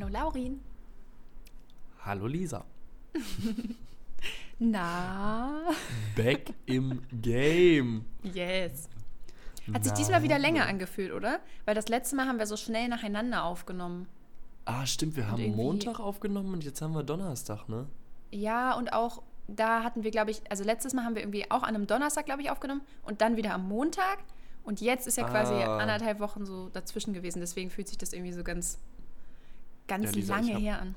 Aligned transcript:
Hallo 0.00 0.08
Laurin. 0.12 0.60
Hallo 2.04 2.26
Lisa. 2.28 2.64
Na? 4.60 5.60
Back 6.14 6.52
im 6.66 7.02
Game. 7.20 8.04
Yes. 8.22 8.88
Hat 9.74 9.82
sich 9.82 9.92
diesmal 9.94 10.22
wieder 10.22 10.38
länger 10.38 10.66
angefühlt, 10.66 11.12
oder? 11.12 11.40
Weil 11.64 11.74
das 11.74 11.88
letzte 11.88 12.14
Mal 12.14 12.26
haben 12.28 12.38
wir 12.38 12.46
so 12.46 12.56
schnell 12.56 12.86
nacheinander 12.88 13.42
aufgenommen. 13.42 14.06
Ah, 14.66 14.86
stimmt, 14.86 15.16
wir 15.16 15.28
haben 15.28 15.40
irgendwie- 15.40 15.62
Montag 15.62 15.98
aufgenommen 15.98 16.52
und 16.54 16.62
jetzt 16.64 16.80
haben 16.80 16.94
wir 16.94 17.02
Donnerstag, 17.02 17.68
ne? 17.68 17.86
Ja, 18.30 18.74
und 18.74 18.92
auch 18.92 19.22
da 19.48 19.82
hatten 19.82 20.04
wir, 20.04 20.12
glaube 20.12 20.30
ich, 20.30 20.42
also 20.50 20.62
letztes 20.62 20.94
Mal 20.94 21.04
haben 21.04 21.16
wir 21.16 21.22
irgendwie 21.22 21.50
auch 21.50 21.62
an 21.64 21.74
einem 21.74 21.86
Donnerstag, 21.88 22.26
glaube 22.26 22.42
ich, 22.42 22.50
aufgenommen 22.50 22.82
und 23.02 23.20
dann 23.20 23.36
wieder 23.36 23.52
am 23.52 23.66
Montag. 23.68 24.18
Und 24.62 24.80
jetzt 24.80 25.06
ist 25.08 25.16
ja 25.16 25.26
quasi 25.28 25.54
Ah. 25.54 25.78
anderthalb 25.78 26.20
Wochen 26.20 26.44
so 26.46 26.68
dazwischen 26.68 27.14
gewesen. 27.14 27.40
Deswegen 27.40 27.70
fühlt 27.70 27.88
sich 27.88 27.96
das 27.98 28.12
irgendwie 28.12 28.32
so 28.32 28.44
ganz, 28.44 28.78
ganz 29.88 30.04
Ja, 30.06 30.10
Lisa, 30.12 30.36
lange 30.36 30.54
hab- 30.54 30.60
her 30.62 30.80
an. 30.82 30.94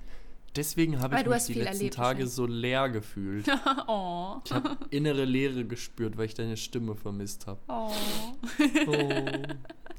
Deswegen 0.55 0.99
habe 0.99 1.15
ich 1.17 1.25
mich 1.25 1.45
die 1.45 1.53
letzten 1.53 1.65
erlebt 1.77 1.93
Tage 1.95 2.27
so 2.27 2.45
leer 2.45 2.89
gefühlt. 2.89 3.47
oh. 3.87 4.35
Ich 4.43 4.51
habe 4.51 4.77
innere 4.89 5.23
Leere 5.23 5.63
gespürt, 5.63 6.17
weil 6.17 6.25
ich 6.25 6.33
deine 6.33 6.57
Stimme 6.57 6.95
vermisst 6.95 7.47
habe. 7.47 7.59
Oh. 7.69 7.89
Oh. 8.87 9.25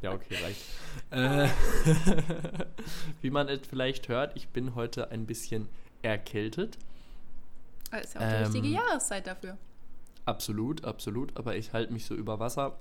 Ja, 0.02 0.12
okay, 0.12 0.36
reicht. 0.42 0.62
Äh, 1.10 1.48
wie 3.22 3.30
man 3.30 3.48
es 3.48 3.60
vielleicht 3.66 4.08
hört, 4.08 4.36
ich 4.36 4.48
bin 4.48 4.74
heute 4.74 5.10
ein 5.10 5.24
bisschen 5.26 5.68
erkältet. 6.02 6.76
Das 7.90 8.04
ist 8.04 8.14
ja 8.14 8.20
auch 8.20 8.28
die 8.28 8.42
richtige 8.44 8.66
Ähm, 8.68 8.74
Jahreszeit 8.74 9.26
dafür. 9.26 9.56
Absolut, 10.26 10.84
absolut. 10.84 11.36
Aber 11.36 11.56
ich 11.56 11.72
halte 11.72 11.92
mich 11.92 12.04
so 12.04 12.14
über 12.14 12.40
Wasser. 12.40 12.78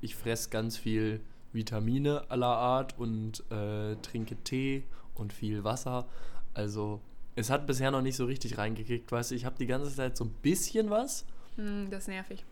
Ich 0.00 0.16
fresse 0.16 0.50
ganz 0.50 0.76
viel 0.76 1.20
Vitamine 1.52 2.24
aller 2.30 2.46
Art 2.46 2.98
und 2.98 3.44
äh, 3.50 3.96
trinke 3.96 4.36
Tee 4.42 4.82
und 5.14 5.32
viel 5.32 5.64
Wasser. 5.64 6.06
Also 6.54 7.00
es 7.36 7.50
hat 7.50 7.66
bisher 7.66 7.90
noch 7.90 8.02
nicht 8.02 8.16
so 8.16 8.24
richtig 8.26 8.58
reingekickt, 8.58 9.10
weißt 9.10 9.30
du. 9.30 9.34
Ich 9.34 9.44
habe 9.44 9.56
die 9.58 9.66
ganze 9.66 9.94
Zeit 9.94 10.16
so 10.16 10.24
ein 10.24 10.30
bisschen 10.42 10.90
was, 10.90 11.24
Hm, 11.56 11.88
das 11.90 12.02
ist 12.04 12.08
nervig. 12.08 12.44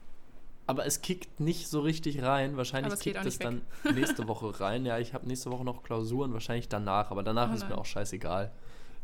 aber 0.66 0.84
es 0.86 1.00
kickt 1.02 1.40
nicht 1.40 1.68
so 1.68 1.80
richtig 1.80 2.22
rein. 2.22 2.56
Wahrscheinlich 2.56 2.92
es 2.92 3.00
kickt 3.00 3.24
es 3.24 3.38
dann 3.38 3.62
nächste 3.94 4.26
Woche 4.28 4.60
rein. 4.60 4.84
Ja, 4.86 4.98
ich 4.98 5.14
habe 5.14 5.26
nächste 5.26 5.50
Woche 5.50 5.64
noch 5.64 5.82
Klausuren, 5.82 6.32
wahrscheinlich 6.32 6.68
danach. 6.68 7.10
Aber 7.10 7.22
danach 7.22 7.50
Oh 7.50 7.54
ist 7.54 7.68
mir 7.68 7.76
auch 7.78 7.86
scheißegal. 7.86 8.50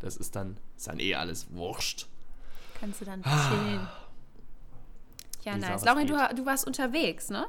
Das 0.00 0.16
ist 0.16 0.36
dann, 0.36 0.58
ist 0.76 0.86
dann 0.88 0.98
eh 1.00 1.14
alles 1.14 1.46
wurscht. 1.52 2.06
Kannst 2.78 3.00
du 3.00 3.04
dann 3.06 3.22
Ah. 3.24 3.48
chillen. 3.50 3.88
Ja, 5.44 5.54
Lisa, 5.54 5.68
nice. 5.70 5.84
Laurin, 5.84 6.06
du, 6.06 6.14
du 6.34 6.44
warst 6.46 6.66
unterwegs, 6.66 7.30
ne? 7.30 7.46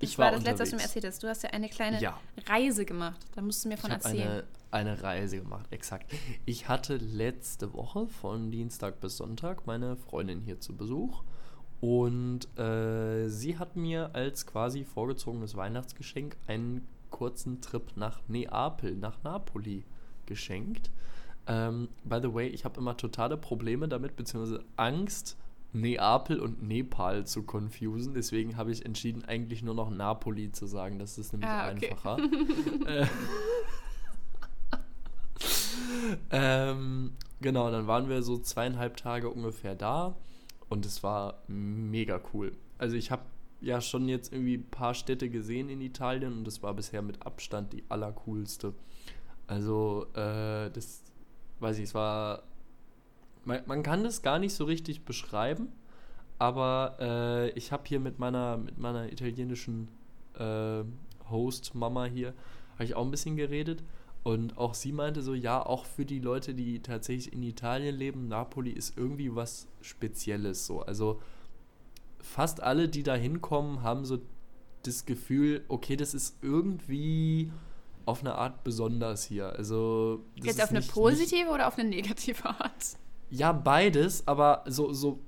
Das 0.00 0.10
Ich 0.10 0.18
war 0.18 0.26
war 0.26 0.32
das 0.32 0.44
letzte, 0.44 0.62
was 0.62 0.70
du 0.70 0.76
mir 0.76 0.82
erzählt 0.82 1.04
hast. 1.06 1.22
Du 1.22 1.28
hast 1.28 1.42
ja 1.42 1.50
eine 1.50 1.68
kleine 1.68 2.00
Ja. 2.00 2.18
Reise 2.48 2.84
gemacht. 2.84 3.20
Da 3.34 3.42
musst 3.42 3.64
du 3.64 3.68
mir 3.68 3.74
Ich 3.74 3.80
von 3.80 3.92
habe 3.92 4.02
erzählen. 4.02 4.28
eine, 4.30 4.44
eine 4.76 5.02
Reise 5.02 5.38
gemacht, 5.38 5.66
exakt. 5.70 6.12
Ich 6.44 6.68
hatte 6.68 6.96
letzte 6.98 7.72
Woche 7.72 8.06
von 8.08 8.50
Dienstag 8.50 9.00
bis 9.00 9.16
Sonntag 9.16 9.66
meine 9.66 9.96
Freundin 9.96 10.42
hier 10.42 10.60
zu 10.60 10.76
Besuch 10.76 11.22
und 11.80 12.46
äh, 12.58 13.28
sie 13.28 13.58
hat 13.58 13.76
mir 13.76 14.10
als 14.14 14.46
quasi 14.46 14.84
vorgezogenes 14.84 15.56
Weihnachtsgeschenk 15.56 16.36
einen 16.46 16.86
kurzen 17.10 17.60
Trip 17.62 17.96
nach 17.96 18.20
Neapel, 18.28 18.94
nach 18.96 19.22
Napoli 19.22 19.84
geschenkt. 20.26 20.90
Ähm, 21.46 21.88
by 22.04 22.18
the 22.20 22.34
way, 22.34 22.48
ich 22.48 22.64
habe 22.64 22.78
immer 22.78 22.96
totale 22.96 23.36
Probleme 23.36 23.88
damit, 23.88 24.16
beziehungsweise 24.16 24.62
Angst, 24.76 25.36
Neapel 25.72 26.40
und 26.40 26.62
Nepal 26.62 27.26
zu 27.26 27.44
confusen. 27.44 28.14
Deswegen 28.14 28.56
habe 28.56 28.72
ich 28.72 28.84
entschieden, 28.84 29.24
eigentlich 29.24 29.62
nur 29.62 29.74
noch 29.74 29.90
Napoli 29.90 30.52
zu 30.52 30.66
sagen. 30.66 30.98
Das 30.98 31.16
ist 31.18 31.32
nämlich 31.32 31.48
Ah, 31.48 31.70
okay. 31.70 31.90
einfacher. 31.90 32.18
äh, 32.86 33.06
ähm, 36.30 37.12
genau, 37.40 37.70
dann 37.70 37.86
waren 37.86 38.08
wir 38.08 38.22
so 38.22 38.38
zweieinhalb 38.38 38.96
Tage 38.96 39.30
ungefähr 39.30 39.74
da 39.74 40.16
und 40.68 40.86
es 40.86 41.02
war 41.02 41.42
mega 41.48 42.20
cool. 42.32 42.52
Also 42.78 42.96
ich 42.96 43.10
habe 43.10 43.22
ja 43.60 43.80
schon 43.80 44.08
jetzt 44.08 44.32
irgendwie 44.32 44.58
ein 44.58 44.70
paar 44.70 44.94
Städte 44.94 45.30
gesehen 45.30 45.68
in 45.68 45.80
Italien 45.80 46.32
und 46.32 46.44
das 46.44 46.62
war 46.62 46.74
bisher 46.74 47.02
mit 47.02 47.24
Abstand 47.24 47.72
die 47.72 47.84
allercoolste. 47.88 48.74
Also 49.46 50.06
äh, 50.14 50.70
das, 50.70 51.02
weiß 51.60 51.78
ich, 51.78 51.84
es 51.84 51.94
war, 51.94 52.42
man, 53.44 53.62
man 53.66 53.82
kann 53.82 54.04
das 54.04 54.22
gar 54.22 54.38
nicht 54.38 54.54
so 54.54 54.64
richtig 54.64 55.04
beschreiben, 55.04 55.68
aber 56.38 56.96
äh, 57.00 57.50
ich 57.50 57.72
habe 57.72 57.84
hier 57.86 58.00
mit 58.00 58.18
meiner, 58.18 58.56
mit 58.56 58.78
meiner 58.78 59.10
italienischen 59.10 59.88
äh, 60.38 60.84
Host-Mama 61.30 62.04
hier, 62.06 62.34
habe 62.74 62.84
ich 62.84 62.94
auch 62.94 63.04
ein 63.04 63.10
bisschen 63.10 63.36
geredet 63.36 63.82
und 64.26 64.58
auch 64.58 64.74
sie 64.74 64.90
meinte 64.92 65.22
so, 65.22 65.34
ja, 65.34 65.64
auch 65.64 65.84
für 65.84 66.04
die 66.04 66.18
Leute, 66.18 66.52
die 66.54 66.80
tatsächlich 66.82 67.32
in 67.32 67.42
Italien 67.44 67.94
leben, 67.94 68.26
Napoli 68.28 68.70
ist 68.70 68.96
irgendwie 68.98 69.34
was 69.34 69.68
Spezielles 69.80 70.66
so. 70.66 70.80
Also 70.80 71.20
fast 72.20 72.60
alle, 72.62 72.88
die 72.88 73.02
da 73.04 73.14
hinkommen, 73.14 73.82
haben 73.82 74.04
so 74.04 74.18
das 74.82 75.06
Gefühl, 75.06 75.64
okay, 75.68 75.96
das 75.96 76.12
ist 76.12 76.36
irgendwie 76.42 77.52
auf 78.04 78.20
eine 78.20 78.34
Art 78.34 78.64
besonders 78.64 79.24
hier. 79.24 79.50
Also 79.52 80.24
das 80.38 80.46
Jetzt 80.46 80.62
auf 80.62 80.70
eine 80.70 80.80
nicht- 80.80 80.92
positive 80.92 81.48
oder 81.50 81.68
auf 81.68 81.78
eine 81.78 81.88
negative 81.88 82.44
Art? 82.48 82.74
Nicht, 83.30 83.40
ja, 83.40 83.52
beides, 83.52 84.26
aber 84.26 84.64
so, 84.66 84.92
so 84.92 85.20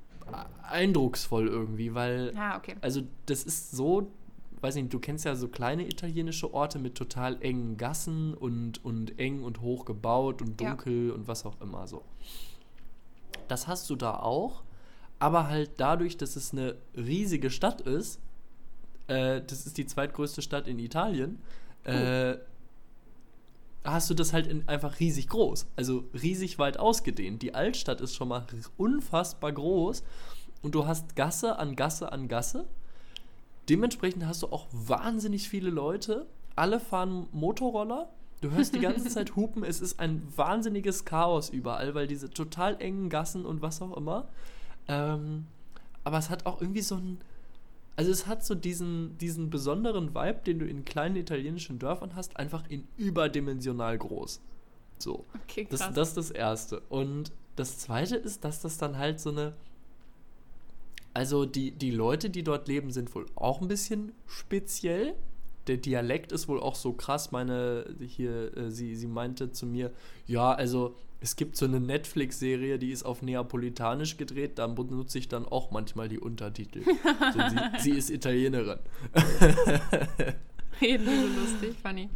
eindrucksvoll 0.68 1.46
irgendwie, 1.48 1.94
weil 1.94 2.32
Ah, 2.36 2.56
okay. 2.56 2.74
also 2.80 3.02
das 3.26 3.44
ist 3.44 3.70
so, 3.72 4.10
weiß 4.62 4.74
nicht, 4.76 4.92
du 4.92 4.98
kennst 4.98 5.24
ja 5.24 5.34
so 5.36 5.48
kleine 5.48 5.86
italienische 5.86 6.52
Orte 6.52 6.78
mit 6.78 6.94
total 6.94 7.40
engen 7.42 7.76
Gassen 7.76 8.34
und, 8.34 8.84
und 8.84 9.18
eng 9.18 9.42
und 9.42 9.60
hoch 9.60 9.84
gebaut 9.84 10.42
und 10.42 10.60
Ja. 10.60 10.70
dunkel 10.70 11.10
und 11.12 11.28
was 11.28 11.44
auch 11.44 11.60
immer 11.60 11.86
so. 11.86 12.02
Das 13.48 13.66
hast 13.66 13.88
du 13.90 13.96
da 13.96 14.14
auch, 14.14 14.62
aber 15.18 15.48
halt 15.48 15.72
dadurch, 15.78 16.16
dass 16.16 16.36
es 16.36 16.52
eine 16.52 16.76
riesige 16.96 17.50
Stadt 17.50 17.80
ist, 17.80 18.20
äh, 19.06 19.40
das 19.46 19.66
ist 19.66 19.78
die 19.78 19.86
zweitgrößte 19.86 20.42
Stadt 20.42 20.68
in 20.68 20.78
Italien, 20.78 21.38
äh, 21.84 22.36
hast 23.84 24.10
du 24.10 24.14
das 24.14 24.32
halt 24.32 24.46
in, 24.46 24.68
einfach 24.68 25.00
riesig 25.00 25.28
groß. 25.28 25.66
Also 25.76 26.04
riesig 26.12 26.58
weit 26.58 26.78
ausgedehnt. 26.78 27.40
Die 27.42 27.54
Altstadt 27.54 28.00
ist 28.00 28.14
schon 28.14 28.28
mal 28.28 28.44
unfassbar 28.76 29.52
groß 29.52 30.02
und 30.62 30.74
du 30.74 30.86
hast 30.86 31.16
Gasse 31.16 31.58
an 31.58 31.74
Gasse 31.76 32.12
an 32.12 32.28
Gasse. 32.28 32.66
Dementsprechend 33.68 34.26
hast 34.26 34.42
du 34.42 34.48
auch 34.48 34.66
wahnsinnig 34.72 35.48
viele 35.48 35.70
Leute. 35.70 36.26
Alle 36.56 36.80
fahren 36.80 37.26
Motorroller. 37.32 38.08
Du 38.40 38.50
hörst 38.50 38.74
die 38.74 38.80
ganze 38.80 39.08
Zeit 39.10 39.36
hupen. 39.36 39.64
Es 39.64 39.80
ist 39.80 40.00
ein 40.00 40.22
wahnsinniges 40.36 41.04
Chaos 41.04 41.50
überall, 41.50 41.94
weil 41.94 42.06
diese 42.06 42.30
total 42.30 42.80
engen 42.80 43.08
Gassen 43.10 43.44
und 43.44 43.62
was 43.62 43.82
auch 43.82 43.96
immer. 43.96 44.28
Ähm, 44.86 45.46
aber 46.04 46.18
es 46.18 46.30
hat 46.30 46.46
auch 46.46 46.60
irgendwie 46.60 46.80
so 46.82 46.96
ein. 46.96 47.18
Also 47.96 48.12
es 48.12 48.28
hat 48.28 48.44
so 48.44 48.54
diesen, 48.54 49.18
diesen 49.18 49.50
besonderen 49.50 50.14
Vibe, 50.14 50.40
den 50.46 50.60
du 50.60 50.66
in 50.66 50.84
kleinen 50.84 51.16
italienischen 51.16 51.80
Dörfern 51.80 52.14
hast, 52.14 52.36
einfach 52.36 52.62
in 52.68 52.86
überdimensional 52.96 53.98
groß. 53.98 54.40
So. 54.98 55.24
Okay, 55.44 55.66
Das, 55.68 55.80
krass. 55.80 55.94
das 55.94 56.08
ist 56.10 56.16
das 56.16 56.30
Erste. 56.30 56.80
Und 56.88 57.32
das 57.56 57.78
Zweite 57.78 58.14
ist, 58.16 58.44
dass 58.44 58.60
das 58.60 58.78
dann 58.78 58.98
halt 58.98 59.18
so 59.20 59.30
eine. 59.30 59.54
Also 61.18 61.46
die, 61.46 61.72
die 61.72 61.90
Leute, 61.90 62.30
die 62.30 62.44
dort 62.44 62.68
leben, 62.68 62.92
sind 62.92 63.12
wohl 63.12 63.26
auch 63.34 63.60
ein 63.60 63.66
bisschen 63.66 64.12
speziell. 64.28 65.14
Der 65.66 65.76
Dialekt 65.76 66.30
ist 66.30 66.46
wohl 66.46 66.60
auch 66.60 66.76
so 66.76 66.92
krass. 66.92 67.32
Meine, 67.32 67.92
hier, 68.06 68.56
äh, 68.56 68.70
sie, 68.70 68.94
sie 68.94 69.08
meinte 69.08 69.50
zu 69.50 69.66
mir, 69.66 69.90
ja, 70.28 70.52
also 70.52 70.94
es 71.20 71.34
gibt 71.34 71.56
so 71.56 71.64
eine 71.66 71.80
Netflix-Serie, 71.80 72.78
die 72.78 72.92
ist 72.92 73.02
auf 73.04 73.22
Neapolitanisch 73.22 74.16
gedreht, 74.16 74.60
da 74.60 74.68
benutze 74.68 75.18
ich 75.18 75.26
dann 75.28 75.44
auch 75.44 75.72
manchmal 75.72 76.08
die 76.08 76.20
Untertitel. 76.20 76.84
so, 77.34 77.40
sie, 77.48 77.80
sie 77.82 77.98
ist 77.98 78.10
Italienerin. 78.10 78.78
Reden 80.80 81.04
die 81.04 81.16
so 81.16 81.40
lustig, 81.40 81.76
funny. 81.82 82.08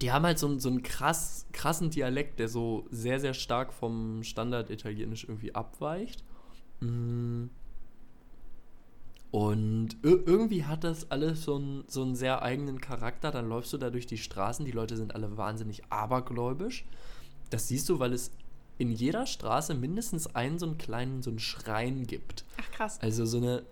Die 0.00 0.10
haben 0.12 0.24
halt 0.24 0.38
so, 0.38 0.46
einen- 0.46 0.60
so 0.60 0.70
einen 0.70 0.82
krass, 0.82 1.46
krassen 1.52 1.90
Dialekt, 1.90 2.38
der 2.38 2.48
so 2.48 2.86
sehr, 2.90 3.20
sehr 3.20 3.34
stark 3.34 3.74
vom 3.74 4.22
Standard 4.22 4.70
Italienisch 4.70 5.24
irgendwie 5.28 5.54
abweicht. 5.54 6.24
Mm. 6.80 7.48
Und 9.34 9.96
ir- 10.04 10.22
irgendwie 10.26 10.64
hat 10.64 10.84
das 10.84 11.10
alles 11.10 11.42
so 11.42 11.56
einen, 11.56 11.82
so 11.88 12.02
einen 12.02 12.14
sehr 12.14 12.42
eigenen 12.42 12.80
Charakter. 12.80 13.32
Dann 13.32 13.48
läufst 13.48 13.72
du 13.72 13.78
da 13.78 13.90
durch 13.90 14.06
die 14.06 14.16
Straßen, 14.16 14.64
die 14.64 14.70
Leute 14.70 14.96
sind 14.96 15.16
alle 15.16 15.36
wahnsinnig 15.36 15.82
abergläubisch. 15.90 16.84
Das 17.50 17.66
siehst 17.66 17.88
du, 17.88 17.98
weil 17.98 18.12
es 18.12 18.30
in 18.78 18.92
jeder 18.92 19.26
Straße 19.26 19.74
mindestens 19.74 20.32
einen 20.36 20.60
so 20.60 20.66
einen 20.66 20.78
kleinen, 20.78 21.20
so 21.22 21.30
einen 21.30 21.40
Schrein 21.40 22.06
gibt. 22.06 22.44
Ach, 22.60 22.70
krass. 22.70 23.00
Also 23.02 23.26
so 23.26 23.38
eine, 23.38 23.64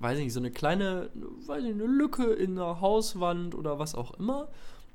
weiß 0.00 0.16
ich 0.16 0.24
nicht, 0.24 0.32
so 0.32 0.40
eine 0.40 0.50
kleine, 0.50 1.10
weiß 1.46 1.62
nicht, 1.62 1.74
eine 1.74 1.84
Lücke 1.84 2.32
in 2.32 2.52
einer 2.52 2.80
Hauswand 2.80 3.54
oder 3.54 3.78
was 3.78 3.94
auch 3.94 4.18
immer. 4.18 4.48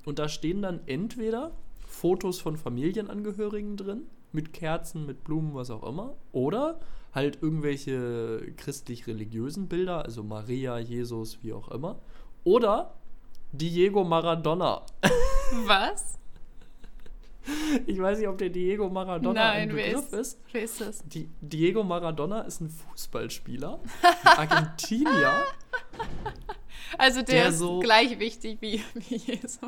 Und 0.03 0.17
da 0.17 0.29
stehen 0.29 0.63
dann 0.63 0.79
entweder 0.87 1.51
Fotos 1.85 2.41
von 2.41 2.57
Familienangehörigen 2.57 3.77
drin, 3.77 4.07
mit 4.31 4.51
Kerzen, 4.51 5.05
mit 5.05 5.23
Blumen, 5.23 5.53
was 5.53 5.69
auch 5.69 5.87
immer. 5.87 6.15
Oder 6.31 6.79
halt 7.13 7.39
irgendwelche 7.41 8.53
christlich-religiösen 8.57 9.67
Bilder, 9.67 10.03
also 10.05 10.23
Maria, 10.23 10.77
Jesus, 10.79 11.39
wie 11.43 11.53
auch 11.53 11.69
immer. 11.69 11.99
Oder 12.43 12.93
Diego 13.51 14.03
Maradona. 14.03 14.81
Was? 15.65 16.17
Ich 17.87 17.99
weiß 17.99 18.19
nicht, 18.19 18.27
ob 18.27 18.37
der 18.37 18.49
Diego 18.49 18.87
Maradona 18.89 19.33
Nein, 19.33 19.69
ein 19.71 19.75
wer 19.75 19.85
Begriff 19.87 20.13
ist, 20.13 20.13
ist. 20.13 20.39
wer 20.51 20.61
ist 20.63 20.79
das? 20.81 21.03
Die, 21.07 21.27
Diego 21.41 21.83
Maradona 21.83 22.41
ist 22.41 22.61
ein 22.61 22.69
Fußballspieler, 22.69 23.79
ein 24.23 24.37
Argentinier, 24.37 25.33
Also 26.97 27.21
der, 27.23 27.35
Der 27.35 27.47
ist 27.49 27.57
so- 27.59 27.79
gleich 27.79 28.19
wichtig 28.19 28.59
wie, 28.61 28.81
wie 28.93 29.15
Jesus. 29.15 29.59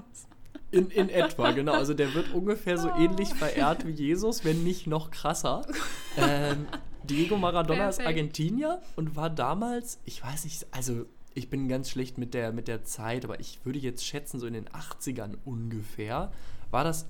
in, 0.71 0.89
in 0.91 1.09
etwa, 1.09 1.51
genau. 1.51 1.73
Also 1.73 1.93
der 1.95 2.13
wird 2.13 2.31
ungefähr 2.33 2.77
so 2.77 2.89
ähnlich 2.89 3.29
verehrt 3.33 3.85
wie 3.87 3.91
Jesus, 3.91 4.45
wenn 4.45 4.63
nicht 4.63 4.87
noch 4.87 5.09
krasser. 5.11 5.65
Ähm, 6.15 6.67
Diego 7.03 7.37
Maradona 7.37 7.89
ist. 7.89 8.01
Argentinier 8.01 8.81
und 8.95 9.15
war 9.15 9.29
damals, 9.29 9.99
ich 10.05 10.23
weiß 10.23 10.45
nicht, 10.45 10.65
also 10.71 11.05
ich 11.33 11.49
bin 11.49 11.67
ganz 11.67 11.89
schlecht 11.89 12.17
mit 12.17 12.33
der, 12.33 12.51
mit 12.51 12.67
der 12.67 12.83
Zeit, 12.83 13.25
aber 13.25 13.39
ich 13.39 13.59
würde 13.65 13.79
jetzt 13.79 14.05
schätzen, 14.05 14.39
so 14.39 14.47
in 14.47 14.53
den 14.53 14.69
80ern 14.69 15.37
ungefähr, 15.45 16.31
war 16.71 16.83
das 16.83 17.07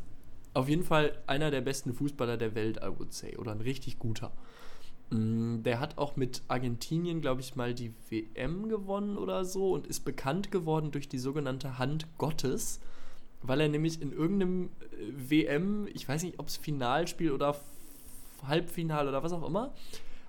auf 0.53 0.69
jeden 0.69 0.83
Fall 0.83 1.17
einer 1.27 1.51
der 1.51 1.61
besten 1.61 1.93
Fußballer 1.93 2.37
der 2.37 2.55
Welt, 2.55 2.77
I 2.77 2.89
would 2.97 3.13
say, 3.13 3.37
oder 3.37 3.51
ein 3.51 3.61
richtig 3.61 3.99
guter. 3.99 4.31
Mm, 5.09 5.63
Der 5.63 5.79
hat 5.79 5.97
auch 5.97 6.15
mit 6.15 6.41
Argentinien, 6.47 7.21
glaube 7.21 7.41
ich, 7.41 7.55
mal 7.55 7.73
die 7.73 7.93
WM 8.09 8.69
gewonnen 8.69 9.17
oder 9.17 9.45
so 9.45 9.73
und 9.73 9.87
ist 9.87 10.01
bekannt 10.05 10.51
geworden 10.51 10.91
durch 10.91 11.09
die 11.09 11.19
sogenannte 11.19 11.77
Hand 11.77 12.07
Gottes, 12.17 12.79
weil 13.41 13.61
er 13.61 13.69
nämlich 13.69 14.01
in 14.01 14.11
irgendeinem 14.11 14.69
äh, 14.91 15.29
WM, 15.29 15.87
ich 15.93 16.07
weiß 16.07 16.23
nicht, 16.23 16.39
ob 16.39 16.47
es 16.47 16.57
Finalspiel 16.57 17.31
oder 17.31 17.55
Halbfinale 18.47 19.09
oder 19.09 19.23
was 19.23 19.33
auch 19.33 19.47
immer, 19.47 19.73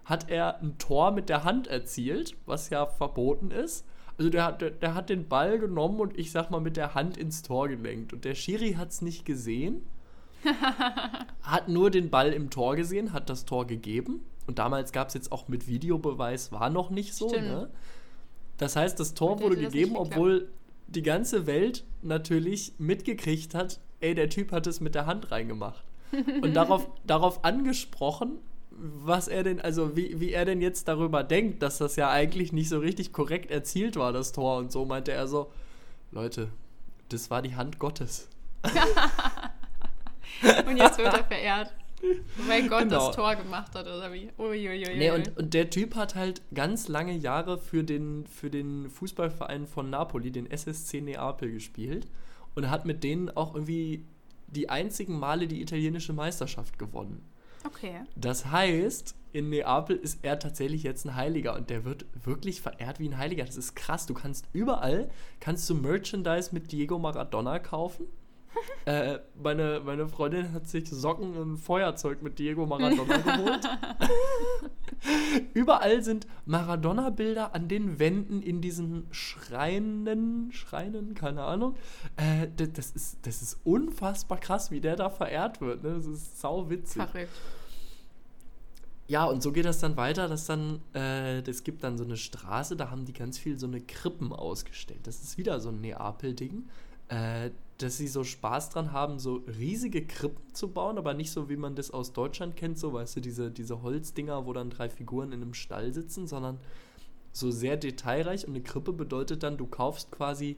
hat 0.05 0.31
er 0.31 0.61
ein 0.61 0.77
Tor 0.79 1.11
mit 1.13 1.29
der 1.29 1.45
Hand 1.45 1.67
erzielt, 1.67 2.37
was 2.47 2.71
ja 2.71 2.87
verboten 2.87 3.51
ist. 3.51 3.87
Also 4.19 4.31
der, 4.31 4.45
hat- 4.45 4.61
der, 4.61 4.71
der 4.71 4.95
hat 4.95 5.09
den 5.11 5.29
Ball 5.29 5.59
genommen 5.59 5.99
und 6.01 6.19
ich 6.19 6.31
sag 6.31 6.51
mal 6.51 6.61
mit 6.61 6.77
der 6.77 6.95
Hand 6.95 7.17
ins 7.17 7.43
Tor 7.43 7.69
gelenkt. 7.69 8.13
Und 8.13 8.25
der 8.25 8.35
Schiri 8.35 8.75
hat 8.75 8.91
es 8.91 9.03
nicht 9.03 9.25
gesehen, 9.25 9.83
hat 11.43 11.69
nur 11.69 11.91
den 11.91 12.11
Ball 12.11 12.33
im 12.33 12.51
Tor 12.51 12.77
gesehen, 12.77 13.13
hat 13.13 13.31
das 13.31 13.45
Tor 13.45 13.67
gegeben. 13.67 14.25
Und 14.47 14.59
damals 14.59 14.93
gab 14.93 15.09
es 15.09 15.15
jetzt 15.15 15.33
auch 15.33 15.49
mit 15.49 15.67
Videobeweis, 15.69 16.53
war 16.53 16.69
noch 16.71 16.91
nicht 16.91 17.15
so. 17.15 17.29
Ne? 17.41 17.71
Das 18.59 18.77
heißt, 18.77 19.01
das 19.01 19.15
Tor 19.15 19.41
wurde 19.41 19.57
gegeben, 19.73 19.97
obwohl 19.97 20.49
die 20.87 21.03
ganze 21.03 21.47
Welt 21.47 21.85
natürlich 22.03 22.75
mitgekriegt 22.79 23.55
hat, 23.55 23.81
ey, 24.01 24.15
der 24.15 24.29
Typ 24.29 24.53
hat 24.53 24.67
es 24.67 24.81
mit 24.81 24.95
der 24.95 25.07
Hand 25.07 25.31
reingemacht. 25.31 25.83
Und 26.43 26.55
darauf, 26.55 26.89
darauf 27.07 27.45
angesprochen, 27.45 28.39
was 28.71 29.29
er 29.29 29.43
denn, 29.45 29.61
also 29.61 29.97
wie, 29.97 30.21
wie 30.21 30.33
er 30.33 30.45
denn 30.45 30.61
jetzt 30.61 30.89
darüber 30.89 31.23
denkt, 31.23 31.63
dass 31.63 31.79
das 31.79 31.97
ja 31.97 32.11
eigentlich 32.11 32.53
nicht 32.53 32.69
so 32.69 32.79
richtig 32.79 33.13
korrekt 33.13 33.51
erzielt 33.51 33.97
war, 33.97 34.13
das 34.13 34.33
Tor. 34.33 34.59
Und 34.59 34.73
so 34.73 34.85
meinte 34.85 35.13
er 35.13 35.27
so, 35.29 35.51
Leute, 36.11 36.49
das 37.09 37.31
war 37.31 37.43
die 37.43 37.55
Hand 37.55 37.79
Gottes. 37.79 38.29
Und 40.67 40.77
jetzt 40.77 40.99
wird 40.99 41.15
er 41.15 41.25
verehrt. 41.25 41.73
Weil 42.47 42.69
Gott 42.69 42.83
Genau. 42.83 43.07
das 43.07 43.17
Tor 43.17 43.35
gemacht 43.37 43.75
hat, 43.75 43.87
oder 43.87 44.13
wie? 44.13 44.29
Uiuiui. 44.37 44.99
Nee, 44.99 45.11
und, 45.11 45.35
und 45.39 45.55
der 45.55 45.71
Typ 45.71 45.95
hat 45.95 46.15
halt 46.15 46.43
ganz 46.53 46.89
lange 46.89 47.15
Jahre 47.15 47.57
für 47.57 47.83
den, 47.83 48.27
für 48.27 48.51
den 48.51 48.91
Fußballverein 48.91 49.67
von 49.67 49.89
Napoli, 49.89 50.31
den 50.31 50.51
SSC 50.51 51.01
Neapel, 51.01 51.51
gespielt 51.51 52.07
und 52.55 52.71
hat 52.71 52.85
mit 52.85 53.05
denen 53.05 53.31
auch 53.31 53.55
irgendwie 53.55 54.05
die 54.55 54.71
einzigen 54.71 55.19
Male 55.19 55.47
die 55.47 55.61
italienische 55.61 56.13
Meisterschaft 56.13 56.79
gewonnen. 56.79 57.23
okay. 57.67 58.01
Das 58.17 58.47
heißt, 58.47 59.15
in 59.33 59.51
Neapel 59.51 59.97
ist 59.97 60.21
er 60.23 60.39
tatsächlich 60.39 60.85
jetzt 60.85 61.05
ein 61.05 61.17
Heiliger 61.17 61.57
und 61.57 61.69
der 61.69 61.85
wird 61.85 62.07
wirklich 62.25 62.61
verehrt 62.61 63.01
wie 63.01 63.09
ein 63.09 63.19
Heiliger. 63.19 63.45
Das 63.45 63.57
ist 63.57 63.75
krass. 63.75 64.07
Du 64.07 64.15
kannst 64.15 64.47
überall, 64.53 65.11
kannst 65.41 65.69
du 65.69 65.75
Merchandise 65.75 66.51
mit 66.53 66.71
Diego 66.71 66.99
Maradona 66.99 67.59
kaufen. 67.59 68.07
äh, 68.85 69.19
meine, 69.41 69.81
meine 69.85 70.09
Freundin 70.09 70.53
hat 70.53 70.69
sich 70.69 70.89
Socken 70.89 71.37
und 71.37 71.57
Feuerzeug 71.57 72.23
mit 72.23 72.39
Diego 72.39 72.67
Maradona 72.67 73.17
geholt. 73.37 73.69
Überall 75.55 76.03
sind 76.03 76.27
Maradona-Bilder 76.47 77.55
an 77.55 77.69
den 77.69 77.99
Wänden 77.99 78.43
in 78.43 78.61
diesen 78.61 79.07
Schreinen, 79.11 80.51
Schreinen, 80.53 81.15
keine 81.15 81.43
Ahnung. 81.43 81.77
Äh, 82.17 82.49
das, 82.57 82.91
ist, 82.91 83.19
das 83.23 83.43
ist 83.43 83.61
unfassbar 83.65 84.39
krass, 84.39 84.71
wie 84.71 84.81
der 84.81 84.97
da 84.97 85.11
verehrt 85.11 85.61
wird. 85.61 85.83
Ne? 85.83 85.95
Das 85.95 86.07
ist 86.07 86.41
sau 86.41 86.71
witzig. 86.71 87.03
Verrückt. 87.03 87.31
Ja, 89.07 89.27
und 89.27 89.43
so 89.43 89.53
geht 89.53 89.67
das 89.67 89.81
dann 89.81 89.97
weiter, 89.99 90.29
dass 90.29 90.47
dann, 90.47 90.81
äh, 90.95 91.41
es 91.41 91.63
gibt 91.63 91.85
dann 91.85 91.99
so 91.99 92.05
eine 92.05 92.17
Straße, 92.17 92.75
da 92.75 92.91
haben 92.91 93.05
die 93.05 93.13
ganz 93.13 93.39
viel 93.39 93.59
so 93.59 93.67
eine 93.67 93.81
Krippen 93.83 94.33
ausgestellt. 94.33 95.01
Das 95.07 95.23
ist 95.23 95.37
wieder 95.37 95.61
so 95.61 95.69
ein 95.69 95.83
Neapel-Ding, 95.83 96.65
äh, 97.15 97.51
dass 97.79 97.97
sie 97.97 98.09
so 98.09 98.25
Spaß 98.25 98.71
dran 98.71 98.93
haben, 98.93 99.19
so 99.19 99.43
riesige 99.59 100.05
Krippen 100.05 100.53
zu 100.53 100.69
bauen, 100.69 100.99
aber 100.99 101.15
nicht 101.15 101.31
so, 101.31 101.49
wie 101.49 101.57
man 101.57 101.75
das 101.75 101.91
aus 101.91 102.13
Deutschland 102.13 102.57
kennt, 102.57 102.79
so, 102.79 102.93
weißt 102.93 103.17
du, 103.17 103.21
diese, 103.21 103.51
diese 103.51 103.83
Holzdinger, 103.83 104.47
wo 104.47 104.53
dann 104.53 104.71
drei 104.71 104.89
Figuren 104.89 105.33
in 105.33 105.43
einem 105.43 105.55
Stall 105.55 105.93
sitzen, 105.93 106.27
sondern 106.27 106.59
so 107.33 107.51
sehr 107.51 107.77
detailreich. 107.77 108.47
Und 108.47 108.55
eine 108.55 108.63
Krippe 108.63 108.93
bedeutet 108.93 109.43
dann, 109.43 109.57
du 109.57 109.67
kaufst 109.67 110.13
quasi 110.13 110.57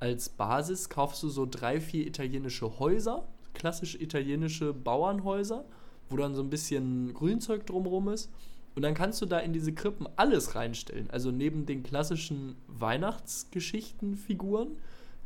als 0.00 0.30
Basis, 0.30 0.88
kaufst 0.88 1.22
du 1.22 1.28
so 1.28 1.46
drei, 1.46 1.80
vier 1.80 2.06
italienische 2.06 2.78
Häuser, 2.78 3.28
klassisch 3.54 3.94
italienische 3.94 4.72
Bauernhäuser, 4.72 5.64
wo 6.08 6.16
dann 6.16 6.34
so 6.34 6.42
ein 6.42 6.50
bisschen 6.50 7.14
Grünzeug 7.14 7.66
drumherum 7.66 8.08
ist. 8.08 8.30
Und 8.74 8.82
dann 8.82 8.94
kannst 8.94 9.20
du 9.20 9.26
da 9.26 9.38
in 9.38 9.52
diese 9.52 9.72
Krippen 9.72 10.08
alles 10.16 10.54
reinstellen. 10.54 11.10
Also 11.10 11.30
neben 11.30 11.66
den 11.66 11.82
klassischen 11.82 12.56
Weihnachtsgeschichtenfiguren 12.66 14.76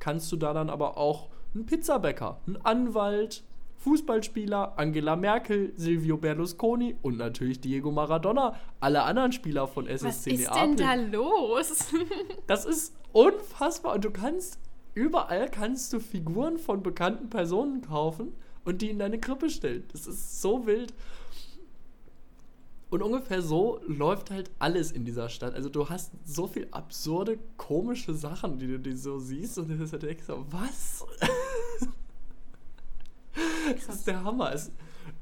kannst 0.04 0.30
du 0.30 0.36
da 0.36 0.52
dann 0.52 0.68
aber 0.68 0.98
auch 0.98 1.28
einen 1.54 1.64
Pizzabäcker, 1.64 2.38
einen 2.46 2.58
Anwalt, 2.58 3.42
Fußballspieler, 3.78 4.74
Angela 4.76 5.16
Merkel, 5.16 5.72
Silvio 5.76 6.18
Berlusconi 6.18 6.94
und 7.00 7.16
natürlich 7.16 7.60
Diego 7.62 7.90
Maradona, 7.90 8.54
alle 8.80 9.02
anderen 9.04 9.32
Spieler 9.32 9.66
von 9.66 9.86
SSC 9.86 10.06
Was 10.06 10.26
ist 10.26 10.50
Neapel. 10.50 10.76
denn 10.76 10.76
da 10.76 10.94
los? 11.18 11.86
Das 12.46 12.66
ist 12.66 12.94
unfassbar. 13.12 13.94
Und 13.94 14.04
du 14.04 14.10
kannst, 14.10 14.58
überall 14.92 15.48
kannst 15.48 15.94
du 15.94 16.00
Figuren 16.00 16.58
von 16.58 16.82
bekannten 16.82 17.30
Personen 17.30 17.80
kaufen 17.80 18.34
und 18.66 18.82
die 18.82 18.90
in 18.90 18.98
deine 18.98 19.18
Krippe 19.18 19.48
stellen. 19.48 19.84
Das 19.92 20.06
ist 20.06 20.42
so 20.42 20.66
wild. 20.66 20.92
Und 22.94 23.02
ungefähr 23.02 23.42
so 23.42 23.80
läuft 23.88 24.30
halt 24.30 24.52
alles 24.60 24.92
in 24.92 25.04
dieser 25.04 25.28
Stadt. 25.28 25.52
Also 25.52 25.68
du 25.68 25.88
hast 25.88 26.12
so 26.24 26.46
viel 26.46 26.68
absurde, 26.70 27.40
komische 27.56 28.14
Sachen, 28.14 28.60
die 28.60 28.68
du 28.68 28.78
die 28.78 28.92
so 28.92 29.18
siehst 29.18 29.58
und 29.58 29.66
du 29.66 29.98
denkst 29.98 30.22
so, 30.24 30.46
was? 30.52 31.04
das 33.74 33.96
ist 33.96 34.06
der 34.06 34.22
Hammer. 34.22 34.52
Es, 34.52 34.70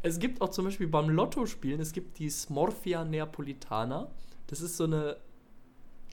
es 0.02 0.18
gibt 0.18 0.42
auch 0.42 0.50
zum 0.50 0.66
Beispiel 0.66 0.86
beim 0.86 1.08
Lotto-Spielen, 1.08 1.80
es 1.80 1.94
gibt 1.94 2.18
die 2.18 2.28
Smorfia 2.28 3.06
Neapolitana. 3.06 4.10
Das 4.48 4.60
ist 4.60 4.76
so 4.76 4.84
eine 4.84 5.16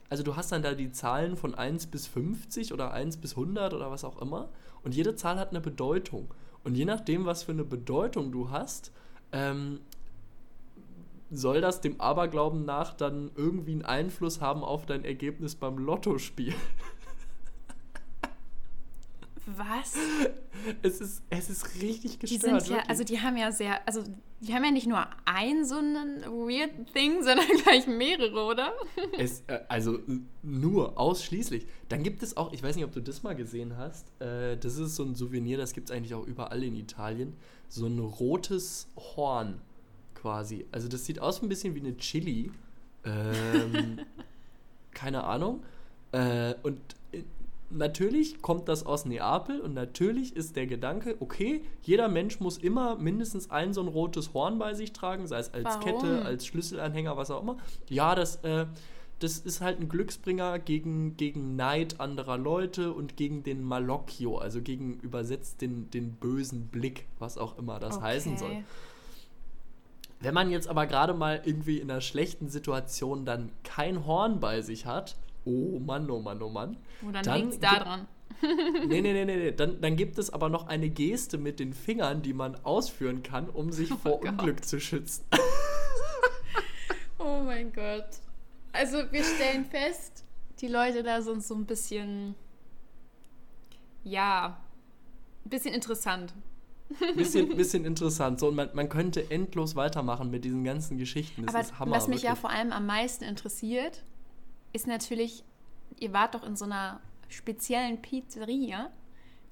also 0.08 0.22
du 0.22 0.36
hast 0.36 0.52
dann 0.52 0.62
da 0.62 0.72
die 0.72 0.92
Zahlen 0.92 1.36
von 1.36 1.54
1 1.54 1.88
bis 1.88 2.06
50 2.06 2.72
oder 2.72 2.94
1 2.94 3.18
bis 3.18 3.32
100 3.32 3.74
oder 3.74 3.90
was 3.90 4.04
auch 4.04 4.22
immer. 4.22 4.48
Und 4.82 4.94
jede 4.94 5.14
Zahl 5.14 5.38
hat 5.38 5.50
eine 5.50 5.60
Bedeutung. 5.60 6.32
Und 6.64 6.74
je 6.74 6.86
nachdem, 6.86 7.26
was 7.26 7.42
für 7.42 7.52
eine 7.52 7.64
Bedeutung 7.64 8.32
du 8.32 8.48
hast, 8.48 8.92
ähm, 9.32 9.80
soll 11.30 11.60
das 11.60 11.80
dem 11.80 12.00
Aberglauben 12.00 12.64
nach 12.64 12.94
dann 12.94 13.30
irgendwie 13.36 13.72
einen 13.72 13.84
Einfluss 13.84 14.40
haben 14.40 14.62
auf 14.64 14.86
dein 14.86 15.04
Ergebnis 15.04 15.54
beim 15.54 15.78
Lottospiel. 15.78 16.54
Was? 19.56 19.94
Es 20.82 21.00
ist, 21.00 21.22
es 21.30 21.50
ist 21.50 21.80
richtig 21.80 22.18
Die 22.18 22.38
gestört. 22.38 22.42
sind 22.42 22.70
ja, 22.70 22.76
wirklich. 22.76 22.90
also 22.90 23.04
die 23.04 23.20
haben 23.20 23.36
ja 23.36 23.50
sehr, 23.50 23.86
also 23.86 24.04
die 24.40 24.54
haben 24.54 24.64
ja 24.64 24.70
nicht 24.70 24.86
nur 24.86 25.06
ein 25.24 25.64
so 25.64 25.76
einen 25.76 26.22
weird 26.22 26.92
Thing, 26.92 27.22
sondern 27.22 27.46
gleich 27.64 27.86
mehrere, 27.86 28.44
oder? 28.44 28.72
Es, 29.18 29.42
äh, 29.46 29.60
also 29.68 29.98
nur, 30.42 30.98
ausschließlich. 30.98 31.66
Dann 31.88 32.02
gibt 32.02 32.22
es 32.22 32.36
auch, 32.36 32.52
ich 32.52 32.62
weiß 32.62 32.76
nicht, 32.76 32.84
ob 32.84 32.92
du 32.92 33.00
das 33.00 33.22
mal 33.22 33.34
gesehen 33.34 33.76
hast, 33.76 34.06
äh, 34.20 34.56
das 34.56 34.76
ist 34.76 34.96
so 34.96 35.04
ein 35.04 35.14
Souvenir, 35.14 35.58
das 35.58 35.72
gibt 35.72 35.90
es 35.90 35.96
eigentlich 35.96 36.14
auch 36.14 36.26
überall 36.26 36.62
in 36.62 36.76
Italien, 36.76 37.34
so 37.68 37.86
ein 37.86 37.98
rotes 37.98 38.88
Horn 38.96 39.60
quasi. 40.20 40.66
Also 40.72 40.88
das 40.88 41.04
sieht 41.06 41.20
aus 41.20 41.42
ein 41.42 41.48
bisschen 41.48 41.74
wie 41.74 41.80
eine 41.80 41.96
Chili. 41.96 42.50
Ähm, 43.04 43.98
keine 44.92 45.24
Ahnung. 45.24 45.62
Äh, 46.12 46.54
und 46.62 46.78
äh, 47.12 47.22
natürlich 47.70 48.42
kommt 48.42 48.68
das 48.68 48.84
aus 48.84 49.04
Neapel 49.04 49.60
und 49.60 49.74
natürlich 49.74 50.36
ist 50.36 50.56
der 50.56 50.66
Gedanke, 50.66 51.16
okay, 51.20 51.62
jeder 51.82 52.08
Mensch 52.08 52.40
muss 52.40 52.58
immer 52.58 52.96
mindestens 52.96 53.50
ein 53.50 53.72
so 53.72 53.80
ein 53.80 53.88
rotes 53.88 54.34
Horn 54.34 54.58
bei 54.58 54.74
sich 54.74 54.92
tragen, 54.92 55.26
sei 55.26 55.38
es 55.38 55.54
als 55.54 55.64
Warum? 55.64 55.80
Kette, 55.80 56.24
als 56.24 56.46
Schlüsselanhänger, 56.46 57.16
was 57.16 57.30
auch 57.30 57.42
immer. 57.42 57.58
Ja, 57.88 58.14
das, 58.14 58.36
äh, 58.36 58.66
das 59.20 59.38
ist 59.38 59.60
halt 59.60 59.80
ein 59.80 59.88
Glücksbringer 59.88 60.58
gegen, 60.58 61.16
gegen 61.16 61.54
Neid 61.56 62.00
anderer 62.00 62.38
Leute 62.38 62.92
und 62.92 63.16
gegen 63.16 63.42
den 63.42 63.62
Malocchio, 63.62 64.38
also 64.38 64.60
gegen 64.62 64.98
übersetzt 65.00 65.60
den, 65.60 65.90
den 65.90 66.12
bösen 66.12 66.68
Blick, 66.68 67.06
was 67.18 67.38
auch 67.38 67.58
immer 67.58 67.78
das 67.78 68.00
heißen 68.00 68.36
soll. 68.38 68.64
Wenn 70.20 70.34
man 70.34 70.50
jetzt 70.50 70.68
aber 70.68 70.86
gerade 70.86 71.14
mal 71.14 71.40
irgendwie 71.44 71.78
in 71.78 71.90
einer 71.90 72.02
schlechten 72.02 72.48
Situation 72.48 73.24
dann 73.24 73.50
kein 73.64 74.04
Horn 74.06 74.38
bei 74.38 74.60
sich 74.60 74.84
hat, 74.84 75.16
oh 75.46 75.78
Mann, 75.78 76.10
oh 76.10 76.20
Mann, 76.20 76.42
oh 76.42 76.50
Mann. 76.50 76.76
Oh, 77.02 77.10
dann, 77.10 77.24
Dann 77.24 77.40
liegt's 77.40 77.58
da 77.58 77.78
dran. 77.78 78.08
nee, 78.86 79.00
nee, 79.00 79.12
nee, 79.12 79.24
nee, 79.24 79.36
nee. 79.36 79.52
Dann, 79.52 79.80
dann 79.80 79.96
gibt 79.96 80.18
es 80.18 80.30
aber 80.30 80.48
noch 80.50 80.66
eine 80.66 80.90
Geste 80.90 81.38
mit 81.38 81.58
den 81.58 81.72
Fingern, 81.72 82.20
die 82.22 82.34
man 82.34 82.54
ausführen 82.64 83.22
kann, 83.22 83.48
um 83.48 83.72
sich 83.72 83.90
Oh 83.92 83.96
vor 83.96 84.20
Gott. 84.20 84.30
Unglück 84.30 84.64
zu 84.64 84.78
schützen. 84.78 85.24
Oh 87.22 87.42
mein 87.44 87.70
Gott. 87.70 88.06
Also 88.72 88.96
wir 89.12 89.22
stellen 89.22 89.66
fest, 89.66 90.24
die 90.60 90.68
Leute 90.68 91.02
da 91.02 91.20
sind 91.20 91.44
so 91.44 91.54
ein 91.54 91.66
bisschen, 91.66 92.34
ja, 94.04 94.58
ein 95.44 95.50
bisschen 95.50 95.74
interessant. 95.74 96.32
Bisschen, 97.16 97.56
bisschen 97.56 97.84
interessant. 97.84 98.40
So, 98.40 98.48
und 98.48 98.56
man, 98.56 98.70
man 98.74 98.88
könnte 98.88 99.30
endlos 99.30 99.76
weitermachen 99.76 100.30
mit 100.30 100.44
diesen 100.44 100.64
ganzen 100.64 100.98
Geschichten. 100.98 101.46
Das 101.46 101.54
Aber 101.54 101.64
ist 101.64 101.78
Hammer. 101.78 101.96
was 101.96 102.08
mich 102.08 102.22
ja 102.22 102.30
wirklich. 102.30 102.40
vor 102.40 102.50
allem 102.50 102.72
am 102.72 102.86
meisten 102.86 103.24
interessiert, 103.24 104.02
ist 104.72 104.86
natürlich, 104.86 105.44
ihr 105.98 106.12
wart 106.12 106.34
doch 106.34 106.44
in 106.44 106.56
so 106.56 106.64
einer 106.64 107.00
speziellen 107.28 108.02
Pizzeria, 108.02 108.90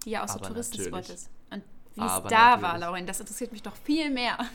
die 0.04 0.10
ja 0.10 0.24
auch 0.24 0.28
so 0.28 0.38
Touristenspot 0.38 1.08
ist. 1.08 1.30
Und 1.50 1.62
wie 1.94 2.00
es 2.00 2.22
da 2.28 2.30
war, 2.30 2.60
natürlich. 2.60 2.80
Lauren, 2.80 3.06
das 3.06 3.20
interessiert 3.20 3.52
mich 3.52 3.62
doch 3.62 3.76
viel 3.76 4.10
mehr. 4.10 4.38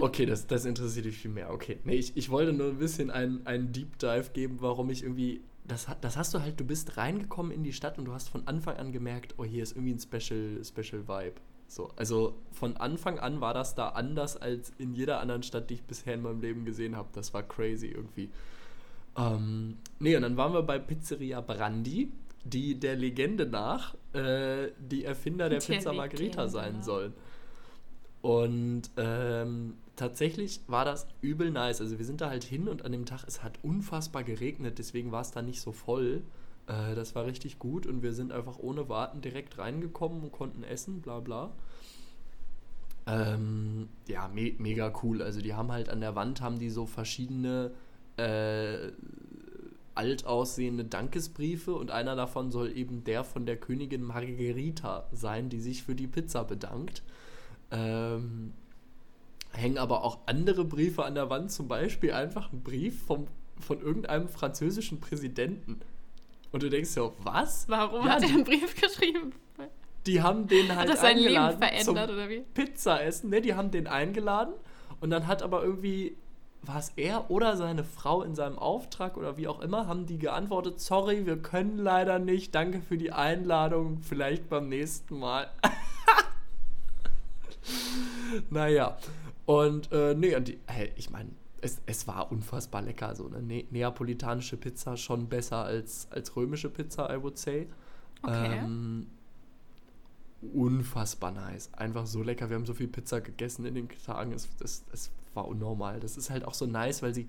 Okay, 0.00 0.26
das, 0.26 0.46
das 0.46 0.64
interessiert 0.66 1.06
dich 1.06 1.16
viel 1.16 1.30
mehr. 1.30 1.50
Okay. 1.50 1.78
Nee, 1.84 1.94
ich, 1.94 2.16
ich 2.16 2.30
wollte 2.30 2.52
nur 2.52 2.68
ein 2.68 2.78
bisschen 2.78 3.10
einen, 3.10 3.46
einen 3.46 3.72
Deep 3.72 3.98
Dive 3.98 4.30
geben, 4.32 4.58
warum 4.60 4.90
ich 4.90 5.02
irgendwie. 5.02 5.40
Das, 5.64 5.86
das 6.00 6.16
hast 6.16 6.32
du 6.32 6.40
halt, 6.40 6.60
du 6.60 6.64
bist 6.64 6.96
reingekommen 6.96 7.50
in 7.50 7.64
die 7.64 7.72
Stadt 7.72 7.98
und 7.98 8.04
du 8.04 8.12
hast 8.12 8.28
von 8.28 8.46
Anfang 8.46 8.76
an 8.76 8.92
gemerkt, 8.92 9.34
oh, 9.38 9.44
hier 9.44 9.62
ist 9.62 9.72
irgendwie 9.72 9.94
ein 9.94 9.98
Special, 9.98 10.62
Special 10.64 11.08
Vibe. 11.08 11.40
So, 11.68 11.90
also 11.96 12.38
von 12.52 12.76
Anfang 12.76 13.18
an 13.18 13.40
war 13.40 13.52
das 13.52 13.74
da 13.74 13.90
anders 13.90 14.36
als 14.36 14.72
in 14.78 14.94
jeder 14.94 15.20
anderen 15.20 15.42
Stadt, 15.42 15.68
die 15.70 15.74
ich 15.74 15.82
bisher 15.82 16.14
in 16.14 16.22
meinem 16.22 16.40
Leben 16.40 16.64
gesehen 16.64 16.96
habe. 16.96 17.08
Das 17.12 17.34
war 17.34 17.42
crazy 17.42 17.88
irgendwie. 17.88 18.30
Ähm, 19.16 19.78
nee, 19.98 20.14
und 20.16 20.22
dann 20.22 20.36
waren 20.36 20.52
wir 20.52 20.62
bei 20.62 20.78
Pizzeria 20.78 21.40
Brandi, 21.40 22.12
die 22.44 22.78
der 22.78 22.96
Legende 22.96 23.46
nach 23.46 23.94
äh, 24.12 24.68
die 24.78 25.04
Erfinder 25.04 25.48
der, 25.48 25.58
Der 25.58 25.74
Pizza 25.74 25.92
Margherita 25.92 26.42
Legende 26.42 26.50
sein 26.50 26.82
sollen. 26.82 27.12
Und 28.22 28.90
ähm, 28.96 29.74
tatsächlich 29.96 30.60
war 30.66 30.84
das 30.84 31.06
übel 31.20 31.50
nice. 31.50 31.80
Also 31.80 31.98
wir 31.98 32.04
sind 32.04 32.20
da 32.20 32.28
halt 32.28 32.44
hin 32.44 32.68
und 32.68 32.84
an 32.84 32.92
dem 32.92 33.06
Tag, 33.06 33.24
es 33.26 33.42
hat 33.42 33.58
unfassbar 33.62 34.24
geregnet, 34.24 34.78
deswegen 34.78 35.12
war 35.12 35.22
es 35.22 35.30
da 35.30 35.42
nicht 35.42 35.60
so 35.60 35.72
voll. 35.72 36.22
Äh, 36.66 36.94
das 36.94 37.14
war 37.14 37.26
richtig 37.26 37.58
gut 37.58 37.86
und 37.86 38.02
wir 38.02 38.12
sind 38.12 38.32
einfach 38.32 38.58
ohne 38.58 38.88
Warten 38.88 39.20
direkt 39.20 39.58
reingekommen 39.58 40.22
und 40.22 40.32
konnten 40.32 40.64
essen, 40.64 41.00
bla 41.00 41.20
bla. 41.20 41.50
Ähm, 43.06 43.88
ja, 44.08 44.28
me 44.28 44.54
mega 44.58 44.92
cool. 45.02 45.22
Also 45.22 45.40
die 45.40 45.54
haben 45.54 45.70
halt 45.70 45.88
an 45.88 46.00
der 46.00 46.16
Wand 46.16 46.40
haben 46.40 46.58
die 46.58 46.70
so 46.70 46.86
verschiedene 46.86 47.70
äh, 48.16 48.90
alt 49.94 50.26
aussehende 50.26 50.84
Dankesbriefe 50.84 51.74
und 51.74 51.90
einer 51.90 52.16
davon 52.16 52.50
soll 52.50 52.76
eben 52.76 53.04
der 53.04 53.24
von 53.24 53.46
der 53.46 53.56
Königin 53.56 54.02
Margherita 54.02 55.06
sein, 55.12 55.48
die 55.48 55.60
sich 55.60 55.84
für 55.84 55.94
die 55.94 56.06
Pizza 56.06 56.44
bedankt. 56.44 57.02
Ähm, 57.70 58.52
hängen 59.52 59.78
aber 59.78 60.04
auch 60.04 60.18
andere 60.26 60.64
Briefe 60.64 61.04
an 61.04 61.14
der 61.14 61.30
Wand, 61.30 61.50
zum 61.50 61.68
Beispiel 61.68 62.12
einfach 62.12 62.52
ein 62.52 62.62
Brief 62.62 63.02
vom, 63.04 63.26
von 63.58 63.80
irgendeinem 63.80 64.28
französischen 64.28 65.00
Präsidenten. 65.00 65.80
Und 66.56 66.62
du 66.62 66.70
denkst 66.70 66.96
ja, 66.96 67.10
was? 67.18 67.68
Warum 67.68 68.06
Ja, 68.06 68.12
hat 68.12 68.22
er 68.22 68.30
einen 68.30 68.44
Brief 68.44 68.80
geschrieben? 68.80 69.34
Die 70.06 70.22
haben 70.22 70.46
den 70.46 70.74
halt 70.74 70.88
Hat 70.88 70.94
das 70.94 71.02
sein 71.02 71.18
Leben 71.18 71.36
eingeladen 71.36 71.58
verändert 71.58 72.08
zum 72.08 72.16
oder 72.16 72.28
wie? 72.30 72.44
Pizza 72.54 73.04
essen. 73.04 73.28
Ne, 73.28 73.42
die 73.42 73.54
haben 73.54 73.70
den 73.70 73.86
eingeladen 73.86 74.54
und 75.00 75.10
dann 75.10 75.26
hat 75.26 75.42
aber 75.42 75.62
irgendwie, 75.62 76.16
war 76.62 76.78
es 76.78 76.94
er 76.96 77.30
oder 77.30 77.58
seine 77.58 77.84
Frau 77.84 78.22
in 78.22 78.34
seinem 78.34 78.58
Auftrag 78.58 79.18
oder 79.18 79.36
wie 79.36 79.48
auch 79.48 79.60
immer, 79.60 79.86
haben 79.86 80.06
die 80.06 80.16
geantwortet, 80.16 80.80
sorry, 80.80 81.26
wir 81.26 81.36
können 81.36 81.76
leider 81.76 82.18
nicht, 82.18 82.54
danke 82.54 82.80
für 82.80 82.96
die 82.96 83.12
Einladung, 83.12 83.98
vielleicht 84.00 84.48
beim 84.48 84.70
nächsten 84.70 85.18
Mal. 85.18 85.50
naja, 88.48 88.96
und 89.44 89.92
äh, 89.92 90.14
nee, 90.14 90.34
und 90.34 90.48
die, 90.48 90.58
hey, 90.68 90.90
ich 90.96 91.10
meine, 91.10 91.32
es, 91.60 91.80
es 91.86 92.06
war 92.06 92.30
unfassbar 92.30 92.82
lecker, 92.82 93.14
so 93.14 93.26
eine 93.26 93.42
ne 93.42 93.64
neapolitanische 93.70 94.56
Pizza 94.56 94.96
schon 94.96 95.28
besser 95.28 95.64
als, 95.64 96.08
als 96.10 96.36
römische 96.36 96.70
Pizza, 96.70 97.14
I 97.14 97.22
would 97.22 97.38
say. 97.38 97.66
Okay. 98.22 98.58
Ähm, 98.58 99.06
unfassbar 100.54 101.32
nice. 101.32 101.70
Einfach 101.74 102.06
so 102.06 102.22
lecker. 102.22 102.48
Wir 102.50 102.56
haben 102.56 102.66
so 102.66 102.74
viel 102.74 102.88
Pizza 102.88 103.20
gegessen 103.20 103.64
in 103.64 103.74
den 103.74 103.88
Tagen. 103.88 104.32
Es, 104.32 104.48
das, 104.58 104.84
das 104.90 105.10
war 105.34 105.48
unnormal. 105.48 106.00
Das 106.00 106.16
ist 106.16 106.30
halt 106.30 106.44
auch 106.44 106.54
so 106.54 106.66
nice, 106.66 107.02
weil 107.02 107.14
sie 107.14 107.28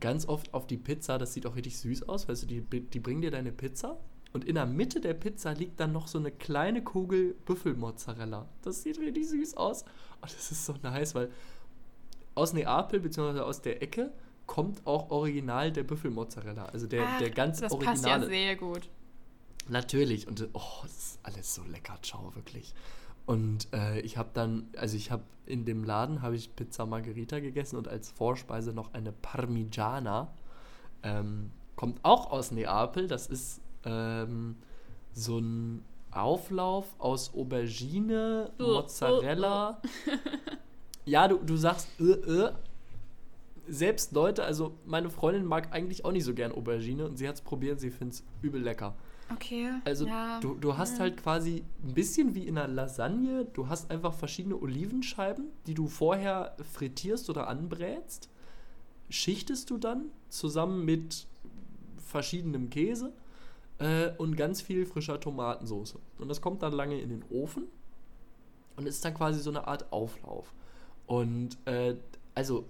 ganz 0.00 0.26
oft 0.26 0.52
auf 0.54 0.66
die 0.66 0.78
Pizza, 0.78 1.18
das 1.18 1.32
sieht 1.32 1.46
auch 1.46 1.54
richtig 1.54 1.78
süß 1.78 2.08
aus, 2.08 2.28
weißt 2.28 2.42
du, 2.42 2.46
die, 2.46 2.60
die 2.60 3.00
bringen 3.00 3.22
dir 3.22 3.30
deine 3.30 3.52
Pizza 3.52 3.98
und 4.32 4.44
in 4.44 4.54
der 4.54 4.66
Mitte 4.66 5.00
der 5.00 5.14
Pizza 5.14 5.52
liegt 5.52 5.78
dann 5.78 5.92
noch 5.92 6.08
so 6.08 6.18
eine 6.18 6.30
kleine 6.30 6.82
Kugel 6.82 7.34
Büffelmozzarella. 7.44 8.48
Das 8.62 8.82
sieht 8.82 8.98
richtig 8.98 9.28
süß 9.28 9.56
aus. 9.56 9.82
Und 9.82 10.34
das 10.34 10.50
ist 10.50 10.64
so 10.64 10.74
nice, 10.82 11.14
weil 11.14 11.30
aus 12.34 12.52
Neapel, 12.52 13.00
beziehungsweise 13.00 13.44
aus 13.44 13.60
der 13.60 13.82
Ecke, 13.82 14.12
kommt 14.46 14.86
auch 14.86 15.10
original 15.10 15.72
der 15.72 15.82
Büffelmozzarella. 15.84 16.66
Also 16.66 16.86
der, 16.86 17.04
Ach, 17.06 17.18
der 17.18 17.30
ganz 17.30 17.60
das 17.60 17.72
originale. 17.72 17.94
passt 17.94 18.06
ja 18.06 18.28
sehr 18.28 18.56
gut. 18.56 18.88
Natürlich. 19.68 20.26
Und 20.26 20.48
oh, 20.52 20.84
es 20.84 20.98
ist 20.98 21.20
alles 21.22 21.54
so 21.54 21.62
lecker, 21.64 21.96
ciao, 22.02 22.34
wirklich. 22.34 22.74
Und 23.26 23.68
äh, 23.72 24.00
ich 24.00 24.16
habe 24.16 24.30
dann, 24.34 24.68
also 24.76 24.96
ich 24.96 25.10
habe 25.10 25.22
in 25.46 25.64
dem 25.64 25.84
Laden 25.84 26.22
habe 26.22 26.36
ich 26.36 26.54
Pizza 26.54 26.86
Margherita 26.86 27.40
gegessen 27.40 27.76
und 27.76 27.88
als 27.88 28.10
Vorspeise 28.10 28.72
noch 28.72 28.94
eine 28.94 29.12
Parmigiana. 29.12 30.32
Ähm, 31.02 31.50
kommt 31.76 32.00
auch 32.02 32.30
aus 32.30 32.50
Neapel. 32.50 33.06
Das 33.08 33.26
ist 33.26 33.60
ähm, 33.84 34.56
so 35.12 35.38
ein 35.38 35.84
Auflauf 36.10 36.94
aus 36.98 37.34
Aubergine, 37.34 38.50
Uh, 38.58 38.74
Mozzarella. 38.74 39.80
Ja, 41.04 41.28
du, 41.28 41.38
du 41.38 41.56
sagst, 41.56 41.88
äh, 42.00 42.04
äh. 42.04 42.52
Selbst 43.68 44.10
Leute, 44.12 44.42
also 44.42 44.74
meine 44.84 45.08
Freundin 45.08 45.44
mag 45.44 45.72
eigentlich 45.72 46.04
auch 46.04 46.10
nicht 46.10 46.24
so 46.24 46.34
gern 46.34 46.50
Aubergine 46.50 47.06
und 47.06 47.16
sie 47.16 47.28
hat 47.28 47.36
es 47.36 47.40
probiert, 47.40 47.78
sie 47.78 47.90
findet 47.90 48.14
es 48.14 48.24
übel 48.42 48.60
lecker. 48.60 48.96
Okay. 49.32 49.70
Also 49.84 50.06
ja. 50.06 50.40
du, 50.40 50.54
du 50.54 50.76
hast 50.76 50.98
halt 50.98 51.16
quasi 51.16 51.64
ein 51.84 51.94
bisschen 51.94 52.34
wie 52.34 52.46
in 52.46 52.58
einer 52.58 52.66
Lasagne, 52.68 53.44
du 53.44 53.68
hast 53.68 53.90
einfach 53.90 54.14
verschiedene 54.14 54.60
Olivenscheiben, 54.60 55.46
die 55.66 55.74
du 55.74 55.86
vorher 55.86 56.56
frittierst 56.72 57.30
oder 57.30 57.48
anbrätst, 57.48 58.28
schichtest 59.08 59.70
du 59.70 59.78
dann 59.78 60.06
zusammen 60.28 60.84
mit 60.84 61.26
verschiedenem 61.98 62.68
Käse 62.68 63.12
äh, 63.78 64.10
und 64.18 64.36
ganz 64.36 64.60
viel 64.60 64.86
frischer 64.86 65.20
Tomatensauce. 65.20 65.98
Und 66.18 66.28
das 66.28 66.40
kommt 66.40 66.62
dann 66.62 66.72
lange 66.72 67.00
in 67.00 67.10
den 67.10 67.24
Ofen 67.30 67.64
und 68.76 68.86
ist 68.86 69.04
dann 69.04 69.14
quasi 69.14 69.40
so 69.40 69.50
eine 69.50 69.66
Art 69.66 69.92
Auflauf. 69.92 70.52
Und 71.12 71.58
äh, 71.66 71.94
also 72.34 72.64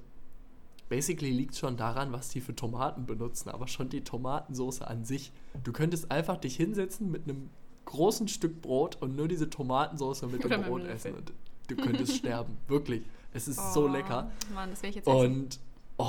basically 0.89 1.31
liegt 1.31 1.57
schon 1.57 1.77
daran, 1.77 2.11
was 2.11 2.31
die 2.31 2.41
für 2.41 2.57
Tomaten 2.57 3.07
benutzen, 3.07 3.51
aber 3.51 3.69
schon 3.69 3.89
die 3.89 4.03
Tomatensauce 4.03 4.83
an 4.83 5.05
sich. 5.05 5.31
Du 5.63 5.71
könntest 5.73 6.11
einfach 6.11 6.39
dich 6.39 6.57
hinsetzen 6.57 7.09
mit 7.09 7.23
einem 7.23 7.51
großen 7.85 8.27
Stück 8.27 8.61
Brot 8.61 9.01
und 9.01 9.15
nur 9.15 9.29
diese 9.29 9.49
Tomatensauce 9.49 10.23
mit 10.23 10.45
Oder 10.45 10.59
dem 10.59 10.65
Brot 10.65 10.85
essen. 10.87 11.15
Und 11.15 11.33
du 11.69 11.77
könntest 11.77 12.17
sterben. 12.17 12.59
Wirklich. 12.67 13.05
Es 13.33 13.47
ist 13.47 13.75
so 13.75 13.85
Oh, 13.85 13.87
lecker. 13.87 14.33
Mann, 14.53 14.71
das 14.71 14.83
will 14.83 14.91
ich 14.91 14.97
jetzt. 14.97 15.07
Und 15.07 15.61
oh, 15.99 16.05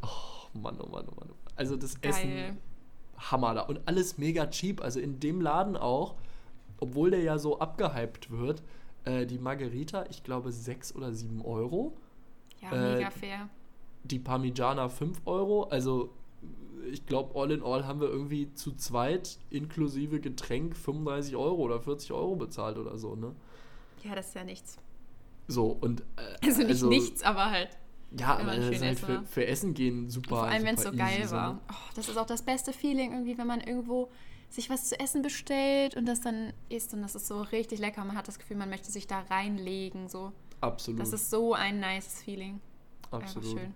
oh 0.00 0.58
Mann, 0.58 0.80
oh 0.80 0.88
Mann, 0.88 1.06
oh 1.06 1.20
Mann. 1.20 1.28
Also 1.54 1.76
das 1.76 2.00
Geil. 2.00 2.12
Essen 2.12 2.58
Hammer 3.30 3.52
da. 3.52 3.60
Und 3.60 3.80
alles 3.84 4.16
mega 4.16 4.46
cheap. 4.46 4.80
Also 4.80 5.00
in 5.00 5.20
dem 5.20 5.42
Laden 5.42 5.76
auch, 5.76 6.14
obwohl 6.80 7.10
der 7.10 7.20
ja 7.20 7.36
so 7.36 7.58
abgehypt 7.58 8.30
wird, 8.30 8.62
äh, 9.04 9.26
die 9.26 9.38
Margarita, 9.38 10.04
ich 10.10 10.22
glaube, 10.22 10.52
6 10.52 10.94
oder 10.96 11.12
7 11.12 11.42
Euro. 11.44 11.96
Ja, 12.60 12.72
äh, 12.72 12.94
mega 12.96 13.10
fair. 13.10 13.48
Die 14.04 14.18
Parmigiana 14.18 14.88
5 14.88 15.22
Euro. 15.26 15.64
Also 15.64 16.10
ich 16.90 17.06
glaube, 17.06 17.38
all 17.38 17.50
in 17.50 17.62
all 17.62 17.86
haben 17.86 18.00
wir 18.00 18.08
irgendwie 18.08 18.52
zu 18.54 18.72
zweit 18.76 19.38
inklusive 19.50 20.20
Getränk 20.20 20.76
35 20.76 21.36
Euro 21.36 21.62
oder 21.62 21.80
40 21.80 22.12
Euro 22.12 22.36
bezahlt 22.36 22.76
oder 22.78 22.98
so, 22.98 23.16
ne? 23.16 23.34
Ja, 24.02 24.14
das 24.14 24.28
ist 24.28 24.34
ja 24.34 24.44
nichts. 24.44 24.78
So, 25.48 25.76
und 25.80 26.02
äh, 26.16 26.46
Also 26.46 26.62
nicht 26.62 26.82
nichts, 26.84 27.22
aber 27.22 27.50
halt. 27.50 27.70
Ja, 28.18 28.38
aber 28.38 28.56
das 28.56 28.68
ist 28.68 28.82
halt 28.82 28.98
für, 28.98 29.22
für 29.24 29.46
Essen 29.46 29.74
gehen 29.74 30.08
super. 30.08 30.28
Vor 30.28 30.44
allem, 30.44 30.64
wenn 30.64 30.76
es 30.76 30.82
so 30.82 30.92
geil 30.92 31.28
war. 31.30 31.54
ne? 31.54 31.60
Oh, 31.70 31.90
das 31.96 32.08
ist 32.08 32.16
auch 32.16 32.26
das 32.26 32.42
beste 32.42 32.72
Feeling 32.72 33.12
irgendwie, 33.12 33.36
wenn 33.36 33.46
man 33.46 33.60
irgendwo 33.60 34.08
sich 34.54 34.70
was 34.70 34.88
zu 34.88 34.98
essen 34.98 35.22
bestellt 35.22 35.96
und 35.96 36.06
das 36.06 36.20
dann 36.20 36.52
isst 36.68 36.94
und 36.94 37.02
das 37.02 37.14
ist 37.14 37.26
so 37.26 37.42
richtig 37.42 37.78
lecker. 37.78 38.04
Man 38.04 38.16
hat 38.16 38.28
das 38.28 38.38
Gefühl, 38.38 38.56
man 38.56 38.70
möchte 38.70 38.90
sich 38.90 39.06
da 39.06 39.20
reinlegen. 39.30 40.08
So. 40.08 40.32
Absolut. 40.60 41.00
Das 41.00 41.12
ist 41.12 41.30
so 41.30 41.54
ein 41.54 41.80
nice 41.80 42.22
Feeling. 42.22 42.60
absolut. 43.10 43.48
Einfach 43.48 43.62
schön. 43.62 43.74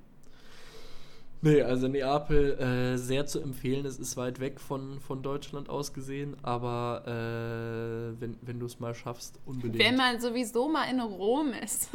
Nee, 1.40 1.62
also 1.62 1.86
Neapel 1.86 2.58
äh, 2.58 2.98
sehr 2.98 3.26
zu 3.26 3.40
empfehlen. 3.40 3.86
Es 3.86 3.98
ist 3.98 4.16
weit 4.16 4.40
weg 4.40 4.58
von, 4.58 4.98
von 5.00 5.22
Deutschland 5.22 5.68
aus 5.68 5.92
gesehen, 5.92 6.36
aber 6.42 7.04
äh, 7.06 8.20
wenn, 8.20 8.36
wenn 8.42 8.58
du 8.58 8.66
es 8.66 8.80
mal 8.80 8.94
schaffst, 8.94 9.38
unbedingt. 9.46 9.78
Wenn 9.78 9.96
man 9.96 10.20
sowieso 10.20 10.68
mal 10.68 10.90
in 10.90 11.00
Rom 11.00 11.52
ist, 11.52 11.90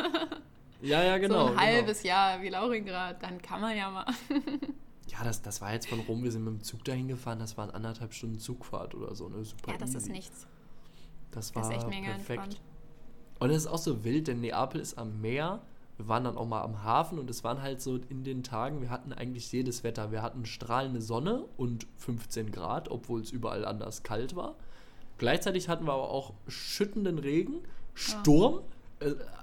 ja, 0.82 1.04
ja, 1.04 1.18
genau. 1.20 1.34
so 1.34 1.46
ein 1.46 1.58
genau. 1.58 1.62
halbes 1.62 2.04
Jahr 2.04 2.42
wie 2.42 2.50
Lauringrad, 2.50 3.22
dann 3.22 3.42
kann 3.42 3.60
man 3.60 3.76
ja 3.76 3.92
mal. 3.92 4.06
Ja, 5.14 5.24
das, 5.24 5.42
das 5.44 5.62
war 5.62 5.72
jetzt 5.74 5.88
von 5.88 6.00
Rom. 6.02 6.24
Wir 6.24 6.32
sind 6.32 6.44
mit 6.44 6.54
dem 6.54 6.64
Zug 6.64 6.84
dahin 6.84 7.08
gefahren. 7.08 7.40
Das 7.40 7.56
waren 7.58 7.70
anderthalb 7.70 8.14
Stunden 8.14 8.40
Zugfahrt 8.40 8.96
oder 8.96 9.14
so. 9.16 9.30
Ne? 9.30 9.46
Super 9.46 9.72
ja, 9.72 9.78
das 9.78 9.90
easy. 9.90 9.98
ist 10.00 10.10
nichts. 10.10 10.48
Das 11.32 11.56
war 11.56 11.62
Das 11.62 11.70
ist 11.72 11.76
echt 11.78 11.88
mega 11.88 12.12
perfekt. 12.14 12.44
entspannt. 12.44 12.62
Und 13.40 13.50
es 13.52 13.58
ist 13.58 13.68
auch 13.68 13.78
so 13.78 14.04
wild, 14.04 14.28
denn 14.28 14.42
Neapel 14.42 14.82
ist 14.82 14.98
am 14.98 15.22
Meer. 15.22 15.62
Wir 15.98 16.08
waren 16.08 16.24
dann 16.24 16.38
auch 16.38 16.48
mal 16.48 16.64
am 16.64 16.84
Hafen 16.84 17.20
und 17.20 17.30
es 17.30 17.44
waren 17.44 17.62
halt 17.62 17.80
so 17.80 17.98
in 17.98 18.24
den 18.24 18.42
Tagen, 18.42 18.82
wir 18.82 18.90
hatten 18.90 19.14
eigentlich 19.14 19.52
jedes 19.52 19.84
Wetter. 19.84 20.12
Wir 20.12 20.24
hatten 20.24 20.46
strahlende 20.46 21.02
Sonne 21.02 21.46
und 21.58 21.86
15 21.98 22.52
Grad, 22.52 22.90
obwohl 22.90 23.22
es 23.22 23.30
überall 23.32 23.66
anders 23.66 24.02
kalt 24.02 24.36
war. 24.36 24.56
Gleichzeitig 25.20 25.70
hatten 25.70 25.86
wir 25.86 25.94
aber 25.94 26.10
auch 26.10 26.34
schüttenden 26.48 27.20
Regen, 27.20 27.62
Sturm. 27.94 28.56
Äh, 28.56 28.62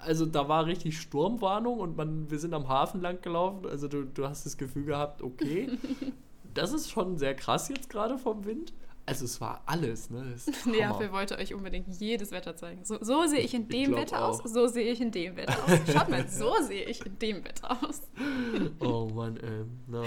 Also 0.03 0.27
da 0.27 0.49
war 0.49 0.67
richtig 0.67 0.99
Sturmwarnung 0.99 1.79
und 1.79 1.97
man, 1.97 2.31
wir 2.31 2.39
sind 2.39 2.55
am 2.55 2.69
Hafen 2.69 3.01
lang 3.01 3.21
gelaufen. 3.21 3.67
Also 3.67 3.89
du, 3.89 4.05
du 4.05 4.27
hast 4.27 4.47
das 4.47 4.57
Gefühl 4.57 4.85
gehabt, 4.85 5.23
okay, 5.23 5.71
das 6.55 6.73
ist 6.73 6.91
schon 6.91 7.19
sehr 7.19 7.35
krass 7.35 7.69
jetzt 7.69 7.91
gerade 7.91 8.19
vom 8.19 8.45
Wind. 8.45 8.73
Also 9.07 9.25
es 9.25 9.41
war 9.41 9.63
alles, 9.67 10.09
ne? 10.11 10.37
Neapel 10.67 11.11
wollte 11.11 11.37
euch 11.37 11.53
unbedingt 11.53 11.89
jedes 11.99 12.31
Wetter 12.31 12.55
zeigen. 12.55 12.85
So, 12.85 12.99
so 13.01 13.27
sehe 13.27 13.41
ich 13.41 13.55
in 13.55 13.67
dem 13.67 13.89
glaub 13.89 14.03
Wetter 14.03 14.25
aus, 14.25 14.41
auch. 14.41 14.47
so 14.47 14.67
sehe 14.69 14.93
ich 14.93 15.01
in 15.01 15.11
dem 15.11 15.35
Wetter 15.37 15.57
aus. 15.65 15.81
Schaut 15.93 16.09
mal, 16.09 16.29
so 16.29 16.53
sehe 16.63 16.85
ich 16.85 17.05
in 17.05 17.19
dem 17.19 17.45
Wetter 17.45 17.71
aus. 17.83 18.03
Oh 18.79 19.09
Mann, 19.13 19.37
ey. 19.39 19.65
No. 19.89 20.05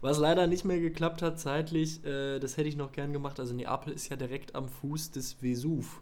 Was 0.00 0.18
leider 0.18 0.46
nicht 0.46 0.64
mehr 0.64 0.78
geklappt 0.78 1.22
hat 1.22 1.40
zeitlich, 1.40 2.04
äh, 2.04 2.38
das 2.38 2.56
hätte 2.56 2.68
ich 2.68 2.76
noch 2.76 2.92
gern 2.92 3.12
gemacht. 3.12 3.40
Also 3.40 3.54
Neapel 3.54 3.92
ist 3.92 4.08
ja 4.08 4.16
direkt 4.16 4.54
am 4.54 4.68
Fuß 4.68 5.10
des 5.10 5.42
Vesuv. 5.42 6.00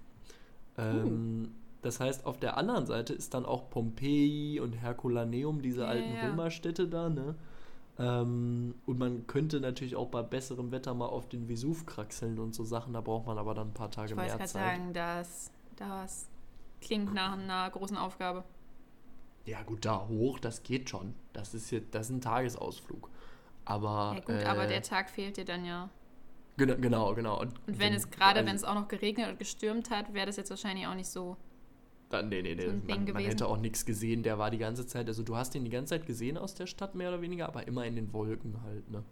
Ähm, 0.77 1.55
Das 1.87 2.01
heißt, 2.01 2.27
auf 2.27 2.37
der 2.41 2.57
anderen 2.57 2.85
Seite 2.85 3.13
ist 3.15 3.33
dann 3.33 3.47
auch 3.47 3.71
Pompeji 3.71 4.59
und 4.59 4.73
Herculaneum, 4.73 5.63
diese 5.63 5.83
Ja, 5.83 5.87
alten 5.87 6.15
ja. 6.17 6.27
Römerstädte 6.27 6.89
da, 6.89 7.09
ne? 7.09 7.37
Ähm, 7.97 8.75
und 8.87 8.99
man 8.99 9.29
könnte 9.29 9.61
natürlich 9.61 9.95
auch 9.95 10.09
bei 10.09 10.23
besserem 10.23 10.73
Wetter 10.73 10.95
mal 10.95 11.07
auf 11.07 11.29
den 11.29 11.49
Vesuv 11.49 11.87
kraxeln 11.87 12.41
und 12.41 12.57
so 12.57 12.65
Sachen. 12.65 12.93
Da 12.93 13.01
braucht 13.01 13.27
man 13.29 13.39
aber 13.39 13.55
dann 13.55 13.69
ein 13.69 13.73
paar 13.73 13.93
Tage 13.93 14.11
Ich 14.11 14.17
wollte 14.17 14.37
mehr 14.37 14.47
Zeit. 14.47 14.49
sagen, 14.49 14.93
das, 14.95 15.53
das 15.77 16.29
klingt 16.81 17.15
nach 17.15 17.35
einer 17.39 17.71
großen 17.71 17.97
Aufgabe. 17.97 18.43
Ja, 19.45 19.63
gut, 19.63 19.85
da 19.85 20.09
hoch, 20.09 20.41
das 20.41 20.65
geht 20.65 20.91
schon. 20.91 21.15
Das 21.35 21.55
ist 21.55 21.71
jetzt, 21.71 21.95
das 21.95 22.07
ist 22.11 22.17
ein 22.17 22.21
Tagesausflug. 22.21 23.09
Aber. 23.65 24.15
Ja 24.17 24.21
gut, 24.25 24.43
äh, 24.43 24.45
aber 24.45 24.67
der 24.67 24.83
Tag 24.83 25.09
fehlt 25.09 25.37
dir 25.37 25.45
dann 25.45 25.65
ja. 25.65 25.89
Genau, 26.57 26.75
genau, 26.77 27.15
genau. 27.15 27.41
Und, 27.41 27.53
Und 27.69 27.79
wenn 27.79 27.95
es 27.95 28.11
gerade, 28.11 28.41
also- 28.41 28.49
wenn 28.49 28.57
es 28.57 28.65
auch 28.65 28.75
noch 28.75 28.89
geregnet 28.89 29.29
und 29.31 29.39
gestürmt 29.39 29.91
hat, 29.91 30.13
wäre 30.15 30.27
das 30.27 30.37
jetzt 30.37 30.51
wahrscheinlich 30.51 30.89
auch 30.89 30.95
nicht 30.97 31.09
so. 31.09 31.37
Dann, 32.09 32.29
nee, 32.29 32.43
nee, 32.43 32.55
nee. 32.55 32.67
so 32.67 32.73
man, 32.87 33.05
man 33.05 33.23
hätte 33.25 33.47
auch 33.47 33.59
nichts 33.59 33.85
gesehen. 33.85 34.23
Der 34.23 34.39
war 34.39 34.51
die 34.51 34.59
ganze 34.59 34.87
Zeit, 34.87 35.09
also 35.09 35.23
du 35.23 35.37
hast 35.37 35.55
ihn 35.55 35.65
die 35.65 35.71
ganze 35.71 35.91
Zeit 35.91 36.07
gesehen 36.07 36.39
aus 36.39 36.55
der 36.55 36.67
Stadt, 36.67 36.95
mehr 36.95 37.09
oder 37.09 37.21
weniger, 37.21 37.49
aber 37.49 37.67
immer 37.67 37.85
in 37.85 37.97
den 37.97 38.13
Wolken 38.13 38.63
halt, 38.63 38.89
ne? 38.91 39.03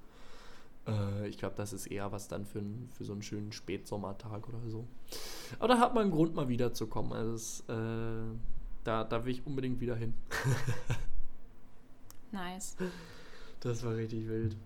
Äh, 0.87 1.29
ich 1.29 1.39
glaube, 1.39 1.55
das 1.57 1.73
ist 1.73 1.87
eher 1.87 2.13
was 2.13 2.29
dann 2.29 2.45
für, 2.45 2.63
für 2.93 3.05
so 3.05 3.13
einen 3.13 3.23
schönen 3.23 3.53
Spätsommertag 3.53 4.49
oder 4.49 4.61
so. 4.69 4.87
Aber 5.59 5.69
da 5.69 5.79
hat 5.79 5.95
man 5.95 6.05
einen 6.05 6.13
Grund, 6.13 6.35
mal 6.35 6.49
wiederzukommen. 6.49 7.13
Also 7.13 7.35
es, 7.35 7.61
äh, 7.69 8.37
da, 8.85 9.05
da 9.05 9.25
will 9.25 9.33
ich 9.33 9.47
unbedingt 9.47 9.81
wieder 9.81 9.97
hin. 9.97 10.15
Nice. 12.35 12.77
Das 13.61 13.85
war 13.85 13.95
richtig 13.95 14.29
wild. 14.29 14.57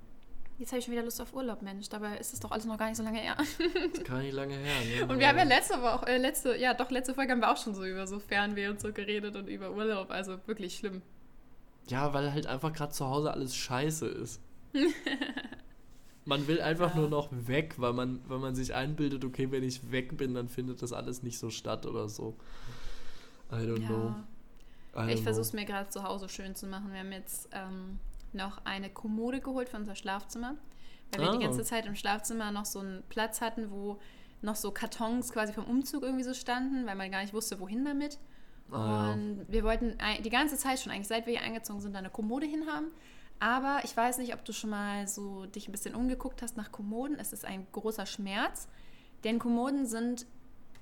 Jetzt 0.59 0.73
habe 0.73 0.79
ich 0.81 0.85
schon 0.85 0.93
wieder 0.93 1.05
Lust 1.05 1.21
auf 1.21 1.33
Urlaub, 1.35 1.63
Mensch. 1.63 1.89
Dabei 1.89 2.17
ist 2.19 2.33
es 2.33 2.41
doch 2.41 2.51
alles 2.51 2.65
noch 2.65 2.77
gar 2.79 2.89
nicht 2.89 2.97
so 2.97 3.03
lange 3.05 3.21
her. 3.21 3.37
Das 3.39 3.47
ist 3.93 4.05
gar 4.05 4.19
nicht 4.19 4.33
lange 4.35 4.55
her, 4.57 5.05
ne? 5.07 5.13
Und 5.13 5.19
wir 5.21 5.29
haben 5.29 5.39
ja 5.39 5.45
letzte 5.45 5.81
Woche, 5.81 6.07
äh, 6.09 6.19
letzte, 6.19 6.57
ja 6.57 6.75
doch, 6.75 6.91
letzte 6.91 7.15
Folge 7.15 7.31
haben 7.33 7.41
wir 7.41 7.51
auch 7.53 7.57
schon 7.57 7.75
so 7.77 7.85
über 7.85 8.07
so 8.09 8.19
Fernweh 8.19 8.67
und 8.69 8.81
so 8.81 8.93
geredet 8.93 9.37
und 9.37 9.47
über 9.49 9.71
Urlaub. 9.71 10.11
Also 10.11 10.39
wirklich 10.47 10.77
schlimm. 10.77 11.03
Ja, 11.89 12.13
weil 12.13 12.33
halt 12.33 12.47
einfach 12.49 12.73
gerade 12.73 12.93
zu 12.93 13.07
Hause 13.07 13.31
alles 13.33 13.55
scheiße 13.55 14.07
ist. 14.09 14.41
man 16.25 16.47
will 16.49 16.61
einfach 16.61 16.91
Ja. 16.95 17.01
nur 17.01 17.09
noch 17.09 17.29
weg, 17.31 17.75
weil 17.79 17.93
man, 17.93 18.21
weil 18.29 18.39
man 18.39 18.55
sich 18.55 18.75
einbildet, 18.75 19.25
okay, 19.25 19.51
wenn 19.51 19.63
ich 19.63 19.91
weg 19.93 20.17
bin, 20.17 20.35
dann 20.35 20.49
findet 20.49 20.83
das 20.83 20.93
alles 20.93 21.23
nicht 21.23 21.39
so 21.39 21.51
statt 21.51 21.87
oder 21.87 22.09
so. 22.09 22.37
I 23.51 23.55
don't 23.57 23.87
know. 23.87 24.15
Ja. 24.95 25.07
I 25.07 25.13
Ich 25.13 25.21
don't 25.21 25.23
versuche 25.23 25.43
es 25.43 25.51
know. 25.53 25.61
mir 25.61 25.67
gerade 25.67 25.89
zu 25.89 26.03
Hause 26.03 26.29
schön 26.29 26.55
zu 26.55 26.67
machen. 26.67 26.93
Wir 26.93 26.99
haben 27.01 27.13
jetzt 27.13 27.49
ähm, 27.53 27.99
noch 28.33 28.65
eine 28.65 28.91
Kommode 28.91 29.41
geholt 29.41 29.69
für 29.69 29.77
unser 29.77 29.95
Schlafzimmer, 29.95 30.55
weil 31.13 31.21
wir 31.23 31.31
Ah. 31.31 31.37
die 31.37 31.45
ganze 31.45 31.65
Zeit 31.65 31.87
im 31.87 31.95
Schlafzimmer 31.97 32.51
noch 32.53 32.65
so 32.65 32.81
einen 32.81 33.03
Platz 33.09 33.41
hatten, 33.41 33.71
wo 33.71 33.99
noch 34.43 34.57
so 34.57 34.71
Kartons 34.71 35.33
quasi 35.33 35.53
vom 35.53 35.65
Umzug 35.65 36.03
irgendwie 36.03 36.25
so 36.25 36.35
standen, 36.35 36.87
weil 36.87 36.95
man 36.95 37.11
gar 37.11 37.23
nicht 37.23 37.35
wusste, 37.35 37.59
wohin 37.61 37.85
damit. 37.85 38.19
Ah, 38.71 38.77
ja. 39.09 39.13
Und 39.13 39.47
wir 39.49 39.65
wollten 39.65 39.97
die 40.23 40.31
ganze 40.31 40.57
Zeit 40.57 40.79
schon, 40.79 40.93
eigentlich 40.93 41.09
seit 41.09 41.27
wir 41.27 41.33
hier 41.37 41.43
eingezogen 41.43 41.81
sind, 41.81 41.95
da 41.95 41.99
eine 41.99 42.11
Kommode 42.11 42.47
hinhaben. 42.47 42.93
Aber 43.41 43.81
ich 43.85 43.97
weiß 43.97 44.19
nicht, 44.19 44.35
ob 44.35 44.45
du 44.45 44.53
schon 44.53 44.71
mal 44.71 45.07
so 45.09 45.47
dich 45.47 45.69
ein 45.69 45.73
bisschen 45.73 45.95
umgeguckt 45.95 46.43
hast 46.43 46.57
nach 46.57 46.71
Kommoden. 46.73 47.17
Es 47.19 47.33
ist 47.33 47.45
ein 47.45 47.67
großer 47.73 48.05
Schmerz, 48.05 48.69
denn 49.25 49.39
Kommoden 49.39 49.87
sind 49.87 50.27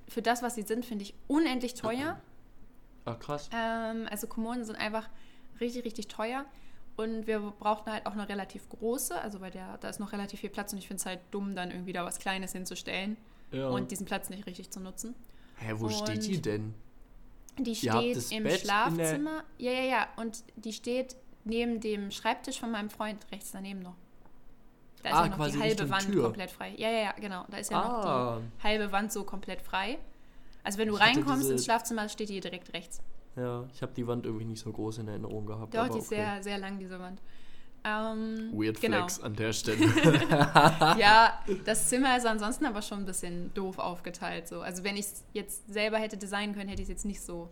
für 0.07 0.21
das, 0.21 0.41
was 0.43 0.55
sie 0.55 0.63
sind, 0.63 0.85
finde 0.85 1.03
ich, 1.03 1.13
unendlich 1.27 1.75
teuer. 1.75 2.19
Ach, 3.05 3.17
krass. 3.19 3.49
Ähm, 3.53 4.07
also 4.09 4.27
Kommoden 4.27 4.65
sind 4.65 4.75
einfach 4.75 5.07
richtig, 5.59 5.85
richtig 5.85 6.07
teuer. 6.07 6.45
Und 6.97 7.27
wir 7.27 7.39
brauchten 7.39 7.91
halt 7.91 8.05
auch 8.07 8.11
eine 8.13 8.27
relativ 8.27 8.67
große, 8.69 9.19
also 9.21 9.39
bei 9.39 9.49
der, 9.51 9.77
da 9.77 9.87
ist 9.89 9.99
noch 9.99 10.11
relativ 10.11 10.39
viel 10.39 10.49
Platz 10.49 10.73
und 10.73 10.79
ich 10.79 10.87
finde 10.87 10.99
es 10.99 11.05
halt 11.05 11.19
dumm, 11.31 11.55
dann 11.55 11.69
irgendwie 11.71 11.93
da 11.93 12.03
was 12.03 12.17
Kleines 12.19 12.51
hinzustellen 12.53 13.17
Ja. 13.51 13.69
und 13.69 13.91
diesen 13.91 14.05
Platz 14.07 14.29
nicht 14.29 14.45
richtig 14.47 14.71
zu 14.71 14.79
nutzen. 14.79 15.13
Hä, 15.57 15.73
wo 15.77 15.89
steht 15.89 16.25
die 16.25 16.37
und- 16.37 16.45
denn? 16.45 16.73
Die 17.59 17.75
steht 17.75 18.31
im 18.31 18.43
Bett 18.43 18.61
Schlafzimmer. 18.61 19.43
Ja, 19.57 19.71
ja, 19.71 19.81
ja. 19.83 20.07
Und 20.17 20.43
die 20.57 20.73
steht 20.73 21.15
neben 21.43 21.79
dem 21.79 22.11
Schreibtisch 22.11 22.59
von 22.59 22.69
meinem 22.71 22.89
Freund 22.91 23.25
rechts 23.31 23.51
daneben 23.51 23.81
noch. 23.81 23.95
Da 25.01 25.09
ist 25.09 25.15
Ah, 25.15 25.23
ja 25.23 25.29
noch 25.29 25.37
quasi 25.37 25.51
die 25.57 25.63
halbe 25.63 25.89
Wand 25.89 26.05
Tür. 26.11 26.23
komplett 26.23 26.51
frei. 26.51 26.73
Ja, 26.77 26.89
ja, 26.91 26.99
ja, 26.99 27.11
genau. 27.13 27.45
Da 27.49 27.57
ist 27.57 27.71
ja 27.71 27.77
noch 27.79 28.05
Ah. 28.05 28.41
die 28.59 28.63
halbe 28.63 28.91
Wand 28.91 29.11
so 29.11 29.23
komplett 29.23 29.61
frei. 29.61 29.97
Also 30.63 30.77
wenn 30.79 30.87
du 30.87 30.95
Ich 30.95 30.99
reinkommst 31.01 31.43
diese- 31.43 31.53
ins 31.53 31.65
Schlafzimmer, 31.65 32.09
steht 32.09 32.29
die 32.29 32.39
direkt 32.39 32.73
rechts. 32.73 33.01
Ja, 33.37 33.67
ich 33.71 33.81
habe 33.81 33.93
die 33.95 34.07
Wand 34.07 34.25
irgendwie 34.25 34.45
nicht 34.45 34.61
so 34.61 34.71
groß 34.71 34.97
in 34.99 35.07
Erinnerung 35.07 35.45
gehabt. 35.45 35.73
Doch, 35.73 35.81
aber 35.81 35.93
die 35.93 35.99
ist 35.99 36.07
okay. 36.07 36.15
sehr, 36.15 36.43
sehr 36.43 36.57
lang, 36.57 36.79
diese 36.79 36.99
Wand. 36.99 37.21
Ähm, 37.83 38.51
Weird 38.51 38.81
genau. 38.81 38.97
Flex 38.97 39.19
an 39.21 39.35
der 39.35 39.53
Stelle. 39.53 39.85
Ja, 40.97 41.39
das 41.65 41.87
Zimmer 41.87 42.17
ist 42.17 42.25
ansonsten 42.25 42.65
aber 42.65 42.81
schon 42.81 42.99
ein 42.99 43.05
bisschen 43.05 43.53
doof 43.53 43.77
aufgeteilt. 43.79 44.47
So. 44.47 44.61
Also 44.61 44.83
wenn 44.83 44.95
ich 44.97 45.05
es 45.05 45.23
jetzt 45.33 45.71
selber 45.71 45.97
hätte 45.97 46.17
designen 46.17 46.55
können, 46.55 46.69
hätte 46.69 46.81
ich 46.81 46.87
es 46.87 46.89
jetzt 46.89 47.05
nicht 47.05 47.21
so 47.21 47.49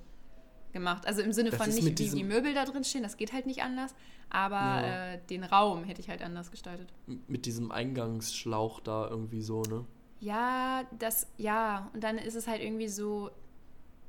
gemacht. 0.73 1.07
Also 1.07 1.21
im 1.21 1.31
Sinne 1.31 1.51
Das 1.51 1.61
von 1.61 1.73
nicht, 1.73 1.85
wie 1.99 2.09
die 2.09 2.23
Möbel 2.23 2.53
da 2.53 2.65
drin 2.65 2.83
stehen, 2.83 3.03
das 3.03 3.15
geht 3.17 3.31
halt 3.31 3.45
nicht 3.45 3.61
anders. 3.61 3.93
Aber 4.29 4.55
Ja. 4.55 5.13
äh, 5.13 5.19
den 5.29 5.43
Raum 5.43 5.83
hätte 5.83 6.01
ich 6.01 6.09
halt 6.09 6.21
anders 6.21 6.51
gestaltet. 6.51 6.91
Mit 7.27 7.45
diesem 7.45 7.71
Eingangsschlauch 7.71 8.79
da 8.81 9.07
irgendwie 9.07 9.41
so, 9.41 9.61
ne? 9.61 9.85
Ja, 10.19 10.83
das, 10.97 11.27
ja. 11.37 11.89
Und 11.93 12.03
dann 12.03 12.17
ist 12.17 12.35
es 12.35 12.47
halt 12.47 12.61
irgendwie 12.61 12.87
so, 12.87 13.29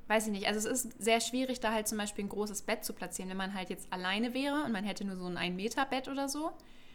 weiß 0.09 0.27
ich 0.27 0.33
nicht. 0.33 0.47
Also 0.47 0.69
es 0.69 0.85
ist 0.85 1.03
sehr 1.03 1.21
schwierig, 1.21 1.61
da 1.61 1.73
halt 1.73 1.89
zum 1.89 1.99
Beispiel 1.99 2.25
ein 2.25 2.29
großes 2.29 2.63
Bett 2.63 2.85
zu 2.85 2.93
platzieren. 2.93 3.29
Wenn 3.31 3.37
man 3.37 3.55
halt 3.55 3.71
jetzt 3.71 3.93
alleine 3.93 4.35
wäre 4.35 4.63
und 4.65 4.73
man 4.73 4.85
hätte 4.85 5.05
nur 5.05 5.17
so 5.17 5.27
ein 5.27 5.37
1-Meter-Bett 5.37 6.09
oder 6.09 6.29
so, 6.29 6.53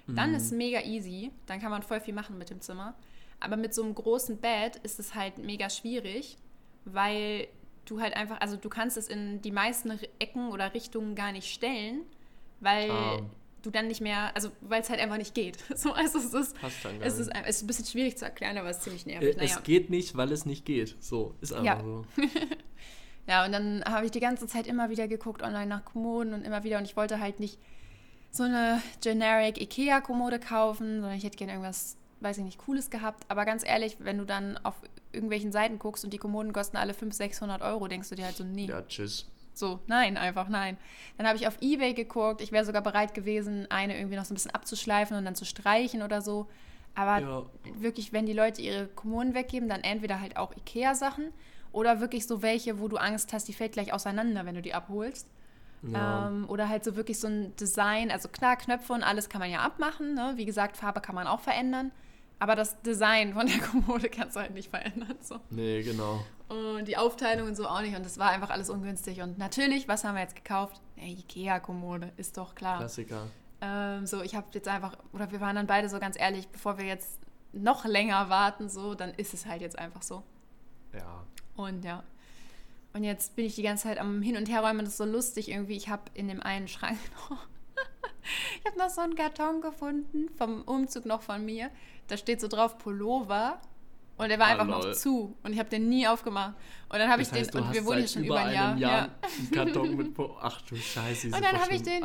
dann 0.07 0.33
ist 0.33 0.45
es 0.45 0.51
mega 0.51 0.81
easy. 0.81 1.31
Dann 1.45 1.59
kann 1.61 1.71
man 1.71 1.83
voll 1.83 2.01
viel 2.01 2.13
machen 2.13 2.37
mit 2.37 2.49
dem 2.49 2.59
Zimmer. 2.61 2.95
Aber 3.39 3.55
mit 3.57 3.73
so 3.73 3.81
einem 3.83 3.95
großen 3.95 4.37
Bett 4.37 4.75
ist 4.77 4.99
es 4.99 5.15
halt 5.15 5.37
mega 5.37 5.69
schwierig, 5.69 6.37
weil 6.85 7.47
du 7.85 7.99
halt 8.01 8.15
einfach, 8.15 8.39
also 8.41 8.55
du 8.57 8.69
kannst 8.69 8.97
es 8.97 9.07
in 9.07 9.41
die 9.41 9.51
meisten 9.51 9.91
Ecken 10.19 10.49
oder 10.51 10.73
Richtungen 10.73 11.15
gar 11.15 11.31
nicht 11.31 11.51
stellen, 11.53 12.01
weil 12.59 12.89
Ah. 12.91 13.21
du 13.61 13.71
dann 13.71 13.87
nicht 13.87 14.01
mehr, 14.01 14.35
also 14.35 14.51
weil 14.61 14.81
es 14.81 14.89
halt 14.89 14.99
einfach 14.99 15.17
nicht 15.17 15.33
geht. 15.33 15.57
So, 15.75 15.93
also 15.93 16.19
es 16.19 16.33
ist, 16.33 16.59
Passt 16.59 16.83
dann 16.85 16.99
gar 16.99 17.07
es 17.07 17.17
ist, 17.17 17.29
es 17.33 17.55
ist 17.57 17.63
ein 17.63 17.67
bisschen 17.67 17.85
schwierig 17.85 18.17
zu 18.17 18.25
erklären, 18.25 18.57
aber 18.57 18.69
es 18.69 18.77
ist 18.77 18.83
ziemlich 18.83 19.05
Äh, 19.07 19.11
nervig. 19.19 19.37
naja. 19.37 19.55
Es 19.57 19.63
geht 19.63 19.89
nicht, 19.89 20.15
weil 20.17 20.31
es 20.31 20.45
nicht 20.45 20.65
geht. 20.65 20.95
So, 20.99 21.35
ist 21.41 21.53
einfach 21.53 21.65
Ja. 21.79 21.83
so. 21.83 22.05
Ja, 23.31 23.45
und 23.45 23.53
dann 23.53 23.81
habe 23.85 24.03
ich 24.03 24.11
die 24.11 24.19
ganze 24.19 24.45
Zeit 24.45 24.67
immer 24.67 24.89
wieder 24.89 25.07
geguckt 25.07 25.41
online 25.41 25.67
nach 25.67 25.85
Kommoden 25.85 26.33
und 26.33 26.45
immer 26.45 26.65
wieder. 26.65 26.77
Und 26.77 26.83
ich 26.83 26.97
wollte 26.97 27.21
halt 27.21 27.39
nicht 27.39 27.57
so 28.29 28.43
eine 28.43 28.81
generic 29.01 29.61
Ikea-Kommode 29.61 30.37
kaufen, 30.37 30.99
sondern 30.99 31.17
ich 31.17 31.23
hätte 31.23 31.37
gerne 31.37 31.53
irgendwas, 31.53 31.95
weiß 32.19 32.39
ich 32.39 32.43
nicht, 32.43 32.57
Cooles 32.57 32.89
gehabt. 32.89 33.23
Aber 33.29 33.45
ganz 33.45 33.65
ehrlich, 33.65 33.95
wenn 33.99 34.17
du 34.17 34.25
dann 34.25 34.57
auf 34.63 34.75
irgendwelchen 35.13 35.53
Seiten 35.53 35.79
guckst 35.79 36.03
und 36.03 36.11
die 36.11 36.17
Kommoden 36.17 36.51
kosten 36.51 36.75
alle 36.75 36.93
500, 36.93 37.15
600 37.15 37.61
Euro, 37.61 37.87
denkst 37.87 38.09
du 38.09 38.15
dir 38.15 38.25
halt 38.25 38.35
so, 38.35 38.43
nee. 38.43 38.65
Ja, 38.65 38.81
tschüss. 38.81 39.29
So, 39.53 39.79
nein, 39.87 40.17
einfach 40.17 40.49
nein. 40.49 40.77
Dann 41.17 41.25
habe 41.25 41.37
ich 41.37 41.47
auf 41.47 41.57
Ebay 41.61 41.93
geguckt. 41.93 42.41
Ich 42.41 42.51
wäre 42.51 42.65
sogar 42.65 42.81
bereit 42.81 43.13
gewesen, 43.13 43.65
eine 43.69 43.97
irgendwie 43.97 44.17
noch 44.17 44.25
so 44.25 44.33
ein 44.33 44.35
bisschen 44.35 44.51
abzuschleifen 44.51 45.15
und 45.15 45.23
dann 45.23 45.35
zu 45.35 45.45
streichen 45.45 46.01
oder 46.01 46.21
so. 46.21 46.47
Aber 46.95 47.19
Ja. 47.19 47.45
wirklich, 47.79 48.11
wenn 48.11 48.25
die 48.25 48.33
Leute 48.33 48.61
ihre 48.61 48.87
Kommunen 48.87 49.33
weggeben, 49.33 49.69
dann 49.69 49.81
entweder 49.81 50.19
halt 50.19 50.35
auch 50.35 50.53
Ikea-Sachen 50.53 51.31
oder 51.71 51.99
wirklich 51.99 52.27
so 52.27 52.41
welche, 52.41 52.79
wo 52.79 52.87
du 52.87 52.97
Angst 52.97 53.33
hast, 53.33 53.47
die 53.47 53.53
fällt 53.53 53.73
gleich 53.73 53.93
auseinander, 53.93 54.45
wenn 54.45 54.55
du 54.55 54.61
die 54.61 54.73
abholst. 54.73 55.27
Ja. 55.83 56.27
Ähm, 56.27 56.45
oder 56.47 56.69
halt 56.69 56.83
so 56.83 56.95
wirklich 56.95 57.19
so 57.19 57.27
ein 57.27 57.55
Design, 57.55 58.11
also 58.11 58.29
klar, 58.29 58.55
Knöpfe 58.55 58.93
und 58.93 59.03
alles 59.03 59.29
kann 59.29 59.39
man 59.39 59.49
ja 59.49 59.59
abmachen. 59.59 60.13
Ne? 60.13 60.33
Wie 60.35 60.45
gesagt, 60.45 60.77
Farbe 60.77 61.01
kann 61.01 61.15
man 61.15 61.27
auch 61.27 61.39
verändern. 61.39 61.91
Aber 62.39 62.55
das 62.55 62.81
Design 62.81 63.33
von 63.33 63.47
der 63.47 63.59
Kommode 63.71 64.09
kannst 64.09 64.35
du 64.35 64.39
halt 64.39 64.53
nicht 64.53 64.69
verändern. 64.69 65.15
So. 65.21 65.39
Nee, 65.49 65.83
genau. 65.83 66.23
Und 66.49 66.87
die 66.87 66.97
Aufteilung 66.97 67.47
und 67.47 67.55
so 67.55 67.67
auch 67.67 67.81
nicht. 67.81 67.95
Und 67.95 68.05
das 68.05 68.17
war 68.17 68.29
einfach 68.31 68.49
alles 68.49 68.69
ungünstig. 68.69 69.21
Und 69.21 69.37
natürlich, 69.37 69.87
was 69.87 70.03
haben 70.03 70.15
wir 70.15 70.21
jetzt 70.21 70.35
gekauft? 70.35 70.81
Eine 70.97 71.11
Ikea-Kommode, 71.11 72.11
ist 72.17 72.37
doch 72.37 72.55
klar. 72.55 72.79
Klassiker. 72.79 73.27
Ähm, 73.61 74.07
so, 74.07 74.21
ich 74.21 74.35
habe 74.35 74.47
jetzt 74.53 74.67
einfach, 74.67 74.97
oder 75.13 75.31
wir 75.31 75.39
waren 75.39 75.55
dann 75.55 75.67
beide 75.67 75.87
so 75.87 75.99
ganz 75.99 76.19
ehrlich, 76.19 76.47
bevor 76.47 76.79
wir 76.79 76.85
jetzt 76.85 77.19
noch 77.53 77.85
länger 77.85 78.29
warten, 78.29 78.69
so, 78.69 78.95
dann 78.95 79.11
ist 79.11 79.33
es 79.33 79.45
halt 79.45 79.61
jetzt 79.61 79.77
einfach 79.77 80.01
so. 80.01 80.23
Ja. 80.93 81.23
Und 81.63 81.83
ja. 81.85 82.03
Und 82.93 83.03
jetzt 83.03 83.35
bin 83.35 83.45
ich 83.45 83.55
die 83.55 83.63
ganze 83.63 83.83
Zeit 83.83 83.97
am 83.99 84.21
Hin- 84.21 84.35
und 84.37 84.49
Herräumen. 84.49 84.79
Das 84.79 84.89
ist 84.89 84.97
so 84.97 85.05
lustig 85.05 85.49
irgendwie. 85.49 85.77
Ich 85.77 85.87
habe 85.89 86.03
in 86.13 86.27
dem 86.27 86.41
einen 86.41 86.67
Schrank 86.67 86.97
noch. 87.29 87.37
ich 88.59 88.65
habe 88.65 88.77
noch 88.77 88.89
so 88.89 89.01
einen 89.01 89.15
Karton 89.15 89.61
gefunden 89.61 90.27
vom 90.37 90.61
Umzug 90.63 91.05
noch 91.05 91.21
von 91.21 91.45
mir. 91.45 91.69
Da 92.07 92.17
steht 92.17 92.41
so 92.41 92.47
drauf 92.47 92.77
Pullover. 92.77 93.61
Und 94.17 94.29
der 94.29 94.37
war 94.37 94.47
Ah, 94.47 94.51
einfach 94.51 94.67
lol. 94.67 94.89
noch 94.89 94.91
zu. 94.93 95.35
Und 95.41 95.53
ich 95.53 95.59
habe 95.59 95.69
den 95.69 95.89
nie 95.89 96.05
aufgemacht. 96.07 96.53
Und 96.89 96.99
dann 96.99 97.09
habe 97.09 97.21
ich 97.21 97.31
heißt, 97.31 97.53
den. 97.53 97.61
Und 97.63 97.73
wir 97.73 97.85
wohnen 97.85 97.99
hier 97.99 98.07
schon 98.07 98.23
über 98.25 98.39
ein 98.39 98.53
Jahr. 98.53 98.69
einem 98.71 98.77
Ja. 98.79 98.89
Jahr 98.89 99.09
einen 99.39 99.51
Karton 99.51 99.95
mit... 99.95 100.13
Po- 100.15 100.37
Ach 100.41 100.61
du 100.63 100.75
Scheiße, 100.75 101.27
Und 101.27 101.33
dann 101.41 101.55
doch 101.55 101.61
hab 101.61 101.71
ich 101.71 101.81
den- 101.81 102.03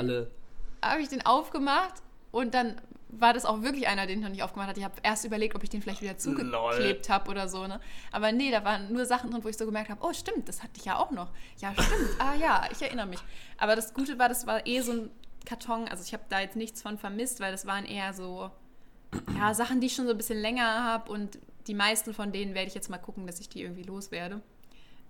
habe 0.83 1.03
ich 1.03 1.09
den 1.09 1.27
aufgemacht 1.27 1.95
und 2.31 2.55
dann 2.55 2.81
war 3.09 3.33
das 3.33 3.45
auch 3.45 3.63
wirklich 3.63 3.87
einer, 3.89 4.07
den 4.07 4.19
ich 4.19 4.25
noch 4.25 4.31
nicht 4.31 4.43
aufgemacht 4.43 4.69
hatte. 4.69 4.81
Ich 4.81 4.85
habe 4.85 4.97
erst 5.03 5.25
überlegt, 5.25 5.55
ob 5.55 5.63
ich 5.63 5.71
den 5.71 5.81
vielleicht 5.81 6.03
wieder 6.03 6.19
zugeklebt 6.19 7.09
habe 7.09 7.31
oder 7.31 7.49
so. 7.49 7.67
Ne? 7.67 7.81
Aber 8.11 8.33
nee, 8.33 8.51
da 8.51 8.65
waren 8.65 8.93
nur 8.93 9.07
Sachen 9.07 9.31
drin, 9.31 9.45
wo 9.45 9.49
ich 9.49 9.57
so 9.57 9.65
gemerkt 9.65 9.91
habe, 9.91 10.05
oh 10.05 10.13
stimmt, 10.13 10.49
das 10.49 10.63
hatte 10.63 10.73
ich 10.77 10.85
ja 10.85 10.99
auch 10.99 11.11
noch. 11.11 11.31
Ja, 11.59 11.73
stimmt. 11.73 12.11
ah 12.19 12.35
ja, 12.35 12.69
ich 12.71 12.83
erinnere 12.83 13.07
mich. 13.07 13.21
Aber 13.59 13.77
das 13.77 13.95
Gute 13.95 14.19
war, 14.19 14.29
das 14.29 14.47
war 14.47 14.67
eh 14.67 14.81
so 14.81 14.93
ein 14.93 15.11
Karton. 15.45 15.87
Also 15.89 16.03
ich 16.05 16.13
habe 16.13 16.25
da 16.29 16.41
jetzt 16.41 16.57
nichts 16.57 16.83
von 16.83 16.99
vermisst, 16.99 17.41
weil 17.41 17.53
das 17.53 17.65
waren 17.65 17.85
eher 17.85 18.13
so 18.13 18.51
ja, 19.39 19.55
Sachen, 19.55 19.81
die 19.81 19.87
ich 19.87 19.95
schon 19.95 20.07
so 20.07 20.11
ein 20.13 20.17
bisschen 20.17 20.41
länger 20.41 20.85
habe 20.85 21.11
und 21.13 21.39
die 21.67 21.75
meisten 21.75 22.15
von 22.15 22.33
denen 22.33 22.55
werde 22.55 22.69
ich 22.69 22.75
jetzt 22.75 22.91
mal 22.91 22.99
gucken, 22.99 23.27
dass 23.27 23.41
ich 23.41 23.49
die 23.49 23.63
irgendwie 23.63 23.83
loswerde. 23.83 24.41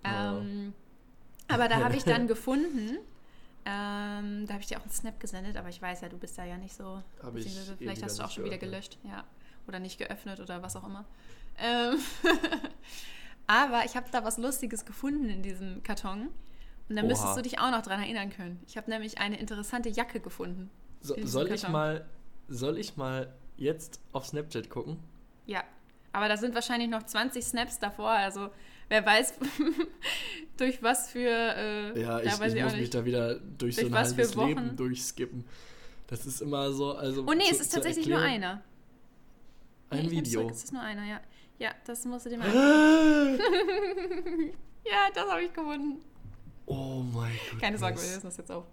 Ja. 0.05 0.37
Ähm, 0.37 0.73
aber 1.47 1.67
da 1.67 1.83
habe 1.83 1.95
ich 1.95 2.03
dann 2.03 2.27
gefunden, 2.27 2.97
ähm, 3.69 4.45
da 4.47 4.53
habe 4.53 4.61
ich 4.61 4.67
dir 4.67 4.77
auch 4.77 4.83
einen 4.83 4.91
Snap 4.91 5.19
gesendet, 5.19 5.57
aber 5.57 5.67
ich 5.67 5.81
weiß 5.81 5.99
ja, 5.99 6.07
du 6.07 6.17
bist 6.17 6.37
da 6.37 6.45
ja 6.45 6.57
nicht 6.57 6.73
so. 6.73 7.03
Hab 7.21 7.35
ich 7.35 7.47
eh 7.47 7.75
vielleicht 7.77 8.01
hast 8.01 8.17
du 8.17 8.23
auch 8.23 8.31
schon 8.31 8.45
wieder 8.45 8.57
gelöscht, 8.57 8.97
ja. 9.03 9.25
Oder 9.67 9.79
nicht 9.79 9.97
geöffnet 9.97 10.39
oder 10.39 10.63
was 10.63 10.77
auch 10.77 10.85
immer. 10.85 11.03
Ähm 11.57 11.99
aber 13.47 13.83
ich 13.83 13.97
habe 13.97 14.07
da 14.09 14.23
was 14.23 14.37
Lustiges 14.37 14.85
gefunden 14.85 15.27
in 15.29 15.43
diesem 15.43 15.83
Karton. 15.83 16.29
Und 16.87 16.95
da 16.95 17.03
müsstest 17.03 17.35
du 17.35 17.41
dich 17.41 17.59
auch 17.59 17.71
noch 17.71 17.81
dran 17.81 18.01
erinnern 18.01 18.29
können. 18.29 18.63
Ich 18.67 18.77
habe 18.77 18.89
nämlich 18.89 19.17
eine 19.17 19.37
interessante 19.37 19.89
Jacke 19.89 20.21
gefunden. 20.21 20.69
So, 21.01 21.15
soll 21.25 21.51
ich 21.51 21.67
mal... 21.67 22.05
Soll 22.47 22.77
ich 22.77 22.95
mal 22.95 23.35
jetzt 23.57 23.99
auf 24.13 24.25
Snapchat 24.25 24.69
gucken? 24.69 24.97
Ja, 25.45 25.65
aber 26.13 26.29
da 26.29 26.37
sind 26.37 26.55
wahrscheinlich 26.55 26.87
noch 26.87 27.03
20 27.03 27.43
Snaps 27.43 27.79
davor. 27.79 28.11
Also 28.11 28.49
wer 28.89 29.05
weiß, 29.05 29.33
durch 30.57 30.81
was 30.83 31.09
für. 31.09 31.29
Äh, 31.29 32.01
Ja, 32.01 32.19
ich, 32.19 32.31
ich 32.33 32.63
muss 32.63 32.73
mich 32.75 32.89
da 32.89 33.03
wieder 33.05 33.35
durch, 33.35 33.75
Durch 33.75 33.75
so 33.75 33.85
ein 33.87 33.95
halbes 33.95 34.35
Wochen? 34.37 34.47
Leben 34.47 34.75
durchskippen. 34.75 35.43
Das 36.07 36.25
ist 36.25 36.41
immer 36.41 36.71
so, 36.71 36.93
also... 36.95 37.25
Oh 37.27 37.33
nee, 37.33 37.43
zu- 37.45 37.51
es 37.55 37.59
ist 37.61 37.73
tatsächlich 37.73 38.07
nur 38.07 38.19
einer. 38.19 38.61
Ein 39.89 40.05
Nee, 40.05 40.11
Video. 40.11 40.41
zurück, 40.41 40.51
Es 40.53 40.63
ist 40.65 40.73
nur 40.73 40.81
einer, 40.81 41.05
ja. 41.05 41.19
Ja, 41.59 41.71
das 41.85 42.05
musst 42.05 42.25
du 42.25 42.29
dir 42.29 42.37
mal. 42.37 42.47
ja, 44.85 45.09
das 45.13 45.29
habe 45.29 45.41
ich 45.41 45.51
gefunden. 45.53 46.01
oh 46.65 47.01
mein 47.13 47.31
Gott. 47.51 47.59
Keine 47.61 47.77
Sorge, 47.77 47.97
wir 47.97 48.03
lösen 48.07 48.23
das 48.23 48.37
jetzt 48.37 48.51
auf. 48.51 48.65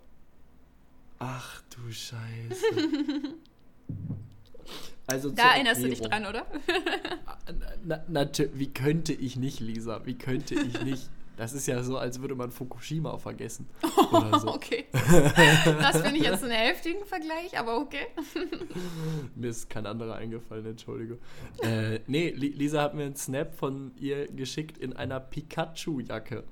Ach 1.18 1.62
du 1.70 1.90
Scheiße. 1.90 3.35
Also 5.07 5.31
Da 5.31 5.55
erinnerst 5.55 5.83
du 5.83 5.88
dich 5.88 6.01
Erklärung. 6.03 6.33
dran, 6.35 6.45
oder? 6.45 6.47
Na, 7.85 7.97
natür- 8.11 8.51
wie 8.55 8.73
könnte 8.73 9.12
ich 9.12 9.37
nicht, 9.37 9.61
Lisa? 9.61 10.01
Wie 10.07 10.14
könnte 10.14 10.55
ich 10.55 10.83
nicht? 10.83 11.11
Das 11.37 11.53
ist 11.53 11.67
ja 11.67 11.83
so, 11.83 11.99
als 11.99 12.21
würde 12.21 12.37
man 12.37 12.53
Fukushima 12.53 13.19
vergessen. 13.19 13.69
Oder 14.12 14.38
so. 14.38 14.55
okay. 14.55 14.85
Das 14.93 16.01
finde 16.01 16.19
ich 16.19 16.23
jetzt 16.23 16.45
einen 16.45 16.53
heftigen 16.53 17.05
Vergleich, 17.05 17.59
aber 17.59 17.79
okay. 17.79 18.07
Mir 19.35 19.51
ist 19.51 19.69
kein 19.69 19.85
anderer 19.85 20.14
eingefallen, 20.14 20.64
Entschuldige. 20.64 21.19
Äh, 21.61 21.99
nee, 22.07 22.31
Li 22.31 22.51
Lisa 22.51 22.83
hat 22.83 22.95
mir 22.95 23.03
einen 23.03 23.17
Snap 23.17 23.53
von 23.57 23.90
ihr 23.99 24.29
geschickt 24.29 24.79
in 24.79 24.93
einer 24.93 25.19
Pikachu-Jacke. 25.19 26.45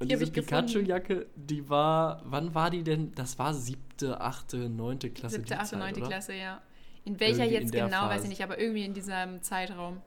Und 0.00 0.10
Die 0.10 0.16
diese. 0.16 0.26
Pikachu-Jacke, 0.32 1.26
die 1.36 1.68
war, 1.68 2.22
wann 2.24 2.52
war 2.54 2.70
die 2.70 2.82
denn? 2.82 3.12
Das 3.14 3.38
war 3.38 3.54
siebte, 3.54 4.20
achte, 4.20 4.68
neunte 4.68 5.08
Klasse. 5.10 5.36
Siebte, 5.36 5.56
achte, 5.56 5.70
Zeit, 5.70 5.78
neunte 5.78 6.00
oder? 6.00 6.08
Klasse, 6.08 6.34
ja. 6.34 6.60
In 7.04 7.18
welcher 7.20 7.44
Irgendwie 7.44 7.54
in 7.56 7.62
jetzt 7.62 7.74
der 7.74 7.84
genau, 7.86 8.02
weiß 8.02 8.12
Phase. 8.12 8.22
ich 8.24 8.28
nicht, 8.30 8.42
aber 8.42 8.58
irgendwie 8.60 8.84
in 8.84 8.94
diesem 8.94 9.42
Zeitraum. 9.42 10.00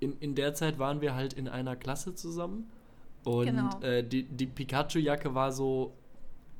in, 0.00 0.16
in 0.20 0.34
der 0.34 0.54
Zeit 0.54 0.78
waren 0.78 1.00
wir 1.00 1.14
halt 1.14 1.32
in 1.34 1.48
einer 1.48 1.76
Klasse 1.76 2.14
zusammen. 2.14 2.70
Und 3.24 3.46
Genau. 3.46 3.80
äh, 3.82 4.02
die, 4.04 4.24
die 4.24 4.46
Pikachu-Jacke 4.46 5.34
war 5.34 5.52
so. 5.52 5.94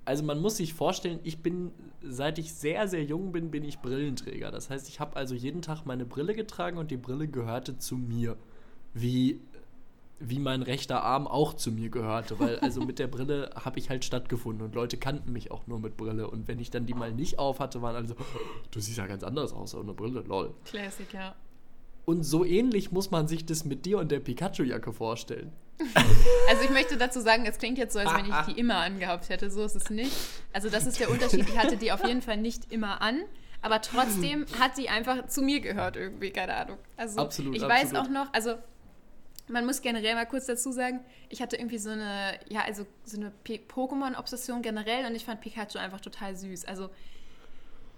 Also 0.05 0.25
man 0.25 0.41
muss 0.41 0.57
sich 0.57 0.73
vorstellen, 0.75 1.21
ich 1.23 1.43
bin, 1.43 1.71
seit 2.03 2.39
ich 2.39 2.53
sehr, 2.55 2.89
sehr 2.89 3.05
jung 3.05 3.31
bin, 3.33 3.51
bin 3.51 3.63
ich 3.65 3.79
Brillenträger. 3.81 4.51
Das 4.51 4.71
heißt, 4.71 4.89
ich 4.89 5.01
habe 5.01 5.17
also 5.17 5.35
jeden 5.35 5.61
Tag 5.63 5.85
meine 5.85 6.07
Brille 6.07 6.35
getragen 6.35 6.79
und 6.79 6.91
die 6.91 6.97
Brille 6.97 7.29
gehörte 7.29 7.79
zu 7.79 7.97
mir. 7.97 8.37
Wie, 8.95 9.41
wie 10.21 10.39
mein 10.39 10.63
rechter 10.63 11.03
Arm 11.03 11.27
auch 11.27 11.55
zu 11.55 11.71
mir 11.71 11.91
gehörte. 11.91 12.39
Weil 12.39 12.59
also 12.61 12.81
mit 12.83 12.99
der 12.99 13.07
Brille 13.07 13.51
habe 13.55 13.79
ich 13.79 13.91
halt 13.91 14.05
stattgefunden 14.05 14.67
und 14.67 14.75
Leute 14.75 14.97
kannten 14.97 15.33
mich 15.33 15.51
auch 15.51 15.67
nur 15.67 15.79
mit 15.79 15.97
Brille. 15.97 16.29
Und 16.29 16.49
wenn 16.49 16.59
ich 16.59 16.71
dann 16.71 16.87
die 16.87 16.95
mal 16.95 17.13
nicht 17.13 17.39
auf 17.39 17.61
hatte, 17.61 17.83
waren 17.83 17.97
alle 17.97 18.09
so, 18.09 18.15
du 18.71 18.81
siehst 18.81 18.99
ja 18.99 19.07
ganz 19.07 19.23
anders 19.23 19.53
aus 19.53 19.75
ohne 19.75 19.95
Brille, 19.95 20.21
lol. 20.21 20.55
Classic, 20.65 21.13
ja. 21.13 21.35
Und 22.05 22.23
so 22.23 22.45
ähnlich 22.45 22.91
muss 22.91 23.11
man 23.11 23.29
sich 23.29 23.45
das 23.45 23.67
mit 23.67 23.85
dir 23.85 23.99
und 23.99 24.11
der 24.11 24.21
Pikachu-Jacke 24.21 24.93
vorstellen. 24.93 25.53
Also 26.49 26.63
ich 26.63 26.71
möchte 26.71 26.97
dazu 26.97 27.21
sagen, 27.21 27.45
es 27.45 27.59
klingt 27.59 27.77
jetzt 27.77 27.93
so, 27.93 27.99
als 27.99 28.11
wenn 28.15 28.25
ich 28.25 28.35
die 28.47 28.59
immer 28.59 28.77
angehabt 28.77 29.29
hätte. 29.29 29.51
So 29.51 29.63
ist 29.65 29.77
es 29.77 29.91
nicht. 29.91 30.11
Also 30.51 30.71
das 30.71 30.87
ist 30.87 30.99
der 30.99 31.11
Unterschied. 31.11 31.47
Ich 31.47 31.59
hatte 31.59 31.77
die 31.77 31.93
auf 31.93 32.03
jeden 32.07 32.23
Fall 32.23 32.39
nicht 32.39 32.73
immer 32.73 33.03
an, 33.03 33.21
aber 33.61 33.83
trotzdem 33.83 34.47
hat 34.59 34.79
die 34.79 34.89
einfach 34.89 35.27
zu 35.27 35.43
mir 35.43 35.61
gehört 35.61 35.97
irgendwie, 35.97 36.31
keine 36.31 36.55
Ahnung. 36.55 36.79
Also 36.97 37.21
Absolut, 37.21 37.55
ich 37.55 37.63
weiß 37.63 37.95
absolut. 37.95 38.07
auch 38.07 38.09
noch, 38.09 38.33
also 38.33 38.55
man 39.49 39.65
muss 39.67 39.81
generell 39.83 40.15
mal 40.15 40.27
kurz 40.27 40.47
dazu 40.47 40.73
sagen, 40.73 41.01
ich 41.29 41.41
hatte 41.43 41.57
irgendwie 41.57 41.79
so 41.79 41.91
eine, 41.91 42.39
ja, 42.49 42.63
also 42.63 42.87
so 43.05 43.17
eine 43.17 43.33
Pokémon-Obsession 43.45 44.63
generell 44.63 45.07
und 45.07 45.15
ich 45.15 45.25
fand 45.25 45.41
Pikachu 45.41 45.79
einfach 45.79 46.01
total 46.01 46.37
süß. 46.37 46.65
Also 46.67 46.91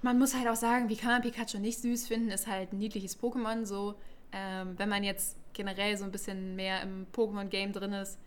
man 0.02 0.18
muss 0.18 0.34
halt 0.34 0.48
auch 0.48 0.56
sagen, 0.56 0.88
wie 0.88 0.96
kann 0.96 1.10
man 1.10 1.22
Pikachu 1.22 1.58
nicht 1.58 1.80
süß 1.80 2.08
finden, 2.08 2.30
ist 2.30 2.46
halt 2.46 2.72
ein 2.72 2.78
niedliches 2.78 3.20
Pokémon. 3.20 3.64
So, 3.66 3.94
ähm, 4.32 4.74
wenn 4.78 4.88
man 4.88 5.04
jetzt 5.04 5.36
generell 5.52 5.96
so 5.96 6.04
ein 6.04 6.12
bisschen 6.12 6.56
mehr 6.56 6.82
im 6.82 7.06
Pokémon-Game 7.12 7.72
drin 7.72 7.92
ist, 7.92 8.18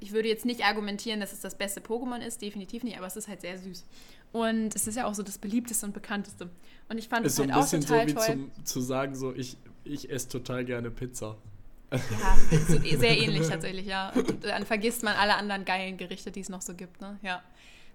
ich 0.00 0.12
würde 0.12 0.28
jetzt 0.28 0.44
nicht 0.44 0.64
argumentieren, 0.64 1.20
dass 1.20 1.32
es 1.32 1.40
das 1.40 1.56
beste 1.56 1.80
Pokémon 1.80 2.18
ist, 2.18 2.42
definitiv 2.42 2.82
nicht, 2.82 2.98
aber 2.98 3.06
es 3.06 3.16
ist 3.16 3.28
halt 3.28 3.40
sehr 3.40 3.58
süß. 3.58 3.86
Und 4.32 4.74
es 4.74 4.86
ist 4.86 4.96
ja 4.96 5.06
auch 5.06 5.14
so 5.14 5.22
das 5.22 5.38
beliebteste 5.38 5.86
und 5.86 5.92
bekannteste. 5.92 6.50
Und 6.88 6.98
ich 6.98 7.08
fand 7.08 7.24
Ist 7.24 7.32
es 7.32 7.36
so 7.36 7.42
halt 7.42 7.52
ein 7.52 7.56
auch 7.56 7.62
bisschen 7.62 7.82
so 7.82 7.94
wie 7.94 8.12
toll. 8.12 8.24
zum, 8.24 8.64
zu 8.64 8.80
sagen, 8.80 9.14
so 9.14 9.32
ich, 9.32 9.56
ich 9.84 10.10
esse 10.10 10.28
total 10.28 10.64
gerne 10.64 10.90
Pizza. 10.90 11.36
Ja, 11.92 12.58
so, 12.68 12.78
sehr 12.78 13.18
ähnlich 13.18 13.48
tatsächlich, 13.48 13.86
ja. 13.86 14.10
Und 14.10 14.44
dann 14.44 14.66
vergisst 14.66 15.02
man 15.02 15.14
alle 15.14 15.36
anderen 15.36 15.64
geilen 15.64 15.96
Gerichte, 15.96 16.30
die 16.30 16.40
es 16.40 16.48
noch 16.48 16.62
so 16.62 16.74
gibt, 16.74 17.00
ne? 17.00 17.18
Ja. 17.22 17.42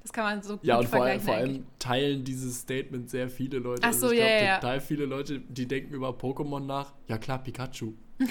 Das 0.03 0.11
kann 0.11 0.23
man 0.23 0.41
so 0.41 0.57
gut 0.57 0.65
Ja, 0.65 0.79
und 0.79 0.87
vor, 0.89 1.07
vor 1.19 1.35
allem 1.35 1.65
teilen 1.77 2.23
dieses 2.23 2.61
Statement 2.61 3.07
sehr 3.09 3.29
viele 3.29 3.59
Leute. 3.59 3.83
Also 3.83 4.07
Ach 4.07 4.09
so, 4.09 4.13
ich 4.13 4.19
ja, 4.19 4.25
glaub, 4.25 4.41
ja, 4.47 4.55
total 4.55 4.81
viele 4.81 5.05
Leute, 5.05 5.39
die 5.41 5.67
denken 5.67 5.93
über 5.93 6.09
Pokémon 6.09 6.59
nach. 6.65 6.93
Ja 7.07 7.19
klar, 7.19 7.43
Pikachu. 7.43 7.93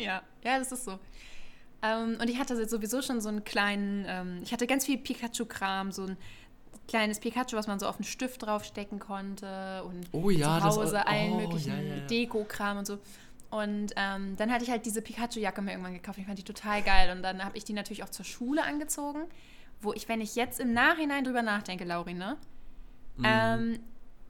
ja, 0.00 0.22
ja, 0.42 0.58
das 0.58 0.72
ist 0.72 0.84
so. 0.84 0.98
Ähm, 1.82 2.16
und 2.20 2.28
ich 2.28 2.38
hatte 2.38 2.68
sowieso 2.68 3.02
schon 3.02 3.20
so 3.20 3.28
einen 3.28 3.44
kleinen, 3.44 4.04
ähm, 4.08 4.40
ich 4.42 4.52
hatte 4.52 4.66
ganz 4.66 4.84
viel 4.86 4.98
Pikachu-Kram, 4.98 5.92
so 5.92 6.06
ein 6.06 6.16
kleines 6.88 7.20
Pikachu, 7.20 7.56
was 7.56 7.68
man 7.68 7.78
so 7.78 7.86
auf 7.86 7.96
einen 7.96 8.04
Stift 8.04 8.42
draufstecken 8.44 8.98
konnte 8.98 9.84
und 9.84 10.08
Oh 10.10 10.28
ja, 10.30 10.58
zu 10.58 10.64
das 10.66 10.76
Hause 10.76 11.02
auch- 11.02 11.06
allen 11.06 11.32
oh, 11.34 11.36
möglichen 11.40 11.70
ja, 11.70 11.80
ja, 11.82 11.94
ja. 11.98 12.06
Deko-Kram 12.06 12.78
und 12.78 12.86
so. 12.86 12.98
Und 13.52 13.92
ähm, 13.96 14.34
dann 14.38 14.50
hatte 14.50 14.64
ich 14.64 14.70
halt 14.70 14.86
diese 14.86 15.02
Pikachu-Jacke 15.02 15.60
mir 15.60 15.72
irgendwann 15.72 15.92
gekauft. 15.92 16.18
Ich 16.18 16.24
fand 16.24 16.38
die 16.38 16.42
total 16.42 16.80
geil. 16.80 17.14
Und 17.14 17.22
dann 17.22 17.44
habe 17.44 17.58
ich 17.58 17.64
die 17.64 17.74
natürlich 17.74 18.02
auch 18.02 18.08
zur 18.08 18.24
Schule 18.24 18.64
angezogen, 18.64 19.24
wo 19.82 19.92
ich, 19.92 20.08
wenn 20.08 20.22
ich 20.22 20.36
jetzt 20.36 20.58
im 20.58 20.72
Nachhinein 20.72 21.22
drüber 21.22 21.42
nachdenke, 21.42 21.84
Lauri, 21.84 22.14
ne? 22.14 22.38
Mhm. 23.18 23.24
Ähm, 23.26 23.78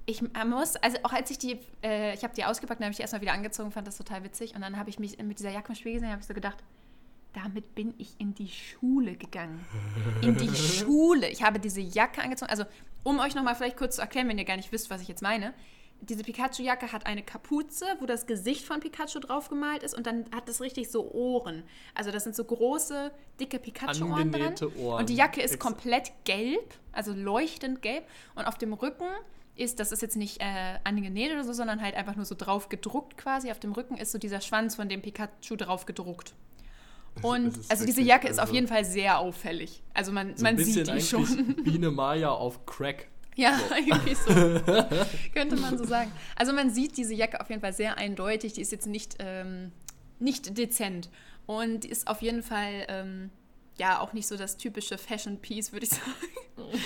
ich 0.07 0.23
muss, 0.23 0.75
also 0.75 0.99
auch 1.05 1.13
als 1.13 1.31
ich 1.31 1.39
die, 1.39 1.61
äh, 1.85 2.15
ich 2.15 2.25
habe 2.25 2.35
die 2.35 2.45
ausgepackt, 2.45 2.81
dann 2.81 2.87
habe 2.87 2.91
ich 2.91 2.97
die 2.97 3.03
erstmal 3.03 3.21
wieder 3.21 3.33
angezogen, 3.33 3.71
fand 3.71 3.87
das 3.87 3.97
total 3.97 4.25
witzig. 4.25 4.57
Und 4.57 4.61
dann 4.63 4.77
habe 4.77 4.91
ich 4.91 4.99
mich 4.99 5.17
mit 5.23 5.39
dieser 5.39 5.53
Jacke 5.53 5.69
im 5.69 5.77
Spiegel 5.77 6.01
gesehen, 6.01 6.11
habe 6.11 6.21
ich 6.21 6.27
so 6.27 6.35
gedacht, 6.35 6.59
damit 7.33 7.77
bin 7.77 7.95
ich 7.99 8.17
in 8.19 8.35
die 8.35 8.49
Schule 8.49 9.15
gegangen. 9.15 9.65
In 10.23 10.37
die 10.37 10.49
Schule. 10.57 11.29
Ich 11.29 11.45
habe 11.45 11.61
diese 11.61 11.81
Jacke 11.81 12.23
angezogen. 12.23 12.51
Also, 12.51 12.65
um 13.05 13.21
euch 13.21 13.37
nochmal 13.37 13.55
vielleicht 13.55 13.77
kurz 13.77 13.95
zu 13.97 14.03
erklären, 14.03 14.29
wenn 14.29 14.39
ihr 14.39 14.45
gar 14.45 14.57
nicht 14.57 14.73
wisst, 14.73 14.91
was 14.91 15.01
ich 15.01 15.07
jetzt 15.07 15.23
meine. 15.23 15.55
Diese 16.05 16.25
Pikachu-Jacke 16.25 16.91
hat 16.91 17.07
eine 17.07 17.23
Kapuze, 17.23 17.85
wo 18.01 18.07
das 18.07 18.27
Gesicht 18.27 18.65
von 18.67 18.81
Pikachu 18.81 19.21
drauf 19.21 19.49
gemalt 19.49 19.85
ist 19.85 19.95
und 19.97 20.05
dann 20.05 20.25
hat 20.35 20.49
es 20.49 20.61
richtig 20.61 20.91
so 20.91 21.09
Ohren. 21.13 21.63
Also 21.95 22.11
das 22.11 22.25
sind 22.25 22.35
so 22.35 22.45
große, 22.45 23.13
dicke 23.39 23.61
Pikachu-Ohren 23.61 24.33
dran. 24.33 24.55
Ohren. 24.79 25.01
Und 25.01 25.09
die 25.09 25.15
Jacke 25.15 25.41
ist 25.41 25.61
komplett 25.61 26.11
gelb, 26.25 26.75
also 26.91 27.13
leuchtend 27.13 27.83
gelb. 27.83 28.05
Und 28.35 28.47
auf 28.47 28.59
dem 28.59 28.73
Rücken 28.73 29.07
ist, 29.55 29.79
das 29.79 29.93
ist 29.93 30.03
jetzt 30.03 30.17
nicht 30.17 30.41
äh, 30.41 30.79
angenäht 30.83 31.31
oder 31.31 31.45
so, 31.45 31.53
sondern 31.53 31.81
halt 31.81 31.95
einfach 31.95 32.17
nur 32.17 32.25
so 32.25 32.35
drauf 32.35 32.69
gedruckt 32.69 33.17
quasi. 33.17 33.53
Auf 33.53 33.61
dem 33.61 33.71
Rücken 33.71 33.97
ist 33.97 34.11
so 34.11 34.19
dieser 34.19 34.41
Schwanz 34.41 34.75
von 34.75 34.89
dem 34.89 35.03
Pikachu 35.03 35.55
drauf 35.57 35.87
gedruckt. 35.87 36.35
Und 37.21 37.59
also 37.69 37.85
diese 37.85 38.01
Jacke 38.01 38.27
ist 38.27 38.39
auf 38.39 38.45
also- 38.45 38.55
jeden 38.55 38.67
Fall 38.67 38.85
sehr 38.85 39.19
auffällig. 39.19 39.83
Also 39.95 40.11
man, 40.11 40.37
So 40.37 40.43
man 40.43 40.57
sieht 40.59 40.87
die 40.87 40.91
eigentlich 40.91 41.09
schon. 41.09 41.55
Biene 41.63 41.91
Maya 41.91 42.31
auf 42.31 42.67
Crack. 42.67 43.09
Ja, 43.35 43.59
irgendwie 43.87 44.15
so. 44.15 44.31
Könnte 45.35 45.57
man 45.57 45.79
so 45.79 45.85
sagen. 45.85 46.13
Also 46.37 46.53
man 46.53 46.71
sieht 46.71 46.97
diese 46.97 47.15
Jacke 47.15 47.41
auf 47.41 47.49
jeden 47.49 47.61
Fall 47.61 47.73
sehr 47.73 47.99
eindeutig. 47.99 48.53
Die 48.55 48.61
ist 48.61 48.73
jetzt 48.73 48.87
nicht, 48.87 49.17
ähm, 49.19 49.73
nicht 50.19 50.57
dezent. 50.57 51.11
Und 51.47 51.85
ist 51.85 52.07
auf 52.07 52.23
jeden 52.23 52.43
Fall, 52.43 52.87
ähm, 52.89 53.31
ja, 53.77 54.01
auch 54.01 54.13
nicht 54.13 54.29
so 54.29 54.37
das 54.37 54.57
typische 54.57 54.99
Fashion 54.99 55.39
Piece, 55.39 55.73
würde 55.73 55.87
ich 55.87 55.91
sagen. 55.93 56.81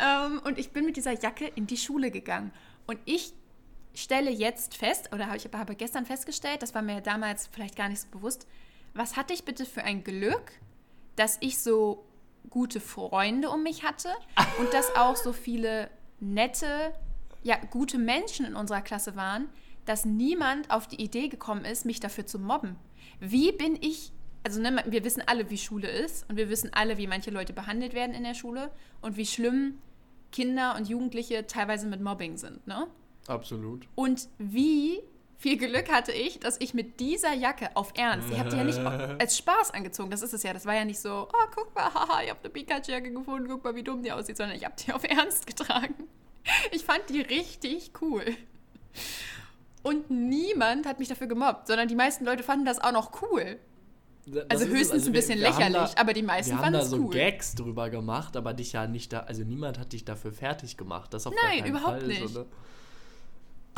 ähm, 0.00 0.40
und 0.44 0.58
ich 0.58 0.70
bin 0.70 0.84
mit 0.84 0.96
dieser 0.96 1.18
Jacke 1.20 1.46
in 1.46 1.66
die 1.66 1.76
Schule 1.76 2.10
gegangen. 2.10 2.52
Und 2.86 2.98
ich 3.04 3.32
stelle 3.94 4.30
jetzt 4.30 4.76
fest, 4.76 5.10
oder 5.12 5.34
ich 5.34 5.48
habe 5.52 5.74
gestern 5.74 6.06
festgestellt, 6.06 6.62
das 6.62 6.74
war 6.74 6.82
mir 6.82 7.00
damals 7.00 7.48
vielleicht 7.48 7.76
gar 7.76 7.88
nicht 7.88 8.00
so 8.00 8.08
bewusst, 8.08 8.46
was 8.94 9.16
hatte 9.16 9.34
ich 9.34 9.44
bitte 9.44 9.66
für 9.66 9.82
ein 9.82 10.04
Glück, 10.04 10.52
dass 11.16 11.36
ich 11.40 11.58
so 11.58 12.07
gute 12.50 12.80
Freunde 12.80 13.50
um 13.50 13.62
mich 13.62 13.82
hatte 13.84 14.10
und 14.58 14.72
dass 14.72 14.94
auch 14.96 15.16
so 15.16 15.32
viele 15.32 15.90
nette, 16.20 16.92
ja, 17.42 17.56
gute 17.70 17.98
Menschen 17.98 18.46
in 18.46 18.54
unserer 18.54 18.80
Klasse 18.80 19.16
waren, 19.16 19.48
dass 19.84 20.04
niemand 20.04 20.70
auf 20.70 20.86
die 20.86 21.02
Idee 21.02 21.28
gekommen 21.28 21.64
ist, 21.64 21.86
mich 21.86 22.00
dafür 22.00 22.26
zu 22.26 22.38
mobben. 22.38 22.76
Wie 23.20 23.52
bin 23.52 23.78
ich, 23.80 24.12
also 24.44 24.60
ne, 24.60 24.82
wir 24.86 25.04
wissen 25.04 25.22
alle, 25.26 25.48
wie 25.50 25.58
Schule 25.58 25.88
ist 25.88 26.28
und 26.28 26.36
wir 26.36 26.50
wissen 26.50 26.70
alle, 26.72 26.98
wie 26.98 27.06
manche 27.06 27.30
Leute 27.30 27.52
behandelt 27.52 27.94
werden 27.94 28.14
in 28.14 28.24
der 28.24 28.34
Schule 28.34 28.70
und 29.00 29.16
wie 29.16 29.26
schlimm 29.26 29.78
Kinder 30.30 30.76
und 30.76 30.88
Jugendliche 30.88 31.46
teilweise 31.46 31.86
mit 31.86 32.02
Mobbing 32.02 32.36
sind, 32.36 32.66
ne? 32.66 32.86
Absolut. 33.26 33.88
Und 33.94 34.28
wie 34.38 35.00
viel 35.38 35.56
Glück 35.56 35.90
hatte 35.90 36.12
ich, 36.12 36.40
dass 36.40 36.60
ich 36.60 36.74
mit 36.74 36.98
dieser 36.98 37.32
Jacke 37.32 37.70
auf 37.74 37.92
Ernst, 37.96 38.28
ich 38.30 38.38
habe 38.38 38.50
die 38.50 38.56
ja 38.56 38.64
nicht 38.64 38.78
als 39.20 39.38
Spaß 39.38 39.72
angezogen, 39.72 40.10
das 40.10 40.22
ist 40.22 40.34
es 40.34 40.42
ja, 40.42 40.52
das 40.52 40.66
war 40.66 40.74
ja 40.74 40.84
nicht 40.84 40.98
so, 40.98 41.28
oh, 41.32 41.46
guck 41.54 41.74
mal, 41.74 41.84
haha, 41.94 42.22
ich 42.22 42.30
habe 42.30 42.40
eine 42.42 42.50
Pikachu-Jacke 42.50 43.12
gefunden, 43.12 43.48
guck 43.48 43.62
mal, 43.62 43.74
wie 43.76 43.84
dumm 43.84 44.02
die 44.02 44.10
aussieht, 44.10 44.36
sondern 44.36 44.56
ich 44.56 44.64
habe 44.64 44.74
die 44.84 44.92
auf 44.92 45.04
Ernst 45.04 45.46
getragen. 45.46 45.94
Ich 46.72 46.82
fand 46.82 47.02
die 47.10 47.20
richtig 47.20 47.90
cool. 48.00 48.24
Und 49.82 50.08
niemand 50.08 50.86
hat 50.86 50.98
mich 50.98 51.08
dafür 51.08 51.26
gemobbt, 51.26 51.66
sondern 51.66 51.88
die 51.88 51.94
meisten 51.94 52.24
Leute 52.24 52.42
fanden 52.42 52.64
das 52.64 52.80
auch 52.80 52.92
noch 52.92 53.20
cool. 53.20 53.58
Das 54.24 54.48
also 54.48 54.64
höchstens 54.64 54.92
also 54.92 55.10
ein 55.10 55.12
bisschen 55.12 55.38
lächerlich, 55.38 55.92
da, 55.94 56.00
aber 56.00 56.14
die 56.14 56.22
meisten 56.22 56.56
fanden 56.56 56.80
es 56.80 56.86
cool. 56.86 56.92
Wir 56.92 57.04
haben 57.04 57.10
da 57.10 57.12
so 57.12 57.18
Gags 57.18 57.54
drüber 57.54 57.90
gemacht, 57.90 58.34
aber 58.34 58.54
dich 58.54 58.72
ja 58.72 58.86
nicht 58.86 59.12
da, 59.12 59.20
also 59.20 59.44
niemand 59.44 59.78
hat 59.78 59.92
dich 59.92 60.06
dafür 60.06 60.32
fertig 60.32 60.78
gemacht. 60.78 61.12
Das 61.12 61.26
auf 61.26 61.34
Nein, 61.42 61.66
überhaupt 61.66 62.00
Fall, 62.00 62.06
nicht. 62.06 62.28
So, 62.28 62.40
ne? 62.40 62.46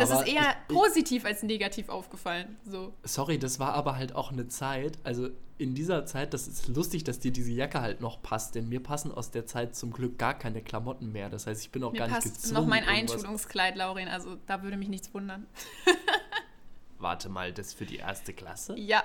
Das 0.01 0.11
aber 0.11 0.27
ist 0.27 0.33
eher 0.33 0.57
ich, 0.69 0.75
positiv 0.75 1.25
als 1.25 1.43
negativ 1.43 1.89
aufgefallen. 1.89 2.57
So. 2.65 2.93
Sorry, 3.03 3.39
das 3.39 3.59
war 3.59 3.75
aber 3.75 3.97
halt 3.97 4.15
auch 4.15 4.33
eine 4.33 4.49
Zeit, 4.49 4.99
also 5.05 5.29
in 5.59 5.75
dieser 5.75 6.07
Zeit, 6.07 6.33
das 6.33 6.49
ist 6.49 6.69
lustig, 6.69 7.05
dass 7.05 7.19
dir 7.19 7.33
diese 7.33 7.53
Jacke 7.53 7.83
halt 7.83 8.01
noch 8.01 8.23
passt, 8.23 8.55
denn 8.55 8.69
mir 8.71 8.83
passen 8.83 9.13
aus 9.13 9.31
der 9.31 9.45
Zeit 9.45 9.77
zum 9.77 9.93
Glück 9.93 10.19
gar 10.19 10.33
keine 10.33 10.63
Klamotten 10.63 11.13
mehr. 11.13 11.29
Das 11.29 11.47
heißt, 11.47 11.63
ich 11.63 11.71
bin 11.71 11.85
auch 11.85 11.93
mir 11.93 11.99
gar 11.99 12.09
passt 12.09 12.27
nicht 12.27 12.37
gezwungen. 12.37 12.55
noch 12.63 12.67
mein 12.67 12.85
Einschulungskleid, 12.85 13.77
Laurin, 13.77 14.09
also 14.09 14.37
da 14.47 14.63
würde 14.63 14.79
mich 14.79 14.89
nichts 14.89 15.13
wundern. 15.13 15.47
Warte 16.99 17.29
mal, 17.29 17.53
das 17.53 17.75
für 17.75 17.85
die 17.85 17.97
erste 17.97 18.33
Klasse? 18.33 18.75
Ja. 18.79 19.03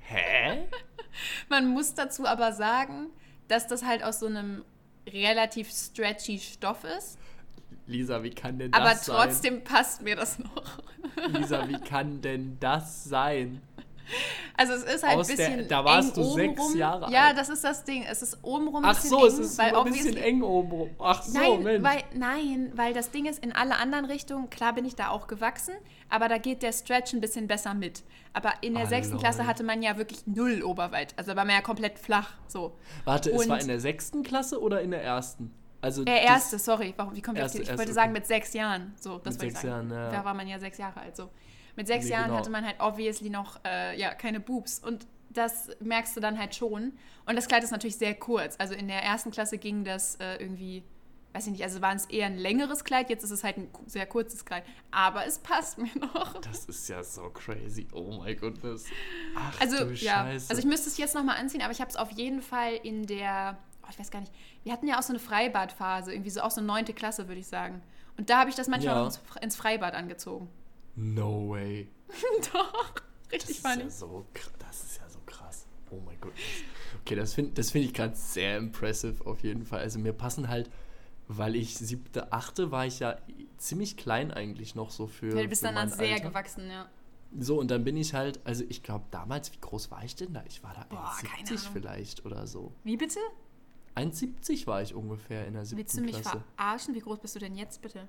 Hä? 0.00 0.68
Man 1.48 1.68
muss 1.68 1.94
dazu 1.94 2.26
aber 2.26 2.52
sagen, 2.52 3.06
dass 3.48 3.66
das 3.66 3.84
halt 3.84 4.02
aus 4.02 4.20
so 4.20 4.26
einem 4.26 4.64
relativ 5.06 5.70
stretchy 5.70 6.38
Stoff 6.38 6.84
ist. 6.84 7.18
Lisa, 7.90 8.22
wie 8.22 8.30
kann 8.30 8.58
denn 8.58 8.70
das 8.70 9.06
sein? 9.06 9.16
Aber 9.16 9.24
trotzdem 9.24 9.64
passt 9.64 10.02
mir 10.02 10.16
das 10.16 10.38
noch. 10.38 10.82
Lisa, 11.32 11.68
wie 11.68 11.80
kann 11.80 12.20
denn 12.20 12.56
das 12.60 13.04
sein? 13.04 13.60
Also 14.56 14.72
es 14.74 14.82
ist 14.82 15.02
halt 15.04 15.18
ein 15.18 15.18
bisschen 15.18 15.58
der, 15.58 15.66
Da 15.66 15.84
warst 15.84 16.16
du 16.16 16.24
sechs 16.24 16.60
rum. 16.60 16.76
Jahre 16.76 17.04
alt. 17.04 17.12
Ja, 17.12 17.32
das 17.32 17.48
ist 17.48 17.62
das 17.62 17.84
Ding. 17.84 18.04
Es 18.08 18.22
ist 18.22 18.38
obenrum 18.42 18.84
ein 18.84 18.94
bisschen 18.94 19.14
Ach 19.14 19.20
so, 19.20 19.26
es 19.26 19.38
ist 19.38 19.60
ein 19.60 19.84
bisschen 19.84 20.16
eng 20.16 20.42
obenrum. 20.42 20.90
Ach 20.98 21.22
so, 21.22 21.38
nein, 21.38 21.62
Mensch. 21.62 21.84
Weil, 21.84 22.02
nein, 22.14 22.72
weil 22.74 22.92
das 22.92 23.10
Ding 23.10 23.26
ist, 23.26 23.42
in 23.42 23.52
alle 23.52 23.76
anderen 23.76 24.04
Richtungen, 24.06 24.50
klar 24.50 24.74
bin 24.74 24.84
ich 24.84 24.96
da 24.96 25.08
auch 25.08 25.26
gewachsen, 25.26 25.74
aber 26.08 26.28
da 26.28 26.38
geht 26.38 26.62
der 26.62 26.72
Stretch 26.72 27.12
ein 27.12 27.20
bisschen 27.20 27.46
besser 27.46 27.74
mit. 27.74 28.02
Aber 28.32 28.52
in 28.60 28.74
der 28.74 28.84
ah, 28.84 28.88
sechsten 28.88 29.18
Klasse 29.18 29.46
hatte 29.46 29.64
man 29.64 29.82
ja 29.82 29.96
wirklich 29.96 30.26
null 30.26 30.62
Oberweit. 30.62 31.14
Also 31.16 31.36
war 31.36 31.44
man 31.44 31.54
ja 31.54 31.62
komplett 31.62 31.98
flach. 31.98 32.32
So. 32.48 32.76
Warte, 33.04 33.32
Und 33.32 33.42
es 33.42 33.48
war 33.48 33.60
in 33.60 33.68
der 33.68 33.80
sechsten 33.80 34.22
Klasse 34.22 34.60
oder 34.60 34.80
in 34.80 34.90
der 34.90 35.02
ersten? 35.02 35.54
Also 35.80 36.04
äh, 36.04 36.24
erste, 36.24 36.58
sorry, 36.58 36.92
warum, 36.96 37.14
wie 37.14 37.22
kommt 37.22 37.38
erste, 37.38 37.62
ich, 37.62 37.70
ich 37.70 37.78
wollte 37.78 37.92
sagen 37.92 38.12
mit 38.12 38.26
sechs 38.26 38.52
Jahren. 38.52 38.94
So, 39.00 39.18
das 39.18 39.38
mit 39.38 39.52
sechs 39.52 39.62
Jahren, 39.62 39.90
ja. 39.90 40.10
Da 40.10 40.24
war 40.24 40.34
man 40.34 40.46
ja 40.46 40.58
sechs 40.58 40.78
Jahre 40.78 41.00
alt. 41.00 41.16
So. 41.16 41.30
Mit 41.76 41.86
sechs 41.86 42.04
nee, 42.04 42.12
Jahren 42.12 42.26
genau. 42.26 42.38
hatte 42.38 42.50
man 42.50 42.64
halt 42.64 42.76
obviously 42.80 43.30
noch 43.30 43.60
äh, 43.64 43.98
ja, 43.98 44.14
keine 44.14 44.40
Boobs. 44.40 44.78
Und 44.78 45.06
das 45.30 45.68
merkst 45.80 46.16
du 46.16 46.20
dann 46.20 46.38
halt 46.38 46.54
schon. 46.54 46.92
Und 47.26 47.36
das 47.36 47.48
Kleid 47.48 47.62
ist 47.64 47.70
natürlich 47.70 47.96
sehr 47.96 48.14
kurz. 48.14 48.56
Also 48.58 48.74
in 48.74 48.88
der 48.88 49.02
ersten 49.02 49.30
Klasse 49.30 49.58
ging 49.58 49.84
das 49.84 50.16
äh, 50.16 50.36
irgendwie, 50.36 50.82
weiß 51.32 51.46
ich 51.46 51.52
nicht, 51.52 51.62
also 51.62 51.80
war 51.80 51.94
es 51.94 52.06
eher 52.06 52.26
ein 52.26 52.36
längeres 52.36 52.84
Kleid, 52.84 53.08
jetzt 53.08 53.22
ist 53.22 53.30
es 53.30 53.44
halt 53.44 53.56
ein 53.56 53.68
sehr 53.86 54.06
kurzes 54.06 54.44
Kleid. 54.44 54.64
Aber 54.90 55.24
es 55.24 55.38
passt 55.38 55.78
mir 55.78 55.96
noch. 55.98 56.40
Das 56.40 56.66
ist 56.66 56.88
ja 56.88 57.02
so 57.02 57.30
crazy. 57.30 57.86
Oh 57.92 58.20
my 58.22 58.34
goodness. 58.34 58.84
Ach, 59.36 59.60
also, 59.60 59.84
du 59.84 59.92
ja, 59.92 60.24
Scheiße. 60.24 60.50
Also 60.50 60.60
ich 60.60 60.66
müsste 60.66 60.88
es 60.88 60.98
jetzt 60.98 61.14
nochmal 61.14 61.38
anziehen, 61.38 61.62
aber 61.62 61.72
ich 61.72 61.80
habe 61.80 61.90
es 61.90 61.96
auf 61.96 62.10
jeden 62.10 62.42
Fall 62.42 62.74
in 62.82 63.06
der 63.06 63.56
ich 63.90 63.98
weiß 63.98 64.10
gar 64.10 64.20
nicht, 64.20 64.32
wir 64.64 64.72
hatten 64.72 64.86
ja 64.86 64.98
auch 64.98 65.02
so 65.02 65.12
eine 65.12 65.18
Freibadphase, 65.20 66.12
irgendwie 66.12 66.30
so 66.30 66.40
auch 66.40 66.50
so 66.50 66.60
neunte 66.60 66.92
Klasse, 66.92 67.28
würde 67.28 67.40
ich 67.40 67.46
sagen. 67.46 67.82
Und 68.16 68.30
da 68.30 68.40
habe 68.40 68.50
ich 68.50 68.56
das 68.56 68.68
manchmal 68.68 68.96
ja. 68.96 69.04
ins, 69.06 69.20
ins, 69.40 69.56
Freibad 69.56 69.94
angezogen. 69.94 70.48
No 70.96 71.48
way. 71.48 71.88
Doch, 72.52 72.94
richtig 73.32 73.62
das 73.62 73.72
funny. 73.72 73.86
Ist 73.86 74.00
ja 74.02 74.08
so, 74.08 74.26
das 74.58 74.82
ist 74.82 74.98
ja 75.00 75.08
so 75.08 75.20
krass. 75.24 75.66
Oh 75.90 76.00
mein 76.04 76.20
Gott. 76.20 76.32
Okay, 77.00 77.14
das 77.14 77.32
finde 77.32 77.52
das 77.52 77.70
find 77.70 77.84
ich 77.84 77.94
gerade 77.94 78.16
sehr 78.16 78.58
impressive 78.58 79.24
auf 79.24 79.40
jeden 79.42 79.64
Fall. 79.64 79.80
Also 79.80 79.98
mir 79.98 80.12
passen 80.12 80.48
halt, 80.48 80.68
weil 81.28 81.54
ich 81.54 81.78
siebte, 81.78 82.32
achte 82.32 82.72
war 82.72 82.86
ich 82.86 82.98
ja 82.98 83.16
ziemlich 83.56 83.96
klein 83.96 84.32
eigentlich 84.32 84.74
noch 84.74 84.90
so 84.90 85.06
für. 85.06 85.34
Ja, 85.34 85.42
du 85.42 85.48
bist 85.48 85.64
dann, 85.64 85.76
dann 85.76 85.88
sehr 85.88 86.14
Alter. 86.14 86.28
gewachsen, 86.28 86.68
ja. 86.68 86.88
So, 87.38 87.60
und 87.60 87.70
dann 87.70 87.84
bin 87.84 87.96
ich 87.96 88.14
halt, 88.14 88.40
also 88.44 88.64
ich 88.68 88.82
glaube 88.82 89.04
damals, 89.12 89.52
wie 89.52 89.58
groß 89.60 89.90
war 89.90 90.04
ich 90.04 90.16
denn 90.16 90.34
da? 90.34 90.42
Ich 90.48 90.64
war 90.64 90.74
da 90.74 91.12
70 91.46 91.60
vielleicht 91.72 92.26
oder 92.26 92.46
so. 92.46 92.72
Wie 92.82 92.96
bitte? 92.96 93.20
1,70 93.96 94.66
war 94.66 94.82
ich 94.82 94.94
ungefähr 94.94 95.46
in 95.46 95.54
der 95.54 95.64
siebten 95.64 95.78
Willst 95.78 95.98
du 95.98 96.02
mich 96.02 96.20
Klasse. 96.20 96.42
verarschen? 96.56 96.94
Wie 96.94 97.00
groß 97.00 97.18
bist 97.18 97.34
du 97.34 97.38
denn 97.40 97.54
jetzt 97.54 97.82
bitte? 97.82 98.08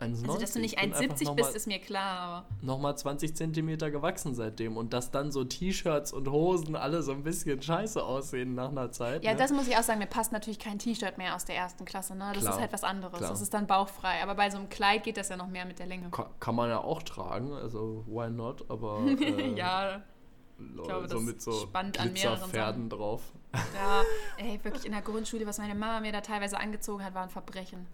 1,90. 0.00 0.28
Also, 0.28 0.38
dass 0.38 0.52
du 0.52 0.60
nicht 0.60 0.78
1,70 0.78 1.34
bist, 1.34 1.56
ist 1.56 1.66
mir 1.66 1.78
klar, 1.78 2.18
aber. 2.18 2.46
Nochmal 2.60 2.96
20 2.96 3.34
Zentimeter 3.34 3.90
gewachsen 3.90 4.34
seitdem. 4.34 4.76
Und 4.76 4.92
dass 4.92 5.10
dann 5.10 5.32
so 5.32 5.44
T-Shirts 5.44 6.12
und 6.12 6.30
Hosen 6.30 6.76
alle 6.76 7.02
so 7.02 7.12
ein 7.12 7.22
bisschen 7.22 7.62
scheiße 7.62 8.02
aussehen 8.02 8.54
nach 8.54 8.68
einer 8.68 8.92
Zeit. 8.92 9.24
Ja, 9.24 9.32
ne? 9.32 9.38
das 9.38 9.52
muss 9.52 9.68
ich 9.68 9.76
auch 9.76 9.82
sagen. 9.82 9.98
Mir 9.98 10.06
passt 10.06 10.32
natürlich 10.32 10.58
kein 10.58 10.78
T-Shirt 10.78 11.16
mehr 11.16 11.34
aus 11.34 11.46
der 11.46 11.56
ersten 11.56 11.84
Klasse. 11.84 12.14
Ne? 12.14 12.30
Das 12.34 12.42
klar, 12.42 12.54
ist 12.54 12.60
halt 12.60 12.72
was 12.72 12.84
anderes. 12.84 13.18
Klar. 13.18 13.30
Das 13.30 13.40
ist 13.40 13.54
dann 13.54 13.66
bauchfrei. 13.66 14.22
Aber 14.22 14.34
bei 14.34 14.50
so 14.50 14.58
einem 14.58 14.68
Kleid 14.68 15.04
geht 15.04 15.16
das 15.16 15.30
ja 15.30 15.36
noch 15.36 15.48
mehr 15.48 15.64
mit 15.64 15.78
der 15.78 15.86
Länge. 15.86 16.10
Kann, 16.10 16.26
kann 16.40 16.54
man 16.54 16.68
ja 16.68 16.78
auch 16.78 17.02
tragen. 17.02 17.52
Also, 17.54 18.04
why 18.06 18.30
not? 18.30 18.68
Aber. 18.70 19.00
Äh, 19.26 19.54
ja. 19.54 20.02
Ich 20.58 20.82
glaube, 20.84 21.08
so 21.08 21.20
mit 21.20 21.42
so 21.42 21.52
spannend 21.52 21.98
an 22.00 22.12
mehreren 22.12 22.50
Pferden 22.50 22.88
drauf. 22.88 23.32
Ja, 23.74 24.02
ey, 24.38 24.60
wirklich 24.62 24.84
in 24.84 24.92
der 24.92 25.02
Grundschule, 25.02 25.46
was 25.46 25.58
meine 25.58 25.74
Mama 25.74 26.00
mir 26.00 26.12
da 26.12 26.20
teilweise 26.20 26.58
angezogen 26.58 27.04
hat, 27.04 27.14
war 27.14 27.22
ein 27.22 27.30
Verbrechen. 27.30 27.86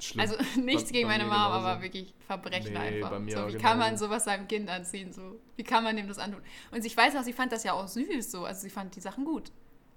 Schlimm. 0.00 0.20
Also 0.20 0.36
nichts 0.60 0.84
bei, 0.84 0.92
gegen 0.92 1.08
bei 1.08 1.18
meine 1.18 1.28
Mama, 1.28 1.56
genauso. 1.56 1.66
aber 1.66 1.82
wirklich 1.82 2.14
Verbrechen 2.26 2.72
nee, 2.72 2.78
einfach. 2.78 3.10
so, 3.10 3.26
wie 3.26 3.30
genauso. 3.30 3.58
kann 3.58 3.78
man 3.78 3.96
sowas 3.96 4.24
seinem 4.24 4.48
Kind 4.48 4.68
anziehen? 4.68 5.12
So? 5.12 5.40
Wie 5.56 5.64
kann 5.64 5.84
man 5.84 5.96
dem 5.96 6.08
das 6.08 6.18
antun? 6.18 6.42
Und 6.70 6.84
ich 6.84 6.96
weiß 6.96 7.16
auch, 7.16 7.22
sie 7.22 7.32
fand 7.32 7.52
das 7.52 7.64
ja 7.64 7.72
auch 7.72 7.88
süß 7.88 8.30
so. 8.30 8.44
Also 8.44 8.62
sie 8.62 8.70
fand 8.70 8.94
die 8.96 9.00
Sachen 9.00 9.24
gut. 9.24 9.52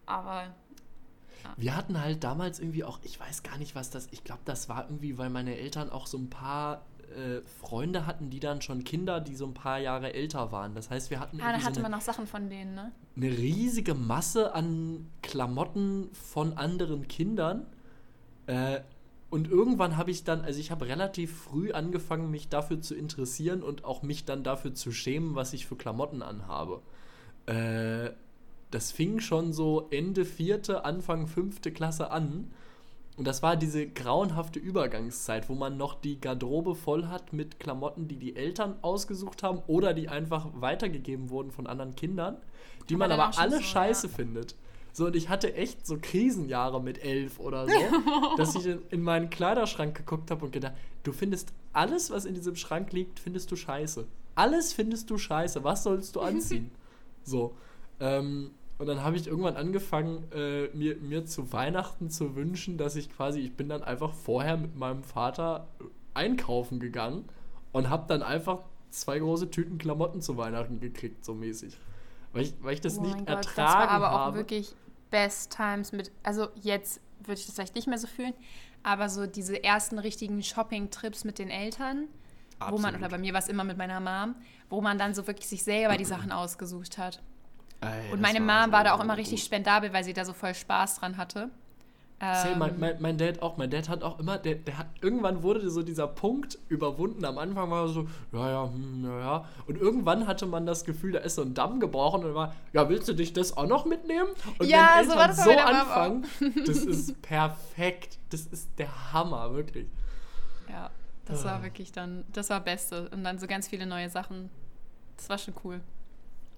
Aber. 0.06 0.54
Ja. 1.44 1.54
Wir 1.56 1.76
hatten 1.76 2.02
halt 2.02 2.24
damals 2.24 2.60
irgendwie 2.60 2.84
auch, 2.84 3.00
ich 3.04 3.20
weiß 3.20 3.44
gar 3.44 3.58
nicht, 3.58 3.76
was 3.76 3.90
das, 3.90 4.08
ich 4.12 4.24
glaube, 4.24 4.42
das 4.46 4.70
war 4.70 4.86
irgendwie, 4.86 5.18
weil 5.18 5.30
meine 5.30 5.56
Eltern 5.58 5.90
auch 5.92 6.08
so 6.08 6.18
ein 6.18 6.30
paar 6.30 6.86
äh, 7.16 7.42
Freunde 7.60 8.06
hatten, 8.06 8.30
die 8.30 8.40
dann 8.40 8.62
schon 8.62 8.84
Kinder, 8.84 9.20
die 9.20 9.36
so 9.36 9.46
ein 9.46 9.54
paar 9.54 9.80
Jahre 9.80 10.14
älter 10.14 10.52
waren. 10.52 10.76
Das 10.76 10.90
heißt, 10.90 11.10
wir 11.10 11.20
hatten. 11.20 11.40
Ah, 11.42 11.52
da 11.52 11.64
hatte 11.64 11.76
so 11.76 11.82
man 11.82 11.92
noch 11.92 12.02
Sachen 12.02 12.28
von 12.28 12.50
denen, 12.50 12.76
ne? 12.76 12.92
Eine 13.18 13.36
riesige 13.36 13.96
Masse 13.96 14.54
an 14.54 15.08
Klamotten 15.24 16.10
von 16.14 16.54
anderen 16.54 17.08
Kindern. 17.08 17.66
Äh, 18.46 18.82
und 19.32 19.50
irgendwann 19.50 19.98
habe 19.98 20.12
ich 20.12 20.24
dann, 20.24 20.42
also 20.42 20.60
ich 20.60 20.70
habe 20.70 20.88
relativ 20.88 21.36
früh 21.36 21.72
angefangen, 21.72 22.30
mich 22.30 22.48
dafür 22.48 22.80
zu 22.80 22.94
interessieren 22.94 23.64
und 23.64 23.86
auch 23.86 24.04
mich 24.04 24.26
dann 24.26 24.44
dafür 24.44 24.76
zu 24.76 24.92
schämen, 24.92 25.34
was 25.34 25.54
ich 25.54 25.66
für 25.66 25.76
Klamotten 25.76 26.22
anhabe. 26.22 26.82
Äh, 27.48 28.12
das 28.70 28.92
fing 28.92 29.20
schon 29.20 29.52
so 29.52 29.88
Ende 29.90 30.24
vierte, 30.24 30.86
Anfang 30.86 31.26
fünfte 31.26 31.72
Klasse 31.72 32.12
an. 32.12 32.52
Und 33.18 33.26
das 33.26 33.42
war 33.42 33.58
diese 33.58 33.88
grauenhafte 33.88 34.60
Übergangszeit, 34.60 35.50
wo 35.50 35.56
man 35.56 35.76
noch 35.76 36.00
die 36.00 36.22
Garderobe 36.22 36.76
voll 36.76 37.08
hat 37.08 37.34
mit 37.34 37.60
Klamotten, 37.60 38.08
die 38.08 38.18
die 38.18 38.36
Eltern 38.36 38.76
ausgesucht 38.84 39.42
haben 39.42 39.64
oder 39.66 39.96
die 39.96 40.08
einfach 40.08 40.48
weitergegeben 40.54 41.32
wurden 41.32 41.52
von 41.52 41.66
anderen 41.66 41.96
Kindern, 41.96 42.38
die 42.90 42.94
aber 42.94 43.08
man 43.08 43.20
aber 43.20 43.38
alle 43.40 43.58
so, 43.58 43.64
scheiße 43.64 44.08
ja. 44.08 44.14
findet. 44.14 44.56
So, 44.94 45.08
und 45.08 45.16
ich 45.16 45.30
hatte 45.30 45.56
echt 45.56 45.86
so 45.86 45.98
Krisenjahre 46.00 46.82
mit 46.82 47.04
elf 47.04 47.40
oder 47.40 47.68
so, 47.68 47.74
dass 48.38 48.56
ich 48.56 48.68
in, 48.68 48.82
in 48.92 49.02
meinen 49.02 49.32
Kleiderschrank 49.32 49.98
geguckt 49.98 50.30
habe 50.30 50.46
und 50.46 50.52
gedacht, 50.52 50.74
du 51.04 51.12
findest 51.12 51.54
alles, 51.74 52.12
was 52.12 52.26
in 52.26 52.36
diesem 52.36 52.56
Schrank 52.56 52.94
liegt, 52.94 53.20
findest 53.20 53.52
du 53.52 53.56
scheiße. 53.56 54.06
Alles 54.36 54.74
findest 54.74 55.10
du 55.10 55.18
scheiße. 55.18 55.64
Was 55.64 55.84
sollst 55.84 56.16
du 56.16 56.22
anziehen? 56.22 56.70
so. 57.24 57.56
Ähm, 58.00 58.52
und 58.78 58.88
dann 58.88 59.04
habe 59.04 59.16
ich 59.18 59.28
irgendwann 59.28 59.56
angefangen, 59.56 60.24
äh, 60.32 60.68
mir, 60.76 60.98
mir 60.98 61.26
zu 61.26 61.52
Weihnachten 61.52 62.10
zu 62.10 62.36
wünschen, 62.36 62.78
dass 62.78 62.96
ich 62.96 63.10
quasi, 63.10 63.40
ich 63.40 63.54
bin 63.56 63.70
dann 63.70 63.84
einfach 63.84 64.14
vorher 64.14 64.58
mit 64.58 64.76
meinem 64.76 65.04
Vater 65.04 65.68
einkaufen 66.14 66.80
gegangen 66.80 67.26
und 67.72 67.90
habe 67.90 68.06
dann 68.08 68.24
einfach 68.24 68.60
zwei 68.90 69.20
große 69.20 69.50
Tüten 69.52 69.78
Klamotten 69.78 70.22
zu 70.22 70.38
Weihnachten 70.38 70.80
gekriegt, 70.80 71.26
so 71.26 71.34
mäßig. 71.34 71.78
weil 72.34 72.44
ich, 72.44 72.54
weil 72.62 72.74
ich 72.74 72.82
das 72.82 72.98
Oh 72.98 73.02
nicht 73.02 73.18
Gott, 73.20 73.28
ertragen 73.30 73.56
das 73.56 73.74
war 73.74 73.90
aber 73.90 74.10
habe. 74.12 74.32
auch 74.32 74.36
wirklich 74.36 74.74
Best 75.10 75.56
Times 75.56 75.92
mit, 75.92 76.12
also 76.24 76.48
jetzt 76.62 77.02
würde 77.20 77.40
ich 77.40 77.46
das 77.46 77.56
vielleicht 77.56 77.76
nicht 77.76 77.88
mehr 77.88 77.98
so 77.98 78.08
fühlen, 78.08 78.34
aber 78.84 79.10
so 79.10 79.26
diese 79.26 79.64
ersten 79.64 80.00
richtigen 80.00 80.42
Shopping-Trips 80.44 81.24
mit 81.24 81.40
den 81.40 81.50
Eltern, 81.50 82.08
wo 82.60 82.78
man, 82.78 82.96
Absolut. 82.96 83.00
oder 83.00 83.10
bei 83.10 83.18
mir 83.18 83.34
war 83.34 83.40
es 83.40 83.48
immer 83.48 83.64
mit 83.64 83.78
meiner 83.78 84.00
Mom, 84.00 84.36
wo 84.70 84.82
man 84.82 84.98
dann 84.98 85.14
so 85.14 85.26
wirklich 85.28 85.48
sich 85.48 85.64
selber 85.64 85.98
die 85.98 86.06
Sachen 86.06 86.32
ausgesucht 86.32 86.98
hat. 86.98 87.22
Ey, 87.82 88.12
Und 88.12 88.22
meine 88.22 88.40
Mom 88.40 88.72
war 88.72 88.84
da 88.84 88.94
auch 88.94 88.98
so 88.98 89.04
immer 89.04 89.18
richtig 89.18 89.40
gut. 89.40 89.46
spendabel, 89.46 89.94
weil 89.94 90.04
sie 90.04 90.14
da 90.14 90.26
so 90.26 90.34
voll 90.34 90.54
Spaß 90.56 91.00
dran 91.00 91.18
hatte. 91.18 91.50
Same, 92.20 92.54
Ähm, 92.54 92.58
mein, 92.58 92.80
mein, 92.80 92.96
mein 93.02 93.18
Dad 93.20 93.44
auch. 93.44 93.58
Mein 93.58 93.70
Dad 93.70 93.90
hat 93.90 94.02
auch 94.02 94.18
immer, 94.18 94.40
der, 94.40 94.56
der 94.56 94.80
hat, 94.80 94.88
irgendwann 95.02 95.44
wurde 95.44 95.70
so 95.70 95.84
dieser 95.84 96.08
Punkt 96.08 96.58
überwunden. 96.68 97.24
Am 97.26 97.38
Anfang 97.38 97.70
war 97.70 97.84
er 97.86 97.90
so, 97.90 98.08
ja, 98.32 98.50
ja, 98.50 98.64
hm, 98.72 99.06
ja, 99.06 99.20
ja. 99.20 99.46
Und 99.68 99.78
irgendwann 99.78 100.26
hatte 100.26 100.48
man 100.48 100.66
das 100.66 100.84
Gefühl, 100.84 101.12
da 101.12 101.20
ist 101.20 101.36
so 101.36 101.44
ein 101.44 101.54
Damm 101.54 101.80
gebrochen 101.80 102.24
und 102.26 102.34
war, 102.34 102.56
ja, 102.74 102.90
willst 102.90 103.08
du 103.08 103.14
dich 103.14 103.34
das 103.34 103.56
auch 103.56 103.68
noch 103.68 103.86
mitnehmen? 103.86 104.30
Und 104.58 104.66
Ja, 104.68 104.96
wenn 104.98 105.06
so 105.06 105.12
Eltern 105.12 105.18
war 105.20 105.28
das 105.28 105.38
bei 105.38 105.44
so 105.44 105.52
auch. 105.52 105.66
anfangen, 105.66 106.26
das 106.66 106.78
ist 106.86 107.22
perfekt. 107.22 108.18
Das 108.32 108.48
ist 108.48 108.70
der 108.80 109.14
Hammer, 109.14 109.54
wirklich. 109.54 109.88
ja, 110.68 110.90
das 111.26 111.46
Ah. 111.46 111.46
war 111.46 111.64
wirklich 111.64 111.92
dann, 111.92 112.24
das 112.34 112.50
war 112.50 112.62
Beste. 112.62 113.10
Und 113.10 113.24
dann 113.24 113.38
so 113.38 113.46
ganz 113.46 113.68
viele 113.68 113.86
neue 113.86 114.10
Sachen. 114.10 114.50
Das 115.18 115.30
war 115.30 115.38
schon 115.38 115.54
cool. 115.64 115.82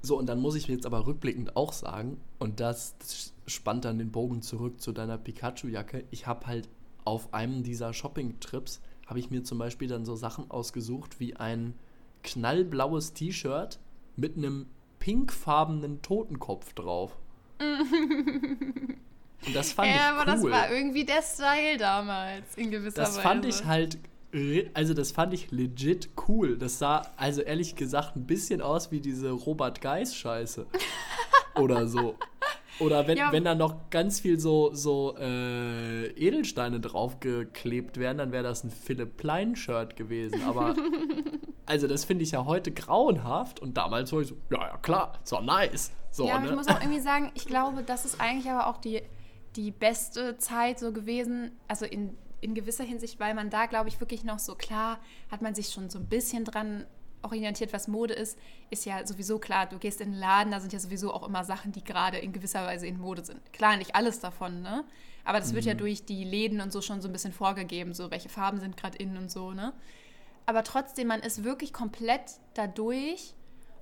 So, 0.01 0.17
und 0.17 0.27
dann 0.27 0.39
muss 0.39 0.55
ich 0.55 0.67
jetzt 0.67 0.85
aber 0.85 1.05
rückblickend 1.05 1.55
auch 1.55 1.73
sagen, 1.73 2.19
und 2.37 2.59
das, 2.59 2.97
das 2.99 3.33
spannt 3.47 3.85
dann 3.85 3.97
den 3.97 4.11
Bogen 4.11 4.41
zurück 4.41 4.79
zu 4.79 4.91
deiner 4.91 5.17
Pikachu-Jacke. 5.17 6.05
Ich 6.11 6.25
habe 6.25 6.47
halt 6.47 6.69
auf 7.03 7.33
einem 7.33 7.63
dieser 7.63 7.93
Shopping-Trips, 7.93 8.81
habe 9.07 9.19
ich 9.19 9.29
mir 9.29 9.43
zum 9.43 9.57
Beispiel 9.57 9.87
dann 9.87 10.05
so 10.05 10.15
Sachen 10.15 10.49
ausgesucht 10.51 11.19
wie 11.19 11.35
ein 11.35 11.73
knallblaues 12.23 13.13
T-Shirt 13.13 13.79
mit 14.15 14.37
einem 14.37 14.67
pinkfarbenen 14.99 16.01
Totenkopf 16.01 16.73
drauf. 16.73 17.17
und 17.59 18.97
das 19.53 19.73
fand 19.73 19.89
ja, 19.89 19.95
ich 19.95 20.01
aber 20.01 20.19
cool. 20.19 20.25
das 20.25 20.43
war 20.43 20.71
irgendwie 20.71 21.05
der 21.05 21.21
Style 21.21 21.77
damals, 21.77 22.55
in 22.55 22.71
gewisser 22.71 23.01
Das 23.01 23.11
Weise. 23.15 23.21
fand 23.21 23.45
ich 23.45 23.65
halt, 23.65 23.97
also 24.73 24.93
das 24.93 25.11
fand 25.11 25.33
ich 25.33 25.51
legit 25.51 26.09
cool. 26.27 26.57
Das 26.57 26.79
sah 26.79 27.01
also 27.17 27.41
ehrlich 27.41 27.75
gesagt 27.75 28.15
ein 28.15 28.25
bisschen 28.25 28.61
aus 28.61 28.91
wie 28.91 28.99
diese 28.99 29.31
Robert 29.31 29.81
Geis 29.81 30.15
Scheiße 30.15 30.67
oder 31.55 31.87
so. 31.87 32.15
Oder 32.79 33.07
wenn, 33.07 33.17
Ja. 33.17 33.31
wenn 33.33 33.43
da 33.43 33.55
noch 33.55 33.89
ganz 33.89 34.21
viel 34.21 34.39
so, 34.39 34.73
so 34.73 35.15
äh, 35.17 36.07
Edelsteine 36.11 36.79
draufgeklebt 36.79 37.97
wären, 37.97 38.17
dann 38.17 38.31
wäre 38.31 38.43
das 38.43 38.63
ein 38.63 38.69
Philipp 38.69 39.17
Plein 39.17 39.55
Shirt 39.55 39.95
gewesen. 39.97 40.41
Aber 40.43 40.75
also 41.65 41.87
das 41.87 42.05
finde 42.05 42.23
ich 42.23 42.31
ja 42.31 42.45
heute 42.45 42.71
grauenhaft 42.71 43.59
und 43.59 43.75
damals 43.75 44.13
war 44.13 44.21
ich 44.21 44.29
so, 44.29 44.37
ja, 44.49 44.67
ja 44.67 44.77
klar, 44.77 45.19
so 45.23 45.41
nice. 45.41 45.91
So, 46.11 46.25
ja, 46.25 46.35
aber 46.35 46.45
ne? 46.45 46.49
ich 46.51 46.55
muss 46.55 46.67
auch 46.67 46.79
irgendwie 46.79 47.01
sagen, 47.01 47.31
ich 47.35 47.45
glaube, 47.45 47.83
das 47.83 48.05
ist 48.05 48.21
eigentlich 48.21 48.49
aber 48.49 48.67
auch 48.67 48.77
die, 48.77 49.01
die 49.55 49.71
beste 49.71 50.37
Zeit 50.37 50.79
so 50.79 50.93
gewesen, 50.93 51.51
also 51.67 51.85
in, 51.85 52.17
in 52.41 52.55
gewisser 52.55 52.83
Hinsicht, 52.83 53.19
weil 53.19 53.33
man 53.33 53.49
da, 53.49 53.65
glaube 53.65 53.89
ich, 53.89 53.99
wirklich 53.99 54.23
noch 54.23 54.39
so 54.39 54.55
klar, 54.55 54.99
hat 55.31 55.41
man 55.41 55.55
sich 55.55 55.69
schon 55.69 55.89
so 55.89 55.99
ein 55.99 56.07
bisschen 56.07 56.45
dran 56.45 56.85
orientiert, 57.21 57.73
was 57.73 57.87
Mode 57.87 58.13
ist, 58.13 58.37
ist 58.69 58.85
ja 58.85 59.05
sowieso 59.05 59.39
klar, 59.39 59.65
du 59.65 59.77
gehst 59.77 60.01
in 60.01 60.11
den 60.11 60.19
Laden, 60.19 60.51
da 60.51 60.59
sind 60.59 60.71
ja 60.73 60.79
sowieso 60.79 61.13
auch 61.13 61.27
immer 61.27 61.43
Sachen, 61.43 61.71
die 61.71 61.83
gerade 61.83 62.17
in 62.17 62.31
gewisser 62.31 62.65
Weise 62.65 62.87
in 62.87 62.97
Mode 62.97 63.25
sind. 63.25 63.51
Klar, 63.51 63.77
nicht 63.77 63.95
alles 63.95 64.19
davon, 64.19 64.61
ne? 64.61 64.85
Aber 65.25 65.39
das 65.39 65.53
wird 65.53 65.65
ja 65.65 65.73
durch 65.73 66.05
die 66.05 66.23
Läden 66.23 66.61
und 66.61 66.71
so 66.71 66.81
schon 66.81 67.01
so 67.01 67.09
ein 67.09 67.11
bisschen 67.11 67.33
vorgegeben, 67.33 67.93
so 67.93 68.09
welche 68.09 68.29
Farben 68.29 68.59
sind 68.59 68.77
gerade 68.77 68.97
in 68.97 69.17
und 69.17 69.29
so, 69.29 69.51
ne? 69.51 69.73
Aber 70.45 70.63
trotzdem, 70.63 71.07
man 71.07 71.19
ist 71.19 71.43
wirklich 71.43 71.73
komplett 71.73 72.39
dadurch 72.53 73.35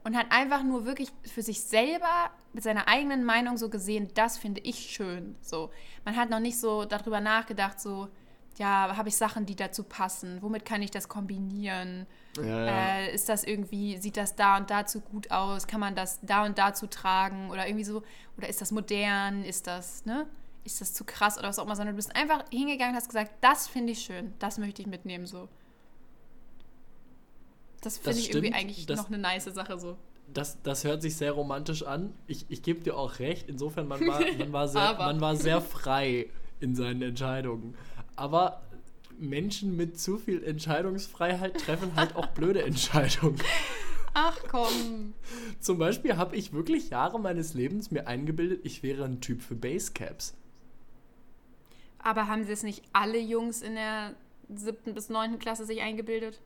und 0.04 0.18
hat 0.18 0.32
einfach 0.32 0.64
nur 0.64 0.86
wirklich 0.86 1.10
für 1.24 1.42
sich 1.42 1.62
selber 1.62 2.32
mit 2.54 2.64
seiner 2.64 2.88
eigenen 2.88 3.24
Meinung 3.24 3.58
so 3.58 3.70
gesehen, 3.70 4.10
das 4.16 4.38
finde 4.38 4.62
ich 4.62 4.80
schön. 4.90 5.36
So, 5.42 5.70
man 6.06 6.16
hat 6.16 6.30
noch 6.30 6.40
nicht 6.40 6.60
so 6.60 6.86
darüber 6.86 7.22
nachgedacht, 7.22 7.80
so, 7.80 8.10
ja, 8.58 8.96
habe 8.98 9.10
ich 9.10 9.16
Sachen, 9.18 9.46
die 9.46 9.56
dazu 9.56 9.84
passen? 9.84 10.42
Womit 10.42 10.66
kann 10.66 10.82
ich 10.82 10.92
das 10.92 11.08
kombinieren? 11.08 12.06
ja, 12.38 12.44
ja. 12.46 12.68
Äh, 13.00 13.14
ist 13.16 13.30
das 13.30 13.44
irgendwie, 13.44 13.98
sieht 13.98 14.18
das 14.18 14.36
da 14.36 14.58
und 14.58 14.70
dazu 14.70 15.00
gut 15.02 15.32
aus? 15.32 15.68
Kann 15.68 15.80
man 15.80 15.96
das 15.96 16.20
da 16.22 16.46
und 16.46 16.58
dazu 16.58 16.88
tragen? 16.88 17.50
Oder 17.52 17.68
irgendwie 17.68 17.84
so, 17.86 18.04
oder 18.38 18.50
ist 18.50 18.62
das 18.62 18.72
modern? 18.72 19.44
Ist 19.44 19.68
das, 19.68 20.06
ne? 20.06 20.26
Ist 20.64 20.82
das 20.82 20.94
zu 20.94 21.04
krass 21.06 21.38
oder 21.38 21.48
was 21.48 21.60
auch 21.60 21.66
immer, 21.66 21.76
sondern 21.76 21.94
du 21.96 21.98
bist 21.98 22.16
einfach 22.16 22.44
hingegangen 22.52 22.92
und 22.94 22.98
hast 22.98 23.08
gesagt, 23.08 23.32
das 23.42 23.68
finde 23.68 23.94
ich 23.94 24.00
schön, 24.00 24.34
das 24.40 24.58
möchte 24.58 24.82
ich 24.82 24.88
mitnehmen, 24.88 25.26
so. 25.26 25.48
Das 27.82 27.98
finde 28.00 28.20
ich 28.20 28.34
irgendwie 28.34 28.54
eigentlich 28.54 28.86
das- 28.86 28.98
noch 28.98 29.08
eine 29.08 29.18
nice 29.18 29.46
Sache, 29.46 29.80
so. 29.80 29.98
das, 30.34 30.62
das 30.64 30.84
hört 30.84 31.02
sich 31.02 31.16
sehr 31.16 31.32
romantisch 31.32 31.84
an. 31.84 32.14
Ich, 32.28 32.46
ich 32.50 32.62
gebe 32.64 32.82
dir 32.82 32.98
auch 32.98 33.20
recht. 33.20 33.48
Insofern, 33.48 33.88
man 33.88 34.06
war, 34.08 34.20
man, 34.38 34.52
war 34.52 34.68
sehr, 34.68 34.94
man 34.98 35.22
war 35.22 35.36
sehr 35.36 35.62
frei 35.62 36.28
in 36.60 36.76
seinen 36.76 37.02
Entscheidungen. 37.02 37.76
Aber 38.18 38.62
Menschen 39.18 39.78
mit 39.78 40.00
zu 40.00 40.18
viel 40.18 40.44
Entscheidungsfreiheit 40.44 41.58
treffen 41.60 41.96
halt 41.96 42.16
auch 42.16 42.28
blöde 42.28 42.64
Entscheidungen. 42.64 43.40
Ach 44.14 44.38
komm. 44.50 45.14
Zum 45.60 45.78
Beispiel 45.78 46.18
habe 46.18 46.36
ich 46.36 46.52
wirklich 46.52 46.90
Jahre 46.90 47.20
meines 47.20 47.54
Lebens 47.54 47.92
mir 47.92 48.08
eingebildet, 48.08 48.62
ich 48.64 48.84
wäre 48.84 49.06
ein 49.06 49.22
Typ 49.22 49.42
für 49.42 49.56
Basecaps. 49.56 50.36
Aber 52.00 52.28
haben 52.28 52.44
sie 52.44 52.52
es 52.52 52.64
nicht 52.64 52.84
alle 52.94 53.20
Jungs 53.20 53.62
in 53.62 53.76
der 53.76 54.16
siebten 54.54 54.94
bis 54.94 55.10
neunten 55.10 55.40
Klasse 55.40 55.66
sich 55.66 55.82
eingebildet? 55.82 56.40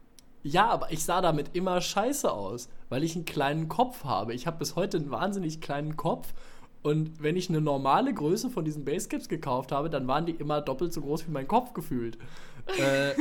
Ja, 0.44 0.68
aber 0.70 0.92
ich 0.92 1.06
sah 1.06 1.22
damit 1.22 1.56
immer 1.56 1.80
scheiße 1.82 2.32
aus, 2.32 2.68
weil 2.90 3.04
ich 3.04 3.16
einen 3.16 3.26
kleinen 3.26 3.68
Kopf 3.70 4.04
habe. 4.04 4.34
Ich 4.34 4.48
habe 4.48 4.58
bis 4.58 4.76
heute 4.76 4.98
einen 4.98 5.12
wahnsinnig 5.12 5.62
kleinen 5.62 5.96
Kopf. 5.98 6.34
Und 6.84 7.22
wenn 7.22 7.36
ich 7.36 7.50
eine 7.50 7.62
normale 7.62 8.14
Größe 8.14 8.50
von 8.50 8.66
diesen 8.66 8.86
Basecaps 8.86 9.30
gekauft 9.30 9.72
habe, 9.72 9.90
dann 9.90 10.08
waren 10.08 10.26
die 10.26 10.32
immer 10.32 10.62
doppelt 10.62 10.94
so 10.94 11.02
groß 11.02 11.28
wie 11.28 11.32
mein 11.32 11.48
Kopf 11.48 11.74
gefühlt. 11.74 12.18
äh, 12.80 13.12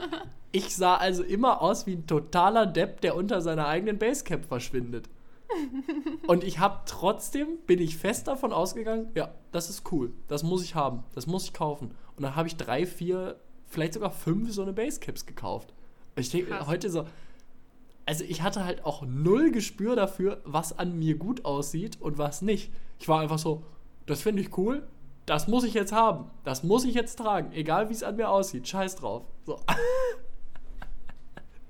ich 0.52 0.74
sah 0.74 0.96
also 0.96 1.22
immer 1.22 1.60
aus 1.60 1.86
wie 1.86 1.92
ein 1.92 2.06
totaler 2.06 2.66
Depp, 2.66 3.02
der 3.02 3.16
unter 3.16 3.42
seiner 3.42 3.66
eigenen 3.66 3.98
Basecap 3.98 4.46
verschwindet. 4.46 5.08
Und 6.26 6.44
ich 6.44 6.60
habe 6.60 6.80
trotzdem, 6.86 7.58
bin 7.66 7.80
ich 7.80 7.96
fest 7.96 8.28
davon 8.28 8.52
ausgegangen, 8.52 9.08
ja, 9.14 9.34
das 9.52 9.68
ist 9.68 9.90
cool, 9.92 10.12
das 10.28 10.42
muss 10.42 10.62
ich 10.62 10.74
haben, 10.74 11.04
das 11.14 11.26
muss 11.26 11.44
ich 11.44 11.52
kaufen. 11.52 11.90
Und 12.16 12.22
dann 12.22 12.36
habe 12.36 12.48
ich 12.48 12.56
drei, 12.56 12.86
vier, 12.86 13.36
vielleicht 13.66 13.94
sogar 13.94 14.12
fünf 14.12 14.52
so 14.52 14.62
eine 14.62 14.72
Basecaps 14.72 15.26
gekauft. 15.26 15.74
Und 16.14 16.22
ich 16.22 16.30
denke 16.30 16.66
heute 16.66 16.88
so, 16.88 17.04
also 18.06 18.24
ich 18.24 18.42
hatte 18.42 18.64
halt 18.64 18.84
auch 18.84 19.02
null 19.02 19.50
Gespür 19.50 19.96
dafür, 19.96 20.40
was 20.44 20.78
an 20.78 20.98
mir 20.98 21.16
gut 21.16 21.44
aussieht 21.44 22.00
und 22.00 22.18
was 22.18 22.42
nicht. 22.42 22.72
Ich 23.00 23.08
war 23.08 23.20
einfach 23.20 23.38
so, 23.38 23.64
das 24.06 24.22
finde 24.22 24.42
ich 24.42 24.56
cool, 24.56 24.86
das 25.26 25.48
muss 25.48 25.64
ich 25.64 25.74
jetzt 25.74 25.92
haben, 25.92 26.30
das 26.44 26.62
muss 26.62 26.84
ich 26.84 26.94
jetzt 26.94 27.16
tragen, 27.16 27.52
egal 27.52 27.88
wie 27.88 27.94
es 27.94 28.02
an 28.02 28.16
mir 28.16 28.28
aussieht, 28.28 28.68
scheiß 28.68 28.96
drauf. 28.96 29.24
So. 29.44 29.58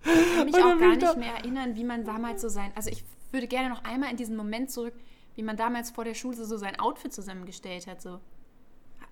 Ich 0.02 0.34
kann 0.34 0.46
mich 0.46 0.54
auch 0.56 0.78
gar 0.78 0.96
nicht 0.96 1.16
mehr 1.18 1.34
erinnern, 1.34 1.76
wie 1.76 1.84
man 1.84 2.04
damals 2.04 2.40
so 2.40 2.48
sein. 2.48 2.72
Also 2.74 2.88
ich 2.88 3.04
würde 3.32 3.46
gerne 3.46 3.68
noch 3.68 3.84
einmal 3.84 4.10
in 4.10 4.16
diesen 4.16 4.34
Moment 4.34 4.70
zurück, 4.70 4.94
wie 5.34 5.42
man 5.42 5.58
damals 5.58 5.90
vor 5.90 6.04
der 6.04 6.14
Schule 6.14 6.36
so 6.36 6.56
sein 6.56 6.80
Outfit 6.80 7.12
zusammengestellt 7.12 7.86
hat. 7.86 8.00
So. 8.00 8.18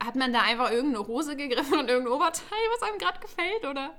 Hat 0.02 0.16
man 0.16 0.32
da 0.32 0.40
einfach 0.42 0.70
irgendeine 0.70 1.06
Hose 1.06 1.36
gegriffen 1.36 1.78
und 1.78 1.88
irgendein 1.88 2.14
Oberteil, 2.14 2.58
was 2.72 2.88
einem 2.88 2.98
gerade 2.98 3.20
gefällt? 3.20 3.66
Oder, 3.68 3.90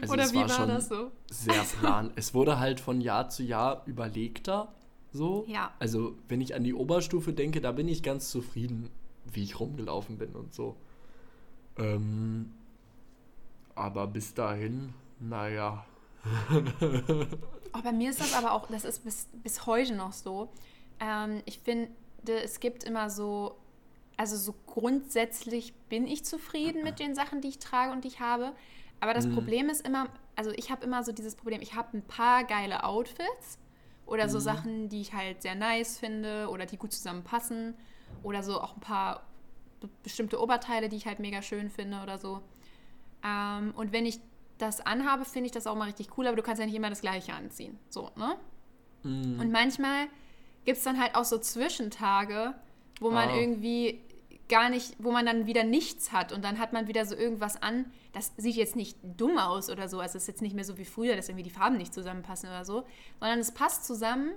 Also 0.00 0.12
oder 0.12 0.22
es 0.22 0.32
wie 0.32 0.36
war, 0.38 0.48
schon 0.48 0.68
das 0.68 0.88
so? 0.88 1.10
Sehr 1.28 1.62
plan. 1.80 2.12
es 2.14 2.34
wurde 2.34 2.60
halt 2.60 2.78
von 2.80 3.00
Jahr 3.00 3.28
zu 3.28 3.42
Jahr 3.42 3.82
überlegter. 3.86 4.72
So. 5.12 5.44
Ja. 5.46 5.72
Also, 5.78 6.14
wenn 6.28 6.40
ich 6.40 6.54
an 6.54 6.64
die 6.64 6.74
Oberstufe 6.74 7.32
denke, 7.32 7.60
da 7.60 7.72
bin 7.72 7.88
ich 7.88 8.02
ganz 8.02 8.30
zufrieden, 8.30 8.90
wie 9.32 9.42
ich 9.42 9.60
rumgelaufen 9.60 10.18
bin 10.18 10.32
und 10.32 10.54
so. 10.54 10.76
Ähm, 11.78 12.52
aber 13.74 14.06
bis 14.06 14.34
dahin, 14.34 14.94
naja. 15.20 15.84
Oh, 17.74 17.80
bei 17.82 17.92
mir 17.92 18.10
ist 18.10 18.20
das 18.20 18.34
aber 18.34 18.52
auch, 18.52 18.68
das 18.68 18.84
ist 18.84 19.02
bis, 19.02 19.28
bis 19.42 19.64
heute 19.64 19.94
noch 19.94 20.12
so. 20.12 20.50
Ähm, 21.00 21.42
ich 21.46 21.58
finde, 21.58 21.90
es 22.26 22.60
gibt 22.60 22.84
immer 22.84 23.08
so, 23.08 23.56
also 24.18 24.36
so 24.36 24.54
grundsätzlich 24.66 25.72
bin 25.88 26.06
ich 26.06 26.22
zufrieden 26.24 26.84
mit 26.84 26.98
den 26.98 27.14
Sachen, 27.14 27.40
die 27.40 27.48
ich 27.48 27.58
trage 27.58 27.92
und 27.92 28.04
die 28.04 28.08
ich 28.08 28.20
habe. 28.20 28.52
Aber 29.00 29.14
das 29.14 29.28
Problem 29.28 29.68
ist 29.68 29.86
immer, 29.86 30.06
also 30.36 30.50
ich 30.50 30.70
habe 30.70 30.84
immer 30.84 31.02
so 31.02 31.12
dieses 31.12 31.34
Problem, 31.34 31.60
ich 31.60 31.74
habe 31.74 31.96
ein 31.96 32.02
paar 32.02 32.44
geile 32.44 32.84
Outfits 32.84 33.58
oder 34.12 34.28
so 34.28 34.38
Sachen, 34.38 34.88
die 34.88 35.00
ich 35.00 35.12
halt 35.14 35.42
sehr 35.42 35.54
nice 35.54 35.98
finde 35.98 36.48
oder 36.50 36.66
die 36.66 36.76
gut 36.76 36.92
zusammenpassen 36.92 37.74
oder 38.22 38.42
so 38.42 38.60
auch 38.60 38.74
ein 38.74 38.80
paar 38.80 39.22
be- 39.80 39.88
bestimmte 40.02 40.40
Oberteile, 40.40 40.88
die 40.88 40.96
ich 40.96 41.06
halt 41.06 41.18
mega 41.18 41.40
schön 41.42 41.70
finde 41.70 42.00
oder 42.02 42.18
so. 42.18 42.40
Ähm, 43.24 43.72
und 43.76 43.92
wenn 43.92 44.04
ich 44.06 44.20
das 44.58 44.80
anhabe, 44.80 45.24
finde 45.24 45.46
ich 45.46 45.52
das 45.52 45.66
auch 45.66 45.74
mal 45.76 45.86
richtig 45.86 46.16
cool, 46.18 46.26
aber 46.26 46.36
du 46.36 46.42
kannst 46.42 46.60
ja 46.60 46.66
nicht 46.66 46.74
immer 46.76 46.90
das 46.90 47.00
Gleiche 47.00 47.32
anziehen. 47.32 47.78
So, 47.88 48.10
ne? 48.16 48.36
Mm, 49.02 49.40
Und 49.40 49.50
manchmal 49.50 50.06
gibt 50.64 50.78
es 50.78 50.84
dann 50.84 51.00
halt 51.00 51.14
auch 51.16 51.24
so 51.24 51.38
Zwischentage, 51.38 52.54
wo 53.00 53.10
man 53.10 53.30
Ah. 53.30 53.36
irgendwie 53.36 54.00
gar 54.52 54.68
nicht, 54.68 54.94
wo 54.98 55.10
man 55.10 55.26
dann 55.26 55.46
wieder 55.46 55.64
nichts 55.64 56.12
hat 56.12 56.32
und 56.32 56.44
dann 56.44 56.58
hat 56.58 56.72
man 56.72 56.86
wieder 56.86 57.04
so 57.06 57.16
irgendwas 57.16 57.60
an. 57.60 57.86
Das 58.12 58.32
sieht 58.36 58.56
jetzt 58.56 58.76
nicht 58.76 58.96
dumm 59.02 59.38
aus 59.38 59.70
oder 59.70 59.88
so, 59.88 59.98
also 59.98 60.16
es 60.18 60.24
ist 60.24 60.28
jetzt 60.28 60.42
nicht 60.42 60.54
mehr 60.54 60.64
so 60.64 60.78
wie 60.78 60.84
früher, 60.84 61.16
dass 61.16 61.28
irgendwie 61.28 61.44
die 61.44 61.50
Farben 61.50 61.76
nicht 61.76 61.92
zusammenpassen 61.92 62.48
oder 62.48 62.64
so, 62.64 62.84
sondern 63.18 63.40
es 63.40 63.52
passt 63.52 63.84
zusammen, 63.84 64.32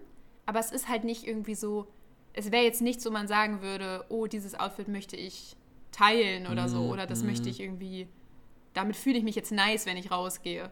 aber 0.46 0.60
es 0.60 0.72
ist 0.72 0.88
halt 0.88 1.04
nicht 1.04 1.28
irgendwie 1.28 1.56
so 1.56 1.88
es 2.38 2.52
wäre 2.52 2.64
jetzt 2.64 2.82
nichts, 2.82 3.06
wo 3.06 3.12
man 3.12 3.28
sagen 3.28 3.62
würde, 3.62 4.06
oh, 4.10 4.28
dieses 4.28 4.60
Outfit 4.60 4.90
möchte 4.90 5.16
ich 5.16 5.56
teilen 5.92 6.48
oder 6.48 6.68
so. 6.68 6.84
Mhm, 6.84 6.90
Oder 6.90 7.08
das 7.08 7.22
mhm. 7.22 7.28
möchte 7.28 7.50
ich 7.50 7.60
irgendwie, 7.62 8.08
damit 8.74 8.96
fühle 8.98 9.18
ich 9.18 9.24
mich 9.24 9.36
jetzt 9.36 9.52
nice, 9.52 9.86
wenn 9.86 9.98
ich 9.98 10.12
rausgehe. 10.12 10.70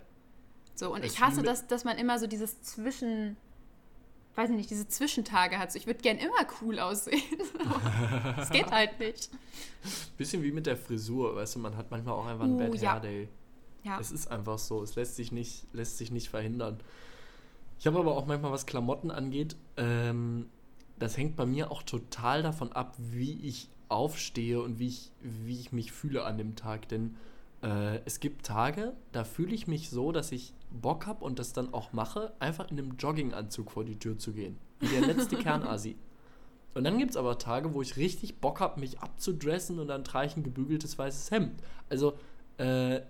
So, 0.76 0.94
und 0.94 1.06
ich 1.06 1.22
hasse 1.22 1.44
das, 1.44 1.68
dass 1.68 1.86
man 1.86 1.98
immer 1.98 2.20
so 2.20 2.28
dieses 2.28 2.62
Zwischen, 2.62 3.38
weiß 4.36 4.50
ich 4.50 4.56
nicht, 4.56 4.70
diese 4.70 4.88
Zwischentage 4.88 5.60
hat. 5.60 5.72
So, 5.72 5.78
ich 5.78 5.88
würde 5.88 6.02
gern 6.02 6.18
immer 6.18 6.48
cool 6.62 6.80
aussehen. 6.80 7.22
Das 8.36 8.50
geht 8.50 8.72
halt 8.72 9.00
nicht. 9.00 9.30
Bisschen 10.18 10.44
wie 10.44 10.52
mit 10.52 10.66
der 10.66 10.78
Frisur, 10.78 11.36
weißt 11.36 11.56
du, 11.56 11.60
man 11.60 11.78
hat 11.78 11.92
manchmal 11.92 12.16
auch 12.16 12.26
einfach 12.26 12.46
einen 12.46 12.56
Uh, 12.56 12.72
Bad 12.72 12.82
ja. 12.82 12.94
Hair 12.94 13.00
Day. 13.02 13.30
Ja. 13.84 14.00
Es 14.00 14.12
ist 14.12 14.28
einfach 14.28 14.58
so, 14.58 14.82
es 14.82 14.96
lässt 14.96 15.16
sich 15.16 15.32
nicht, 15.32 15.68
lässt 15.74 15.98
sich 15.98 16.12
nicht 16.12 16.30
verhindern. 16.30 16.80
Ich 17.80 17.88
habe 17.88 18.00
aber 18.00 18.16
auch 18.16 18.26
manchmal, 18.26 18.52
was 18.52 18.66
Klamotten 18.66 19.12
angeht, 19.12 19.56
ähm, 19.78 20.50
das 21.00 21.18
hängt 21.18 21.36
bei 21.36 21.46
mir 21.46 21.70
auch 21.72 21.84
total 21.84 22.44
davon 22.44 22.72
ab, 22.72 22.96
wie 22.98 23.40
ich 23.42 23.68
aufstehe 23.90 24.62
und 24.62 24.80
wie 24.80 24.88
ich, 24.88 25.12
wie 25.22 25.60
ich 25.60 25.72
mich 25.72 25.92
fühle 25.92 26.24
an 26.24 26.38
dem 26.38 26.56
Tag. 26.56 26.88
Denn 26.88 27.18
äh, 27.62 28.00
es 28.06 28.20
gibt 28.20 28.46
Tage, 28.46 28.94
da 29.12 29.24
fühle 29.24 29.54
ich 29.54 29.68
mich 29.68 29.90
so, 29.90 30.12
dass 30.12 30.32
ich 30.32 30.54
Bock 30.74 31.06
habe 31.06 31.24
und 31.24 31.40
das 31.40 31.54
dann 31.54 31.74
auch 31.74 31.94
mache, 31.94 32.34
einfach 32.40 32.70
in 32.70 32.80
einem 32.80 32.98
Jogginganzug 32.98 33.72
vor 33.72 33.86
die 33.86 33.98
Tür 33.98 34.18
zu 34.18 34.34
gehen. 34.34 34.58
Wie 34.80 34.88
der 34.88 35.02
letzte 35.02 35.38
Kernasi. 35.38 35.96
Und 36.76 36.86
dann 36.86 36.98
gibt 36.98 37.12
es 37.12 37.18
aber 37.18 37.38
Tage, 37.38 37.76
wo 37.76 37.84
ich 37.84 37.98
richtig 37.98 38.40
Bock 38.42 38.60
habe, 38.60 38.80
mich 38.80 39.00
abzudressen 39.00 39.78
und 39.78 39.90
dann 39.90 40.04
trage 40.04 40.26
ich 40.26 40.38
ein 40.38 40.42
gebügeltes 40.42 40.98
weißes 40.98 41.30
Hemd. 41.30 41.62
Also, 41.88 42.14
äh, 42.58 43.02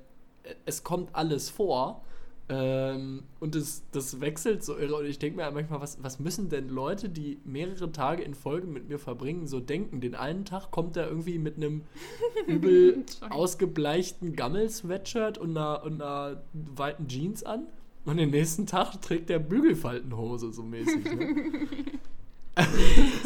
es 0.66 0.84
kommt 0.84 1.16
alles 1.16 1.50
vor. 1.50 2.04
Ähm, 2.50 3.24
und 3.40 3.56
das, 3.56 3.84
das 3.92 4.20
wechselt 4.20 4.64
so 4.64 4.78
irre. 4.78 4.96
Und 4.96 5.06
ich 5.06 5.18
denke 5.18 5.38
mir 5.38 5.50
manchmal, 5.52 5.80
was, 5.80 6.04
was 6.04 6.20
müssen 6.20 6.50
denn 6.50 6.68
Leute, 6.68 7.10
die 7.10 7.40
mehrere 7.46 7.92
Tage 7.92 8.22
in 8.24 8.34
Folge 8.34 8.68
mit 8.68 8.90
mir 8.90 9.00
verbringen, 9.00 9.48
so 9.48 9.60
denken? 9.60 10.02
Den 10.02 10.16
einen 10.16 10.44
Tag 10.44 10.70
kommt 10.72 10.98
er 10.98 11.08
irgendwie 11.08 11.40
mit 11.40 11.56
einem 11.56 11.84
übel 12.48 13.06
ausgebleichten 13.30 14.36
Gammel-Sweatshirt 14.36 15.38
und 15.38 15.58
einer, 15.58 15.84
und 15.84 16.02
einer 16.02 16.44
weiten 16.54 17.08
Jeans 17.08 17.44
an. 17.44 17.68
Und 18.06 18.18
den 18.18 18.32
nächsten 18.32 18.68
Tag 18.68 19.02
trägt 19.02 19.30
er 19.30 19.40
Bügelfaltenhose 19.40 20.52
so 20.52 20.64
mäßig. 20.64 21.06
Ne? 21.06 21.54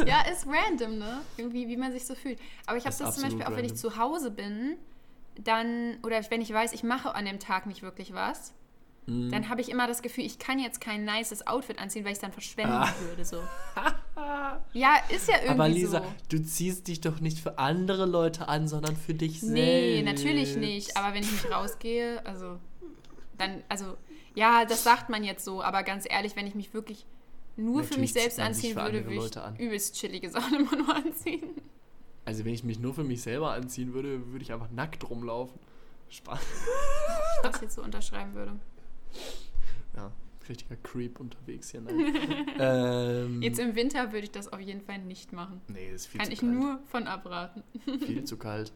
Ja, 0.06 0.22
ist 0.32 0.48
random, 0.48 1.00
ne? 1.00 1.20
Irgendwie, 1.36 1.68
wie 1.68 1.76
man 1.76 1.92
sich 1.92 2.06
so 2.06 2.16
fühlt. 2.16 2.40
Aber 2.66 2.78
ich 2.78 2.86
habe 2.86 2.92
Ist 2.92 3.02
das 3.02 3.16
zum 3.16 3.24
Beispiel 3.24 3.44
auch, 3.44 3.56
wenn 3.56 3.66
ich 3.66 3.76
zu 3.76 3.98
Hause 3.98 4.32
bin, 4.32 4.78
dann, 5.44 5.98
oder 6.04 6.22
wenn 6.30 6.42
ich 6.42 6.54
weiß, 6.54 6.74
ich 6.74 6.84
mache 6.84 7.14
an 7.14 7.26
dem 7.26 7.40
Tag 7.40 7.66
nicht 7.66 7.82
wirklich 7.82 8.14
was, 8.14 8.54
Mhm. 9.08 9.32
dann 9.32 9.48
habe 9.50 9.62
ich 9.62 9.70
immer 9.70 9.88
das 9.88 10.02
Gefühl, 10.02 10.26
ich 10.26 10.38
kann 10.38 10.60
jetzt 10.60 10.82
kein 10.82 11.06
nices 11.06 11.48
Outfit 11.48 11.80
anziehen, 11.80 12.04
weil 12.04 12.12
ich 12.12 12.18
es 12.18 12.22
dann 12.22 12.34
verschwenden 12.34 12.74
Ah. 12.74 12.94
würde. 13.08 13.24
So. 13.24 13.38
ja, 14.74 14.96
ist 15.10 15.28
ja 15.30 15.36
irgendwie 15.36 15.50
Aber 15.52 15.70
Lisa, 15.70 16.00
so. 16.00 16.06
du 16.38 16.44
ziehst 16.44 16.88
dich 16.88 17.00
doch 17.02 17.20
nicht 17.22 17.40
für 17.40 17.58
andere 17.58 18.06
Leute 18.06 18.48
an, 18.50 18.68
sondern 18.68 18.96
für 18.98 19.14
dich 19.14 19.40
selbst. 19.40 19.54
Nee, 19.54 20.02
natürlich 20.04 20.56
nicht. 20.58 20.96
Aber 20.98 21.14
wenn 21.14 21.24
ich 21.24 21.32
nicht 21.32 21.50
rausgehe, 21.52 22.26
also 22.26 22.60
dann, 23.38 23.64
also 23.70 23.96
ja, 24.36 24.66
das 24.66 24.84
sagt 24.84 25.10
man 25.10 25.24
jetzt 25.24 25.46
so, 25.46 25.64
aber 25.64 25.84
ganz 25.84 26.06
ehrlich, 26.10 26.36
wenn 26.36 26.46
ich 26.46 26.56
mich 26.56 26.74
wirklich 26.74 27.06
nur 27.56 27.84
für 27.84 27.92
Natürlich 27.96 28.02
mich 28.02 28.14
selbst 28.14 28.40
anziehen 28.40 28.74
für 28.76 28.82
würde, 28.84 29.04
würde 29.06 29.16
Leute 29.16 29.42
an. 29.44 29.56
ich 29.56 29.62
übelst 29.62 29.96
chillige 29.96 30.30
Sachen 30.30 30.56
immer 30.60 30.76
nur 30.76 30.96
anziehen. 30.96 31.44
Also 32.26 32.44
wenn 32.46 32.54
ich 32.54 32.64
mich 32.66 32.78
nur 32.80 32.94
für 32.94 33.04
mich 33.06 33.22
selber 33.22 33.54
anziehen 33.54 33.94
würde, 33.94 34.28
würde 34.34 34.44
ich 34.44 34.52
einfach 34.52 34.70
nackt 34.70 35.10
rumlaufen. 35.10 35.58
Spaß. 36.10 36.40
Ich 37.38 37.52
das 37.52 37.62
jetzt 37.62 37.76
so 37.76 37.84
unterschreiben 37.84 38.34
würde. 38.34 38.52
Ja, 39.96 40.12
richtiger 40.48 40.76
Creep 40.78 41.20
unterwegs 41.20 41.72
hier. 41.72 41.82
Nein. 41.82 42.46
ähm, 42.60 43.42
Jetzt 43.42 43.60
im 43.60 43.76
Winter 43.76 44.12
würde 44.12 44.26
ich 44.26 44.32
das 44.32 44.52
auf 44.52 44.60
jeden 44.60 44.82
Fall 44.82 45.00
nicht 45.00 45.34
machen. 45.34 45.62
nee, 45.68 45.90
ist 45.94 46.08
viel 46.08 46.20
Kann 46.20 46.28
zu 46.28 46.34
ich 46.34 46.40
kalt. 46.40 46.54
nur 46.54 46.80
von 46.86 47.08
abraten. 47.08 47.64
Viel 48.06 48.24
zu 48.24 48.38
kalt. 48.38 48.72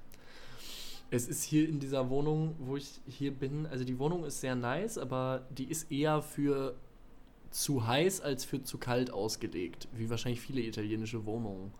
Es 1.10 1.28
ist 1.28 1.44
hier 1.44 1.68
in 1.68 1.80
dieser 1.80 2.10
Wohnung, 2.10 2.56
wo 2.60 2.78
ich 2.78 3.02
hier 3.06 3.32
bin, 3.32 3.66
also 3.66 3.84
die 3.84 4.00
Wohnung 4.00 4.24
ist 4.24 4.40
sehr 4.40 4.56
nice, 4.56 4.98
aber 4.98 5.46
die 5.50 5.66
ist 5.66 5.92
eher 5.92 6.22
für 6.22 6.76
zu 7.50 7.86
heiß 7.86 8.22
als 8.22 8.46
für 8.46 8.64
zu 8.64 8.78
kalt 8.78 9.12
ausgelegt, 9.12 9.90
wie 9.94 10.10
wahrscheinlich 10.10 10.40
viele 10.40 10.62
italienische 10.62 11.26
Wohnungen. 11.26 11.74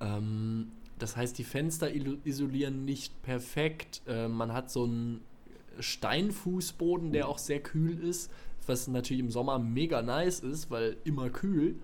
Ähm, 0.00 0.72
das 0.98 1.16
heißt, 1.16 1.36
die 1.36 1.44
Fenster 1.44 1.90
isolieren 2.24 2.84
nicht 2.86 3.20
perfekt. 3.22 4.00
Äh, 4.06 4.28
man 4.28 4.52
hat 4.52 4.70
so 4.70 4.84
einen 4.84 5.20
Steinfußboden, 5.78 7.12
der 7.12 7.28
auch 7.28 7.38
sehr 7.38 7.60
kühl 7.60 7.98
ist, 8.02 8.30
was 8.66 8.88
natürlich 8.88 9.20
im 9.20 9.30
Sommer 9.30 9.58
mega 9.58 10.02
nice 10.02 10.40
ist, 10.40 10.70
weil 10.70 10.96
immer 11.04 11.30
kühl. 11.30 11.76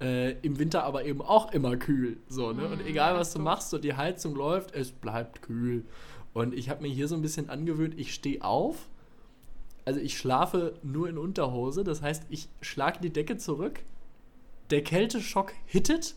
Äh, 0.00 0.32
Im 0.40 0.58
Winter 0.58 0.84
aber 0.84 1.06
eben 1.06 1.22
auch 1.22 1.52
immer 1.52 1.76
kühl. 1.76 2.18
So, 2.28 2.52
ne? 2.52 2.68
Und 2.68 2.84
Mm, 2.84 2.86
egal, 2.86 3.14
was 3.14 3.32
du 3.32 3.38
machst, 3.38 3.70
so 3.70 3.78
die 3.78 3.94
Heizung 3.94 4.34
läuft, 4.34 4.74
es 4.74 4.92
bleibt 4.92 5.40
kühl. 5.40 5.84
Und 6.34 6.52
ich 6.52 6.68
habe 6.68 6.82
mir 6.82 6.88
hier 6.88 7.08
so 7.08 7.14
ein 7.14 7.22
bisschen 7.22 7.48
angewöhnt, 7.48 7.98
ich 7.98 8.12
stehe 8.12 8.44
auf. 8.44 8.88
Also 9.86 10.00
ich 10.00 10.18
schlafe 10.18 10.74
nur 10.82 11.08
in 11.08 11.16
Unterhose. 11.16 11.82
Das 11.82 12.02
heißt, 12.02 12.24
ich 12.28 12.48
schlage 12.60 12.98
die 13.00 13.10
Decke 13.10 13.38
zurück. 13.38 13.80
Der 14.70 14.82
Kälteschock 14.82 15.54
hittet. 15.64 16.14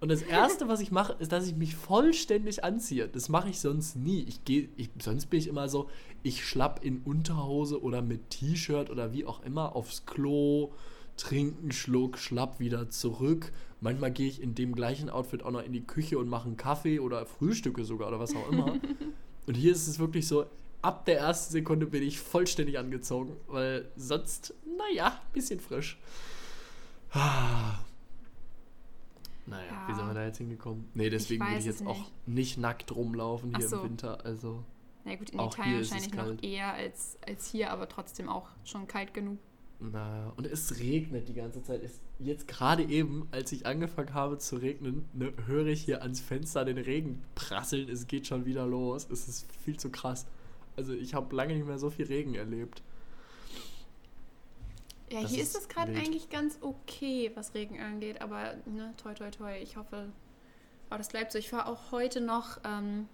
Und 0.00 0.10
das 0.10 0.22
Erste, 0.22 0.68
was 0.68 0.80
ich 0.80 0.92
mache, 0.92 1.16
ist, 1.18 1.32
dass 1.32 1.48
ich 1.48 1.56
mich 1.56 1.74
vollständig 1.74 2.62
anziehe. 2.62 3.08
Das 3.08 3.28
mache 3.28 3.48
ich 3.48 3.58
sonst 3.58 3.96
nie. 3.96 4.22
Ich 4.28 4.44
gehe, 4.44 4.68
ich, 4.76 4.90
sonst 5.02 5.26
bin 5.26 5.40
ich 5.40 5.48
immer 5.48 5.68
so, 5.68 5.88
ich 6.22 6.46
schlapp 6.46 6.84
in 6.84 6.98
Unterhose 6.98 7.82
oder 7.82 8.00
mit 8.00 8.30
T-Shirt 8.30 8.90
oder 8.90 9.12
wie 9.12 9.24
auch 9.24 9.42
immer 9.42 9.74
aufs 9.74 10.06
Klo, 10.06 10.72
trinke 11.16 11.60
einen 11.60 11.72
Schluck, 11.72 12.18
schlapp 12.18 12.60
wieder 12.60 12.90
zurück. 12.90 13.52
Manchmal 13.80 14.12
gehe 14.12 14.28
ich 14.28 14.40
in 14.40 14.54
dem 14.54 14.74
gleichen 14.74 15.10
Outfit 15.10 15.42
auch 15.42 15.50
noch 15.50 15.64
in 15.64 15.72
die 15.72 15.84
Küche 15.84 16.18
und 16.18 16.28
mache 16.28 16.46
einen 16.46 16.56
Kaffee 16.56 17.00
oder 17.00 17.26
frühstücke 17.26 17.84
sogar 17.84 18.08
oder 18.08 18.20
was 18.20 18.36
auch 18.36 18.52
immer. 18.52 18.74
und 19.46 19.54
hier 19.54 19.72
ist 19.72 19.88
es 19.88 19.98
wirklich 19.98 20.28
so, 20.28 20.46
ab 20.80 21.06
der 21.06 21.18
ersten 21.18 21.52
Sekunde 21.52 21.86
bin 21.86 22.04
ich 22.04 22.20
vollständig 22.20 22.78
angezogen, 22.78 23.36
weil 23.48 23.88
sonst, 23.96 24.54
naja, 24.76 25.20
bisschen 25.32 25.58
frisch. 25.58 25.98
Naja, 29.48 29.84
wie 29.86 29.92
Ja. 29.92 29.96
sind 29.98 30.06
wir 30.06 30.14
da 30.14 30.24
jetzt 30.26 30.38
hingekommen? 30.38 30.88
Nee, 30.94 31.10
deswegen 31.10 31.44
will 31.44 31.52
weiß 31.54 31.60
ich 31.60 31.66
jetzt 31.66 31.80
es 31.82 31.86
auch 31.86 32.10
nicht 32.26 32.58
nackt 32.58 32.94
rumlaufen 32.94 33.54
hier 33.56 33.68
so. 33.68 33.76
im 33.78 33.84
Winter. 33.90 34.24
Also, 34.24 34.64
Na 35.04 35.14
gut, 35.16 35.30
in 35.30 35.40
Italien 35.40 35.76
wahrscheinlich 35.78 36.14
noch 36.14 36.24
kalt. 36.24 36.44
eher 36.44 36.72
als, 36.74 37.18
als 37.26 37.46
hier, 37.50 37.70
aber 37.70 37.88
trotzdem 37.88 38.28
auch 38.28 38.48
schon 38.64 38.86
kalt 38.86 39.14
genug. 39.14 39.38
naja. 39.80 40.32
Und 40.36 40.46
es 40.46 40.78
regnet 40.80 41.28
die 41.28 41.34
ganze 41.34 41.62
Zeit. 41.62 41.82
Es, 41.82 42.00
jetzt 42.18 42.48
gerade 42.48 42.82
eben, 42.82 43.28
als 43.30 43.52
ich 43.52 43.64
angefangen 43.66 44.12
habe 44.12 44.38
zu 44.38 44.56
regnen, 44.56 45.08
ne, 45.12 45.32
höre 45.46 45.66
ich 45.66 45.82
hier 45.82 46.02
ans 46.02 46.20
Fenster 46.20 46.64
den 46.64 46.78
Regen 46.78 47.22
prasseln. 47.34 47.88
Es 47.88 48.06
geht 48.08 48.26
schon 48.26 48.44
wieder 48.44 48.66
los. 48.66 49.08
Es 49.10 49.28
ist 49.28 49.50
viel 49.52 49.78
zu 49.78 49.90
krass. 49.90 50.26
Also, 50.76 50.92
ich 50.92 51.14
habe 51.14 51.34
lange 51.34 51.54
nicht 51.54 51.66
mehr 51.66 51.78
so 51.78 51.90
viel 51.90 52.06
Regen 52.06 52.34
erlebt. 52.34 52.82
Ja, 55.10 55.22
Das 55.22 55.30
hier 55.30 55.42
ist 55.42 55.56
es 55.56 55.68
gerade 55.68 55.92
eigentlich 55.92 56.28
ganz 56.28 56.58
okay, 56.60 57.30
was 57.34 57.54
Regen 57.54 57.80
angeht, 57.80 58.20
aber 58.20 58.54
ne, 58.66 58.92
toi 58.96 59.14
toi 59.14 59.30
toi, 59.30 59.56
ich 59.60 59.76
hoffe, 59.76 60.10
oh, 60.90 60.96
das 60.96 61.08
bleibt 61.08 61.32
so. 61.32 61.38
Ich 61.38 61.48
fahre 61.48 61.66
auch 61.66 61.92
heute 61.92 62.20
noch 62.20 62.58
ähm, 62.64 63.08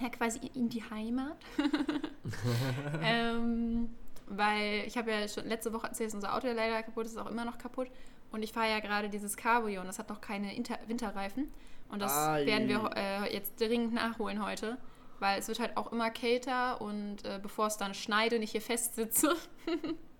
ja, 0.00 0.08
quasi 0.10 0.40
in 0.54 0.68
die 0.68 0.82
Heimat. 0.82 1.36
ähm, 3.02 3.88
weil 4.26 4.84
ich 4.86 4.96
habe 4.98 5.10
ja 5.10 5.28
schon 5.28 5.46
letzte 5.46 5.72
Woche 5.72 5.86
erzählt, 5.86 6.12
unser 6.14 6.34
Auto 6.34 6.46
ja 6.46 6.52
leider 6.52 6.82
kaputt 6.82 7.06
ist, 7.06 7.12
ist 7.12 7.18
auch 7.18 7.30
immer 7.30 7.44
noch 7.44 7.58
kaputt. 7.58 7.88
Und 8.32 8.42
ich 8.42 8.52
fahre 8.52 8.68
ja 8.68 8.80
gerade 8.80 9.08
dieses 9.08 9.36
Cabrio 9.36 9.80
und 9.80 9.86
das 9.86 9.98
hat 9.98 10.08
noch 10.08 10.20
keine 10.20 10.54
Inter 10.54 10.78
Winterreifen. 10.86 11.52
Und 11.88 12.02
das 12.02 12.12
Ai. 12.12 12.44
werden 12.46 12.68
wir 12.68 12.90
äh, 12.96 13.32
jetzt 13.32 13.60
dringend 13.60 13.94
nachholen 13.94 14.44
heute. 14.44 14.78
Weil 15.18 15.38
es 15.38 15.48
wird 15.48 15.60
halt 15.60 15.76
auch 15.78 15.92
immer 15.92 16.10
kälter 16.10 16.80
und 16.82 17.24
äh, 17.24 17.38
bevor 17.42 17.68
es 17.68 17.78
dann 17.78 17.94
schneit 17.94 18.34
und 18.34 18.42
ich 18.42 18.50
hier 18.50 18.60
festsitze, 18.60 19.34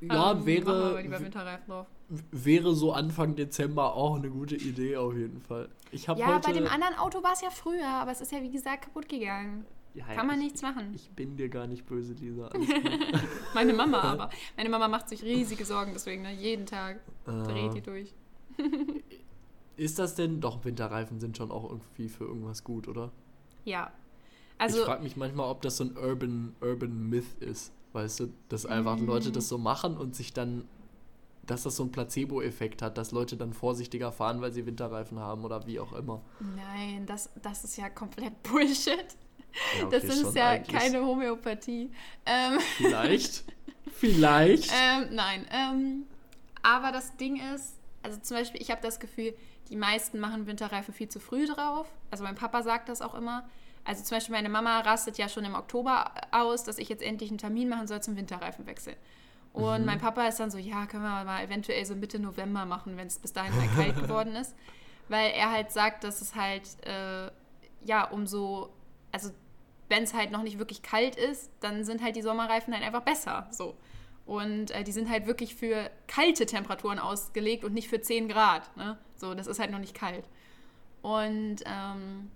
Ja, 0.00 0.32
ähm, 0.32 0.46
wäre, 0.46 1.02
wäre 2.30 2.74
so 2.74 2.92
Anfang 2.92 3.34
Dezember 3.34 3.94
auch 3.94 4.16
eine 4.16 4.30
gute 4.30 4.56
Idee 4.56 4.96
auf 4.96 5.14
jeden 5.14 5.40
Fall. 5.40 5.68
Ich 5.90 6.08
habe 6.08 6.20
Ja, 6.20 6.28
heute, 6.28 6.48
bei 6.48 6.52
dem 6.52 6.68
anderen 6.68 6.94
Auto 6.94 7.22
war 7.22 7.32
es 7.32 7.40
ja 7.40 7.50
früher, 7.50 7.88
aber 7.88 8.12
es 8.12 8.20
ist 8.20 8.32
ja 8.32 8.42
wie 8.42 8.50
gesagt 8.50 8.84
kaputt 8.84 9.08
gegangen. 9.08 9.66
Ja, 9.94 10.04
Kann 10.14 10.26
man 10.26 10.36
ich, 10.38 10.44
nichts 10.44 10.62
machen. 10.62 10.92
Ich 10.94 11.10
bin 11.10 11.36
dir 11.36 11.48
gar 11.48 11.66
nicht 11.66 11.86
böse, 11.86 12.12
Lisa. 12.12 12.50
Meine 13.54 13.72
Mama 13.72 14.00
aber. 14.00 14.30
Meine 14.56 14.68
Mama 14.68 14.86
macht 14.86 15.08
sich 15.08 15.22
riesige 15.22 15.64
Sorgen 15.64 15.92
deswegen, 15.92 16.22
ne? 16.22 16.32
jeden 16.32 16.66
Tag 16.66 17.00
dreht 17.24 17.74
die 17.74 17.78
äh, 17.78 17.82
durch. 17.82 18.14
ist 19.76 19.98
das 19.98 20.14
denn? 20.14 20.40
Doch, 20.40 20.64
Winterreifen 20.64 21.18
sind 21.18 21.36
schon 21.36 21.50
auch 21.50 21.68
irgendwie 21.68 22.08
für 22.08 22.24
irgendwas 22.24 22.62
gut, 22.62 22.86
oder? 22.86 23.10
Ja. 23.64 23.90
ich 24.56 24.60
Also, 24.60 24.84
frage 24.84 25.02
mich 25.02 25.16
manchmal, 25.16 25.50
ob 25.50 25.62
das 25.62 25.78
so 25.78 25.84
ein 25.84 25.96
Urban, 25.96 26.54
Urban 26.60 27.08
Myth 27.08 27.40
ist. 27.40 27.72
Weißt 27.92 28.20
du, 28.20 28.32
dass 28.48 28.66
einfach 28.66 28.96
Mm. 28.96 29.06
Leute 29.06 29.32
das 29.32 29.48
so 29.48 29.58
machen 29.58 29.96
und 29.96 30.14
sich 30.14 30.32
dann, 30.32 30.68
dass 31.46 31.62
das 31.62 31.76
so 31.76 31.82
einen 31.84 31.92
Placebo-Effekt 31.92 32.82
hat, 32.82 32.98
dass 32.98 33.12
Leute 33.12 33.36
dann 33.36 33.52
vorsichtiger 33.52 34.12
fahren, 34.12 34.40
weil 34.40 34.52
sie 34.52 34.66
Winterreifen 34.66 35.18
haben 35.18 35.44
oder 35.44 35.66
wie 35.66 35.80
auch 35.80 35.92
immer. 35.94 36.20
nein, 36.40 37.06
das, 37.06 37.30
das 37.42 37.64
ist 37.64 37.76
ja 37.78 37.88
komplett 37.88 38.42
Bullshit. 38.42 39.06
Ja, 39.78 39.86
okay, 39.86 40.00
das 40.00 40.04
ist 40.04 40.36
ja 40.36 40.48
eigentlich. 40.50 40.76
keine 40.78 41.00
Homöopathie. 41.04 41.90
Ähm, 42.26 42.58
Vielleicht. 42.76 43.44
Vielleicht. 43.92 44.70
ähm, 44.72 45.08
nein. 45.14 45.46
Ähm, 45.50 46.04
aber 46.62 46.92
das 46.92 47.16
Ding 47.16 47.40
ist, 47.54 47.78
also 48.02 48.18
zum 48.20 48.36
Beispiel, 48.36 48.60
ich 48.60 48.70
habe 48.70 48.82
das 48.82 49.00
Gefühl, 49.00 49.34
die 49.70 49.76
meisten 49.76 50.20
machen 50.20 50.46
Winterreifen 50.46 50.92
viel 50.94 51.08
zu 51.08 51.18
früh 51.18 51.46
drauf. 51.46 51.88
Also 52.10 52.24
mein 52.24 52.34
Papa 52.34 52.62
sagt 52.62 52.88
das 52.88 53.00
auch 53.00 53.14
immer. 53.14 53.48
Also 53.88 54.04
zum 54.04 54.18
Beispiel 54.18 54.34
meine 54.34 54.50
Mama 54.50 54.80
rastet 54.80 55.16
ja 55.16 55.30
schon 55.30 55.46
im 55.46 55.54
Oktober 55.54 56.12
aus, 56.30 56.62
dass 56.62 56.76
ich 56.76 56.90
jetzt 56.90 57.02
endlich 57.02 57.30
einen 57.30 57.38
Termin 57.38 57.70
machen 57.70 57.86
soll 57.86 58.02
zum 58.02 58.18
Winterreifenwechsel. 58.18 58.94
Und 59.54 59.80
mhm. 59.80 59.86
mein 59.86 59.98
Papa 59.98 60.26
ist 60.28 60.38
dann 60.38 60.50
so, 60.50 60.58
ja, 60.58 60.84
können 60.84 61.04
wir 61.04 61.24
mal 61.24 61.42
eventuell 61.42 61.86
so 61.86 61.94
Mitte 61.94 62.18
November 62.18 62.66
machen, 62.66 62.98
wenn 62.98 63.06
es 63.06 63.18
bis 63.18 63.32
dahin 63.32 63.54
halt 63.58 63.74
kalt 63.74 63.96
geworden 64.02 64.36
ist. 64.36 64.54
Weil 65.08 65.30
er 65.30 65.50
halt 65.50 65.72
sagt, 65.72 66.04
dass 66.04 66.20
es 66.20 66.34
halt, 66.34 66.64
äh, 66.84 67.30
ja, 67.82 68.04
umso, 68.10 68.74
also 69.10 69.30
wenn 69.88 70.02
es 70.02 70.12
halt 70.12 70.32
noch 70.32 70.42
nicht 70.42 70.58
wirklich 70.58 70.82
kalt 70.82 71.16
ist, 71.16 71.50
dann 71.60 71.82
sind 71.82 72.02
halt 72.02 72.14
die 72.14 72.20
Sommerreifen 72.20 72.74
halt 72.74 72.84
einfach 72.84 73.04
besser. 73.04 73.48
So. 73.52 73.74
Und 74.26 74.70
äh, 74.70 74.84
die 74.84 74.92
sind 74.92 75.08
halt 75.08 75.26
wirklich 75.26 75.54
für 75.54 75.90
kalte 76.08 76.44
Temperaturen 76.44 76.98
ausgelegt 76.98 77.64
und 77.64 77.72
nicht 77.72 77.88
für 77.88 78.02
10 78.02 78.28
Grad. 78.28 78.76
Ne? 78.76 78.98
So, 79.16 79.32
das 79.32 79.46
ist 79.46 79.58
halt 79.58 79.70
noch 79.70 79.78
nicht 79.78 79.94
kalt. 79.94 80.28
Und 81.00 81.62
ähm, 81.64 82.30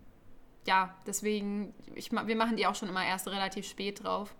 ja, 0.66 0.94
deswegen, 1.06 1.74
ich, 1.94 2.12
wir 2.12 2.36
machen 2.36 2.56
die 2.56 2.66
auch 2.66 2.74
schon 2.74 2.88
immer 2.88 3.04
erst 3.04 3.28
relativ 3.28 3.66
spät 3.66 4.04
drauf. 4.04 4.34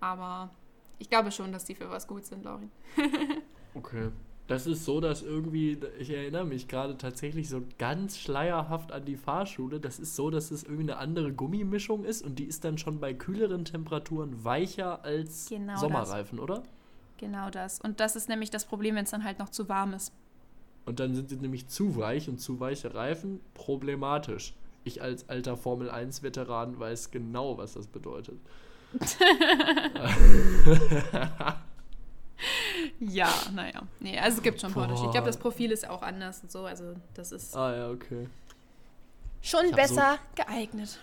Aber 0.00 0.50
ich 0.98 1.10
glaube 1.10 1.30
schon, 1.32 1.52
dass 1.52 1.64
die 1.64 1.74
für 1.74 1.90
was 1.90 2.06
gut 2.06 2.24
sind, 2.24 2.44
Laurin. 2.44 2.70
okay. 3.74 4.10
Das 4.46 4.68
ist 4.68 4.84
so, 4.84 5.00
dass 5.00 5.22
irgendwie, 5.22 5.76
ich 5.98 6.10
erinnere 6.10 6.44
mich 6.44 6.68
gerade 6.68 6.96
tatsächlich 6.96 7.48
so 7.48 7.62
ganz 7.78 8.16
schleierhaft 8.16 8.92
an 8.92 9.04
die 9.04 9.16
Fahrschule. 9.16 9.80
Das 9.80 9.98
ist 9.98 10.14
so, 10.14 10.30
dass 10.30 10.52
es 10.52 10.62
irgendwie 10.62 10.84
eine 10.84 10.98
andere 10.98 11.32
Gummimischung 11.32 12.04
ist 12.04 12.22
und 12.22 12.38
die 12.38 12.44
ist 12.44 12.64
dann 12.64 12.78
schon 12.78 13.00
bei 13.00 13.12
kühleren 13.12 13.64
Temperaturen 13.64 14.44
weicher 14.44 15.04
als 15.04 15.48
genau 15.48 15.76
Sommerreifen, 15.76 16.38
das. 16.38 16.44
oder? 16.44 16.62
Genau 17.18 17.50
das. 17.50 17.80
Und 17.80 17.98
das 17.98 18.14
ist 18.14 18.28
nämlich 18.28 18.50
das 18.50 18.66
Problem, 18.66 18.94
wenn 18.94 19.04
es 19.04 19.10
dann 19.10 19.24
halt 19.24 19.40
noch 19.40 19.48
zu 19.48 19.68
warm 19.68 19.94
ist. 19.94 20.12
Und 20.84 21.00
dann 21.00 21.16
sind 21.16 21.28
sie 21.28 21.36
nämlich 21.36 21.66
zu 21.66 21.96
weich 21.96 22.28
und 22.28 22.38
zu 22.38 22.60
weiche 22.60 22.94
Reifen 22.94 23.40
problematisch. 23.54 24.54
Ich 24.86 25.02
als 25.02 25.28
alter 25.28 25.56
Formel 25.56 25.90
1-Veteran 25.90 26.78
weiß 26.78 27.10
genau, 27.10 27.58
was 27.58 27.74
das 27.74 27.88
bedeutet. 27.88 28.38
ja, 33.00 33.28
naja. 33.52 33.82
Nee, 33.98 34.16
also 34.16 34.36
es 34.36 34.42
gibt 34.44 34.60
schon 34.60 34.72
einen 34.72 34.82
Unterschied. 34.84 35.06
Ich 35.06 35.10
glaube, 35.10 35.26
das 35.26 35.38
Profil 35.38 35.72
ist 35.72 35.88
auch 35.88 36.02
anders 36.02 36.40
und 36.44 36.52
so. 36.52 36.64
Also 36.66 36.94
das 37.14 37.32
ist. 37.32 37.56
Ah 37.56 37.76
ja, 37.76 37.90
okay. 37.90 38.28
Schon 39.42 39.72
besser 39.72 40.20
so, 40.36 40.44
geeignet. 40.44 41.00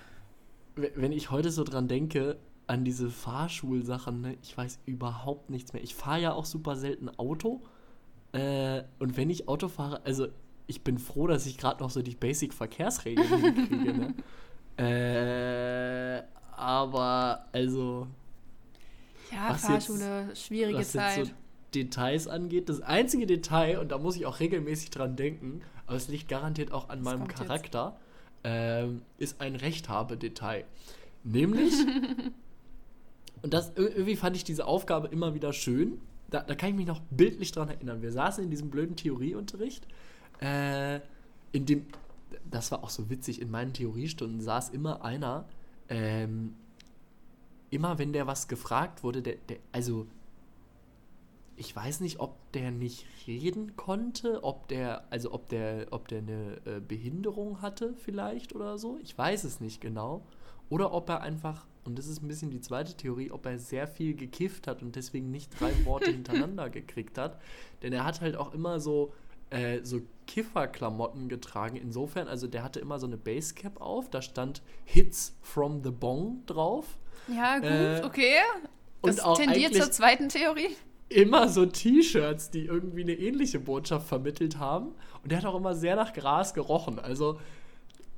Wenn 0.75 1.11
ich 1.11 1.29
heute 1.29 1.51
so 1.51 1.65
dran 1.65 1.89
denke, 1.89 2.37
an 2.67 2.85
diese 2.85 3.09
Fahrschulsachen, 3.09 4.21
ne, 4.21 4.37
ich 4.41 4.57
weiß 4.57 4.79
überhaupt 4.85 5.49
nichts 5.49 5.73
mehr. 5.73 5.83
Ich 5.83 5.93
fahre 5.93 6.21
ja 6.21 6.31
auch 6.31 6.45
super 6.45 6.77
selten 6.77 7.09
Auto. 7.19 7.61
Äh, 8.31 8.83
und 8.99 9.17
wenn 9.17 9.29
ich 9.29 9.49
Auto 9.49 9.67
fahre, 9.67 10.05
also 10.05 10.29
ich 10.67 10.83
bin 10.83 10.97
froh, 10.97 11.27
dass 11.27 11.45
ich 11.45 11.57
gerade 11.57 11.81
noch 11.81 11.89
so 11.89 12.01
die 12.01 12.15
Basic-Verkehrsregeln 12.15 13.27
kriege. 13.67 13.93
Ne? 13.93 14.13
Äh, 14.77 16.23
aber 16.55 17.45
also. 17.51 18.07
Ja, 19.31 19.53
Fahrschule, 19.55 20.27
jetzt, 20.29 20.45
schwierige 20.45 20.79
was 20.79 20.91
Zeit. 20.91 21.17
Jetzt 21.17 21.27
so 21.29 21.33
Details 21.73 22.27
angeht, 22.27 22.69
das 22.69 22.81
einzige 22.81 23.25
Detail, 23.25 23.79
und 23.79 23.91
da 23.91 23.97
muss 23.97 24.15
ich 24.15 24.25
auch 24.25 24.39
regelmäßig 24.39 24.91
dran 24.91 25.15
denken, 25.15 25.61
aber 25.87 25.97
es 25.97 26.07
liegt 26.07 26.27
garantiert 26.29 26.71
auch 26.71 26.89
an 26.89 27.03
das 27.03 27.05
meinem 27.05 27.27
Charakter, 27.27 27.97
ähm, 28.43 29.01
ist 29.17 29.41
ein 29.41 29.55
Rechthabe-Detail. 29.55 30.65
Nämlich, 31.23 31.73
und 33.41 33.53
das 33.53 33.71
irgendwie 33.75 34.15
fand 34.15 34.35
ich 34.35 34.43
diese 34.43 34.65
Aufgabe 34.65 35.07
immer 35.07 35.33
wieder 35.33 35.53
schön. 35.53 35.99
Da, 36.29 36.41
da 36.41 36.55
kann 36.55 36.69
ich 36.69 36.75
mich 36.75 36.87
noch 36.87 37.01
bildlich 37.11 37.51
dran 37.51 37.69
erinnern. 37.69 38.01
Wir 38.01 38.11
saßen 38.11 38.43
in 38.43 38.49
diesem 38.49 38.69
blöden 38.69 38.95
Theorieunterricht, 38.95 39.87
äh, 40.43 40.99
in 41.53 41.65
dem, 41.65 41.85
das 42.49 42.71
war 42.71 42.83
auch 42.83 42.89
so 42.89 43.09
witzig, 43.09 43.41
in 43.41 43.49
meinen 43.49 43.73
Theoriestunden 43.73 44.41
saß 44.41 44.69
immer 44.69 45.03
einer, 45.03 45.45
ähm, 45.89 46.55
immer 47.69 47.97
wenn 47.97 48.13
der 48.13 48.27
was 48.27 48.47
gefragt 48.47 49.03
wurde, 49.03 49.21
der, 49.21 49.35
der, 49.47 49.57
also 49.71 50.05
ich 51.55 51.75
weiß 51.75 52.01
nicht, 52.01 52.19
ob 52.19 52.35
der 52.53 52.71
nicht 52.71 53.05
reden 53.27 53.75
konnte, 53.75 54.43
ob 54.43 54.67
der, 54.67 55.05
also 55.11 55.31
ob 55.31 55.49
der, 55.49 55.87
ob 55.91 56.07
der 56.07 56.19
eine 56.19 56.57
äh, 56.65 56.79
Behinderung 56.79 57.61
hatte 57.61 57.93
vielleicht 57.93 58.55
oder 58.55 58.77
so. 58.77 58.99
Ich 59.03 59.17
weiß 59.17 59.43
es 59.43 59.59
nicht 59.59 59.79
genau. 59.79 60.25
Oder 60.69 60.93
ob 60.93 61.07
er 61.09 61.21
einfach, 61.21 61.67
und 61.85 61.99
das 61.99 62.07
ist 62.07 62.23
ein 62.23 62.27
bisschen 62.27 62.49
die 62.49 62.61
zweite 62.61 62.95
Theorie, 62.95 63.31
ob 63.31 63.45
er 63.45 63.59
sehr 63.59 63.87
viel 63.87 64.15
gekifft 64.15 64.67
hat 64.67 64.81
und 64.81 64.95
deswegen 64.95 65.29
nicht 65.29 65.59
drei 65.59 65.71
Worte 65.85 66.11
hintereinander 66.11 66.69
gekriegt 66.69 67.19
hat. 67.19 67.39
Denn 67.83 67.93
er 67.93 68.03
hat 68.03 68.21
halt 68.21 68.35
auch 68.35 68.53
immer 68.53 68.79
so, 68.79 69.13
äh, 69.53 69.79
so 69.83 70.01
Kifferklamotten 70.27 71.29
getragen. 71.29 71.75
Insofern, 71.75 72.27
also 72.27 72.47
der 72.47 72.63
hatte 72.63 72.79
immer 72.79 72.99
so 72.99 73.07
eine 73.07 73.17
Basecap 73.17 73.79
auf, 73.81 74.09
da 74.09 74.21
stand 74.21 74.61
Hits 74.85 75.35
from 75.41 75.83
the 75.83 75.91
Bong 75.91 76.43
drauf. 76.45 76.97
Ja, 77.27 77.57
gut, 77.57 77.69
äh, 77.69 78.01
okay. 78.03 78.35
Das 79.01 79.19
und 79.19 79.25
auch 79.25 79.37
tendiert 79.37 79.75
zur 79.75 79.91
zweiten 79.91 80.29
Theorie. 80.29 80.69
Immer 81.09 81.49
so 81.49 81.65
T-Shirts, 81.65 82.49
die 82.49 82.65
irgendwie 82.65 83.03
eine 83.03 83.13
ähnliche 83.13 83.59
Botschaft 83.59 84.07
vermittelt 84.07 84.57
haben. 84.57 84.95
Und 85.21 85.31
der 85.31 85.39
hat 85.39 85.45
auch 85.45 85.55
immer 85.55 85.75
sehr 85.75 85.95
nach 85.95 86.13
Gras 86.13 86.53
gerochen. 86.53 86.99
Also 86.99 87.39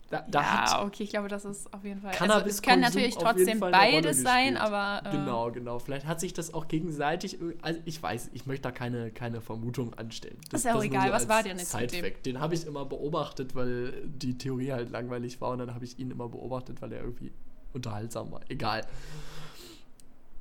da, 0.10 0.24
da 0.28 0.42
ja, 0.42 0.84
okay, 0.86 1.04
ich 1.04 1.10
glaube, 1.10 1.30
das 1.30 1.46
ist 1.46 1.74
auf 1.74 1.84
jeden 1.84 2.00
Fall. 2.00 2.12
Cannabis 2.14 2.44
also, 2.44 2.50
es 2.50 2.62
kann 2.62 2.80
natürlich 2.80 3.16
trotzdem 3.16 3.60
beides 3.60 4.22
sein, 4.22 4.56
aber. 4.56 5.02
Äh, 5.04 5.12
genau, 5.12 5.52
genau. 5.52 5.80
Vielleicht 5.80 6.06
hat 6.06 6.20
sich 6.20 6.34
das 6.34 6.54
auch 6.54 6.68
gegenseitig. 6.68 7.40
Also 7.62 7.80
ich 7.86 8.02
weiß, 8.02 8.30
ich 8.34 8.46
möchte 8.46 8.64
da 8.64 8.72
keine, 8.72 9.10
keine 9.12 9.42
Vermutung 9.42 9.94
anstellen. 9.96 10.38
Das, 10.52 10.62
ist 10.62 10.66
ja 10.66 10.76
auch 10.76 10.84
egal, 10.84 11.08
so 11.08 11.14
was 11.14 11.28
war 11.28 11.42
denn 11.42 11.58
jetzt 11.58 11.72
Side-Fact. 11.72 12.26
Den 12.26 12.40
habe 12.40 12.54
ich 12.54 12.68
immer 12.68 12.86
beobachtet, 12.86 13.56
weil 13.56 13.94
die 14.06 14.38
Theorie 14.38 14.74
halt 14.74 14.92
langweilig 14.92 15.42
war 15.42 15.52
und 15.52 15.60
dann 15.60 15.74
habe 15.74 15.86
ich 15.86 15.98
ihn 15.98 16.12
immer 16.12 16.30
beobachtet, 16.30 16.82
weil 16.82 16.92
er 16.94 17.02
irgendwie 17.02 17.34
unterhaltsam 17.74 18.32
war. 18.32 18.42
Egal 18.48 18.84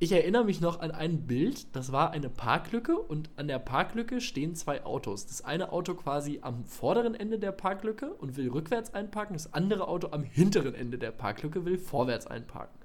ich 0.05 0.11
erinnere 0.11 0.43
mich 0.43 0.61
noch 0.61 0.81
an 0.81 0.91
ein 0.91 1.25
Bild, 1.25 1.75
das 1.75 1.91
war 1.91 2.11
eine 2.11 2.29
Parklücke 2.29 2.95
und 2.95 3.31
an 3.37 3.47
der 3.47 3.57
Parklücke 3.57 4.21
stehen 4.21 4.53
zwei 4.53 4.85
Autos. 4.85 5.25
Das 5.25 5.43
eine 5.43 5.71
Auto 5.71 5.95
quasi 5.95 6.41
am 6.43 6.63
vorderen 6.63 7.15
Ende 7.15 7.39
der 7.39 7.51
Parklücke 7.51 8.13
und 8.13 8.37
will 8.37 8.51
rückwärts 8.51 8.93
einparken, 8.93 9.33
das 9.33 9.55
andere 9.55 9.87
Auto 9.87 10.09
am 10.11 10.21
hinteren 10.21 10.75
Ende 10.75 10.99
der 10.99 11.09
Parklücke 11.09 11.65
will 11.65 11.79
vorwärts 11.79 12.27
einparken. 12.27 12.77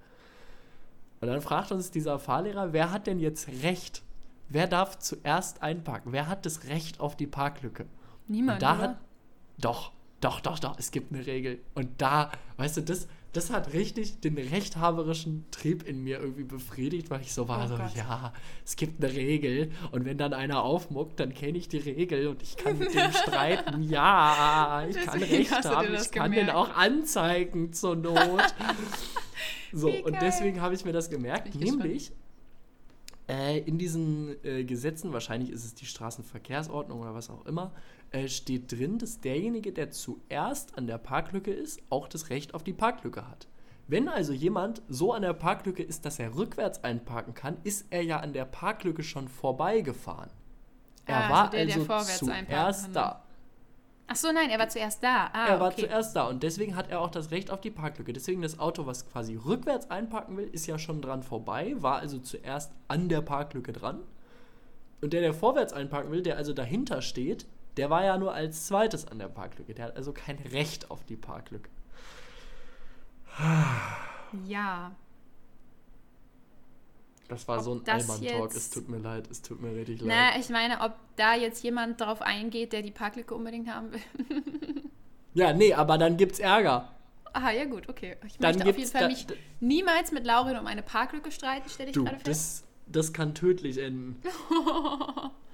Und 1.20 1.28
dann 1.28 1.42
fragt 1.42 1.72
uns 1.72 1.90
dieser 1.90 2.18
Fahrlehrer, 2.18 2.72
wer 2.72 2.90
hat 2.90 3.06
denn 3.06 3.20
jetzt 3.20 3.48
Recht? 3.62 4.02
Wer 4.48 4.66
darf 4.66 4.98
zuerst 4.98 5.62
einparken? 5.62 6.12
Wer 6.12 6.26
hat 6.26 6.46
das 6.46 6.68
Recht 6.68 7.00
auf 7.00 7.16
die 7.16 7.26
Parklücke? 7.26 7.84
Niemand. 8.28 8.56
Und 8.56 8.62
da 8.62 8.74
oder? 8.76 8.82
hat 8.82 8.96
doch, 9.58 9.92
doch, 10.22 10.40
doch, 10.40 10.58
doch, 10.58 10.78
es 10.78 10.90
gibt 10.90 11.12
eine 11.12 11.26
Regel. 11.26 11.60
Und 11.74 12.00
da, 12.00 12.32
weißt 12.56 12.78
du, 12.78 12.80
das, 12.80 13.08
das 13.32 13.50
hat 13.50 13.72
richtig 13.72 14.20
den 14.20 14.36
rechthaberischen 14.36 15.44
Trieb 15.50 15.86
in 15.86 16.02
mir 16.02 16.18
irgendwie 16.18 16.42
befriedigt, 16.42 17.10
weil 17.10 17.20
ich 17.20 17.32
so 17.32 17.46
war, 17.46 17.64
oh 17.64 17.68
so, 17.68 17.76
Gott. 17.76 17.94
ja, 17.94 18.32
es 18.64 18.74
gibt 18.76 19.02
eine 19.02 19.12
Regel 19.14 19.70
und 19.92 20.04
wenn 20.04 20.18
dann 20.18 20.32
einer 20.32 20.62
aufmuckt, 20.62 21.20
dann 21.20 21.32
kenne 21.32 21.58
ich 21.58 21.68
die 21.68 21.78
Regel 21.78 22.26
und 22.26 22.42
ich 22.42 22.56
kann 22.56 22.78
mit 22.78 22.92
dem 22.92 23.12
streiten, 23.12 23.82
ja, 23.88 24.84
ich 24.88 24.96
kann 24.96 25.22
Recht 25.22 25.64
haben, 25.64 25.94
ich 25.94 26.10
kann 26.10 26.30
gemerkt. 26.30 26.48
den 26.48 26.50
auch 26.50 26.74
anzeigen 26.76 27.72
zur 27.72 27.94
Not. 27.94 28.42
so, 29.72 29.90
und 29.90 30.16
deswegen 30.20 30.60
habe 30.60 30.74
ich 30.74 30.84
mir 30.84 30.92
das 30.92 31.08
gemerkt, 31.08 31.54
nämlich 31.54 32.12
äh, 33.28 33.60
in 33.60 33.78
diesen 33.78 34.44
äh, 34.44 34.64
Gesetzen, 34.64 35.12
wahrscheinlich 35.12 35.50
ist 35.50 35.64
es 35.64 35.74
die 35.74 35.86
Straßenverkehrsordnung 35.86 37.00
oder 37.00 37.14
was 37.14 37.30
auch 37.30 37.46
immer, 37.46 37.72
äh, 38.12 38.28
steht 38.28 38.72
drin, 38.72 38.98
dass 38.98 39.20
derjenige, 39.20 39.72
der 39.72 39.90
zuerst 39.90 40.76
an 40.76 40.86
der 40.86 40.98
Parklücke 40.98 41.52
ist, 41.52 41.80
auch 41.90 42.08
das 42.08 42.30
Recht 42.30 42.54
auf 42.54 42.64
die 42.64 42.72
Parklücke 42.72 43.28
hat. 43.28 43.46
Wenn 43.86 44.08
also 44.08 44.32
jemand 44.32 44.82
so 44.88 45.12
an 45.12 45.22
der 45.22 45.32
Parklücke 45.32 45.82
ist, 45.82 46.04
dass 46.04 46.18
er 46.18 46.36
rückwärts 46.36 46.84
einparken 46.84 47.34
kann, 47.34 47.56
ist 47.64 47.86
er 47.90 48.02
ja 48.02 48.20
an 48.20 48.32
der 48.32 48.44
Parklücke 48.44 49.02
schon 49.02 49.28
vorbeigefahren. 49.28 50.30
Er 51.06 51.26
ah, 51.26 51.30
war 51.30 51.52
also, 51.52 51.84
der, 51.84 51.90
also 51.90 52.26
zuerst 52.26 52.94
da. 52.94 53.24
Ach 54.06 54.16
so, 54.16 54.32
nein, 54.32 54.50
er 54.50 54.58
war 54.58 54.68
zuerst 54.68 55.02
da. 55.02 55.30
Ah, 55.32 55.48
er 55.48 55.60
war 55.60 55.72
okay. 55.72 55.82
zuerst 55.82 56.14
da 56.16 56.28
und 56.28 56.42
deswegen 56.42 56.74
hat 56.74 56.90
er 56.90 57.00
auch 57.00 57.10
das 57.10 57.30
Recht 57.30 57.50
auf 57.50 57.60
die 57.60 57.70
Parklücke. 57.70 58.12
Deswegen 58.12 58.42
das 58.42 58.58
Auto, 58.58 58.86
was 58.86 59.08
quasi 59.08 59.36
rückwärts 59.36 59.90
einparken 59.90 60.36
will, 60.36 60.48
ist 60.48 60.66
ja 60.66 60.78
schon 60.78 61.00
dran 61.00 61.22
vorbei, 61.22 61.74
war 61.78 61.98
also 61.98 62.18
zuerst 62.18 62.72
an 62.88 63.08
der 63.08 63.22
Parklücke 63.22 63.72
dran. 63.72 64.00
Und 65.00 65.12
der, 65.12 65.20
der 65.20 65.34
vorwärts 65.34 65.72
einparken 65.72 66.10
will, 66.10 66.22
der 66.22 66.36
also 66.36 66.52
dahinter 66.52 67.02
steht, 67.02 67.46
der 67.80 67.88
war 67.88 68.04
ja 68.04 68.18
nur 68.18 68.34
als 68.34 68.66
zweites 68.66 69.08
an 69.08 69.18
der 69.18 69.28
Parklücke. 69.28 69.72
Der 69.72 69.86
hat 69.86 69.96
also 69.96 70.12
kein 70.12 70.36
Recht 70.52 70.90
auf 70.90 71.02
die 71.04 71.16
Parklücke. 71.16 71.70
Ja. 74.46 74.94
Das 77.28 77.48
war 77.48 77.56
ob 77.56 77.64
so 77.64 77.72
ein 77.72 77.88
Allmann-Talk. 77.88 78.54
Es 78.54 78.68
tut 78.68 78.90
mir 78.90 78.98
leid, 78.98 79.30
es 79.30 79.40
tut 79.40 79.62
mir 79.62 79.74
richtig 79.74 80.02
leid. 80.02 80.08
Na, 80.34 80.38
ich 80.38 80.50
meine, 80.50 80.82
ob 80.82 80.92
da 81.16 81.34
jetzt 81.34 81.64
jemand 81.64 81.98
drauf 81.98 82.20
eingeht, 82.20 82.74
der 82.74 82.82
die 82.82 82.90
Parklücke 82.90 83.34
unbedingt 83.34 83.74
haben 83.74 83.92
will. 83.92 84.00
ja, 85.32 85.54
nee, 85.54 85.72
aber 85.72 85.96
dann 85.96 86.18
gibt's 86.18 86.38
Ärger. 86.38 86.94
Aha, 87.32 87.50
ja 87.52 87.64
gut, 87.64 87.88
okay. 87.88 88.18
Ich 88.26 88.36
dann 88.36 88.56
möchte 88.56 88.68
auf 88.68 88.76
jeden 88.76 88.90
Fall 88.90 89.08
mich 89.08 89.26
niemals 89.60 90.12
mit 90.12 90.26
Laurin 90.26 90.58
um 90.58 90.66
eine 90.66 90.82
Parklücke 90.82 91.32
streiten, 91.32 91.70
stelle 91.70 91.88
ich 91.88 91.94
du, 91.94 92.04
gerade 92.04 92.18
fest. 92.18 92.28
Das, 92.28 92.64
das 92.88 93.12
kann 93.14 93.34
tödlich 93.34 93.78
enden. 93.78 94.20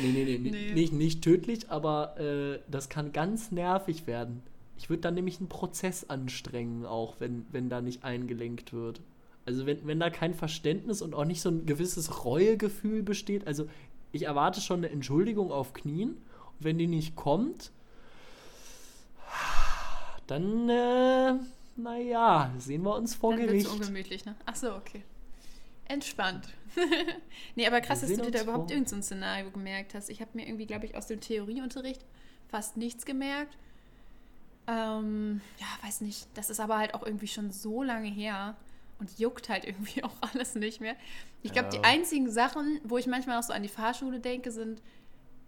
Nee, 0.00 0.12
nee, 0.12 0.24
nee, 0.24 0.50
nee. 0.50 0.72
Nicht, 0.72 0.92
nicht 0.92 1.22
tödlich, 1.22 1.70
aber 1.70 2.18
äh, 2.18 2.60
das 2.68 2.88
kann 2.88 3.12
ganz 3.12 3.52
nervig 3.52 4.06
werden. 4.06 4.42
Ich 4.78 4.90
würde 4.90 5.02
dann 5.02 5.14
nämlich 5.14 5.38
einen 5.38 5.48
Prozess 5.48 6.10
anstrengen, 6.10 6.84
auch 6.84 7.16
wenn, 7.18 7.46
wenn 7.52 7.68
da 7.68 7.80
nicht 7.80 8.04
eingelenkt 8.04 8.72
wird. 8.72 9.00
Also 9.46 9.64
wenn, 9.64 9.86
wenn 9.86 10.00
da 10.00 10.10
kein 10.10 10.34
Verständnis 10.34 11.02
und 11.02 11.14
auch 11.14 11.24
nicht 11.24 11.40
so 11.40 11.48
ein 11.48 11.66
gewisses 11.66 12.24
Reuegefühl 12.24 13.02
besteht. 13.02 13.46
Also 13.46 13.68
ich 14.12 14.24
erwarte 14.24 14.60
schon 14.60 14.78
eine 14.78 14.90
Entschuldigung 14.90 15.52
auf 15.52 15.72
Knien. 15.72 16.10
Und 16.10 16.64
wenn 16.64 16.78
die 16.78 16.88
nicht 16.88 17.16
kommt, 17.16 17.70
dann, 20.26 20.68
äh, 20.68 21.34
naja, 21.76 22.52
sehen 22.58 22.82
wir 22.82 22.96
uns 22.96 23.14
vor 23.14 23.32
Dann 23.36 23.46
Gericht. 23.46 23.66
Dann 23.66 23.74
ungemütlich, 23.74 24.24
ne? 24.24 24.34
Ach 24.44 24.56
so, 24.56 24.74
okay. 24.74 25.02
Entspannt. 25.86 26.48
nee, 27.54 27.66
aber 27.66 27.80
krass, 27.80 28.00
dass 28.00 28.10
du 28.10 28.22
dir 28.22 28.30
da 28.30 28.42
überhaupt 28.42 28.70
irgendein 28.70 29.02
so 29.02 29.06
Szenario 29.06 29.50
gemerkt 29.50 29.94
hast. 29.94 30.10
Ich 30.10 30.20
habe 30.20 30.30
mir 30.34 30.46
irgendwie, 30.46 30.66
glaube 30.66 30.86
ich, 30.86 30.96
aus 30.96 31.06
dem 31.06 31.20
Theorieunterricht 31.20 32.04
fast 32.48 32.76
nichts 32.76 33.04
gemerkt. 33.04 33.56
Ähm, 34.66 35.40
ja, 35.58 35.66
weiß 35.86 36.00
nicht. 36.00 36.26
Das 36.34 36.50
ist 36.50 36.60
aber 36.60 36.78
halt 36.78 36.94
auch 36.94 37.04
irgendwie 37.04 37.28
schon 37.28 37.50
so 37.50 37.82
lange 37.82 38.08
her 38.08 38.56
und 38.98 39.18
juckt 39.18 39.48
halt 39.48 39.64
irgendwie 39.64 40.02
auch 40.04 40.14
alles 40.20 40.54
nicht 40.54 40.80
mehr. 40.80 40.96
Ich 41.42 41.52
glaube, 41.52 41.68
ja. 41.72 41.80
die 41.80 41.84
einzigen 41.84 42.30
Sachen, 42.30 42.80
wo 42.84 42.98
ich 42.98 43.06
manchmal 43.06 43.38
auch 43.38 43.42
so 43.42 43.52
an 43.52 43.62
die 43.62 43.68
Fahrschule 43.68 44.20
denke, 44.20 44.50
sind 44.50 44.82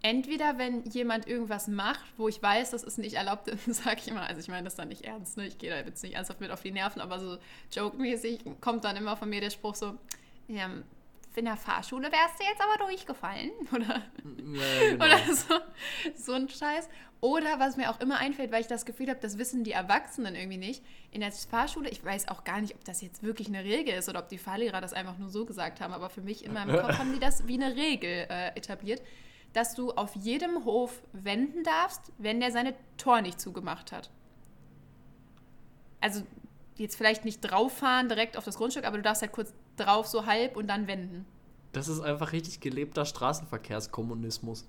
entweder, 0.01 0.57
wenn 0.57 0.83
jemand 0.85 1.27
irgendwas 1.27 1.67
macht, 1.67 2.05
wo 2.17 2.29
ich 2.29 2.41
weiß, 2.41 2.71
das 2.71 2.83
ist 2.83 2.97
nicht 2.97 3.15
erlaubt, 3.15 3.47
dann 3.65 3.73
sage 3.73 3.97
ich 3.99 4.07
immer, 4.07 4.21
also 4.21 4.39
ich 4.39 4.47
meine 4.47 4.63
das 4.63 4.75
dann 4.75 4.87
nicht 4.87 5.03
ernst, 5.03 5.37
ne? 5.37 5.45
ich 5.47 5.57
gehe 5.57 5.69
da 5.69 5.77
jetzt 5.77 6.03
nicht 6.03 6.15
ernsthaft 6.15 6.39
mit 6.39 6.51
auf 6.51 6.61
die 6.61 6.71
Nerven, 6.71 7.01
aber 7.01 7.19
so 7.19 7.37
joke-mäßig 7.71 8.39
kommt 8.61 8.85
dann 8.85 8.95
immer 8.95 9.17
von 9.17 9.29
mir 9.29 9.41
der 9.41 9.49
Spruch 9.49 9.75
so, 9.75 9.97
ja, 10.47 10.69
in 11.37 11.45
der 11.45 11.57
Fahrschule 11.57 12.11
wärst 12.11 12.39
du 12.39 12.43
jetzt 12.43 12.61
aber 12.61 12.85
durchgefallen. 12.85 13.51
Oder, 13.71 14.01
ja, 14.25 14.89
genau. 14.89 15.05
oder 15.05 15.19
so, 15.33 15.55
so 16.15 16.33
ein 16.33 16.49
Scheiß. 16.49 16.89
Oder 17.21 17.59
was 17.59 17.77
mir 17.77 17.89
auch 17.89 17.99
immer 17.99 18.17
einfällt, 18.17 18.51
weil 18.51 18.61
ich 18.61 18.67
das 18.67 18.85
Gefühl 18.85 19.09
habe, 19.09 19.19
das 19.19 19.37
wissen 19.37 19.63
die 19.63 19.71
Erwachsenen 19.71 20.35
irgendwie 20.35 20.57
nicht. 20.57 20.83
In 21.11 21.21
der 21.21 21.31
Fahrschule, 21.31 21.89
ich 21.89 22.03
weiß 22.03 22.29
auch 22.29 22.43
gar 22.45 22.61
nicht, 22.61 22.75
ob 22.75 22.85
das 22.85 23.01
jetzt 23.01 23.23
wirklich 23.23 23.47
eine 23.47 23.63
Regel 23.63 23.93
ist 23.95 24.07
oder 24.07 24.19
ob 24.19 24.29
die 24.29 24.37
Fahrlehrer 24.37 24.79
das 24.79 24.93
einfach 24.93 25.17
nur 25.17 25.29
so 25.29 25.45
gesagt 25.45 25.81
haben, 25.81 25.93
aber 25.93 26.09
für 26.09 26.21
mich 26.21 26.45
in 26.45 26.53
meinem 26.53 26.79
Kopf 26.79 26.97
haben 26.97 27.13
die 27.13 27.19
das 27.19 27.45
wie 27.47 27.61
eine 27.61 27.75
Regel 27.75 28.27
äh, 28.29 28.55
etabliert, 28.55 29.01
dass 29.53 29.75
du 29.75 29.91
auf 29.91 30.15
jedem 30.15 30.63
Hof 30.63 31.01
wenden 31.11 31.63
darfst, 31.63 32.13
wenn 32.17 32.39
der 32.39 32.51
seine 32.51 32.73
Tor 32.97 33.21
nicht 33.21 33.41
zugemacht 33.41 33.91
hat. 33.91 34.09
Also 35.99 36.23
jetzt 36.77 36.95
vielleicht 36.95 37.25
nicht 37.25 37.41
drauf 37.41 37.79
fahren 37.79 38.07
direkt 38.07 38.37
auf 38.37 38.45
das 38.45 38.57
Grundstück, 38.57 38.85
aber 38.85 38.97
du 38.97 39.03
darfst 39.03 39.21
halt 39.21 39.33
kurz 39.33 39.53
drauf 39.79 40.07
so 40.07 40.25
halb 40.25 40.55
und 40.57 40.67
dann 40.67 40.87
wenden. 40.87 41.25
Das 41.71 41.87
ist 41.87 42.01
einfach 42.01 42.31
richtig 42.31 42.59
gelebter 42.59 43.05
Straßenverkehrskommunismus. 43.05 44.65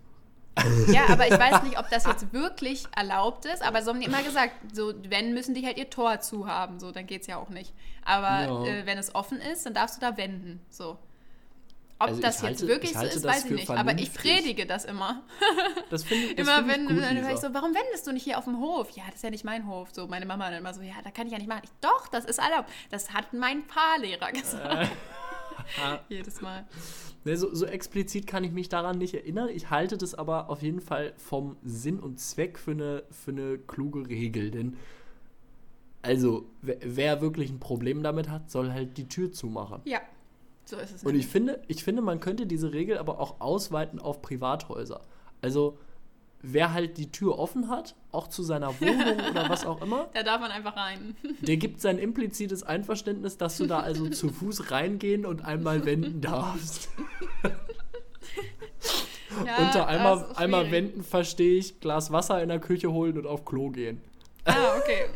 Ja, 0.88 1.08
aber 1.08 1.26
ich 1.26 1.38
weiß 1.38 1.62
nicht, 1.62 1.78
ob 1.78 1.88
das 1.88 2.04
jetzt 2.04 2.32
wirklich 2.32 2.84
erlaubt 2.94 3.46
ist, 3.46 3.62
aber 3.62 3.82
so 3.82 3.92
haben 3.92 4.00
die 4.00 4.06
immer 4.06 4.22
gesagt, 4.22 4.52
so, 4.74 4.92
wenn, 5.08 5.32
müssen 5.32 5.54
die 5.54 5.64
halt 5.64 5.78
ihr 5.78 5.88
Tor 5.88 6.20
zu 6.20 6.46
haben, 6.46 6.80
so, 6.80 6.90
dann 6.92 7.06
geht 7.06 7.22
es 7.22 7.28
ja 7.28 7.38
auch 7.38 7.48
nicht. 7.48 7.72
Aber 8.04 8.66
ja. 8.66 8.66
äh, 8.66 8.86
wenn 8.86 8.98
es 8.98 9.14
offen 9.14 9.38
ist, 9.38 9.64
dann 9.64 9.74
darfst 9.74 9.96
du 9.96 10.00
da 10.00 10.16
wenden, 10.16 10.60
so. 10.68 10.98
Ob 12.00 12.08
also 12.08 12.22
das 12.22 12.42
halte, 12.42 12.62
jetzt 12.62 12.66
wirklich 12.66 12.92
so 12.94 13.04
ist, 13.04 13.22
weiß 13.22 13.44
ich 13.44 13.50
nicht. 13.50 13.70
Aber 13.70 13.92
ich 13.98 14.14
predige 14.14 14.64
das 14.64 14.86
immer. 14.86 15.22
Das 15.90 16.04
finde 16.04 16.26
ich 16.28 16.38
Immer 16.38 16.66
wenn, 16.68 16.86
gut, 16.86 16.98
dann 16.98 17.20
höre 17.20 17.34
ich 17.34 17.40
so, 17.40 17.52
warum 17.52 17.74
wendest 17.74 18.06
du 18.06 18.12
nicht 18.12 18.22
hier 18.22 18.38
auf 18.38 18.44
dem 18.44 18.58
Hof? 18.58 18.90
Ja, 18.92 19.02
das 19.06 19.16
ist 19.16 19.24
ja 19.24 19.30
nicht 19.30 19.44
mein 19.44 19.66
Hof. 19.66 19.88
So, 19.92 20.06
meine 20.06 20.24
Mama 20.24 20.48
dann 20.48 20.60
immer 20.60 20.72
so, 20.72 20.82
ja, 20.82 20.94
da 21.02 21.10
kann 21.10 21.26
ich 21.26 21.32
ja 21.32 21.38
nicht 21.38 21.48
machen. 21.48 21.62
Ich, 21.64 21.70
Doch, 21.80 22.06
das 22.08 22.24
ist 22.24 22.38
erlaubt. 22.38 22.70
Das 22.90 23.12
hat 23.12 23.32
mein 23.32 23.64
Fahrlehrer 23.64 24.32
gesagt. 24.32 24.90
Äh. 25.78 25.98
Jedes 26.08 26.40
Mal. 26.40 26.66
Ne, 27.24 27.36
so, 27.36 27.54
so, 27.54 27.66
explizit 27.66 28.26
kann 28.26 28.44
ich 28.44 28.50
mich 28.50 28.70
daran 28.70 28.98
nicht 28.98 29.14
erinnern. 29.14 29.50
Ich 29.50 29.68
halte 29.68 29.98
das 29.98 30.14
aber 30.14 30.48
auf 30.48 30.62
jeden 30.62 30.80
Fall 30.80 31.12
vom 31.18 31.56
Sinn 31.62 32.00
und 32.00 32.18
Zweck 32.18 32.58
für 32.58 32.70
eine, 32.70 33.02
für 33.10 33.30
eine 33.30 33.58
kluge 33.58 34.08
Regel. 34.08 34.50
Denn, 34.50 34.78
also, 36.00 36.46
wer, 36.62 36.78
wer 36.82 37.20
wirklich 37.20 37.50
ein 37.50 37.60
Problem 37.60 38.02
damit 38.02 38.30
hat, 38.30 38.50
soll 38.50 38.72
halt 38.72 38.96
die 38.96 39.06
Tür 39.06 39.32
zumachen. 39.32 39.82
Ja, 39.84 40.00
so 40.70 40.76
ist 40.76 40.94
es. 40.94 41.02
Und 41.02 41.14
ich 41.14 41.26
finde, 41.26 41.60
ich 41.68 41.84
finde, 41.84 42.02
man 42.02 42.20
könnte 42.20 42.46
diese 42.46 42.72
Regel 42.72 42.98
aber 42.98 43.20
auch 43.20 43.40
ausweiten 43.40 43.98
auf 43.98 44.22
Privathäuser. 44.22 45.00
Also, 45.42 45.78
wer 46.42 46.72
halt 46.72 46.96
die 46.96 47.10
Tür 47.10 47.38
offen 47.38 47.68
hat, 47.68 47.94
auch 48.12 48.28
zu 48.28 48.42
seiner 48.42 48.80
Wohnung 48.80 49.20
oder 49.30 49.48
was 49.50 49.66
auch 49.66 49.82
immer. 49.82 50.08
Da 50.14 50.22
darf 50.22 50.40
man 50.40 50.50
einfach 50.50 50.76
rein. 50.76 51.16
Der 51.40 51.56
gibt 51.56 51.80
sein 51.80 51.98
implizites 51.98 52.62
Einverständnis, 52.62 53.36
dass 53.36 53.56
du 53.56 53.66
da 53.66 53.80
also 53.80 54.08
zu 54.08 54.30
Fuß 54.30 54.70
reingehen 54.70 55.26
und 55.26 55.44
einmal 55.44 55.84
wenden 55.84 56.20
darfst. 56.22 56.88
Ja, 59.46 59.58
Unter 59.58 59.86
einmal, 59.86 60.26
einmal 60.34 60.70
wenden 60.70 61.02
verstehe 61.02 61.58
ich 61.58 61.80
Glas 61.80 62.10
Wasser 62.10 62.42
in 62.42 62.48
der 62.48 62.58
Küche 62.58 62.92
holen 62.92 63.16
und 63.16 63.26
auf 63.26 63.44
Klo 63.44 63.70
gehen. 63.70 64.00
Ah, 64.44 64.76
okay. 64.78 65.06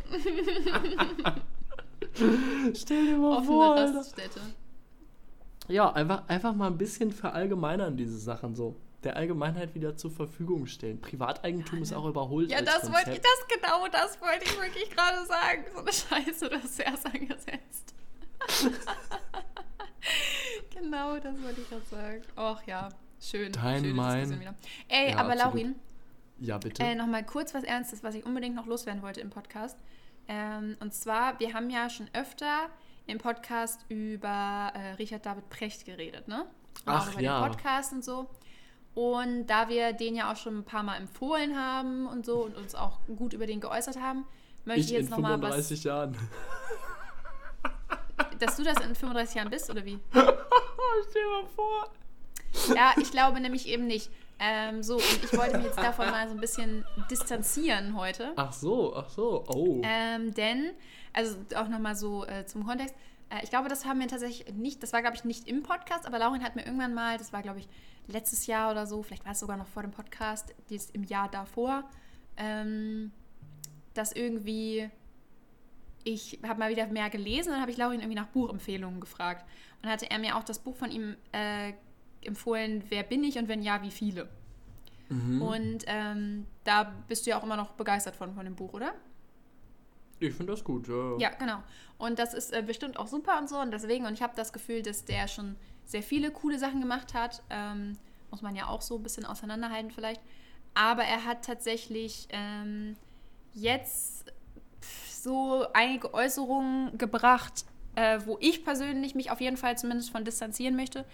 Stell 2.75 3.07
dir 3.07 3.19
mal 3.19 3.39
Offene 3.39 3.47
vor. 3.47 3.77
Raststätte. 3.77 4.41
Ja, 5.69 5.93
einfach, 5.93 6.29
einfach 6.29 6.55
mal 6.55 6.67
ein 6.67 6.79
bisschen 6.79 7.13
verallgemeinern 7.13 7.97
diese 7.97 8.19
Sachen 8.19 8.55
so 8.55 8.77
der 9.05 9.17
Allgemeinheit 9.17 9.75
wieder 9.75 9.97
zur 9.97 10.11
Verfügung 10.11 10.67
stellen. 10.67 11.01
Privateigentum 11.01 11.79
ja, 11.79 11.83
ist 11.83 11.93
auch 11.93 12.07
überholt. 12.07 12.51
Ja, 12.51 12.63
das 12.63 12.91
wollte 12.91 13.13
ich, 13.13 13.21
das 13.21 13.47
genau, 13.49 13.87
das 13.89 14.21
wollte 14.21 14.45
ich 14.45 14.61
wirklich 14.61 14.91
gerade 14.91 15.25
sagen. 15.27 15.65
So 15.75 15.81
eine 15.81 15.93
Scheiße, 15.93 16.49
das 16.49 16.65
ist 16.65 16.81
erst 16.81 17.07
angesetzt. 17.07 17.95
genau, 20.75 21.19
das 21.19 21.41
wollte 21.43 21.61
ich 21.61 21.69
gerade 21.69 21.85
sagen. 21.87 22.23
Och 22.37 22.63
ja, 22.67 22.89
schön. 23.21 23.53
Dein, 23.53 23.85
schön, 23.85 23.97
mein. 23.97 24.55
Ey, 24.89 25.11
ja, 25.11 25.19
aber 25.19 25.33
absolut. 25.33 25.55
Laurin. 25.55 25.75
Ja, 26.41 26.59
bitte. 26.59 26.83
Äh, 26.83 26.95
Nochmal 26.95 27.25
kurz 27.25 27.55
was 27.55 27.65
Ernstes, 27.65 28.03
was 28.03 28.15
ich 28.15 28.25
unbedingt 28.25 28.57
noch 28.57 28.67
loswerden 28.67 29.03
wollte 29.03 29.21
im 29.21 29.31
Podcast. 29.31 29.79
Ähm, 30.27 30.77
und 30.81 30.95
zwar, 30.95 31.39
wir 31.39 31.53
haben 31.53 31.71
ja 31.71 31.91
schon 31.91 32.09
öfter 32.15 32.71
im 33.07 33.19
Podcast 33.19 33.85
über 33.89 34.73
äh, 34.75 34.95
Richard 34.95 35.27
David 35.27 35.49
Precht 35.51 35.85
geredet, 35.85 36.29
ne? 36.29 36.47
Ach, 36.87 37.07
auch 37.07 37.13
über 37.13 37.21
ja. 37.21 37.41
den 37.41 37.51
Podcast 37.51 37.93
und 37.93 38.05
so. 38.05 38.29
Und 38.95 39.49
da 39.49 39.69
wir 39.69 39.93
den 39.93 40.15
ja 40.15 40.33
auch 40.33 40.37
schon 40.37 40.59
ein 40.59 40.65
paar 40.65 40.83
Mal 40.83 40.97
empfohlen 40.97 41.59
haben 41.59 42.07
und 42.07 42.25
so 42.25 42.45
und 42.45 42.57
uns 42.57 42.75
auch 42.75 43.01
gut 43.17 43.33
über 43.33 43.47
den 43.47 43.61
geäußert 43.61 44.01
haben, 44.01 44.25
möchte 44.65 44.81
ich, 44.81 44.93
ich 44.93 44.93
jetzt 44.93 45.11
nochmal 45.11 45.41
was. 45.43 45.71
In 45.71 45.79
35 45.79 45.85
Jahren. 45.85 46.17
Dass 48.39 48.57
du 48.57 48.63
das 48.63 48.79
in 48.81 48.95
35 48.95 49.37
Jahren 49.37 49.51
bist, 49.51 49.71
oder 49.71 49.85
wie? 49.85 49.99
Stell 50.13 51.23
dir 51.23 51.43
mal 51.43 51.47
vor. 51.55 51.91
Ja, 52.77 52.95
ich 53.01 53.11
glaube 53.11 53.41
nämlich 53.41 53.69
eben 53.69 53.87
nicht. 53.87 54.11
Ähm, 54.39 54.83
so, 54.83 54.97
und 54.97 55.25
ich 55.25 55.37
wollte 55.37 55.57
mich 55.57 55.67
jetzt 55.67 55.79
davon 55.79 56.11
mal 56.11 56.29
so 56.29 56.35
ein 56.35 56.41
bisschen 56.41 56.85
distanzieren 57.11 57.97
heute. 57.97 58.33
Ach 58.37 58.53
so, 58.53 58.95
ach 58.97 59.09
so, 59.09 59.45
oh. 59.49 59.81
Ähm, 59.85 60.35
denn, 60.35 60.73
also 61.13 61.37
auch 61.55 61.69
nochmal 61.69 61.95
so 61.95 62.27
äh, 62.27 62.45
zum 62.45 62.67
Kontext, 62.67 62.95
äh, 63.31 63.43
ich 63.45 63.51
glaube, 63.51 63.69
das 63.69 63.85
haben 63.85 64.01
wir 64.01 64.09
tatsächlich 64.09 64.53
nicht, 64.55 64.83
das 64.83 64.93
war 64.93 65.03
glaube 65.03 65.17
ich 65.17 65.25
nicht 65.25 65.49
im 65.49 65.63
Podcast, 65.63 66.07
aber 66.07 66.19
Laurin 66.19 66.43
hat 66.43 66.57
mir 66.57 66.67
irgendwann 66.67 66.95
mal, 66.95 67.17
das 67.17 67.33
war 67.33 67.43
glaube 67.43 67.61
ich 67.61 67.69
letztes 68.07 68.47
Jahr 68.47 68.71
oder 68.71 68.87
so, 68.87 69.03
vielleicht 69.03 69.25
war 69.25 69.33
es 69.33 69.41
sogar 69.41 69.57
noch 69.57 69.69
vor 69.69 69.83
dem 69.83 69.93
Podcast, 69.93 70.55
dies 70.69 70.91
im 70.91 71.05
Jahr 71.05 71.31
davor, 71.31 71.85
ähm, 72.37 73.13
dass 73.95 74.13
irgendwie 74.13 74.91
ich 76.05 76.39
habe 76.47 76.59
mal 76.59 76.71
wieder 76.71 76.87
mehr 76.87 77.11
gelesen 77.11 77.55
und 77.55 77.61
habe 77.61 77.71
ich 77.71 77.77
Laurin 77.77 78.01
irgendwie 78.01 78.19
nach 78.19 78.27
Buchempfehlungen 78.27 79.01
gefragt. 79.01 79.45
Und 79.83 79.89
hatte 79.89 80.11
er 80.11 80.19
mir 80.19 80.37
auch 80.37 80.45
das 80.45 80.59
Buch 80.59 80.77
von 80.77 80.91
ihm 80.91 81.17
äh, 81.33 81.73
empfohlen, 82.27 82.85
Wer 82.89 83.03
bin 83.03 83.25
ich 83.25 83.39
und 83.39 83.49
wenn 83.49 83.63
ja, 83.63 83.83
wie 83.83 83.91
viele? 83.91 84.29
Mhm. 85.09 85.43
Und 85.43 85.85
ähm, 85.87 86.47
da 86.65 86.93
bist 87.09 87.27
du 87.27 87.31
ja 87.31 87.39
auch 87.39 87.45
immer 87.45 87.57
noch 87.57 87.73
begeistert 87.73 88.17
von, 88.17 88.35
von 88.35 88.45
dem 88.45 88.57
Buch, 88.57 88.73
oder? 88.73 88.95
Ich 90.21 90.35
finde 90.35 90.53
das 90.53 90.65
gut, 90.65 90.89
ja. 90.89 91.19
Ja, 91.19 91.31
genau. 91.31 91.63
Und 91.99 92.19
das 92.19 92.35
ist 92.35 92.53
äh, 92.53 92.63
bestimmt 92.63 92.99
auch 92.99 93.07
super 93.07 93.39
und 93.39 93.49
so. 93.49 93.59
Und 93.59 93.71
deswegen, 93.71 94.07
und 94.07 94.15
ich 94.15 94.23
habe 94.23 94.35
das 94.37 94.53
Gefühl, 94.53 94.83
dass 94.83 95.05
der 95.05 95.29
schon 95.29 95.57
sehr 95.85 96.03
viele 96.03 96.31
coole 96.31 96.59
Sachen 96.59 96.81
gemacht 96.81 97.15
hat. 97.15 97.43
Ähm, 97.51 97.99
muss 98.31 98.43
man 98.43 98.57
ja 98.57 98.67
auch 98.67 98.83
so 98.83 98.97
ein 98.97 99.03
bisschen 99.03 99.25
auseinanderhalten 99.25 99.91
vielleicht. 99.91 100.21
Aber 100.75 101.05
er 101.05 101.25
hat 101.25 101.45
tatsächlich 101.45 102.27
ähm, 102.31 102.97
jetzt 103.53 104.33
so 105.07 105.67
einige 105.73 106.13
Äußerungen 106.13 106.99
gebracht, 106.99 107.65
äh, 107.95 108.21
wo 108.25 108.37
ich 108.41 108.65
persönlich 108.65 109.15
mich 109.15 109.31
auf 109.31 109.41
jeden 109.41 109.57
Fall 109.57 109.79
zumindest 109.79 110.11
von 110.11 110.25
distanzieren 110.25 110.75
möchte. 110.75 111.05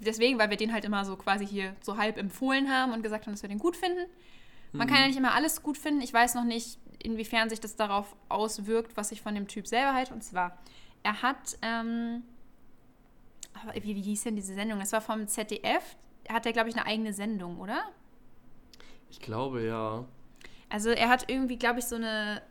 Deswegen, 0.00 0.38
weil 0.38 0.50
wir 0.50 0.56
den 0.56 0.72
halt 0.72 0.84
immer 0.84 1.04
so 1.04 1.16
quasi 1.16 1.46
hier 1.46 1.74
so 1.80 1.96
halb 1.96 2.18
empfohlen 2.18 2.70
haben 2.70 2.92
und 2.92 3.02
gesagt 3.02 3.26
haben, 3.26 3.32
dass 3.32 3.42
wir 3.42 3.48
den 3.48 3.58
gut 3.58 3.76
finden. 3.76 4.06
Man 4.72 4.86
mhm. 4.86 4.90
kann 4.90 5.00
ja 5.02 5.06
nicht 5.06 5.18
immer 5.18 5.34
alles 5.34 5.62
gut 5.62 5.78
finden. 5.78 6.00
Ich 6.00 6.12
weiß 6.12 6.34
noch 6.34 6.44
nicht, 6.44 6.78
inwiefern 6.98 7.48
sich 7.48 7.60
das 7.60 7.76
darauf 7.76 8.14
auswirkt, 8.28 8.96
was 8.96 9.12
ich 9.12 9.22
von 9.22 9.34
dem 9.34 9.46
Typ 9.46 9.66
selber 9.66 9.94
halte. 9.94 10.12
Und 10.12 10.22
zwar, 10.24 10.58
er 11.02 11.22
hat 11.22 11.56
ähm, 11.62 12.22
wie, 13.72 13.96
wie 13.96 14.02
hieß 14.02 14.24
denn 14.24 14.36
diese 14.36 14.54
Sendung? 14.54 14.78
Das 14.80 14.92
war 14.92 15.00
vom 15.00 15.26
ZDF. 15.26 15.96
Hat 16.28 16.46
er, 16.46 16.52
glaube 16.52 16.68
ich, 16.68 16.76
eine 16.76 16.86
eigene 16.86 17.12
Sendung, 17.12 17.60
oder? 17.60 17.82
Ich 19.10 19.20
glaube, 19.20 19.64
ja. 19.64 20.04
Also 20.68 20.90
er 20.90 21.08
hat 21.08 21.30
irgendwie, 21.30 21.56
glaube 21.56 21.78
ich, 21.78 21.84
so 21.84 21.96
eine, 21.96 22.42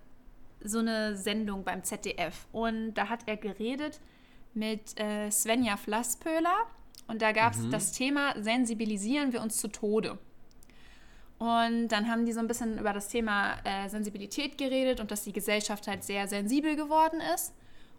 so 0.64 0.80
eine 0.80 1.16
Sendung 1.16 1.64
beim 1.64 1.84
ZDF. 1.84 2.48
Und 2.52 2.94
da 2.94 3.10
hat 3.10 3.28
er 3.28 3.38
geredet 3.38 4.00
mit 4.54 5.00
äh, 5.00 5.30
Svenja 5.32 5.78
Flasspöhler. 5.78 6.68
Und 7.08 7.22
da 7.22 7.32
gab 7.32 7.54
es 7.54 7.60
mhm. 7.60 7.72
das 7.72 7.92
Thema, 7.92 8.34
sensibilisieren 8.42 9.34
wir 9.34 9.42
uns 9.42 9.58
zu 9.58 9.68
Tode. 9.68 10.18
Und 11.40 11.90
dann 11.90 12.08
haben 12.08 12.26
die 12.26 12.32
so 12.32 12.40
ein 12.40 12.48
bisschen 12.48 12.80
über 12.80 12.94
das 12.94 13.10
Thema 13.10 13.56
äh, 13.66 13.90
Sensibilität 13.90 14.58
geredet 14.58 15.00
und 15.00 15.12
dass 15.12 15.24
die 15.24 15.34
Gesellschaft 15.34 15.88
halt 15.88 16.04
sehr 16.04 16.28
sensibel 16.28 16.76
geworden 16.76 17.20
ist 17.36 17.54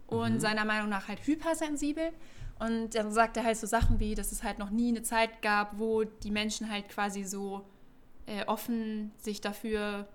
und 0.07 0.35
mhm. 0.35 0.39
seiner 0.39 0.65
Meinung 0.65 0.89
nach 0.89 1.07
halt 1.07 1.25
hypersensibel. 1.27 2.11
Und 2.57 2.95
dann 2.95 3.11
sagt 3.11 3.37
er 3.37 3.43
halt 3.43 3.57
so 3.57 3.67
Sachen 3.67 3.99
wie, 3.99 4.15
dass 4.15 4.31
es 4.31 4.43
halt 4.43 4.59
noch 4.59 4.69
nie 4.69 4.89
eine 4.89 5.03
Zeit 5.03 5.41
gab, 5.41 5.77
wo 5.77 6.05
die 6.05 6.31
Menschen 6.31 6.71
halt 6.71 6.89
quasi 6.89 7.23
so 7.23 7.65
äh, 8.25 8.45
offen 8.45 9.11
sich 9.17 9.41
dafür, 9.41 10.07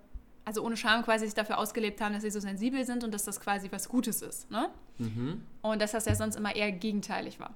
also 0.43 0.63
ohne 0.65 0.75
Scham 0.75 1.03
quasi 1.03 1.25
sich 1.25 1.35
dafür 1.35 1.59
ausgelebt 1.59 2.01
haben, 2.01 2.13
dass 2.13 2.23
sie 2.23 2.31
so 2.31 2.39
sensibel 2.39 2.83
sind 2.85 3.03
und 3.03 3.13
dass 3.13 3.23
das 3.23 3.39
quasi 3.39 3.71
was 3.71 3.87
Gutes 3.87 4.21
ist. 4.21 4.49
Ne? 4.49 4.69
Mhm. 4.97 5.43
Und 5.61 5.81
dass 5.81 5.91
das 5.91 6.05
ja 6.05 6.15
sonst 6.15 6.35
immer 6.35 6.55
eher 6.55 6.71
gegenteilig 6.71 7.39
war. 7.39 7.55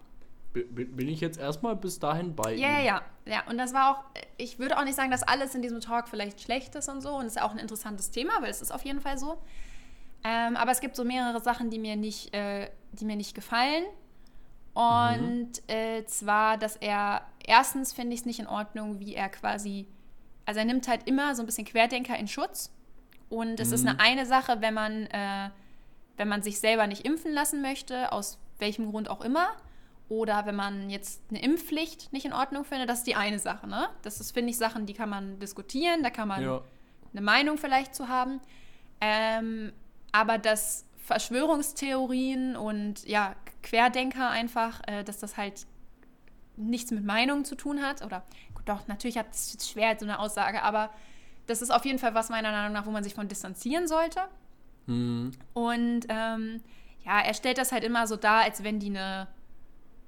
Bin 0.64 1.08
ich 1.08 1.20
jetzt 1.20 1.38
erstmal 1.38 1.76
bis 1.76 2.00
dahin 2.00 2.36
bei 2.36 2.56
Ja, 2.56 2.80
ja, 2.80 2.82
ja. 2.82 3.02
Ja, 3.28 3.44
und 3.50 3.58
das 3.58 3.74
war 3.74 3.92
auch, 3.92 4.04
ich 4.38 4.60
würde 4.60 4.78
auch 4.78 4.84
nicht 4.84 4.96
sagen, 4.96 5.10
dass 5.10 5.24
alles 5.24 5.56
in 5.56 5.62
diesem 5.62 5.82
Talk 5.82 6.08
vielleicht 6.08 6.42
schlecht 6.42 6.76
ist 6.76 6.90
und 6.90 7.02
so. 7.02 7.16
Und 7.16 7.26
es 7.26 7.36
ist 7.36 7.42
auch 7.42 7.52
ein 7.52 7.58
interessantes 7.58 8.12
Thema, 8.12 8.34
weil 8.42 8.52
es 8.52 8.62
ist 8.62 8.72
auf 8.72 8.84
jeden 8.86 9.02
Fall 9.02 9.18
so. 9.18 9.42
Ähm, 10.24 10.56
aber 10.56 10.72
es 10.72 10.80
gibt 10.80 10.96
so 10.96 11.04
mehrere 11.04 11.40
Sachen, 11.42 11.70
die 11.70 11.80
mir 11.80 11.96
nicht, 11.96 12.34
äh, 12.34 12.70
die 12.94 13.06
mir 13.06 13.16
nicht 13.16 13.36
gefallen. 13.36 13.84
Und 14.74 15.52
mhm. 15.52 15.74
äh, 15.74 16.06
zwar, 16.06 16.58
dass 16.58 16.76
er, 16.76 17.22
erstens 17.46 17.94
finde 17.94 18.14
ich 18.14 18.22
es 18.22 18.26
nicht 18.26 18.40
in 18.40 18.48
Ordnung, 18.48 19.00
wie 19.00 19.16
er 19.16 19.30
quasi, 19.30 19.88
also 20.46 20.60
er 20.60 20.66
nimmt 20.66 20.88
halt 20.88 21.08
immer 21.08 21.34
so 21.34 21.42
ein 21.42 21.46
bisschen 21.46 21.66
Querdenker 21.66 22.18
in 22.18 22.28
Schutz. 22.28 22.72
Und 23.30 23.60
es 23.60 23.70
mhm. 23.70 23.74
ist 23.74 23.88
eine 23.88 24.00
eine 24.00 24.26
Sache, 24.26 24.62
wenn 24.62 24.74
man, 24.74 25.08
äh, 25.08 25.50
wenn 26.18 26.28
man 26.28 26.44
sich 26.44 26.60
selber 26.60 26.88
nicht 26.88 27.06
impfen 27.06 27.32
lassen 27.32 27.62
möchte, 27.62 28.12
aus 28.12 28.38
welchem 28.60 28.92
Grund 28.92 29.10
auch 29.10 29.22
immer. 29.22 29.48
Oder 30.08 30.46
wenn 30.46 30.56
man 30.56 30.90
jetzt 30.90 31.22
eine 31.30 31.42
Impfpflicht 31.42 32.14
nicht 32.14 32.26
in 32.26 32.34
Ordnung 32.34 32.64
findet, 32.64 32.90
das 32.90 33.00
ist 33.00 33.08
die 33.08 33.16
eine 33.16 33.40
Sache. 33.40 33.68
Ne? 33.68 33.88
Das 34.04 34.20
ist, 34.20 34.32
finde 34.32 34.52
ich, 34.52 34.58
Sachen, 34.58 34.86
die 34.86 34.94
kann 34.94 35.10
man 35.10 35.40
diskutieren, 35.40 36.04
da 36.04 36.10
kann 36.10 36.28
man 36.28 36.44
ja. 36.44 36.62
eine 37.12 37.22
Meinung 37.22 37.58
vielleicht 37.58 37.96
zu 37.96 38.08
haben. 38.08 38.40
Ähm, 39.02 39.74
aber 40.12 40.38
dass 40.38 40.86
Verschwörungstheorien 40.98 42.56
und 42.56 43.06
ja, 43.08 43.36
Querdenker 43.64 44.30
einfach, 44.30 44.82
äh, 44.88 45.04
dass 45.04 45.20
das 45.20 45.38
halt 45.38 45.66
nichts 46.58 46.92
mit 46.92 47.04
Meinung 47.04 47.46
zu 47.46 47.56
tun 47.56 47.82
hat. 47.82 48.04
Oder 48.04 48.24
gut, 48.54 48.68
doch, 48.68 48.88
natürlich 48.88 49.18
hat 49.18 49.28
es 49.32 49.70
schwer 49.70 49.96
so 50.00 50.06
eine 50.06 50.20
Aussage, 50.20 50.62
aber 50.62 50.92
das 51.48 51.62
ist 51.62 51.72
auf 51.72 51.86
jeden 51.86 52.00
Fall 52.00 52.14
was 52.14 52.30
meiner 52.30 52.52
Meinung 52.52 52.74
nach, 52.74 52.86
wo 52.86 52.92
man 52.92 53.04
sich 53.04 53.14
von 53.14 53.28
distanzieren 53.28 53.88
sollte. 53.88 54.22
Mhm. 54.88 55.32
Und 55.54 56.02
ähm, 56.10 56.62
ja, 57.06 57.20
er 57.20 57.34
stellt 57.34 57.58
das 57.58 57.72
halt 57.72 57.84
immer 57.84 58.08
so 58.08 58.16
dar, 58.16 58.44
als 58.44 58.64
wenn 58.64 58.80
die 58.80 58.90
eine, 58.90 59.28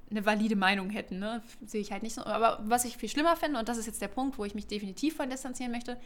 eine 0.09 0.25
valide 0.25 0.55
Meinung 0.55 0.89
hätten. 0.89 1.19
Ne? 1.19 1.41
Sehe 1.65 1.81
ich 1.81 1.91
halt 1.91 2.03
nicht 2.03 2.15
so. 2.15 2.23
Aber 2.23 2.59
was 2.63 2.85
ich 2.85 2.97
viel 2.97 3.09
schlimmer 3.09 3.35
finde, 3.35 3.59
und 3.59 3.67
das 3.67 3.77
ist 3.77 3.85
jetzt 3.85 4.01
der 4.01 4.07
Punkt, 4.07 4.37
wo 4.37 4.45
ich 4.45 4.55
mich 4.55 4.67
definitiv 4.67 5.15
von 5.17 5.29
distanzieren 5.29 5.71
möchte, 5.71 5.97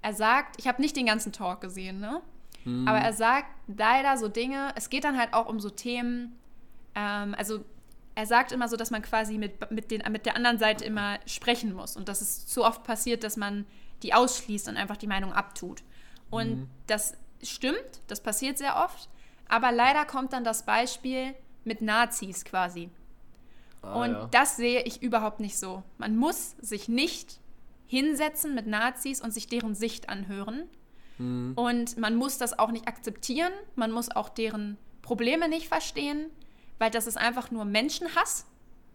er 0.00 0.14
sagt, 0.14 0.56
ich 0.58 0.66
habe 0.66 0.80
nicht 0.80 0.96
den 0.96 1.06
ganzen 1.06 1.32
Talk 1.32 1.60
gesehen, 1.60 2.00
ne? 2.00 2.20
Mhm. 2.64 2.86
Aber 2.88 2.98
er 2.98 3.12
sagt 3.12 3.48
leider 3.66 4.16
so 4.16 4.28
Dinge, 4.28 4.72
es 4.76 4.90
geht 4.90 5.04
dann 5.04 5.18
halt 5.18 5.34
auch 5.34 5.48
um 5.48 5.60
so 5.60 5.70
Themen, 5.70 6.38
ähm, 6.94 7.34
also 7.36 7.64
er 8.14 8.26
sagt 8.26 8.52
immer 8.52 8.68
so, 8.68 8.76
dass 8.76 8.90
man 8.90 9.02
quasi 9.02 9.38
mit, 9.38 9.70
mit, 9.70 9.90
den, 9.90 10.02
mit 10.10 10.26
der 10.26 10.36
anderen 10.36 10.58
Seite 10.58 10.84
immer 10.84 11.18
sprechen 11.26 11.72
muss 11.72 11.96
und 11.96 12.08
dass 12.08 12.20
es 12.20 12.46
zu 12.46 12.64
oft 12.64 12.84
passiert, 12.84 13.24
dass 13.24 13.36
man 13.36 13.66
die 14.02 14.12
ausschließt 14.12 14.68
und 14.68 14.76
einfach 14.76 14.96
die 14.96 15.06
Meinung 15.06 15.32
abtut. 15.32 15.82
Und 16.30 16.56
mhm. 16.56 16.68
das 16.86 17.14
stimmt, 17.42 18.02
das 18.08 18.22
passiert 18.22 18.58
sehr 18.58 18.76
oft, 18.76 19.08
aber 19.48 19.72
leider 19.72 20.04
kommt 20.04 20.32
dann 20.32 20.44
das 20.44 20.64
Beispiel 20.64 21.34
mit 21.64 21.80
Nazis 21.80 22.44
quasi. 22.44 22.90
Ah, 23.82 24.02
und 24.02 24.12
ja. 24.12 24.28
das 24.30 24.56
sehe 24.56 24.82
ich 24.82 25.02
überhaupt 25.02 25.40
nicht 25.40 25.58
so. 25.58 25.82
Man 25.98 26.16
muss 26.16 26.54
sich 26.60 26.88
nicht 26.88 27.40
hinsetzen 27.86 28.54
mit 28.54 28.66
Nazis 28.66 29.20
und 29.20 29.32
sich 29.32 29.48
deren 29.48 29.74
Sicht 29.74 30.08
anhören, 30.08 30.68
Mhm. 31.22 31.52
Und 31.54 31.96
man 31.98 32.16
muss 32.16 32.38
das 32.38 32.58
auch 32.58 32.70
nicht 32.70 32.88
akzeptieren, 32.88 33.52
man 33.76 33.92
muss 33.92 34.10
auch 34.10 34.28
deren 34.28 34.76
Probleme 35.02 35.48
nicht 35.48 35.68
verstehen, 35.68 36.26
weil 36.78 36.90
das 36.90 37.06
ist 37.06 37.16
einfach 37.16 37.50
nur 37.50 37.64
Menschenhass 37.64 38.46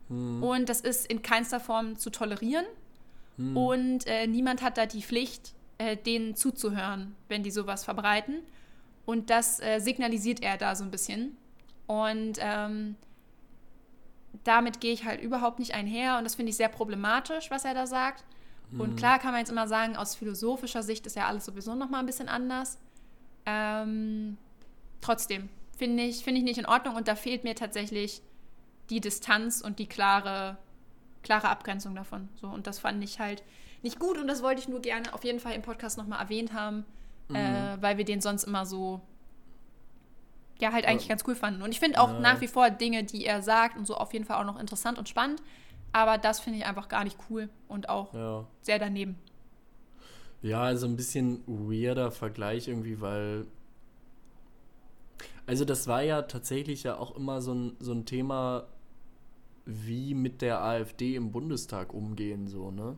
mhm. 0.10 0.44
und 0.44 0.70
das 0.70 0.82
ist 0.82 1.08
in 1.08 1.22
keinster 1.22 1.60
Form 1.60 1.98
zu 1.98 2.10
tolerieren. 2.10 2.66
Mhm. 3.38 3.58
Und 3.58 4.08
äh, 4.08 4.28
niemand 4.28 4.62
hat 4.62 4.78
da 4.78 4.86
die 4.86 5.02
Pflicht, 5.02 5.54
äh, 5.78 5.96
denen 5.96 6.36
zuzuhören, 6.36 7.16
wenn 7.30 7.44
die 7.44 7.52
sowas 7.52 7.84
verbreiten. 7.84 8.42
Und 9.06 9.30
das 9.30 9.62
äh, 9.62 9.80
signalisiert 9.80 10.42
er 10.42 10.58
da 10.58 10.76
so 10.76 10.84
ein 10.84 10.92
bisschen. 10.92 11.38
Und 11.86 12.40
ähm, 12.42 12.96
damit 14.44 14.80
gehe 14.80 14.94
ich 14.94 15.06
halt 15.06 15.22
überhaupt 15.22 15.60
nicht 15.60 15.74
einher 15.74 16.18
und 16.18 16.24
das 16.24 16.36
finde 16.36 16.50
ich 16.50 16.58
sehr 16.58 16.70
problematisch, 16.70 17.50
was 17.52 17.66
er 17.66 17.74
da 17.74 17.88
sagt. 17.88 18.24
Und 18.78 18.92
mhm. 18.92 18.96
klar 18.98 19.20
kann 19.20 19.32
man 19.32 19.40
jetzt 19.40 19.50
immer 19.50 19.68
sagen, 19.68 19.96
aus 19.96 20.16
philosophischer 20.16 20.84
Sicht 20.84 21.06
ist 21.06 21.16
ja 21.16 21.28
alles 21.28 21.46
sowieso 21.46 21.74
nochmal 21.74 22.02
ein 22.02 22.06
bisschen 22.06 22.28
anders. 22.28 22.78
Ähm, 23.46 24.38
trotzdem, 25.00 25.48
finde 25.78 26.04
ich, 26.04 26.24
find 26.24 26.38
ich 26.38 26.44
nicht 26.44 26.58
in 26.58 26.66
Ordnung 26.66 26.96
und 26.96 27.08
da 27.08 27.16
fehlt 27.16 27.46
mir 27.46 27.56
tatsächlich 27.56 28.22
die 28.90 29.00
Distanz 29.00 29.62
und 29.62 29.80
die 29.80 29.88
klare, 29.88 30.58
klare 31.24 31.48
Abgrenzung 31.50 31.96
davon. 31.96 32.28
So, 32.36 32.48
und 32.48 32.68
das 32.68 32.80
fand 32.80 33.02
ich 33.04 33.20
halt 33.20 33.44
nicht 33.84 34.00
gut 34.00 34.18
und 34.18 34.28
das 34.28 34.44
wollte 34.44 34.60
ich 34.60 34.68
nur 34.68 34.82
gerne 34.82 35.14
auf 35.14 35.24
jeden 35.24 35.40
Fall 35.40 35.54
im 35.54 35.62
Podcast 35.62 35.98
nochmal 35.98 36.20
erwähnt 36.20 36.52
haben, 36.54 36.84
mhm. 37.30 37.36
äh, 37.36 37.82
weil 37.82 37.98
wir 37.98 38.06
den 38.06 38.20
sonst 38.20 38.44
immer 38.44 38.66
so 38.66 39.02
ja, 40.60 40.72
halt 40.72 40.86
eigentlich 40.86 41.08
ja. 41.08 41.16
ganz 41.16 41.24
cool 41.28 41.36
fanden. 41.36 41.62
Und 41.62 41.72
ich 41.72 41.80
finde 41.80 42.00
auch 42.00 42.12
ja. 42.12 42.20
nach 42.20 42.42
wie 42.42 42.48
vor 42.48 42.70
Dinge, 42.70 43.04
die 43.04 43.26
er 43.26 43.42
sagt 43.42 43.78
und 43.78 43.86
so 43.86 43.96
auf 43.96 44.14
jeden 44.14 44.26
Fall 44.26 44.40
auch 44.42 44.46
noch 44.46 44.60
interessant 44.60 44.98
und 44.98 45.08
spannend. 45.10 45.42
Aber 45.94 46.18
das 46.18 46.40
finde 46.40 46.60
ich 46.60 46.66
einfach 46.66 46.90
gar 46.90 47.04
nicht 47.04 47.18
cool 47.30 47.50
und 47.68 47.90
auch 47.90 48.14
ja. 48.14 48.46
sehr 48.62 48.80
daneben. 48.80 49.18
Ja, 50.42 50.62
also 50.62 50.86
ein 50.86 50.96
bisschen 50.96 51.44
weirder 51.48 52.12
Vergleich 52.12 52.68
irgendwie, 52.68 53.02
weil. 53.02 53.48
Also, 55.46 55.66
das 55.66 55.88
war 55.88 56.02
ja 56.02 56.24
tatsächlich 56.24 56.84
ja 56.84 56.98
auch 56.98 57.16
immer 57.16 57.42
so 57.42 57.54
ein, 57.54 57.78
so 57.80 57.94
ein 57.94 58.06
Thema, 58.06 58.68
wie 59.66 60.14
mit 60.14 60.42
der 60.42 60.62
AfD 60.62 61.16
im 61.16 61.32
Bundestag 61.32 61.94
umgehen, 61.94 62.48
so, 62.48 62.70
ne? 62.70 62.98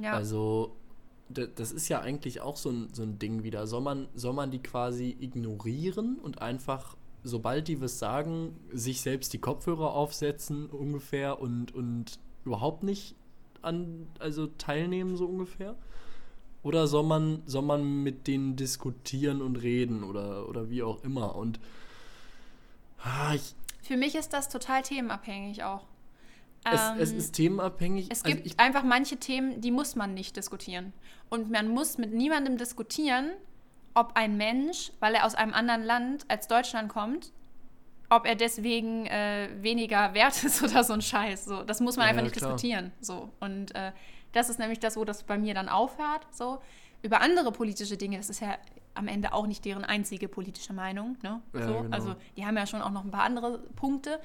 Ja. 0.00 0.12
Also, 0.12 0.76
das 1.28 1.72
ist 1.72 1.88
ja 1.88 2.00
eigentlich 2.00 2.40
auch 2.40 2.56
so 2.56 2.70
ein, 2.70 2.88
so 2.92 3.02
ein 3.02 3.18
Ding 3.18 3.42
wieder. 3.42 3.66
Soll 3.66 3.82
man, 3.82 4.08
soll 4.14 4.32
man 4.32 4.50
die 4.50 4.62
quasi 4.62 5.16
ignorieren 5.20 6.18
und 6.18 6.40
einfach 6.40 6.96
sobald 7.22 7.68
die 7.68 7.80
was 7.80 7.98
sagen, 7.98 8.56
sich 8.72 9.00
selbst 9.00 9.32
die 9.32 9.38
Kopfhörer 9.38 9.94
aufsetzen 9.94 10.66
ungefähr 10.66 11.40
und, 11.40 11.74
und 11.74 12.18
überhaupt 12.44 12.82
nicht 12.82 13.14
an, 13.62 14.06
also 14.18 14.46
teilnehmen 14.46 15.16
so 15.16 15.26
ungefähr? 15.26 15.76
Oder 16.62 16.86
soll 16.86 17.04
man, 17.04 17.42
soll 17.46 17.62
man 17.62 18.02
mit 18.02 18.26
denen 18.26 18.56
diskutieren 18.56 19.42
und 19.42 19.56
reden 19.56 20.02
oder, 20.02 20.48
oder 20.48 20.70
wie 20.70 20.82
auch 20.82 21.02
immer? 21.04 21.36
Und 21.36 21.60
ah, 22.98 23.34
ich, 23.34 23.54
für 23.82 23.96
mich 23.96 24.14
ist 24.14 24.32
das 24.32 24.48
total 24.48 24.82
themenabhängig 24.82 25.62
auch. 25.64 25.86
Es, 26.74 26.80
ähm, 26.90 26.96
es 26.98 27.12
ist 27.12 27.32
themenabhängig. 27.32 28.08
Es 28.10 28.24
also 28.24 28.36
gibt 28.36 28.58
einfach 28.60 28.82
manche 28.82 29.16
Themen, 29.16 29.60
die 29.60 29.70
muss 29.70 29.96
man 29.96 30.14
nicht 30.14 30.36
diskutieren. 30.36 30.92
Und 31.28 31.50
man 31.50 31.68
muss 31.68 31.98
mit 31.98 32.12
niemandem 32.12 32.56
diskutieren, 32.56 33.30
ob 33.94 34.12
ein 34.14 34.36
Mensch, 34.36 34.92
weil 35.00 35.14
er 35.14 35.26
aus 35.26 35.34
einem 35.34 35.54
anderen 35.54 35.82
Land 35.82 36.24
als 36.28 36.46
Deutschland 36.48 36.88
kommt, 36.88 37.32
ob 38.10 38.26
er 38.26 38.34
deswegen 38.34 39.06
äh, 39.06 39.48
weniger 39.60 40.14
wert 40.14 40.42
ist 40.44 40.62
oder 40.62 40.84
so 40.84 40.92
ein 40.92 41.02
Scheiß. 41.02 41.44
So, 41.44 41.62
das 41.62 41.80
muss 41.80 41.96
man 41.96 42.06
ja, 42.06 42.10
einfach 42.10 42.22
nicht 42.22 42.36
klar. 42.36 42.52
diskutieren. 42.52 42.92
So. 43.00 43.30
Und 43.40 43.74
äh, 43.74 43.92
das 44.32 44.48
ist 44.48 44.58
nämlich 44.58 44.78
das, 44.78 44.96
wo 44.96 45.04
das 45.04 45.22
bei 45.22 45.38
mir 45.38 45.54
dann 45.54 45.68
aufhört. 45.68 46.26
So. 46.30 46.60
Über 47.02 47.20
andere 47.20 47.52
politische 47.52 47.96
Dinge, 47.96 48.16
das 48.16 48.30
ist 48.30 48.40
ja 48.40 48.56
am 48.94 49.08
Ende 49.08 49.32
auch 49.32 49.46
nicht 49.46 49.64
deren 49.64 49.84
einzige 49.84 50.28
politische 50.28 50.72
Meinung. 50.72 51.16
Ne? 51.22 51.40
Ja, 51.54 51.66
so. 51.66 51.82
genau. 51.82 51.94
Also 51.94 52.16
die 52.36 52.44
haben 52.44 52.56
ja 52.56 52.66
schon 52.66 52.82
auch 52.82 52.90
noch 52.90 53.04
ein 53.04 53.10
paar 53.10 53.22
andere 53.22 53.58
Punkte. 53.76 54.20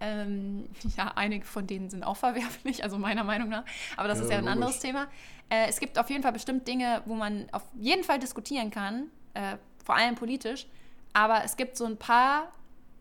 Ähm, 0.00 0.68
ja, 0.96 1.12
einige 1.16 1.44
von 1.44 1.66
denen 1.66 1.90
sind 1.90 2.04
auch 2.04 2.16
verwerflich, 2.16 2.82
also 2.84 2.98
meiner 2.98 3.24
Meinung 3.24 3.48
nach. 3.48 3.64
Aber 3.96 4.08
das 4.08 4.18
ja, 4.18 4.24
ist 4.24 4.30
ja 4.30 4.38
ein 4.38 4.44
logisch. 4.44 4.54
anderes 4.54 4.80
Thema. 4.80 5.06
Äh, 5.48 5.68
es 5.68 5.80
gibt 5.80 5.98
auf 5.98 6.10
jeden 6.10 6.22
Fall 6.22 6.32
bestimmt 6.32 6.68
Dinge, 6.68 7.02
wo 7.06 7.14
man 7.14 7.48
auf 7.52 7.64
jeden 7.74 8.04
Fall 8.04 8.18
diskutieren 8.18 8.70
kann, 8.70 9.08
äh, 9.34 9.56
vor 9.84 9.96
allem 9.96 10.14
politisch. 10.14 10.66
Aber 11.12 11.42
es 11.44 11.56
gibt 11.56 11.76
so 11.76 11.84
ein 11.84 11.96
paar 11.96 12.52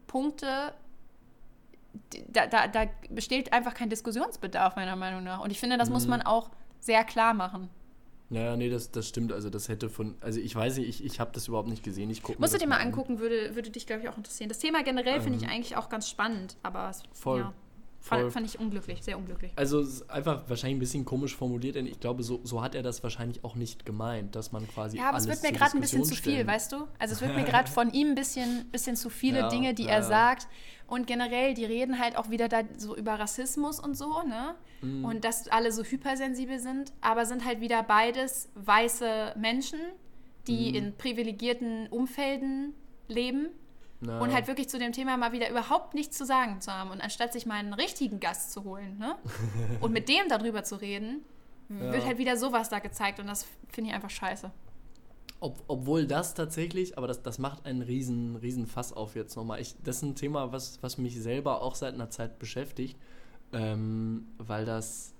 Punkte, 0.07 0.73
da, 2.29 2.47
da, 2.47 2.67
da 2.67 2.85
besteht 3.09 3.51
einfach 3.53 3.73
kein 3.73 3.89
Diskussionsbedarf, 3.89 4.75
meiner 4.75 4.95
Meinung 4.95 5.23
nach. 5.23 5.41
Und 5.41 5.51
ich 5.51 5.59
finde, 5.59 5.77
das 5.77 5.89
mhm. 5.89 5.93
muss 5.93 6.07
man 6.07 6.21
auch 6.21 6.49
sehr 6.79 7.03
klar 7.03 7.33
machen. 7.33 7.69
Naja, 8.29 8.57
nee, 8.57 8.69
das, 8.69 8.91
das 8.91 9.07
stimmt. 9.07 9.31
Also 9.31 9.49
das 9.49 9.69
hätte 9.69 9.89
von, 9.89 10.15
also 10.19 10.39
ich 10.39 10.53
weiß 10.53 10.77
nicht, 10.77 10.89
ich, 10.89 11.03
ich 11.03 11.19
habe 11.19 11.31
das 11.33 11.47
überhaupt 11.47 11.69
nicht 11.69 11.83
gesehen. 11.83 12.09
Ich 12.09 12.21
Musst 12.37 12.53
du 12.53 12.57
dir 12.57 12.67
mal 12.67 12.77
angucken, 12.77 13.19
würde, 13.19 13.55
würde 13.55 13.69
dich, 13.69 13.87
glaube 13.87 14.01
ich, 14.03 14.09
auch 14.09 14.17
interessieren. 14.17 14.49
Das 14.49 14.59
Thema 14.59 14.83
generell 14.83 15.17
ähm. 15.17 15.21
finde 15.23 15.39
ich 15.39 15.49
eigentlich 15.49 15.77
auch 15.77 15.89
ganz 15.89 16.09
spannend, 16.09 16.57
aber 16.63 16.91
voll. 17.13 17.39
Ja. 17.39 17.53
Fand, 17.99 18.31
fand, 18.31 18.45
ich 18.45 18.59
unglücklich, 18.59 19.03
sehr 19.03 19.17
unglücklich. 19.17 19.51
Also 19.55 19.81
es 19.81 19.95
ist 19.95 20.09
einfach 20.09 20.43
wahrscheinlich 20.47 20.77
ein 20.77 20.79
bisschen 20.79 21.03
komisch 21.03 21.35
formuliert, 21.35 21.75
denn 21.75 21.87
ich 21.87 21.99
glaube, 21.99 22.23
so, 22.23 22.39
so 22.43 22.61
hat 22.61 22.73
er 22.73 22.83
das 22.83 23.03
wahrscheinlich 23.03 23.43
auch 23.43 23.55
nicht 23.55 23.85
gemeint, 23.85 24.35
dass 24.35 24.51
man 24.51 24.65
quasi. 24.67 24.97
Ja, 24.97 25.09
aber 25.09 25.17
es 25.17 25.27
wird 25.27 25.41
mir 25.43 25.51
gerade 25.51 25.73
ein 25.73 25.81
bisschen 25.81 26.05
zu 26.05 26.15
viel, 26.15 26.45
weißt 26.45 26.71
du? 26.71 26.87
Also 26.99 27.15
es 27.15 27.21
wird 27.21 27.35
mir 27.35 27.43
gerade 27.45 27.69
von 27.69 27.91
ihm 27.91 28.09
ein 28.09 28.15
bisschen, 28.15 28.65
bisschen 28.71 28.95
zu 28.95 29.09
viele 29.09 29.39
ja, 29.39 29.49
Dinge, 29.49 29.73
die 29.73 29.85
ja. 29.85 29.89
er 29.89 30.03
sagt. 30.03 30.47
Und 30.87 31.05
generell, 31.05 31.53
die 31.53 31.65
reden 31.65 31.99
halt 31.99 32.17
auch 32.17 32.29
wieder 32.29 32.47
da 32.47 32.61
so 32.77 32.95
über 32.95 33.19
Rassismus 33.19 33.79
und 33.79 33.95
so, 33.95 34.23
ne? 34.23 34.55
Mhm. 34.81 35.03
Und 35.03 35.25
dass 35.25 35.49
alle 35.49 35.71
so 35.73 35.83
hypersensibel 35.83 36.59
sind, 36.59 36.93
aber 37.01 37.25
sind 37.25 37.43
halt 37.43 37.59
wieder 37.59 37.83
beides 37.83 38.49
weiße 38.55 39.33
Menschen, 39.37 39.79
die 40.47 40.69
mhm. 40.69 40.75
in 40.75 40.97
privilegierten 40.97 41.87
Umfelden 41.87 42.73
leben 43.09 43.47
no. 43.99 44.21
und 44.21 44.33
halt 44.33 44.47
wirklich 44.47 44.69
zu 44.69 44.79
dem 44.79 44.93
Thema 44.93 45.17
mal 45.17 45.33
wieder 45.33 45.49
überhaupt 45.49 45.93
nichts 45.93 46.17
zu 46.17 46.25
sagen 46.25 46.61
zu 46.61 46.71
haben. 46.71 46.91
Und 46.91 47.01
anstatt 47.01 47.33
sich 47.33 47.45
mal 47.45 47.55
einen 47.55 47.73
richtigen 47.73 48.21
Gast 48.21 48.53
zu 48.53 48.63
holen 48.63 48.97
ne? 48.97 49.17
und 49.81 49.91
mit 49.91 50.07
dem 50.07 50.29
darüber 50.29 50.63
zu 50.63 50.75
reden, 50.77 51.25
ja. 51.69 51.91
wird 51.91 52.05
halt 52.05 52.17
wieder 52.17 52.37
sowas 52.37 52.69
da 52.69 52.79
gezeigt 52.79 53.19
und 53.19 53.27
das 53.27 53.45
finde 53.69 53.89
ich 53.89 53.95
einfach 53.95 54.09
scheiße. 54.09 54.51
Ob, 55.39 55.63
obwohl 55.67 56.07
das 56.07 56.33
tatsächlich, 56.33 56.97
aber 56.97 57.07
das, 57.07 57.21
das 57.21 57.37
macht 57.37 57.65
einen 57.65 57.83
riesen, 57.83 58.37
riesen 58.37 58.65
Fass 58.65 58.91
auf 58.91 59.15
jetzt 59.15 59.35
nochmal. 59.35 59.61
Ich, 59.61 59.75
das 59.83 59.97
ist 59.97 60.01
ein 60.03 60.15
Thema, 60.15 60.51
was, 60.51 60.79
was 60.81 60.97
mich 60.97 61.21
selber 61.21 61.61
auch 61.61 61.75
seit 61.75 61.93
einer 61.93 62.09
Zeit 62.09 62.39
beschäftigt, 62.39 62.97
ähm, 63.53 64.27
weil 64.39 64.65
das 64.65 65.13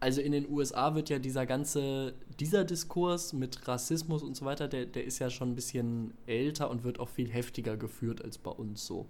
also 0.00 0.20
in 0.20 0.32
den 0.32 0.48
USA 0.50 0.94
wird 0.94 1.08
ja 1.08 1.18
dieser 1.18 1.46
ganze, 1.46 2.14
dieser 2.38 2.64
Diskurs 2.64 3.32
mit 3.32 3.66
Rassismus 3.66 4.22
und 4.22 4.36
so 4.36 4.44
weiter, 4.44 4.68
der, 4.68 4.86
der 4.86 5.04
ist 5.04 5.18
ja 5.18 5.30
schon 5.30 5.50
ein 5.50 5.54
bisschen 5.54 6.14
älter 6.26 6.70
und 6.70 6.84
wird 6.84 7.00
auch 7.00 7.08
viel 7.08 7.28
heftiger 7.28 7.76
geführt 7.76 8.22
als 8.22 8.38
bei 8.38 8.50
uns 8.50 8.86
so. 8.86 9.06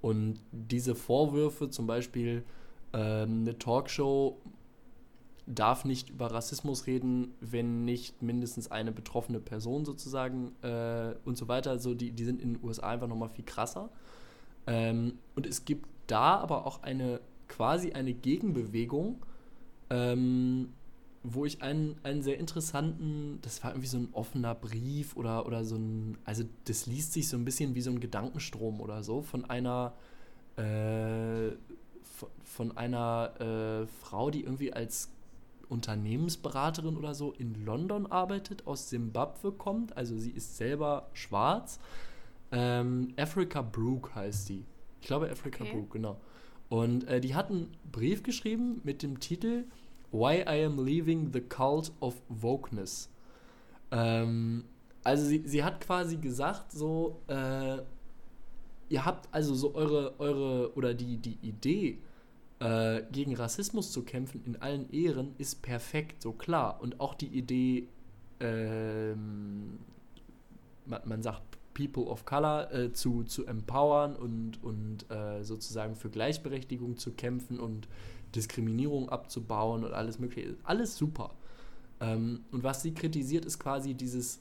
Und 0.00 0.40
diese 0.52 0.94
Vorwürfe, 0.94 1.70
zum 1.70 1.86
Beispiel 1.86 2.44
ähm, 2.92 3.40
eine 3.40 3.58
Talkshow 3.58 4.38
darf 5.48 5.84
nicht 5.84 6.10
über 6.10 6.30
Rassismus 6.30 6.86
reden, 6.86 7.34
wenn 7.40 7.84
nicht 7.84 8.22
mindestens 8.22 8.70
eine 8.70 8.92
betroffene 8.92 9.40
Person 9.40 9.84
sozusagen 9.84 10.52
äh, 10.62 11.14
und 11.24 11.36
so 11.38 11.48
weiter, 11.48 11.78
so 11.78 11.94
die, 11.94 12.12
die 12.12 12.24
sind 12.24 12.42
in 12.42 12.54
den 12.54 12.64
USA 12.64 12.90
einfach 12.90 13.08
nochmal 13.08 13.30
viel 13.30 13.44
krasser. 13.44 13.88
Ähm, 14.66 15.14
und 15.34 15.46
es 15.46 15.64
gibt 15.64 15.88
da 16.06 16.36
aber 16.36 16.66
auch 16.66 16.82
eine 16.82 17.20
quasi 17.48 17.92
eine 17.92 18.12
Gegenbewegung, 18.12 19.24
ähm, 19.88 20.74
wo 21.22 21.44
ich 21.44 21.62
einen, 21.62 21.96
einen 22.02 22.22
sehr 22.22 22.38
interessanten, 22.38 23.38
das 23.42 23.64
war 23.64 23.72
irgendwie 23.72 23.88
so 23.88 23.98
ein 23.98 24.08
offener 24.12 24.54
Brief 24.54 25.16
oder, 25.16 25.46
oder 25.46 25.64
so 25.64 25.76
ein, 25.76 26.18
also 26.24 26.44
das 26.64 26.86
liest 26.86 27.14
sich 27.14 27.28
so 27.28 27.36
ein 27.36 27.44
bisschen 27.44 27.74
wie 27.74 27.80
so 27.80 27.90
ein 27.90 28.00
Gedankenstrom 28.00 28.80
oder 28.80 29.02
so 29.02 29.22
von 29.22 29.44
einer, 29.46 29.94
äh, 30.56 31.50
von 32.44 32.76
einer 32.76 33.32
äh, 33.40 33.86
Frau, 33.86 34.30
die 34.30 34.42
irgendwie 34.42 34.72
als 34.72 35.10
Unternehmensberaterin 35.68 36.96
oder 36.96 37.14
so 37.14 37.32
in 37.32 37.64
London 37.64 38.06
arbeitet, 38.06 38.66
aus 38.66 38.90
Simbabwe 38.90 39.52
kommt, 39.52 39.96
also 39.96 40.16
sie 40.18 40.30
ist 40.30 40.56
selber 40.56 41.08
schwarz. 41.12 41.78
Ähm, 42.50 43.12
Africa 43.16 43.62
Brook 43.62 44.14
heißt 44.14 44.48
die. 44.48 44.64
Ich 45.00 45.06
glaube 45.06 45.30
Africa 45.30 45.64
okay. 45.64 45.72
Brook, 45.74 45.90
genau. 45.92 46.16
Und 46.68 47.04
äh, 47.04 47.20
die 47.20 47.34
hat 47.34 47.50
einen 47.50 47.74
Brief 47.90 48.22
geschrieben 48.22 48.80
mit 48.84 49.02
dem 49.02 49.20
Titel 49.20 49.64
Why 50.12 50.42
I 50.46 50.64
Am 50.64 50.84
Leaving 50.84 51.32
the 51.32 51.40
Cult 51.40 51.92
of 52.00 52.14
Wokeness. 52.28 53.10
Ähm, 53.90 54.64
also 55.04 55.26
sie, 55.26 55.42
sie 55.46 55.64
hat 55.64 55.80
quasi 55.80 56.16
gesagt, 56.16 56.72
so, 56.72 57.20
äh, 57.28 57.78
ihr 58.88 59.04
habt 59.04 59.28
also 59.32 59.54
so 59.54 59.74
eure, 59.74 60.18
eure 60.18 60.74
oder 60.74 60.94
die, 60.94 61.16
die 61.18 61.38
Idee, 61.42 61.98
äh, 62.60 63.02
gegen 63.12 63.36
Rassismus 63.36 63.92
zu 63.92 64.02
kämpfen 64.04 64.42
in 64.44 64.56
allen 64.56 64.90
Ehren, 64.90 65.34
ist 65.38 65.62
perfekt, 65.62 66.22
so 66.22 66.32
klar. 66.32 66.80
Und 66.80 67.00
auch 67.00 67.14
die 67.14 67.28
Idee, 67.28 67.88
ähm, 68.40 69.78
man, 70.86 71.00
man 71.04 71.22
sagt 71.22 71.42
People 71.74 72.06
of 72.06 72.24
Color 72.24 72.72
äh, 72.72 72.92
zu, 72.92 73.22
zu 73.22 73.46
empowern 73.46 74.16
und, 74.16 74.62
und 74.64 75.08
äh, 75.10 75.44
sozusagen 75.44 75.94
für 75.94 76.10
Gleichberechtigung 76.10 76.96
zu 76.96 77.12
kämpfen 77.12 77.60
und 77.60 77.86
Diskriminierung 78.34 79.08
abzubauen 79.08 79.84
und 79.84 79.92
alles 79.92 80.18
Mögliche. 80.18 80.56
Alles 80.64 80.96
super. 80.96 81.34
Ähm, 82.00 82.40
und 82.50 82.64
was 82.64 82.82
sie 82.82 82.92
kritisiert, 82.92 83.44
ist 83.44 83.58
quasi 83.58 83.94
dieses 83.94 84.40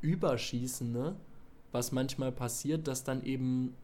Überschießende, 0.00 1.16
was 1.72 1.92
manchmal 1.92 2.32
passiert, 2.32 2.88
dass 2.88 3.04
dann 3.04 3.22
eben, 3.22 3.74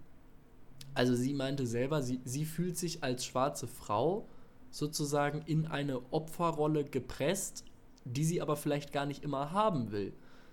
also 0.95 1.14
sie 1.14 1.34
meinte 1.34 1.66
selber, 1.66 2.03
sie, 2.03 2.20
sie 2.24 2.45
fühlt 2.45 2.76
sich 2.76 3.03
als 3.03 3.24
schwarze 3.24 3.66
Frau 3.66 4.26
sozusagen 4.70 5.42
in 5.47 5.66
eine 5.66 6.01
Opferrolle 6.12 6.84
gepresst, 6.84 7.64
die 8.05 8.24
sie 8.24 8.40
aber 8.40 8.57
vielleicht 8.57 8.92
gar 8.92 9.07
nicht 9.07 9.22
immer 9.22 9.53
haben 9.53 9.92
will. 9.92 10.12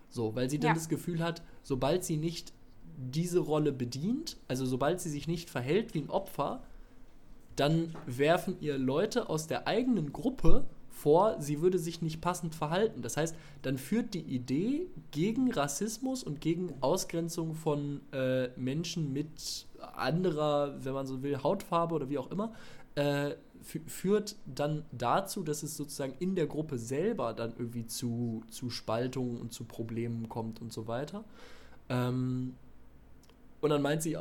So, 0.10 0.36
weil 0.36 0.50
sie 0.50 0.60
dann 0.60 0.70
ja. 0.70 0.74
das 0.76 0.90
Gefühl 0.90 1.24
hat, 1.24 1.42
sobald 1.64 2.04
sie 2.04 2.18
nicht 2.18 2.54
diese 2.98 3.40
Rolle 3.40 3.72
bedient, 3.72 4.38
also 4.48 4.66
sobald 4.66 5.00
sie 5.00 5.10
sich 5.10 5.28
nicht 5.28 5.50
verhält 5.50 5.94
wie 5.94 6.00
ein 6.00 6.10
Opfer, 6.10 6.62
dann 7.56 7.96
werfen 8.06 8.58
ihr 8.60 8.78
Leute 8.78 9.30
aus 9.30 9.48
der 9.48 9.68
eigenen 9.68 10.14
Gruppe 10.14 10.66
vor, 10.90 11.38
sie 11.40 11.62
würde 11.62 11.80
sich 11.80 12.02
nicht 12.02 12.22
passend 12.22 12.54
verhalten. 12.54 13.02
Das 13.02 13.18
heißt, 13.18 13.36
dann 13.62 13.78
führt 13.78 14.14
die 14.14 14.22
Idee 14.22 14.88
gegen 15.12 15.52
Rassismus 15.52 16.24
und 16.24 16.42
gegen 16.42 16.74
Ausgrenzung 16.82 17.56
von 17.56 18.02
äh, 18.12 18.50
Menschen 18.58 19.12
mit 19.14 19.66
anderer, 19.82 20.84
wenn 20.84 20.94
man 20.94 21.06
so 21.06 21.24
will, 21.24 21.42
Hautfarbe 21.42 21.96
oder 21.96 22.10
wie 22.10 22.18
auch 22.18 22.32
immer, 22.32 22.54
äh, 22.96 23.32
führt 23.62 24.36
dann 24.46 24.86
dazu, 24.92 25.44
dass 25.44 25.64
es 25.64 25.78
sozusagen 25.78 26.14
in 26.20 26.36
der 26.36 26.48
Gruppe 26.48 26.78
selber 26.78 27.34
dann 27.34 27.54
irgendwie 27.58 27.86
zu, 27.86 28.44
zu 28.50 28.70
Spaltungen 28.70 29.38
und 29.38 29.54
zu 29.54 29.66
Problemen 29.66 30.30
kommt 30.30 30.62
und 30.62 30.74
so 30.74 30.88
weiter. 30.88 31.24
Ähm, 31.90 32.56
und 33.62 33.70
dann 33.70 33.82
meint 33.82 34.02
sie, 34.02 34.18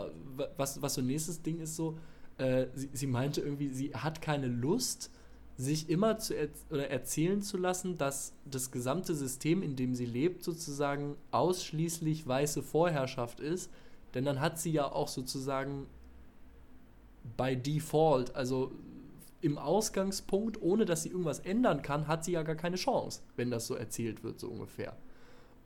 was, 0.56 0.82
was 0.82 0.94
so 0.94 1.00
nächstes 1.00 1.40
Ding 1.42 1.60
ist 1.60 1.76
so, 1.76 1.96
äh, 2.36 2.66
sie, 2.74 2.90
sie, 2.92 3.06
meinte 3.06 3.40
irgendwie, 3.40 3.70
sie 3.70 3.94
hat 3.94 4.20
keine 4.20 4.46
Lust, 4.46 5.10
sich 5.56 5.90
immer 5.90 6.18
zu 6.18 6.34
er 6.34 6.48
oder 6.70 6.88
erzählen 6.88 7.42
zu 7.42 7.58
lassen, 7.58 7.98
dass 7.98 8.32
das 8.50 8.70
gesamte 8.70 9.14
System, 9.14 9.62
in 9.62 9.76
dem 9.76 9.94
sie 9.94 10.06
lebt, 10.06 10.42
sozusagen 10.42 11.16
ausschließlich 11.32 12.26
weiße 12.26 12.62
Vorherrschaft 12.62 13.40
ist. 13.40 13.70
Denn 14.14 14.24
dann 14.24 14.40
hat 14.40 14.58
sie 14.58 14.72
ja 14.72 14.90
auch 14.90 15.08
sozusagen 15.08 15.86
by 17.36 17.56
default, 17.56 18.34
also 18.34 18.72
im 19.40 19.58
Ausgangspunkt, 19.58 20.60
ohne 20.60 20.84
dass 20.84 21.02
sie 21.02 21.10
irgendwas 21.10 21.40
ändern 21.40 21.82
kann, 21.82 22.06
hat 22.06 22.24
sie 22.24 22.32
ja 22.32 22.42
gar 22.42 22.56
keine 22.56 22.76
Chance, 22.76 23.22
wenn 23.36 23.50
das 23.50 23.66
so 23.66 23.74
erzählt 23.74 24.22
wird, 24.22 24.38
so 24.38 24.48
ungefähr. 24.48 24.96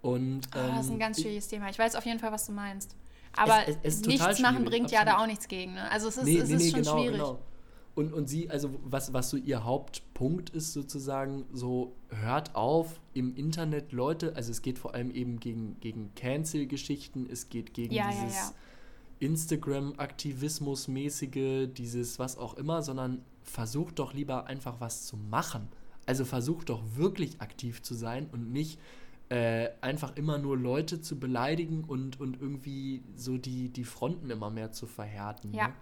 Und, 0.02 0.42
ähm, 0.54 0.62
oh, 0.70 0.76
das 0.76 0.84
ist 0.84 0.90
ein 0.90 0.92
ähm, 0.92 0.98
ganz 0.98 1.20
schwieriges 1.20 1.48
Thema. 1.48 1.70
Ich 1.70 1.78
weiß 1.78 1.96
auf 1.96 2.04
jeden 2.04 2.20
Fall, 2.20 2.30
was 2.30 2.46
du 2.46 2.52
meinst. 2.52 2.94
Aber 3.36 3.66
es, 3.66 3.76
es, 3.82 4.00
es 4.00 4.06
nichts 4.06 4.38
machen 4.40 4.64
bringt 4.64 4.86
absolut. 4.86 4.92
ja 4.92 5.04
da 5.04 5.18
auch 5.18 5.26
nichts 5.26 5.48
gegen. 5.48 5.74
Ne? 5.74 5.90
Also 5.90 6.08
es 6.08 6.18
ist, 6.18 6.24
nee, 6.24 6.38
es 6.38 6.48
nee, 6.48 6.54
ist 6.56 6.62
nee, 6.62 6.70
schon 6.70 6.82
genau, 6.82 6.98
schwierig. 6.98 7.12
Genau. 7.18 7.38
Und, 7.94 8.12
und 8.12 8.28
sie, 8.28 8.50
also 8.50 8.74
was, 8.84 9.12
was 9.12 9.30
so 9.30 9.36
ihr 9.36 9.62
Hauptpunkt 9.62 10.50
ist 10.50 10.72
sozusagen, 10.72 11.44
so 11.52 11.94
hört 12.08 12.56
auf 12.56 12.98
im 13.12 13.36
Internet 13.36 13.92
Leute, 13.92 14.34
also 14.34 14.50
es 14.50 14.62
geht 14.62 14.80
vor 14.80 14.94
allem 14.94 15.12
eben 15.12 15.38
gegen, 15.38 15.78
gegen 15.80 16.12
Cancel-Geschichten, 16.16 17.28
es 17.30 17.50
geht 17.50 17.72
gegen 17.72 17.94
ja, 17.94 18.10
dieses 18.10 18.34
ja, 18.34 18.40
ja. 18.40 18.52
Instagram-Aktivismus-mäßige, 19.20 21.68
dieses 21.72 22.18
was 22.18 22.36
auch 22.36 22.54
immer, 22.54 22.82
sondern 22.82 23.22
versucht 23.42 24.00
doch 24.00 24.12
lieber 24.12 24.48
einfach 24.48 24.80
was 24.80 25.06
zu 25.06 25.16
machen. 25.16 25.68
Also 26.06 26.24
versucht 26.24 26.70
doch 26.70 26.82
wirklich 26.96 27.40
aktiv 27.40 27.82
zu 27.82 27.94
sein 27.94 28.28
und 28.32 28.52
nicht 28.52 28.80
äh, 29.28 29.68
einfach 29.80 30.16
immer 30.16 30.38
nur 30.38 30.56
Leute 30.56 31.00
zu 31.00 31.18
beleidigen 31.18 31.84
und, 31.84 32.20
und 32.20 32.40
irgendwie 32.40 33.02
so 33.16 33.38
die, 33.38 33.68
die 33.68 33.84
Fronten 33.84 34.30
immer 34.30 34.50
mehr 34.50 34.72
zu 34.72 34.86
verhärten. 34.86 35.54
Ja, 35.54 35.68
ne? 35.68 35.74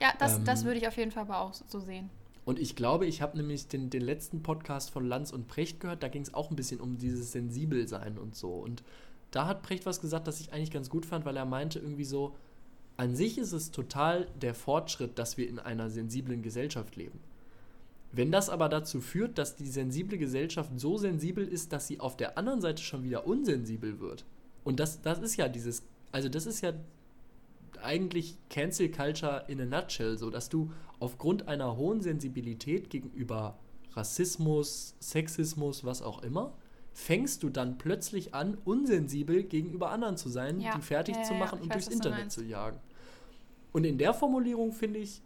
Ja 0.00 0.12
das, 0.18 0.36
ähm, 0.36 0.44
das 0.44 0.64
würde 0.64 0.78
ich 0.78 0.88
auf 0.88 0.96
jeden 0.96 1.10
Fall 1.10 1.22
aber 1.24 1.40
auch 1.40 1.54
so 1.54 1.80
sehen. 1.80 2.10
Und 2.44 2.58
ich 2.58 2.74
glaube, 2.74 3.06
ich 3.06 3.22
habe 3.22 3.36
nämlich 3.36 3.68
den, 3.68 3.90
den 3.90 4.02
letzten 4.02 4.42
Podcast 4.42 4.90
von 4.90 5.06
Lanz 5.06 5.32
und 5.32 5.46
Precht 5.46 5.80
gehört, 5.80 6.02
da 6.02 6.08
ging 6.08 6.22
es 6.22 6.34
auch 6.34 6.50
ein 6.50 6.56
bisschen 6.56 6.80
um 6.80 6.98
dieses 6.98 7.32
Sensibelsein 7.32 8.18
und 8.18 8.34
so. 8.34 8.50
Und 8.50 8.82
da 9.30 9.46
hat 9.46 9.62
Precht 9.62 9.86
was 9.86 10.00
gesagt, 10.00 10.26
das 10.26 10.40
ich 10.40 10.52
eigentlich 10.52 10.70
ganz 10.70 10.90
gut 10.90 11.06
fand, 11.06 11.24
weil 11.24 11.36
er 11.36 11.44
meinte 11.44 11.78
irgendwie 11.78 12.04
so, 12.04 12.34
an 12.96 13.14
sich 13.14 13.38
ist 13.38 13.52
es 13.52 13.70
total 13.70 14.26
der 14.40 14.54
Fortschritt, 14.54 15.18
dass 15.18 15.36
wir 15.36 15.48
in 15.48 15.58
einer 15.58 15.90
sensiblen 15.90 16.42
Gesellschaft 16.42 16.96
leben. 16.96 17.20
Wenn 18.12 18.32
das 18.32 18.50
aber 18.50 18.68
dazu 18.68 19.00
führt, 19.00 19.38
dass 19.38 19.54
die 19.54 19.68
sensible 19.68 20.18
Gesellschaft 20.18 20.70
so 20.76 20.98
sensibel 20.98 21.46
ist, 21.46 21.72
dass 21.72 21.86
sie 21.86 22.00
auf 22.00 22.16
der 22.16 22.36
anderen 22.36 22.60
Seite 22.60 22.82
schon 22.82 23.04
wieder 23.04 23.26
unsensibel 23.26 24.00
wird. 24.00 24.24
Und 24.64 24.80
das, 24.80 25.00
das 25.00 25.20
ist 25.20 25.36
ja 25.36 25.48
dieses, 25.48 25.84
also 26.10 26.28
das 26.28 26.46
ist 26.46 26.60
ja 26.60 26.72
eigentlich 27.82 28.36
Cancel 28.48 28.90
Culture 28.90 29.44
in 29.48 29.60
a 29.60 29.64
nutshell, 29.64 30.18
so 30.18 30.30
dass 30.30 30.48
du 30.48 30.70
aufgrund 30.98 31.48
einer 31.48 31.76
hohen 31.76 32.00
Sensibilität 32.00 32.90
gegenüber 32.90 33.58
Rassismus, 33.92 34.94
Sexismus, 35.00 35.84
was 35.84 36.02
auch 36.02 36.22
immer, 36.22 36.56
fängst 36.92 37.42
du 37.42 37.48
dann 37.48 37.78
plötzlich 37.78 38.34
an, 38.34 38.58
unsensibel 38.64 39.42
gegenüber 39.42 39.90
anderen 39.90 40.16
zu 40.16 40.28
sein, 40.28 40.60
ja. 40.60 40.76
die 40.76 40.82
fertig 40.82 41.16
ja, 41.16 41.22
zu 41.22 41.34
machen 41.34 41.58
ja, 41.58 41.62
und 41.64 41.70
weiß, 41.70 41.86
durchs 41.86 41.88
Internet 41.88 42.30
zu 42.30 42.44
jagen. 42.44 42.78
Und 43.72 43.84
in 43.84 43.98
der 43.98 44.14
Formulierung, 44.14 44.72
finde 44.72 45.00
ich, 45.00 45.22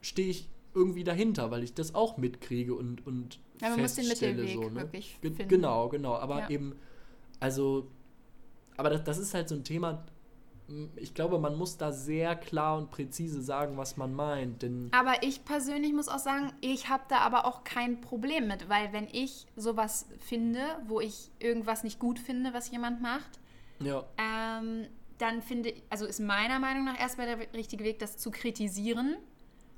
stehe 0.00 0.28
ich 0.28 0.48
irgendwie 0.74 1.04
dahinter, 1.04 1.50
weil 1.50 1.64
ich 1.64 1.74
das 1.74 1.94
auch 1.94 2.16
mitkriege 2.16 2.74
und, 2.74 3.06
und 3.06 3.40
ja, 3.60 3.70
man 3.70 3.80
muss 3.80 3.94
den 3.94 4.06
Mittelweg 4.06 4.54
so, 4.54 4.68
ne? 4.68 4.76
wirklich 4.76 5.18
Ge 5.20 5.32
finden. 5.32 5.48
Genau, 5.48 5.88
genau. 5.88 6.14
Aber 6.14 6.48
eben, 6.50 6.76
also, 7.40 7.88
aber 8.76 8.90
das, 8.90 9.02
das 9.02 9.18
ist 9.18 9.34
halt 9.34 9.48
so 9.48 9.56
ein 9.56 9.64
Thema, 9.64 10.04
ich 10.96 11.14
glaube, 11.14 11.38
man 11.38 11.56
muss 11.56 11.76
da 11.78 11.92
sehr 11.92 12.36
klar 12.36 12.76
und 12.76 12.90
präzise 12.90 13.40
sagen, 13.40 13.76
was 13.78 13.96
man 13.96 14.14
meint, 14.14 14.62
denn 14.62 14.90
Aber 14.92 15.22
ich 15.22 15.44
persönlich 15.44 15.92
muss 15.92 16.08
auch 16.08 16.18
sagen, 16.18 16.52
ich 16.60 16.88
habe 16.88 17.04
da 17.08 17.18
aber 17.20 17.46
auch 17.46 17.64
kein 17.64 18.00
Problem 18.00 18.48
mit, 18.48 18.68
weil 18.68 18.92
wenn 18.92 19.08
ich 19.10 19.46
sowas 19.56 20.06
finde, 20.18 20.60
wo 20.86 21.00
ich 21.00 21.30
irgendwas 21.38 21.84
nicht 21.84 21.98
gut 21.98 22.18
finde, 22.18 22.52
was 22.52 22.70
jemand 22.70 23.00
macht, 23.00 23.40
ja, 23.80 24.04
ähm, 24.18 24.86
dann 25.18 25.40
finde 25.42 25.70
ich, 25.70 25.82
also 25.90 26.04
ist 26.06 26.20
meiner 26.20 26.58
Meinung 26.58 26.84
nach 26.84 26.98
erstmal 27.00 27.26
der 27.26 27.52
richtige 27.54 27.82
Weg, 27.84 27.98
das 27.98 28.18
zu 28.18 28.30
kritisieren, 28.30 29.16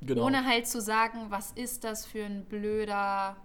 genau. 0.02 0.26
ohne 0.26 0.44
halt 0.44 0.66
zu 0.66 0.80
sagen, 0.80 1.26
was 1.28 1.52
ist 1.52 1.84
das 1.84 2.04
für 2.04 2.24
ein 2.24 2.44
blöder 2.46 3.36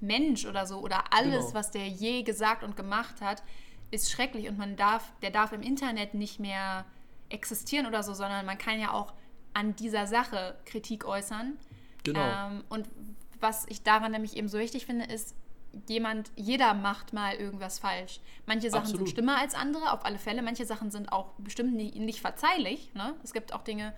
Mensch 0.00 0.44
oder 0.46 0.66
so 0.66 0.78
oder 0.78 1.04
alles, 1.12 1.46
Genau. 1.46 1.54
was 1.54 1.70
der 1.70 1.86
je 1.86 2.22
gesagt 2.22 2.64
und 2.64 2.76
gemacht 2.76 3.20
hat, 3.20 3.42
ist 3.90 4.10
schrecklich 4.10 4.48
und 4.48 4.58
man 4.58 4.76
darf, 4.76 5.12
der 5.22 5.30
darf 5.30 5.52
im 5.52 5.62
Internet 5.62 6.14
nicht 6.14 6.40
mehr 6.40 6.84
existieren 7.28 7.86
oder 7.86 8.02
so, 8.02 8.14
sondern 8.14 8.46
man 8.46 8.58
kann 8.58 8.80
ja 8.80 8.92
auch 8.92 9.12
an 9.54 9.74
dieser 9.76 10.06
Sache 10.06 10.56
Kritik 10.64 11.04
äußern. 11.04 11.56
genau. 12.04 12.20
Ähm, 12.20 12.64
und 12.68 12.88
was 13.40 13.66
ich 13.68 13.82
daran 13.82 14.12
nämlich 14.12 14.36
eben 14.36 14.48
so 14.48 14.58
wichtig 14.58 14.86
finde, 14.86 15.06
ist, 15.06 15.34
jemand, 15.88 16.30
jeder 16.36 16.74
macht 16.74 17.12
mal 17.12 17.34
irgendwas 17.34 17.78
falsch. 17.78 18.20
Manche 18.46 18.70
Sachen 18.70 18.82
Absolut. 18.82 19.06
sind 19.08 19.14
schlimmer 19.14 19.38
als 19.38 19.54
andere, 19.54 19.92
auf 19.92 20.04
alle 20.04 20.18
Fälle. 20.18 20.42
Manche 20.42 20.66
Sachen 20.66 20.90
sind 20.90 21.12
auch 21.12 21.32
bestimmt 21.38 21.74
nie, 21.74 21.90
nicht 21.98 22.20
verzeihlich. 22.20 22.92
Ne? 22.94 23.14
Es 23.22 23.32
gibt 23.32 23.52
auch 23.52 23.62
Dinge, 23.62 23.94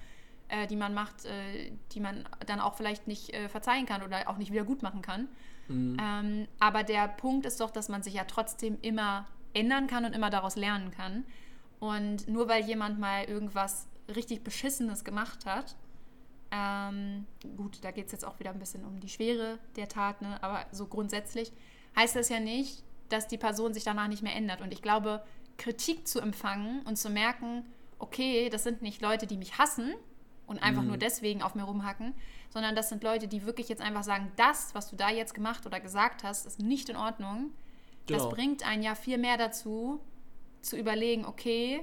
äh, 0.49 0.66
die 0.66 0.76
man 0.76 0.95
macht, 0.95 1.24
äh, 1.24 1.72
die 1.93 2.01
man 2.01 2.28
dann 2.47 2.61
auch 2.61 2.74
vielleicht 2.74 3.09
nicht 3.09 3.34
äh, 3.34 3.49
verzeihen 3.49 3.86
kann 3.86 4.03
oder 4.03 4.28
auch 4.28 4.36
nicht 4.36 4.53
wieder 4.53 4.64
gut 4.64 4.82
machen 4.82 5.03
kann. 5.03 5.28
Mhm. 5.68 5.97
Ähm, 6.01 6.49
aber 6.59 6.82
der 6.82 7.09
Punkt 7.09 7.47
ist 7.47 7.61
doch, 7.61 7.70
dass 7.70 7.88
man 7.88 8.03
sich 8.03 8.14
ja 8.14 8.24
trotzdem 8.24 8.78
immer 8.82 9.26
ändern 9.55 9.86
kann 9.86 10.05
und 10.05 10.14
immer 10.14 10.30
daraus 10.30 10.57
lernen 10.57 10.90
kann. 10.90 11.24
Und 11.80 12.28
nur 12.28 12.48
weil 12.48 12.64
jemand 12.64 12.98
mal 12.98 13.24
irgendwas 13.24 13.86
richtig 14.14 14.42
Beschissenes 14.44 15.05
gemacht 15.05 15.46
hat, 15.46 15.76
ähm, 16.50 17.26
gut, 17.57 17.78
da 17.82 17.90
geht 17.90 18.07
es 18.07 18.12
jetzt 18.12 18.24
auch 18.24 18.38
wieder 18.38 18.50
ein 18.50 18.59
bisschen 18.59 18.84
um 18.84 19.00
die 19.00 19.09
Schwere 19.09 19.59
der 19.76 19.88
Tat, 19.88 20.20
ne? 20.20 20.42
aber 20.42 20.66
so 20.70 20.86
grundsätzlich 20.86 21.50
heißt 21.96 22.14
das 22.14 22.28
ja 22.28 22.40
nicht, 22.40 22.84
dass 23.09 23.26
die 23.26 23.38
Person 23.38 23.72
sich 23.74 23.84
danach 23.84 24.09
nicht 24.09 24.22
mehr 24.22 24.36
ändert. 24.36 24.61
Und 24.61 24.72
ich 24.72 24.82
glaube, 24.82 25.22
Kritik 25.57 26.07
zu 26.07 26.20
empfangen 26.20 26.82
und 26.82 26.96
zu 26.96 27.11
merken, 27.11 27.64
okay, 27.98 28.48
das 28.50 28.64
sind 28.64 28.82
nicht 28.82 29.00
Leute, 29.00 29.26
die 29.26 29.36
mich 29.36 29.59
hassen 29.59 29.94
und 30.46 30.62
einfach 30.62 30.82
Mhm. 30.82 30.88
nur 30.88 30.96
deswegen 30.98 31.42
auf 31.42 31.55
mir 31.55 31.62
rumhacken, 31.62 32.14
sondern 32.50 32.74
das 32.74 32.88
sind 32.90 33.03
Leute, 33.03 33.28
die 33.28 33.46
wirklich 33.46 33.68
jetzt 33.68 33.80
einfach 33.80 34.03
sagen, 34.03 34.30
das, 34.36 34.74
was 34.74 34.90
du 34.90 34.96
da 34.96 35.11
jetzt 35.11 35.34
gemacht 35.34 35.64
oder 35.66 35.80
gesagt 35.80 36.22
hast, 36.24 36.46
ist 36.46 36.59
nicht 36.59 36.88
in 36.88 36.96
Ordnung. 36.96 37.50
Genau. 38.07 38.18
Das 38.24 38.28
bringt 38.34 38.66
einen 38.66 38.82
ja 38.82 38.94
viel 38.94 39.18
mehr 39.18 39.36
dazu, 39.36 40.00
zu 40.61 40.76
überlegen, 40.76 41.24
okay, 41.24 41.82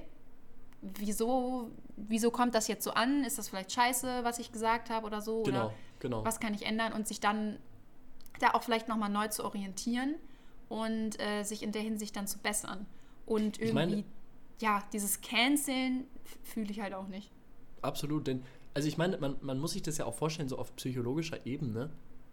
wieso, 0.81 1.69
wieso 1.95 2.31
kommt 2.31 2.55
das 2.55 2.67
jetzt 2.67 2.83
so 2.83 2.91
an? 2.91 3.23
Ist 3.23 3.37
das 3.37 3.49
vielleicht 3.49 3.71
scheiße, 3.71 4.23
was 4.23 4.39
ich 4.39 4.51
gesagt 4.51 4.89
habe 4.89 5.05
oder 5.05 5.21
so? 5.21 5.43
Genau, 5.43 5.65
Oder 5.67 5.73
genau. 5.99 6.25
was 6.25 6.39
kann 6.39 6.53
ich 6.53 6.65
ändern? 6.65 6.93
Und 6.93 7.07
sich 7.07 7.19
dann 7.19 7.57
da 8.39 8.51
auch 8.53 8.63
vielleicht 8.63 8.87
nochmal 8.87 9.09
neu 9.09 9.27
zu 9.27 9.43
orientieren 9.43 10.15
und 10.69 11.19
äh, 11.19 11.43
sich 11.43 11.63
in 11.63 11.71
der 11.71 11.81
Hinsicht 11.81 12.15
dann 12.15 12.27
zu 12.27 12.39
bessern. 12.39 12.85
Und 13.25 13.57
irgendwie, 13.59 13.73
meine- 13.73 14.03
ja, 14.61 14.83
dieses 14.93 15.21
Canceln 15.21 16.05
fühle 16.43 16.71
ich 16.71 16.79
halt 16.81 16.93
auch 16.93 17.07
nicht. 17.07 17.31
Absolut, 17.81 18.27
denn, 18.27 18.43
also 18.73 18.87
ich 18.87 18.97
meine, 18.97 19.17
man, 19.17 19.37
man 19.41 19.59
muss 19.59 19.71
sich 19.71 19.81
das 19.81 19.97
ja 19.97 20.05
auch 20.05 20.13
vorstellen, 20.15 20.49
so 20.49 20.57
auf 20.57 20.75
psychologischer 20.75 21.45
Ebene. 21.45 21.89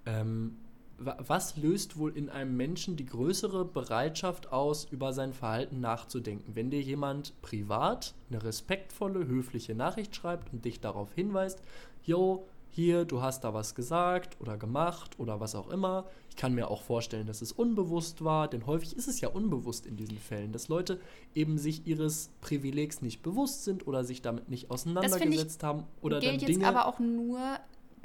Ähm, 0.07 0.59
was 0.99 1.57
löst 1.57 1.99
wohl 1.99 2.17
in 2.17 2.31
einem 2.31 2.57
Menschen 2.57 2.97
die 2.97 3.07
größere 3.07 3.65
Bereitschaft 3.65 4.53
aus, 4.53 4.87
über 4.91 5.13
sein 5.13 5.33
Verhalten 5.33 5.81
nachzudenken? 5.81 6.55
Wenn 6.55 6.71
dir 6.71 6.81
jemand 6.81 7.41
privat 7.43 8.15
eine 8.31 8.43
respektvolle, 8.43 9.27
höfliche 9.27 9.75
Nachricht 9.75 10.17
schreibt 10.17 10.53
und 10.53 10.65
dich 10.65 10.81
darauf 10.81 11.13
hinweist, 11.15 11.63
yo, 12.03 12.47
hier, 12.77 13.07
du 13.07 13.23
hast 13.23 13.43
da 13.43 13.55
was 13.55 13.75
gesagt 13.75 14.37
oder 14.39 14.59
gemacht 14.59 15.19
oder 15.19 15.41
was 15.41 15.55
auch 15.55 15.71
immer. 15.71 16.05
Ich 16.29 16.37
kann 16.37 16.55
mir 16.55 16.71
auch 16.71 16.83
vorstellen, 16.83 17.27
dass 17.27 17.41
es 17.41 17.51
unbewusst 17.51 18.23
war, 18.23 18.49
denn 18.49 18.67
häufig 18.67 18.95
ist 18.95 19.09
es 19.09 19.23
ja 19.23 19.31
unbewusst 19.31 19.87
in 19.87 19.97
diesen 19.97 20.19
Fällen, 20.19 20.53
dass 20.53 20.69
Leute 20.69 21.01
eben 21.35 21.57
sich 21.57 21.87
ihres 21.87 22.29
Privilegs 22.43 23.01
nicht 23.01 23.23
bewusst 23.23 23.65
sind 23.65 23.87
oder 23.87 24.05
sich 24.05 24.21
damit 24.21 24.51
nicht 24.51 24.71
auseinandergesetzt 24.71 25.63
haben 25.63 25.85
oder 26.03 26.21
Gilt 26.21 26.33
dann 26.35 26.41
jetzt 26.41 26.49
Dinge. 26.51 26.69
aber 26.69 26.85
auch 26.85 26.99
nur 26.99 27.41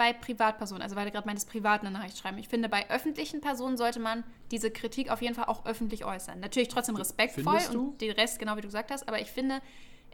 bei 0.01 0.13
Privatpersonen, 0.13 0.81
also 0.81 0.95
weil 0.95 1.05
du 1.05 1.11
gerade 1.11 1.27
meintest, 1.27 1.47
privat 1.47 1.81
eine 1.81 1.91
Nachricht 1.91 2.17
schreiben. 2.17 2.39
Ich 2.39 2.47
finde, 2.47 2.69
bei 2.69 2.89
öffentlichen 2.89 3.39
Personen 3.39 3.77
sollte 3.77 3.99
man 3.99 4.23
diese 4.49 4.71
Kritik 4.71 5.11
auf 5.11 5.21
jeden 5.21 5.35
Fall 5.35 5.45
auch 5.45 5.63
öffentlich 5.67 6.05
äußern. 6.05 6.39
Natürlich 6.39 6.69
trotzdem 6.69 6.95
respektvoll 6.95 7.59
und 7.71 8.01
den 8.01 8.09
Rest, 8.13 8.39
genau 8.39 8.57
wie 8.57 8.61
du 8.61 8.67
gesagt 8.67 8.89
hast, 8.89 9.07
aber 9.07 9.21
ich 9.21 9.27
finde 9.27 9.61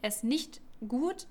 es 0.01 0.23
nicht 0.23 0.59
gut, 0.85 1.25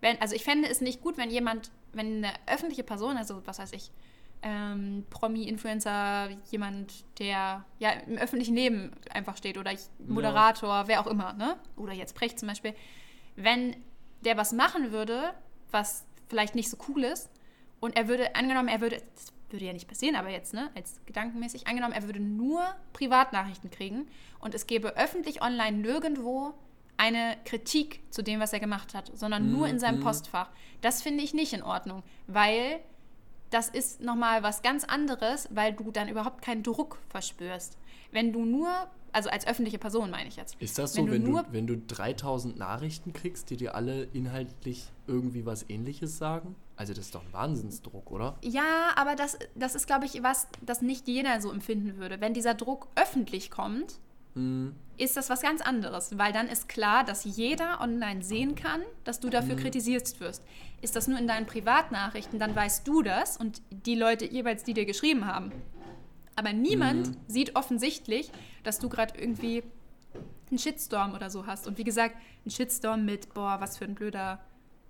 wenn, 0.00 0.20
also 0.20 0.34
ich 0.34 0.42
fände 0.42 0.68
es 0.68 0.80
nicht 0.80 1.02
gut, 1.02 1.18
wenn 1.18 1.30
jemand, 1.30 1.70
wenn 1.92 2.24
eine 2.24 2.32
öffentliche 2.48 2.82
Person, 2.82 3.16
also 3.16 3.46
was 3.46 3.60
weiß 3.60 3.72
ich, 3.74 3.92
ähm, 4.42 5.06
Promi, 5.08 5.44
Influencer, 5.44 6.30
jemand, 6.50 7.04
der 7.20 7.64
ja 7.78 7.90
im 8.08 8.18
öffentlichen 8.18 8.56
Leben 8.56 8.90
einfach 9.14 9.36
steht 9.36 9.56
oder 9.56 9.70
ich, 9.72 9.82
Moderator, 10.04 10.88
wer 10.88 11.00
auch 11.00 11.06
immer, 11.06 11.32
ne? 11.34 11.58
Oder 11.76 11.92
jetzt 11.92 12.16
Precht 12.16 12.40
zum 12.40 12.48
Beispiel, 12.48 12.74
wenn 13.36 13.76
der 14.22 14.36
was 14.36 14.52
machen 14.52 14.90
würde, 14.90 15.32
was 15.70 16.04
vielleicht 16.28 16.56
nicht 16.56 16.70
so 16.70 16.76
cool 16.88 17.04
ist, 17.04 17.30
und 17.80 17.96
er 17.96 18.08
würde, 18.08 18.34
angenommen, 18.36 18.68
er 18.68 18.80
würde, 18.80 19.02
das 19.14 19.32
würde 19.50 19.64
ja 19.64 19.72
nicht 19.72 19.88
passieren, 19.88 20.14
aber 20.16 20.28
jetzt, 20.30 20.54
ne, 20.54 20.70
als 20.76 21.00
gedankenmäßig, 21.06 21.66
angenommen, 21.66 21.92
er 21.94 22.02
würde 22.04 22.20
nur 22.20 22.62
Privatnachrichten 22.92 23.70
kriegen 23.70 24.06
und 24.38 24.54
es 24.54 24.66
gäbe 24.66 24.96
öffentlich 24.96 25.42
online 25.42 25.78
nirgendwo 25.78 26.54
eine 26.96 27.36
Kritik 27.46 28.00
zu 28.10 28.22
dem, 28.22 28.40
was 28.40 28.52
er 28.52 28.60
gemacht 28.60 28.94
hat, 28.94 29.10
sondern 29.14 29.50
nur 29.50 29.66
in 29.68 29.78
seinem 29.78 29.98
Mhm. 30.00 30.02
Postfach. 30.04 30.50
Das 30.82 31.00
finde 31.02 31.24
ich 31.24 31.32
nicht 31.34 31.52
in 31.54 31.62
Ordnung, 31.62 32.02
weil 32.26 32.80
das 33.48 33.68
ist 33.68 34.00
nochmal 34.00 34.42
was 34.42 34.62
ganz 34.62 34.84
anderes, 34.84 35.48
weil 35.50 35.72
du 35.72 35.90
dann 35.90 36.08
überhaupt 36.08 36.42
keinen 36.42 36.62
Druck 36.62 36.98
verspürst. 37.08 37.78
Wenn 38.12 38.32
du 38.32 38.44
nur, 38.44 38.68
also 39.12 39.30
als 39.30 39.46
öffentliche 39.46 39.78
Person 39.78 40.10
meine 40.10 40.28
ich 40.28 40.36
jetzt. 40.36 40.54
ist 40.60 40.78
das 40.78 40.94
wenn 40.96 41.04
so, 41.04 41.06
du 41.06 41.12
wenn, 41.14 41.22
nur- 41.24 41.42
du, 41.44 41.52
wenn 41.52 41.66
du 41.66 41.76
3000 41.78 42.56
Nachrichten 42.58 43.12
kriegst, 43.12 43.50
die 43.50 43.56
dir 43.56 43.74
alle 43.74 44.04
inhaltlich 44.12 44.86
irgendwie 45.08 45.46
was 45.46 45.68
ähnliches 45.68 46.18
sagen? 46.18 46.54
Also 46.80 46.94
das 46.94 47.04
ist 47.04 47.14
doch 47.14 47.22
ein 47.22 47.32
Wahnsinnsdruck, 47.34 48.10
oder? 48.10 48.38
Ja, 48.42 48.92
aber 48.96 49.14
das, 49.14 49.38
das 49.54 49.74
ist, 49.74 49.86
glaube 49.86 50.06
ich, 50.06 50.22
was, 50.22 50.48
das 50.62 50.80
nicht 50.80 51.06
jeder 51.08 51.38
so 51.42 51.52
empfinden 51.52 51.98
würde. 51.98 52.22
Wenn 52.22 52.32
dieser 52.32 52.54
Druck 52.54 52.88
öffentlich 52.96 53.50
kommt, 53.50 54.00
Mhm. 54.34 54.74
ist 54.96 55.14
das 55.18 55.28
was 55.28 55.42
ganz 55.42 55.60
anderes, 55.60 56.16
weil 56.16 56.32
dann 56.32 56.46
ist 56.48 56.70
klar, 56.70 57.04
dass 57.04 57.24
jeder 57.24 57.82
online 57.82 58.22
sehen 58.22 58.54
kann, 58.54 58.80
dass 59.04 59.20
du 59.20 59.28
dafür 59.28 59.56
Mhm. 59.56 59.60
kritisiert 59.60 60.20
wirst. 60.20 60.42
Ist 60.80 60.96
das 60.96 61.06
nur 61.06 61.18
in 61.18 61.26
deinen 61.26 61.44
Privatnachrichten, 61.46 62.38
dann 62.38 62.56
weißt 62.56 62.88
du 62.88 63.02
das 63.02 63.36
und 63.36 63.60
die 63.70 63.96
Leute 63.96 64.24
jeweils, 64.24 64.62
die 64.64 64.72
dir 64.72 64.86
geschrieben 64.86 65.26
haben. 65.26 65.52
Aber 66.34 66.54
niemand 66.54 67.08
Mhm. 67.08 67.16
sieht 67.26 67.56
offensichtlich, 67.56 68.30
dass 68.62 68.78
du 68.78 68.88
gerade 68.88 69.18
irgendwie 69.20 69.64
einen 70.48 70.58
Shitstorm 70.58 71.12
oder 71.12 71.28
so 71.28 71.44
hast. 71.46 71.66
Und 71.66 71.76
wie 71.76 71.84
gesagt, 71.84 72.16
ein 72.46 72.50
Shitstorm 72.50 73.04
mit, 73.04 73.34
boah, 73.34 73.56
was 73.60 73.76
für 73.76 73.84
ein 73.84 73.94
blöder, 73.94 74.38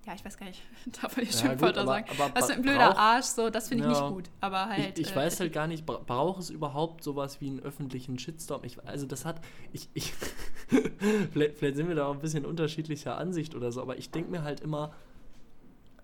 ja, 0.07 0.15
ich 0.15 0.25
weiß 0.25 0.37
gar 0.39 0.47
nicht, 0.47 0.63
darf 1.03 1.17
man 1.17 1.25
die 1.27 1.31
Ja, 1.33 1.39
Schimpfwörter 1.39 1.81
aber- 1.83 1.93
sagen, 1.93 2.07
aber 2.19 2.35
was 2.35 2.47
für 2.47 2.53
ein 2.55 2.63
blöder 2.63 2.87
braucht- 2.89 2.99
Arsch, 2.99 3.27
so, 3.27 3.51
das 3.51 3.69
finde 3.69 3.87
ich 3.89 3.93
Ja. 3.93 4.01
nicht 4.03 4.13
gut. 4.15 4.31
Aber 4.41 4.67
halt. 4.69 4.99
ich 4.99 5.07
ich 5.09 5.13
äh, 5.13 5.17
weiß 5.17 5.41
halt 5.41 5.53
gar 5.53 5.67
nicht, 5.67 5.85
bra 5.87 5.99
braucht 5.99 6.41
es 6.41 6.51
überhaupt 6.51 7.03
sowas 7.05 7.41
wie 7.41 7.49
einen 7.49 7.61
öffentlichen 7.61 8.19
Shitstorm? 8.19 8.65
Ich, 8.65 8.83
also 8.87 9.07
das 9.07 9.25
hat, 9.25 9.41
ich, 9.73 9.89
ich 9.95 10.13
vielleicht, 11.33 11.59
vielleicht 11.59 11.77
sind 11.77 11.89
wir 11.89 11.95
da 11.95 12.07
auch 12.07 12.15
ein 12.15 12.21
bisschen 12.21 12.45
unterschiedlicher 12.47 13.17
Ansicht 13.19 13.55
oder 13.55 13.73
so, 13.73 13.83
aber 13.83 13.99
ich 13.99 14.11
denke 14.11 14.31
mir 14.31 14.43
halt 14.43 14.61
immer, 14.61 14.93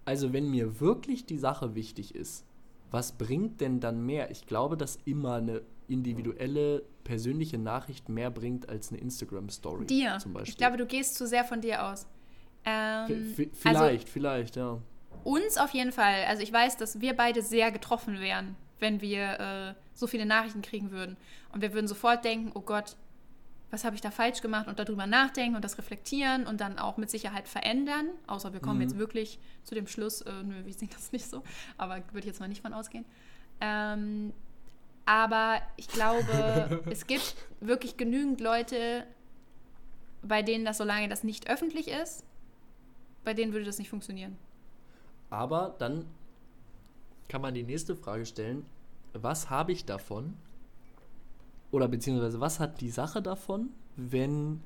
also 0.05 0.33
wenn 0.33 0.51
mir 0.51 0.81
wirklich 0.81 1.27
die 1.27 1.39
Sache 1.39 1.75
wichtig 1.75 2.15
ist, 2.15 2.45
was 2.91 3.13
bringt 3.13 3.61
denn 3.61 3.81
dann 3.81 4.05
mehr? 4.07 4.31
Ich 4.31 4.47
glaube, 4.47 4.77
dass 4.77 4.97
immer 5.05 5.35
eine 5.35 5.63
individuelle, 5.89 6.83
persönliche 7.05 7.59
Nachricht 7.59 8.09
mehr 8.09 8.31
bringt 8.31 8.69
als 8.69 8.91
eine 8.91 9.01
Instagram-Story 9.01 9.87
dir. 9.87 10.19
zum 10.21 10.33
Beispiel. 10.33 10.53
Ich 10.53 10.57
glaube, 10.59 10.77
du 10.77 10.87
gehst 10.87 11.15
zu 11.17 11.27
sehr 11.27 11.45
von 11.45 11.61
dir 11.61 11.85
aus. 11.87 12.07
Ähm, 12.67 13.35
also 13.37 13.45
vielleicht, 13.55 14.09
vielleicht, 14.09 14.57
ja. 14.57 14.79
uns 15.25 15.57
auf 15.57 15.71
jeden 15.71 15.93
Fall. 15.93 16.25
Also 16.29 16.43
ich 16.43 16.53
weiß, 16.53 16.77
dass 16.77 17.01
wir 17.01 17.15
beide 17.17 17.41
sehr 17.43 17.71
getroffen 17.71 18.21
wären, 18.21 18.57
wenn 18.81 19.01
wir 19.01 19.41
äh, 19.41 19.75
so 19.95 20.07
viele 20.07 20.27
Nachrichten 20.27 20.63
kriegen 20.63 20.91
würden. 20.91 21.17
Und 21.53 21.63
wir 21.63 21.73
würden 21.73 21.87
sofort 21.89 22.25
denken, 22.25 22.51
oh 22.55 22.61
Gott, 22.61 22.97
was 23.71 23.85
habe 23.85 23.95
ich 23.97 24.01
da 24.01 24.11
falsch 24.11 24.43
gemacht 24.43 24.69
und 24.69 24.79
darüber 24.79 25.07
nachdenken 25.07 25.57
und 25.57 25.65
das 25.65 25.79
reflektieren 25.79 26.47
und 26.47 26.61
dann 26.61 26.79
auch 26.79 26.97
mit 26.99 27.11
Sicherheit 27.11 27.49
verändern. 27.49 28.07
Außer 28.27 28.53
wir 28.53 28.61
kommen 28.61 28.77
Mhm. 28.77 28.83
jetzt 28.83 28.99
wirklich 28.99 29.39
zu 29.65 29.75
dem 29.75 29.87
Schluss, 29.87 30.21
äh, 30.23 30.43
nö, 30.45 30.65
wir 30.65 30.73
sehen 30.75 30.91
das 30.93 31.13
nicht 31.13 31.29
so. 31.29 31.43
Aber 31.79 31.97
würde 32.13 32.21
ich 32.21 32.27
jetzt 32.27 32.41
mal 32.41 32.49
nicht 32.49 32.63
von 32.63 32.73
ausgehen. 32.73 33.05
Ähm, 33.61 34.33
aber 35.05 35.61
ich 35.77 35.89
glaube, 35.89 36.83
es 36.91 37.07
gibt 37.07 37.37
wirklich 37.61 37.97
genügend 37.97 38.41
Leute, 38.41 39.05
bei 40.23 40.43
denen 40.43 40.65
das, 40.65 40.79
solange 40.79 41.09
das 41.09 41.23
nicht 41.25 41.49
öffentlich 41.49 41.89
ist, 41.89 42.25
bei 43.27 43.35
denen 43.35 43.53
würde 43.53 43.67
das 43.67 43.79
nicht 43.79 43.91
funktionieren. 43.91 44.39
Aber 45.31 45.75
dann 45.81 46.07
kann 47.29 47.43
man 47.43 47.55
die 47.55 47.65
nächste 47.65 47.97
Frage 47.97 48.25
stellen. 48.25 48.65
Was 49.15 49.51
habe 49.51 49.73
ich 49.73 49.85
davon? 49.85 50.35
Oder 51.73 51.89
beziehungsweise 51.89 52.41
was 52.41 52.61
hat 52.61 52.81
die 52.81 52.89
Sache 52.89 53.21
davon, 53.21 53.71
wenn 53.97 54.63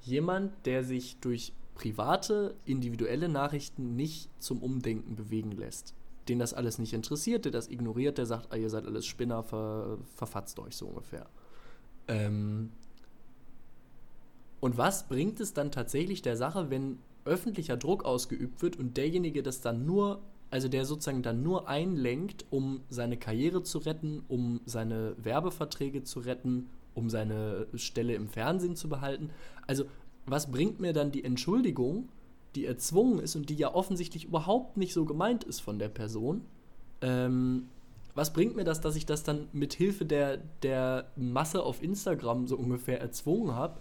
jemand, 0.00 0.52
der 0.64 0.84
sich 0.84 1.18
durch 1.20 1.52
private, 1.74 2.56
individuelle 2.64 3.28
Nachrichten 3.28 3.94
nicht 3.94 4.30
zum 4.42 4.62
Umdenken 4.62 5.14
bewegen 5.14 5.52
lässt, 5.52 5.94
den 6.28 6.38
das 6.38 6.54
alles 6.54 6.78
nicht 6.78 6.94
interessiert, 6.94 7.44
der 7.44 7.52
das 7.52 7.68
ignoriert, 7.68 8.16
der 8.16 8.24
sagt, 8.24 8.52
ah, 8.52 8.56
ihr 8.56 8.70
seid 8.70 8.86
alles 8.86 9.04
Spinner, 9.04 9.42
ver, 9.42 9.98
verfatzt 10.14 10.58
euch 10.60 10.76
so 10.76 10.86
ungefähr. 10.86 11.28
Ähm 12.08 12.72
und 14.60 14.78
was 14.78 15.08
bringt 15.08 15.40
es 15.40 15.52
dann 15.52 15.70
tatsächlich 15.70 16.22
der 16.22 16.38
Sache, 16.38 16.70
wenn 16.70 16.98
öffentlicher 17.24 17.76
Druck 17.76 18.04
ausgeübt 18.04 18.62
wird 18.62 18.78
und 18.78 18.96
derjenige 18.96 19.42
das 19.42 19.60
dann 19.60 19.86
nur, 19.86 20.22
also 20.50 20.68
der 20.68 20.84
sozusagen 20.84 21.22
dann 21.22 21.42
nur 21.42 21.68
einlenkt, 21.68 22.44
um 22.50 22.80
seine 22.88 23.16
Karriere 23.16 23.62
zu 23.62 23.78
retten, 23.78 24.22
um 24.28 24.60
seine 24.66 25.14
Werbeverträge 25.18 26.04
zu 26.04 26.20
retten, 26.20 26.68
um 26.94 27.10
seine 27.10 27.66
Stelle 27.74 28.14
im 28.14 28.28
Fernsehen 28.28 28.76
zu 28.76 28.88
behalten. 28.88 29.30
Also 29.66 29.84
was 30.26 30.50
bringt 30.50 30.80
mir 30.80 30.92
dann 30.92 31.12
die 31.12 31.24
Entschuldigung, 31.24 32.08
die 32.54 32.66
erzwungen 32.66 33.18
ist 33.18 33.36
und 33.36 33.50
die 33.50 33.56
ja 33.56 33.74
offensichtlich 33.74 34.24
überhaupt 34.24 34.76
nicht 34.76 34.94
so 34.94 35.04
gemeint 35.04 35.44
ist 35.44 35.60
von 35.60 35.78
der 35.78 35.88
Person? 35.88 36.42
Ähm, 37.00 37.68
was 38.14 38.32
bringt 38.32 38.54
mir 38.54 38.64
das, 38.64 38.80
dass 38.80 38.94
ich 38.94 39.06
das 39.06 39.24
dann 39.24 39.48
mit 39.52 39.74
Hilfe 39.74 40.04
der, 40.04 40.38
der 40.62 41.10
Masse 41.16 41.62
auf 41.62 41.82
Instagram 41.82 42.46
so 42.46 42.56
ungefähr 42.56 43.00
erzwungen 43.00 43.54
habe? 43.54 43.80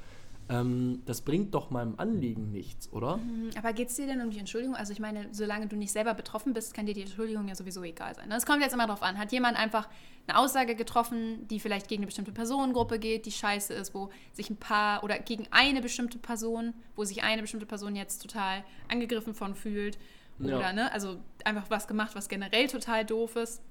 Ähm, 0.49 1.01
das 1.05 1.21
bringt 1.21 1.53
doch 1.53 1.69
meinem 1.69 1.95
Anliegen 1.97 2.51
nichts, 2.51 2.91
oder? 2.91 3.17
Mhm, 3.17 3.51
aber 3.57 3.71
geht 3.71 3.89
es 3.89 3.95
dir 3.95 4.07
denn 4.07 4.21
um 4.21 4.29
die 4.29 4.39
Entschuldigung? 4.39 4.75
Also 4.75 4.91
ich 4.91 4.99
meine, 4.99 5.27
solange 5.31 5.67
du 5.67 5.75
nicht 5.77 5.91
selber 5.91 6.13
betroffen 6.13 6.53
bist, 6.53 6.73
kann 6.73 6.85
dir 6.85 6.93
die 6.93 7.01
Entschuldigung 7.01 7.47
ja 7.47 7.55
sowieso 7.55 7.83
egal 7.83 8.13
sein. 8.15 8.29
Es 8.31 8.45
kommt 8.45 8.61
jetzt 8.61 8.73
immer 8.73 8.85
darauf 8.85 9.03
an. 9.03 9.17
Hat 9.17 9.31
jemand 9.31 9.57
einfach 9.57 9.87
eine 10.27 10.37
Aussage 10.37 10.75
getroffen, 10.75 11.47
die 11.47 11.59
vielleicht 11.59 11.87
gegen 11.87 12.01
eine 12.01 12.07
bestimmte 12.07 12.33
Personengruppe 12.33 12.99
geht, 12.99 13.25
die 13.25 13.31
scheiße 13.31 13.73
ist, 13.73 13.93
wo 13.93 14.09
sich 14.33 14.49
ein 14.49 14.57
paar 14.57 15.03
oder 15.03 15.17
gegen 15.19 15.47
eine 15.51 15.81
bestimmte 15.81 16.17
Person, 16.17 16.73
wo 16.95 17.05
sich 17.05 17.23
eine 17.23 17.41
bestimmte 17.41 17.65
Person 17.65 17.95
jetzt 17.95 18.21
total 18.21 18.63
angegriffen 18.89 19.33
von 19.33 19.55
fühlt 19.55 19.97
oder 20.39 20.59
ja. 20.59 20.73
ne, 20.73 20.91
also 20.91 21.17
einfach 21.45 21.69
was 21.69 21.87
gemacht, 21.87 22.15
was 22.15 22.27
generell 22.27 22.67
total 22.67 23.05
doof 23.05 23.35
ist. 23.35 23.61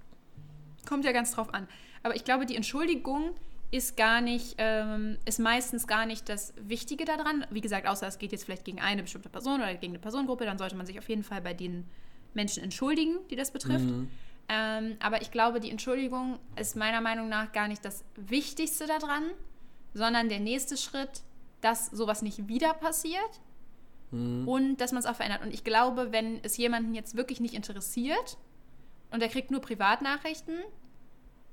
Kommt 0.88 1.04
ja 1.04 1.12
ganz 1.12 1.32
drauf 1.32 1.52
an. 1.52 1.68
Aber 2.02 2.16
ich 2.16 2.24
glaube, 2.24 2.46
die 2.46 2.56
Entschuldigung 2.56 3.34
ist 3.72 3.96
gar 3.96 4.20
nicht, 4.20 4.54
ähm, 4.58 5.16
ist 5.24 5.40
meistens 5.40 5.86
gar 5.86 6.04
nicht 6.04 6.28
das 6.28 6.52
Wichtige 6.56 7.06
daran. 7.06 7.46
Wie 7.50 7.62
gesagt, 7.62 7.88
außer 7.88 8.06
es 8.06 8.18
geht 8.18 8.30
jetzt 8.30 8.44
vielleicht 8.44 8.66
gegen 8.66 8.80
eine 8.80 9.02
bestimmte 9.02 9.30
Person 9.30 9.60
oder 9.60 9.74
gegen 9.74 9.94
eine 9.94 9.98
Personengruppe, 9.98 10.44
dann 10.44 10.58
sollte 10.58 10.76
man 10.76 10.84
sich 10.84 10.98
auf 10.98 11.08
jeden 11.08 11.24
Fall 11.24 11.40
bei 11.40 11.54
den 11.54 11.88
Menschen 12.34 12.62
entschuldigen, 12.62 13.16
die 13.30 13.36
das 13.36 13.50
betrifft. 13.50 13.86
Mhm. 13.86 14.10
Ähm, 14.50 14.96
aber 15.00 15.22
ich 15.22 15.30
glaube, 15.30 15.58
die 15.58 15.70
Entschuldigung 15.70 16.38
ist 16.56 16.76
meiner 16.76 17.00
Meinung 17.00 17.30
nach 17.30 17.52
gar 17.52 17.66
nicht 17.66 17.82
das 17.82 18.04
Wichtigste 18.16 18.86
daran, 18.86 19.24
sondern 19.94 20.28
der 20.28 20.40
nächste 20.40 20.76
Schritt, 20.76 21.22
dass 21.62 21.86
sowas 21.86 22.20
nicht 22.20 22.48
wieder 22.48 22.74
passiert 22.74 23.40
mhm. 24.10 24.46
und 24.46 24.76
dass 24.82 24.92
man 24.92 25.00
es 25.00 25.06
auch 25.06 25.16
verändert. 25.16 25.42
Und 25.42 25.54
ich 25.54 25.64
glaube, 25.64 26.12
wenn 26.12 26.44
es 26.44 26.58
jemanden 26.58 26.94
jetzt 26.94 27.16
wirklich 27.16 27.40
nicht 27.40 27.54
interessiert 27.54 28.36
und 29.10 29.22
er 29.22 29.30
kriegt 29.30 29.50
nur 29.50 29.62
Privatnachrichten, 29.62 30.58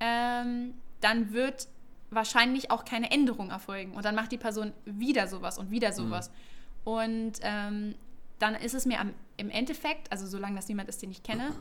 ähm, 0.01 0.73
dann 0.99 1.31
wird 1.31 1.69
wahrscheinlich 2.11 2.71
auch 2.71 2.85
keine 2.85 3.11
Änderung 3.11 3.49
erfolgen. 3.49 3.93
Und 3.93 4.05
dann 4.05 4.15
macht 4.15 4.31
die 4.31 4.37
Person 4.37 4.73
wieder 4.85 5.27
sowas 5.27 5.57
und 5.57 5.71
wieder 5.71 5.93
sowas. 5.93 6.29
Mhm. 6.29 6.91
Und 6.91 7.33
ähm, 7.41 7.95
dann 8.39 8.55
ist 8.55 8.73
es 8.73 8.85
mir 8.85 8.99
am, 8.99 9.13
im 9.37 9.49
Endeffekt, 9.49 10.11
also 10.11 10.25
solange 10.25 10.55
das 10.55 10.67
niemand 10.67 10.89
ist, 10.89 11.01
den 11.01 11.11
ich 11.11 11.23
kenne, 11.23 11.53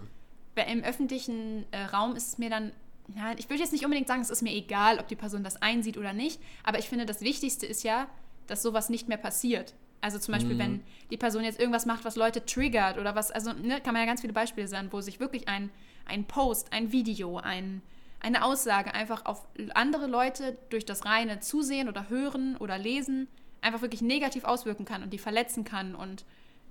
im 0.66 0.82
öffentlichen 0.82 1.66
äh, 1.70 1.84
Raum 1.84 2.16
ist 2.16 2.28
es 2.28 2.38
mir 2.38 2.51
dann, 2.51 2.72
ja, 3.14 3.32
ich 3.36 3.49
würde 3.49 3.62
jetzt 3.62 3.72
nicht 3.72 3.84
unbedingt 3.84 4.09
sagen, 4.09 4.20
es 4.20 4.30
ist 4.30 4.42
mir 4.42 4.53
egal, 4.53 4.99
ob 4.99 5.07
die 5.07 5.14
Person 5.14 5.44
das 5.44 5.62
einsieht 5.62 5.96
oder 5.96 6.12
nicht, 6.12 6.40
aber 6.64 6.78
ich 6.80 6.88
finde, 6.88 7.07
das 7.07 7.20
Wichtigste 7.20 7.64
ist 7.64 7.84
ja, 7.84 8.09
dass 8.49 8.62
sowas 8.62 8.88
nicht 8.88 9.09
mehr 9.09 9.18
passiert. 9.18 9.74
Also 10.01 10.18
zum 10.18 10.32
Beispiel, 10.34 10.55
mhm. 10.55 10.59
wenn 10.59 10.82
die 11.11 11.16
Person 11.16 11.44
jetzt 11.44 11.59
irgendwas 11.59 11.86
macht, 11.86 12.05
was 12.05 12.16
Leute 12.16 12.44
triggert 12.44 12.99
oder 12.99 13.14
was, 13.14 13.30
also 13.30 13.53
ne, 13.53 13.80
kann 13.80 13.94
man 13.94 14.03
ja 14.03 14.07
ganz 14.07 14.20
viele 14.20 14.32
Beispiele 14.32 14.68
sagen, 14.68 14.88
wo 14.90 15.01
sich 15.01 15.20
wirklich 15.20 15.49
ein, 15.49 15.70
ein 16.07 16.24
Post, 16.24 16.72
ein 16.72 16.92
Video, 16.92 17.38
ein, 17.38 17.82
eine 18.20 18.44
Aussage 18.44 18.94
einfach 18.94 19.24
auf 19.26 19.46
andere 19.74 20.06
Leute 20.06 20.58
durch 20.70 20.84
das 20.84 21.04
reine 21.04 21.40
Zusehen 21.40 21.88
oder 21.88 22.08
Hören 22.08 22.56
oder 22.56 22.78
Lesen 22.78 23.28
einfach 23.60 23.82
wirklich 23.82 24.02
negativ 24.02 24.44
auswirken 24.44 24.84
kann 24.84 25.02
und 25.02 25.12
die 25.12 25.18
verletzen 25.18 25.64
kann. 25.64 25.94
Und 25.94 26.24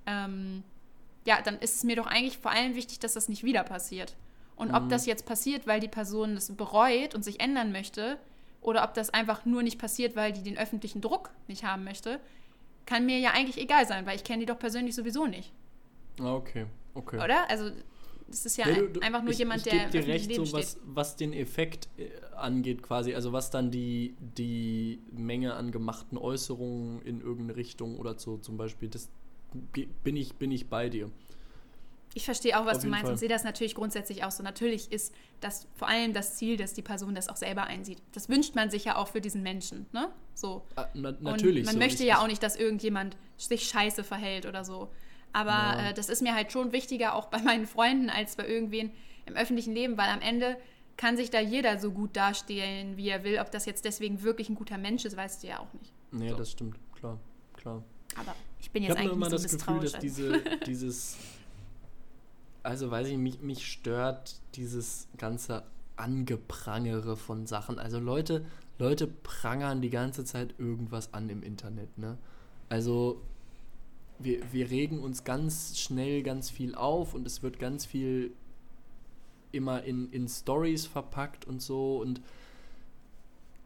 ähm, 0.06 0.62
ja, 1.24 1.40
dann 1.42 1.58
ist 1.58 1.76
es 1.76 1.84
mir 1.84 1.96
doch 1.96 2.06
eigentlich 2.06 2.38
vor 2.38 2.50
allem 2.50 2.74
wichtig, 2.74 2.98
dass 3.00 3.14
das 3.14 3.28
nicht 3.28 3.44
wieder 3.44 3.64
passiert. 3.64 4.14
Und 4.56 4.68
mhm. 4.68 4.74
ob 4.74 4.88
das 4.88 5.06
jetzt 5.06 5.26
passiert, 5.26 5.66
weil 5.66 5.80
die 5.80 5.88
Person 5.88 6.34
das 6.34 6.54
bereut 6.54 7.14
und 7.14 7.24
sich 7.24 7.40
ändern 7.40 7.72
möchte, 7.72 8.18
oder 8.60 8.82
ob 8.82 8.94
das 8.94 9.10
einfach 9.10 9.44
nur 9.44 9.62
nicht 9.62 9.78
passiert, 9.78 10.16
weil 10.16 10.32
die 10.32 10.42
den 10.42 10.58
öffentlichen 10.58 11.00
Druck 11.00 11.30
nicht 11.46 11.64
haben 11.64 11.84
möchte, 11.84 12.20
kann 12.86 13.06
mir 13.06 13.18
ja 13.18 13.30
eigentlich 13.30 13.58
egal 13.58 13.86
sein, 13.86 14.04
weil 14.06 14.16
ich 14.16 14.24
kenne 14.24 14.40
die 14.40 14.46
doch 14.46 14.58
persönlich 14.58 14.94
sowieso 14.94 15.26
nicht. 15.26 15.52
Ah, 16.20 16.34
okay, 16.34 16.66
okay. 16.94 17.22
Oder? 17.22 17.48
Also 17.48 17.70
das 18.28 18.46
ist 18.46 18.56
ja, 18.56 18.68
ja 18.68 18.74
du, 18.76 18.88
du, 18.88 19.00
einfach 19.00 19.22
nur 19.22 19.32
ich, 19.32 19.38
jemand, 19.38 19.66
ich 19.66 19.72
der. 19.72 19.86
Ich 19.86 19.90
gebe 19.90 20.04
dir 20.04 20.12
recht, 20.12 20.34
so 20.34 20.52
was, 20.52 20.78
was 20.84 21.16
den 21.16 21.32
Effekt 21.32 21.88
äh, 21.96 22.08
angeht, 22.36 22.82
quasi. 22.82 23.14
Also, 23.14 23.32
was 23.32 23.50
dann 23.50 23.70
die, 23.70 24.14
die 24.20 25.00
Menge 25.12 25.54
an 25.54 25.70
gemachten 25.70 26.18
Äußerungen 26.18 27.02
in 27.02 27.20
irgendeine 27.20 27.56
Richtung 27.56 27.98
oder 27.98 28.18
so 28.18 28.36
zum 28.36 28.56
Beispiel, 28.56 28.88
das 28.88 29.08
bin 29.72 30.16
ich, 30.16 30.34
bin 30.34 30.50
ich 30.50 30.66
bei 30.66 30.88
dir. 30.88 31.10
Ich 32.14 32.24
verstehe 32.24 32.58
auch, 32.58 32.66
was 32.66 32.80
du 32.80 32.88
meinst 32.88 33.04
Fall. 33.04 33.12
und 33.12 33.18
sehe 33.18 33.28
das 33.28 33.44
natürlich 33.44 33.74
grundsätzlich 33.74 34.24
auch 34.24 34.30
so. 34.30 34.42
Natürlich 34.42 34.90
ist 34.90 35.14
das 35.40 35.66
vor 35.76 35.88
allem 35.88 36.12
das 36.12 36.36
Ziel, 36.36 36.56
dass 36.56 36.72
die 36.72 36.82
Person 36.82 37.14
das 37.14 37.28
auch 37.28 37.36
selber 37.36 37.64
einsieht. 37.64 37.98
Das 38.12 38.28
wünscht 38.28 38.54
man 38.54 38.70
sich 38.70 38.84
ja 38.86 38.96
auch 38.96 39.08
für 39.08 39.20
diesen 39.20 39.42
Menschen, 39.42 39.86
ne? 39.92 40.10
So. 40.34 40.62
Ah, 40.76 40.86
na, 40.94 41.12
natürlich. 41.20 41.60
Und 41.60 41.66
man 41.66 41.74
so 41.74 41.78
möchte 41.78 42.04
ja 42.04 42.20
auch 42.20 42.26
nicht, 42.26 42.42
dass 42.42 42.56
irgendjemand 42.56 43.16
sich 43.36 43.68
scheiße 43.68 44.04
verhält 44.04 44.46
oder 44.46 44.64
so. 44.64 44.88
Aber 45.32 45.50
ja. 45.50 45.90
äh, 45.90 45.94
das 45.94 46.08
ist 46.08 46.22
mir 46.22 46.34
halt 46.34 46.52
schon 46.52 46.72
wichtiger, 46.72 47.14
auch 47.14 47.26
bei 47.26 47.38
meinen 47.42 47.66
Freunden, 47.66 48.10
als 48.10 48.36
bei 48.36 48.46
irgendwen 48.46 48.90
im 49.26 49.34
öffentlichen 49.34 49.74
Leben, 49.74 49.96
weil 49.96 50.08
am 50.08 50.20
Ende 50.20 50.56
kann 50.96 51.16
sich 51.16 51.30
da 51.30 51.40
jeder 51.40 51.78
so 51.78 51.92
gut 51.92 52.16
darstellen, 52.16 52.96
wie 52.96 53.08
er 53.08 53.24
will. 53.24 53.38
Ob 53.38 53.50
das 53.50 53.66
jetzt 53.66 53.84
deswegen 53.84 54.22
wirklich 54.22 54.48
ein 54.48 54.54
guter 54.56 54.78
Mensch 54.78 55.04
ist, 55.04 55.16
weißt 55.16 55.42
du 55.42 55.46
ja 55.46 55.60
auch 55.60 55.72
nicht. 55.74 55.92
Nee, 56.10 56.30
so. 56.30 56.36
das 56.36 56.50
stimmt, 56.50 56.78
klar, 56.94 57.18
klar. 57.54 57.84
Aber 58.16 58.34
ich 58.60 58.70
bin 58.70 58.82
jetzt 58.82 58.94
ich 58.94 58.98
eigentlich 58.98 59.12
immer 59.12 59.28
nicht 59.28 59.38
so 59.38 59.42
das 59.42 59.64
Gefühl, 59.64 59.80
dass 59.80 59.98
diese, 60.00 60.42
dieses, 60.66 61.16
also 62.62 62.90
weiß 62.90 63.08
ich, 63.08 63.16
mich, 63.16 63.40
mich 63.40 63.66
stört 63.70 64.40
dieses 64.54 65.08
ganze 65.16 65.62
Angeprangere 65.96 67.16
von 67.16 67.46
Sachen. 67.46 67.78
Also 67.78 67.98
Leute, 68.00 68.44
Leute 68.78 69.06
prangern 69.06 69.80
die 69.80 69.90
ganze 69.90 70.24
Zeit 70.24 70.54
irgendwas 70.58 71.12
an 71.14 71.28
im 71.28 71.42
Internet, 71.42 71.96
ne? 71.98 72.18
Also 72.68 73.22
wir, 74.18 74.52
wir 74.52 74.70
regen 74.70 75.00
uns 75.00 75.24
ganz 75.24 75.78
schnell 75.78 76.22
ganz 76.22 76.50
viel 76.50 76.74
auf 76.74 77.14
und 77.14 77.26
es 77.26 77.42
wird 77.42 77.58
ganz 77.58 77.86
viel 77.86 78.32
immer 79.52 79.82
in, 79.84 80.10
in 80.10 80.28
Stories 80.28 80.86
verpackt 80.86 81.46
und 81.46 81.62
so. 81.62 81.98
Und 81.98 82.20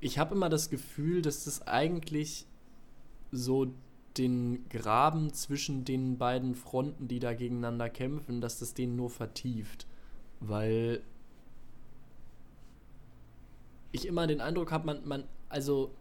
ich 0.01 0.19
habe 0.19 0.35
immer 0.35 0.49
das 0.49 0.71
Gefühl, 0.71 1.23
dass 1.23 1.45
das 1.45 1.67
eigentlich 1.67 2.47
so 3.31 3.73
den 4.19 4.69
Graben 4.69 5.33
zwischen 5.33 5.85
den 5.85 6.19
beiden 6.19 6.55
Fronten, 6.55 7.09
die 7.09 7.19
da 7.19 7.33
gegeneinander 7.33 7.89
kämpfen, 7.89 8.41
dass 8.41 8.59
das 8.59 8.75
den 8.75 8.95
nur 8.95 9.11
vertieft. 9.11 9.87
Weil 10.41 11.03
ich 13.93 14.07
immer 14.07 14.27
den 14.27 14.41
Eindruck 14.41 14.71
habe, 14.71 14.87
man, 14.87 15.07
man, 15.07 15.25
also 15.49 15.95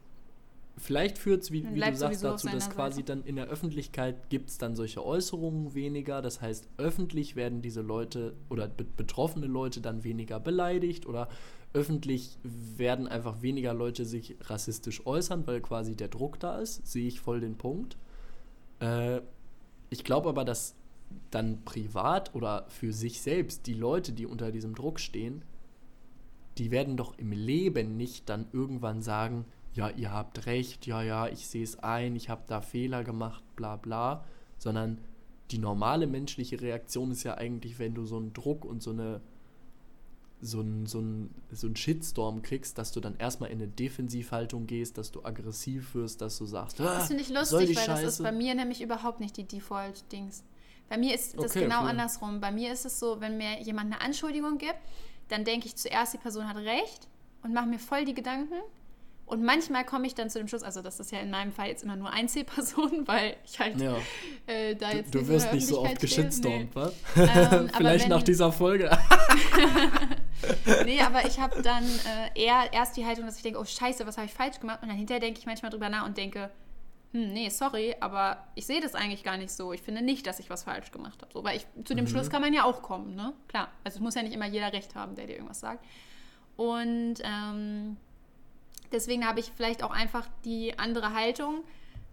vielleicht 0.77 1.17
führt 1.17 1.43
es, 1.43 1.51
wie, 1.51 1.63
wie 1.73 1.79
du 1.79 1.95
sagst, 1.95 2.23
dazu, 2.23 2.47
dass 2.47 2.69
quasi 2.69 2.97
Seite. 2.97 3.15
dann 3.15 3.23
in 3.23 3.35
der 3.35 3.47
Öffentlichkeit 3.47 4.29
gibt 4.29 4.49
es 4.49 4.57
dann 4.57 4.75
solche 4.75 5.05
Äußerungen 5.05 5.73
weniger. 5.73 6.21
Das 6.21 6.41
heißt, 6.41 6.67
öffentlich 6.77 7.35
werden 7.35 7.61
diese 7.61 7.81
Leute 7.81 8.33
oder 8.49 8.67
be 8.67 8.83
betroffene 8.83 9.47
Leute 9.47 9.81
dann 9.81 10.03
weniger 10.03 10.39
beleidigt 10.39 11.05
oder 11.05 11.29
öffentlich 11.73 12.37
werden 12.43 13.07
einfach 13.07 13.41
weniger 13.41 13.73
Leute 13.73 14.05
sich 14.05 14.35
rassistisch 14.41 15.05
äußern, 15.05 15.47
weil 15.47 15.61
quasi 15.61 15.95
der 15.95 16.09
Druck 16.09 16.39
da 16.39 16.59
ist. 16.59 16.85
Sehe 16.85 17.07
ich 17.07 17.19
voll 17.19 17.39
den 17.39 17.57
Punkt. 17.57 17.97
Äh, 18.79 19.21
ich 19.89 20.03
glaube 20.03 20.29
aber, 20.29 20.43
dass 20.43 20.75
dann 21.29 21.63
privat 21.63 22.33
oder 22.35 22.65
für 22.69 22.93
sich 22.93 23.21
selbst 23.21 23.67
die 23.67 23.73
Leute, 23.73 24.13
die 24.13 24.25
unter 24.25 24.51
diesem 24.51 24.75
Druck 24.75 24.99
stehen, 24.99 25.43
die 26.57 26.71
werden 26.71 26.97
doch 26.97 27.17
im 27.17 27.31
Leben 27.31 27.97
nicht 27.97 28.29
dann 28.29 28.47
irgendwann 28.51 29.01
sagen, 29.01 29.45
ja, 29.73 29.89
ihr 29.89 30.11
habt 30.11 30.45
recht, 30.45 30.85
ja, 30.85 31.01
ja, 31.01 31.27
ich 31.27 31.47
sehe 31.47 31.63
es 31.63 31.79
ein, 31.79 32.15
ich 32.15 32.29
habe 32.29 32.43
da 32.47 32.61
Fehler 32.61 33.03
gemacht, 33.03 33.43
bla 33.55 33.77
bla, 33.77 34.25
sondern 34.57 34.99
die 35.51 35.57
normale 35.57 36.07
menschliche 36.07 36.61
Reaktion 36.61 37.11
ist 37.11 37.23
ja 37.23 37.35
eigentlich, 37.35 37.79
wenn 37.79 37.93
du 37.93 38.05
so 38.05 38.17
einen 38.17 38.33
Druck 38.33 38.65
und 38.65 38.81
so 38.81 38.91
eine 38.91 39.21
so 40.43 40.59
einen 40.59 40.87
so 40.87 40.99
ein, 40.99 41.29
so 41.51 41.67
ein 41.67 41.75
Shitstorm 41.75 42.41
kriegst, 42.41 42.77
dass 42.79 42.91
du 42.91 42.99
dann 42.99 43.15
erstmal 43.17 43.51
in 43.51 43.59
eine 43.59 43.67
Defensivhaltung 43.67 44.65
gehst, 44.65 44.97
dass 44.97 45.11
du 45.11 45.23
aggressiv 45.23 45.93
wirst, 45.93 46.21
dass 46.21 46.37
du 46.39 46.45
sagst, 46.45 46.81
ah, 46.81 46.95
das 46.95 47.07
finde 47.07 47.21
ich 47.21 47.29
lustig, 47.29 47.75
weil 47.75 47.85
Scheiße. 47.85 48.03
das 48.03 48.13
ist 48.15 48.23
bei 48.23 48.31
mir 48.31 48.55
nämlich 48.55 48.81
überhaupt 48.81 49.19
nicht 49.19 49.37
die 49.37 49.43
Default-Dings. 49.43 50.43
Bei 50.89 50.97
mir 50.97 51.13
ist 51.13 51.37
das 51.37 51.51
Okay, 51.51 51.61
genau 51.61 51.83
cool. 51.83 51.89
andersrum. 51.89 52.41
Bei 52.41 52.51
mir 52.51 52.73
ist 52.73 52.85
es 52.85 52.99
so, 52.99 53.21
wenn 53.21 53.37
mir 53.37 53.61
jemand 53.61 53.93
eine 53.93 54.01
Anschuldigung 54.01 54.57
gibt, 54.57 54.79
dann 55.29 55.45
denke 55.45 55.67
ich 55.67 55.75
zuerst, 55.75 56.13
die 56.13 56.17
Person 56.17 56.47
hat 56.47 56.57
recht 56.57 57.07
und 57.43 57.53
mache 57.53 57.67
mir 57.67 57.79
voll 57.79 58.03
die 58.03 58.15
Gedanken. 58.15 58.55
Und 59.31 59.43
manchmal 59.43 59.85
komme 59.85 60.05
ich 60.07 60.13
dann 60.13 60.29
zu 60.29 60.39
dem 60.39 60.47
Schluss, 60.49 60.61
also 60.61 60.81
das 60.81 60.99
ist 60.99 61.11
ja 61.11 61.19
in 61.19 61.31
meinem 61.31 61.53
Fall 61.53 61.69
jetzt 61.69 61.83
immer 61.83 61.95
nur 61.95 62.11
Einzelpersonen, 62.11 63.07
weil 63.07 63.37
ich 63.45 63.57
halt 63.59 63.79
Ja. 63.79 63.95
äh, 64.45 64.75
da 64.75 64.91
Du, 64.91 64.97
jetzt 64.97 65.15
du 65.15 65.19
in 65.19 65.27
wirst 65.29 65.53
nicht 65.53 65.65
so 65.67 65.81
oft 65.81 65.99
geschitstormt, 65.99 66.75
was? 66.75 66.93
Nee. 67.15 67.23
Ähm, 67.23 67.29
aber 67.31 67.69
Vielleicht 67.77 68.03
wenn- 68.03 68.09
nach 68.09 68.23
dieser 68.23 68.51
Folge. 68.51 68.91
Nee, 70.85 70.99
aber 71.01 71.25
ich 71.27 71.39
habe 71.39 71.61
dann 71.61 71.83
äh, 71.83 72.43
eher 72.43 72.73
erst 72.73 72.97
die 72.97 73.05
Haltung, 73.05 73.25
dass 73.25 73.37
ich 73.37 73.43
denke, 73.43 73.59
oh 73.59 73.63
scheiße, 73.65 74.05
was 74.07 74.17
habe 74.17 74.25
ich 74.25 74.33
falsch 74.33 74.59
gemacht? 74.59 74.79
Und 74.81 74.89
dann 74.89 74.97
hinterher 74.97 75.19
denke 75.19 75.39
ich 75.39 75.45
manchmal 75.45 75.69
drüber 75.71 75.87
nach 75.89 76.05
und 76.05 76.17
denke, 76.17 76.49
hm, 77.13 77.31
nee, 77.31 77.49
sorry, 77.49 77.95
aber 77.99 78.47
ich 78.55 78.65
sehe 78.65 78.81
das 78.81 78.95
eigentlich 78.95 79.23
gar 79.23 79.37
nicht 79.37 79.51
so. 79.51 79.71
Ich 79.71 79.81
finde 79.81 80.01
nicht, 80.01 80.25
dass 80.25 80.39
ich 80.39 80.49
was 80.49 80.63
falsch 80.63 80.91
gemacht 80.91 81.21
habe. 81.21 81.31
So, 81.31 81.43
weil 81.43 81.57
ich, 81.57 81.67
zu 81.85 81.93
dem 81.93 82.07
Schluss 82.07 82.29
kann 82.31 82.41
man 82.41 82.53
ja 82.53 82.63
auch 82.63 82.81
kommen, 82.81 83.15
ne? 83.15 83.33
Klar. 83.49 83.67
Also 83.83 83.97
es 83.97 84.01
muss 84.01 84.15
ja 84.15 84.23
nicht 84.23 84.33
immer 84.33 84.47
jeder 84.47 84.73
recht 84.73 84.95
haben, 84.95 85.13
der 85.15 85.27
dir 85.27 85.33
irgendwas 85.35 85.59
sagt. 85.59 85.85
Und 86.57 87.15
ähm, 87.23 87.97
deswegen 88.91 89.25
habe 89.25 89.39
ich 89.39 89.51
vielleicht 89.55 89.83
auch 89.83 89.91
einfach 89.91 90.27
die 90.45 90.77
andere 90.77 91.13
Haltung. 91.13 91.63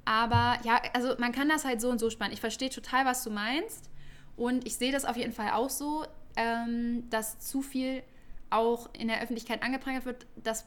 Aber 0.05 0.59
ja, 0.65 0.81
also 0.95 1.15
man 1.19 1.33
kann 1.33 1.49
das 1.49 1.65
halt 1.65 1.81
so 1.81 1.91
und 1.91 1.99
so 1.99 2.09
spannen. 2.11 2.33
Ich 2.33 2.41
verstehe 2.41 2.71
total, 2.71 3.05
was 3.05 3.23
du 3.25 3.31
meinst. 3.31 3.91
Und 4.37 4.67
ich 4.67 4.77
sehe 4.77 4.93
das 4.93 5.05
auf 5.05 5.17
jeden 5.17 5.33
Fall 5.33 5.51
auch 5.51 5.69
so, 5.69 6.07
ähm, 6.37 7.09
dass 7.11 7.41
zu 7.41 7.61
viel 7.61 8.03
auch 8.51 8.89
in 8.95 9.09
der 9.09 9.21
Öffentlichkeit 9.21 9.63
angeprangert 9.63 10.07
wird. 10.07 10.27
Das 10.37 10.65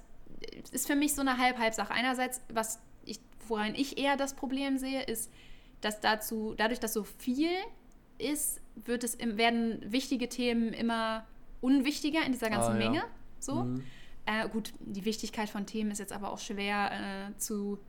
ist 0.71 0.87
für 0.87 0.95
mich 0.95 1.15
so 1.15 1.21
eine 1.21 1.37
Halb-Halb-Sache. 1.37 1.91
Einerseits, 1.91 2.41
was 2.53 2.79
ich, 3.05 3.19
woran 3.47 3.73
ich 3.73 3.97
eher 3.97 4.17
das 4.17 4.35
Problem 4.35 4.77
sehe, 4.77 5.01
ist, 5.03 5.31
dass 5.79 5.99
dazu, 6.01 6.53
dadurch, 6.57 6.79
dass 6.79 6.93
so 6.93 7.03
viel 7.03 7.49
ist, 8.19 8.61
wird 8.75 9.03
es, 9.03 9.17
werden 9.19 9.81
wichtige 9.91 10.29
Themen 10.29 10.73
immer 10.73 11.25
unwichtiger 11.61 12.23
in 12.23 12.33
dieser 12.33 12.49
ganzen 12.49 12.73
Ah, 12.73 12.79
ja. 12.79 12.89
Menge. 12.89 13.03
So. 13.39 13.55
Mhm. 13.63 13.83
Äh, 14.31 14.47
gut, 14.49 14.71
die 14.79 15.03
Wichtigkeit 15.03 15.49
von 15.49 15.65
Themen 15.65 15.91
ist 15.91 15.99
jetzt 15.99 16.13
aber 16.13 16.31
auch 16.31 16.39
schwer 16.39 16.91
äh, 17.33 17.37
zu, 17.37 17.79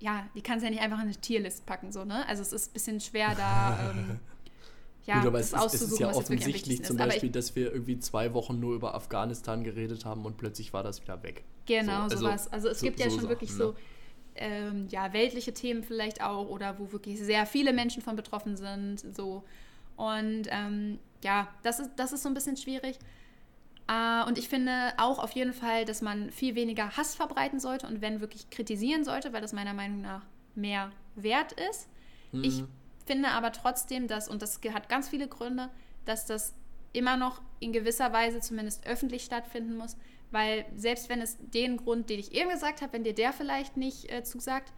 ja, 0.00 0.26
die 0.34 0.42
kannst 0.42 0.62
du 0.62 0.66
ja 0.66 0.70
nicht 0.70 0.82
einfach 0.82 0.98
in 0.98 1.04
eine 1.04 1.12
Tierlist 1.14 1.66
packen, 1.66 1.92
so, 1.92 2.04
ne? 2.04 2.26
Also 2.28 2.42
es 2.42 2.52
ist 2.52 2.70
ein 2.70 2.72
bisschen 2.72 3.00
schwer 3.00 3.34
da, 3.36 3.90
ähm, 3.92 4.18
ja, 5.06 5.18
Gut, 5.18 5.28
aber 5.28 5.38
es 5.38 5.46
ist, 5.46 5.52
es 5.52 5.60
auszusuchen, 5.60 5.92
ist 5.94 6.00
ja 6.00 6.12
offensichtlich 6.14 6.82
zum 6.84 6.96
Beispiel, 6.96 7.28
ich, 7.28 7.32
dass 7.32 7.54
wir 7.54 7.72
irgendwie 7.72 7.98
zwei 8.00 8.34
Wochen 8.34 8.58
nur 8.58 8.74
über 8.74 8.94
Afghanistan 8.94 9.62
geredet 9.62 10.04
haben 10.04 10.24
und 10.24 10.36
plötzlich 10.36 10.72
war 10.72 10.82
das 10.82 11.00
wieder 11.02 11.22
weg. 11.22 11.44
genau, 11.66 12.08
so, 12.08 12.16
also 12.16 12.16
sowas. 12.16 12.52
Also 12.52 12.68
es 12.68 12.80
so- 12.80 12.86
gibt 12.86 12.98
ja 12.98 13.06
so 13.06 13.10
schon 13.10 13.20
Sachen, 13.20 13.28
wirklich 13.30 13.50
ne? 13.50 13.56
so, 13.56 13.74
ähm, 14.34 14.86
ja, 14.88 15.12
weltliche 15.12 15.54
Themen 15.54 15.82
vielleicht 15.84 16.22
auch 16.22 16.48
oder 16.48 16.78
wo 16.78 16.90
wirklich 16.92 17.18
sehr 17.20 17.46
viele 17.46 17.72
Menschen 17.72 18.02
von 18.02 18.16
betroffen 18.16 18.56
sind, 18.56 18.98
so. 19.14 19.44
Und 19.96 20.44
ähm, 20.50 20.98
ja, 21.22 21.48
das 21.62 21.80
ist, 21.80 21.90
das 21.96 22.12
ist 22.12 22.22
so 22.22 22.28
ein 22.28 22.34
bisschen 22.34 22.56
schwierig. 22.56 22.98
Äh, 23.88 24.24
und 24.26 24.38
ich 24.38 24.48
finde 24.48 24.92
auch 24.98 25.18
auf 25.18 25.32
jeden 25.32 25.52
Fall, 25.52 25.84
dass 25.84 26.02
man 26.02 26.30
viel 26.30 26.54
weniger 26.54 26.96
Hass 26.96 27.14
verbreiten 27.14 27.58
sollte 27.60 27.86
und 27.86 28.00
wenn 28.00 28.20
wirklich 28.20 28.50
kritisieren 28.50 29.04
sollte, 29.04 29.32
weil 29.32 29.40
das 29.40 29.52
meiner 29.52 29.74
Meinung 29.74 30.00
nach 30.02 30.22
mehr 30.54 30.92
wert 31.14 31.52
ist. 31.70 31.88
Ich 32.32 32.60
Mhm. 32.62 32.68
finde 33.06 33.30
aber 33.30 33.52
trotzdem, 33.52 34.06
dass, 34.08 34.28
und 34.28 34.42
das 34.42 34.60
hat 34.72 34.88
ganz 34.88 35.08
viele 35.08 35.28
Gründe, 35.28 35.70
dass 36.04 36.26
das 36.26 36.54
immer 36.92 37.16
noch 37.16 37.40
in 37.60 37.72
gewisser 37.72 38.12
Weise 38.12 38.40
zumindest 38.40 38.86
öffentlich 38.86 39.24
stattfinden 39.24 39.76
muss, 39.76 39.96
weil 40.30 40.66
selbst 40.76 41.08
wenn 41.08 41.20
es 41.20 41.36
den 41.40 41.76
Grund, 41.78 42.10
den 42.10 42.18
ich 42.18 42.32
eben 42.32 42.50
gesagt 42.50 42.82
habe, 42.82 42.92
wenn 42.94 43.04
dir 43.04 43.14
der 43.14 43.32
vielleicht 43.32 43.76
nicht 43.76 44.10
äh, 44.12 44.22
zusagt, 44.24 44.72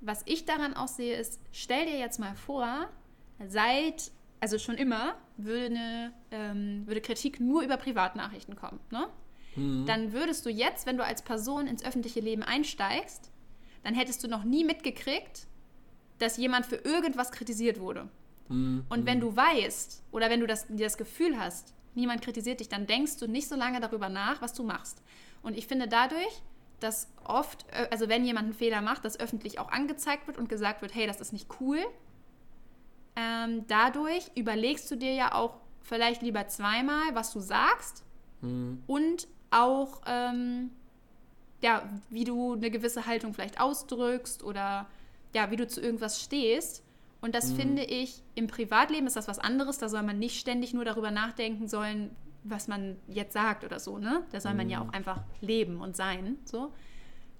was 0.00 0.22
ich 0.26 0.44
daran 0.44 0.74
auch 0.74 0.88
sehe, 0.88 1.16
ist, 1.16 1.40
stell 1.52 1.86
dir 1.86 1.98
jetzt 1.98 2.18
mal 2.18 2.34
vor, 2.34 2.88
seit, 3.48 4.10
also 4.40 4.58
schon 4.58 4.76
immer, 4.76 5.16
würde, 5.36 5.66
eine, 5.66 6.12
ähm, 6.30 6.86
würde 6.86 7.00
Kritik 7.00 7.40
nur 7.40 7.62
über 7.62 7.76
Privatnachrichten 7.76 8.56
kommen. 8.56 8.80
Ne? 8.90 9.06
Mhm. 9.56 9.86
Dann 9.86 10.12
würdest 10.12 10.44
du 10.46 10.50
jetzt, 10.50 10.86
wenn 10.86 10.96
du 10.96 11.04
als 11.04 11.22
Person 11.22 11.66
ins 11.66 11.84
öffentliche 11.84 12.20
Leben 12.20 12.42
einsteigst, 12.42 13.30
dann 13.82 13.94
hättest 13.94 14.22
du 14.24 14.28
noch 14.28 14.44
nie 14.44 14.64
mitgekriegt, 14.64 15.46
dass 16.18 16.36
jemand 16.36 16.66
für 16.66 16.76
irgendwas 16.76 17.30
kritisiert 17.30 17.80
wurde. 17.80 18.08
Mhm. 18.48 18.84
Und 18.88 19.06
wenn 19.06 19.20
du 19.20 19.36
weißt 19.36 20.02
oder 20.12 20.30
wenn 20.30 20.40
du 20.40 20.46
das, 20.46 20.66
dir 20.66 20.86
das 20.86 20.96
Gefühl 20.96 21.38
hast, 21.38 21.74
niemand 21.94 22.22
kritisiert 22.22 22.60
dich, 22.60 22.68
dann 22.68 22.86
denkst 22.86 23.16
du 23.18 23.26
nicht 23.26 23.48
so 23.48 23.56
lange 23.56 23.80
darüber 23.80 24.08
nach, 24.08 24.42
was 24.42 24.52
du 24.52 24.62
machst. 24.62 25.02
Und 25.42 25.56
ich 25.56 25.66
finde 25.66 25.88
dadurch, 25.88 26.42
dass 26.80 27.08
oft, 27.24 27.66
äh, 27.72 27.88
also 27.90 28.08
wenn 28.08 28.24
jemand 28.24 28.44
einen 28.44 28.54
Fehler 28.54 28.82
macht, 28.82 29.04
das 29.04 29.18
öffentlich 29.18 29.58
auch 29.58 29.70
angezeigt 29.70 30.26
wird 30.26 30.38
und 30.38 30.48
gesagt 30.48 30.82
wird, 30.82 30.94
hey, 30.94 31.06
das 31.06 31.20
ist 31.20 31.32
nicht 31.32 31.48
cool, 31.60 31.78
ähm, 33.16 33.64
dadurch 33.66 34.30
überlegst 34.36 34.90
du 34.90 34.96
dir 34.96 35.12
ja 35.14 35.34
auch 35.34 35.56
vielleicht 35.82 36.22
lieber 36.22 36.46
zweimal, 36.48 37.14
was 37.14 37.32
du 37.32 37.40
sagst 37.40 38.02
Mhm. 38.42 38.82
und 38.86 39.28
auch, 39.50 40.02
ähm, 40.06 40.70
ja, 41.62 41.88
wie 42.10 42.24
du 42.24 42.52
eine 42.52 42.70
gewisse 42.70 43.06
Haltung 43.06 43.32
vielleicht 43.32 43.58
ausdrückst 43.60 44.44
oder 44.44 44.86
ja, 45.34 45.50
wie 45.50 45.56
du 45.56 45.66
zu 45.66 45.80
irgendwas 45.80 46.20
stehst. 46.22 46.82
Und 47.22 47.34
das 47.34 47.50
finde 47.52 47.82
ich, 47.82 48.22
im 48.34 48.46
Privatleben 48.46 49.06
ist 49.06 49.16
das 49.16 49.26
was 49.26 49.38
anderes. 49.38 49.78
Da 49.78 49.88
soll 49.88 50.02
man 50.02 50.18
nicht 50.18 50.38
ständig 50.38 50.74
nur 50.74 50.84
darüber 50.84 51.10
nachdenken 51.10 51.66
sollen, 51.66 52.14
was 52.44 52.68
man 52.68 52.96
jetzt 53.08 53.32
sagt 53.32 53.64
oder 53.64 53.80
so, 53.80 53.96
ne? 53.98 54.22
Da 54.32 54.40
soll 54.40 54.52
man 54.54 54.68
ja 54.68 54.80
auch 54.82 54.92
einfach 54.92 55.22
leben 55.40 55.80
und 55.80 55.96
sein, 55.96 56.36
so. 56.44 56.72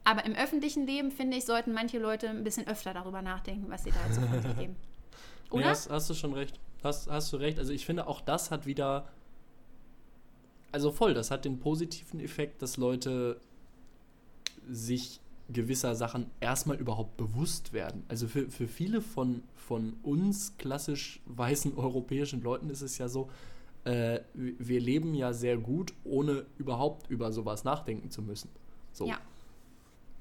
Aber 0.03 0.25
im 0.25 0.35
öffentlichen 0.35 0.87
Leben, 0.87 1.11
finde 1.11 1.37
ich, 1.37 1.45
sollten 1.45 1.73
manche 1.73 1.99
Leute 1.99 2.29
ein 2.31 2.43
bisschen 2.43 2.67
öfter 2.67 2.95
darüber 2.95 3.21
nachdenken, 3.23 3.67
was 3.69 3.85
sie 3.85 3.91
da 3.91 3.99
jetzt 4.07 4.15
so 4.17 4.23
von 4.23 4.41
sich 4.43 4.57
geben. 4.59 4.77
Nee, 5.53 5.59
Oder? 5.59 5.71
hast, 5.71 5.91
hast 5.91 6.11
du 6.11 6.15
schon 6.15 6.33
recht. 6.35 6.59
Hast, 6.83 7.11
hast 7.11 7.33
du 7.33 7.37
recht. 7.37 7.59
Also 7.59 7.73
ich 7.73 7.87
finde, 7.87 8.07
auch 8.07 8.21
das 8.21 8.51
hat 8.51 8.67
wieder. 8.67 9.09
Also 10.73 10.93
voll, 10.93 11.15
das 11.15 11.31
hat 11.31 11.45
den 11.45 11.59
positiven 11.59 12.21
Effekt, 12.21 12.61
dass 12.61 12.77
Leute 12.77 13.41
sich 14.69 15.21
gewisser 15.49 15.95
Sachen 15.95 16.31
erstmal 16.41 16.77
überhaupt 16.77 17.17
bewusst 17.17 17.73
werden. 17.73 18.05
Also 18.09 18.27
für, 18.27 18.51
für 18.51 18.67
viele 18.67 19.01
von, 19.01 19.43
von 19.55 19.95
uns 20.03 20.57
klassisch 20.59 21.21
weißen 21.27 21.77
europäischen 21.77 22.43
Leuten 22.43 22.69
ist 22.69 22.83
es 22.83 22.99
ja 22.99 23.09
so, 23.09 23.31
äh, 23.85 24.21
wir 24.35 24.81
leben 24.81 25.15
ja 25.15 25.33
sehr 25.33 25.57
gut, 25.57 25.95
ohne 26.05 26.45
überhaupt 26.59 27.09
über 27.09 27.33
sowas 27.33 27.63
nachdenken 27.63 28.11
zu 28.11 28.23
müssen. 28.23 28.51
So. 28.93 29.07
Ja. 29.07 29.19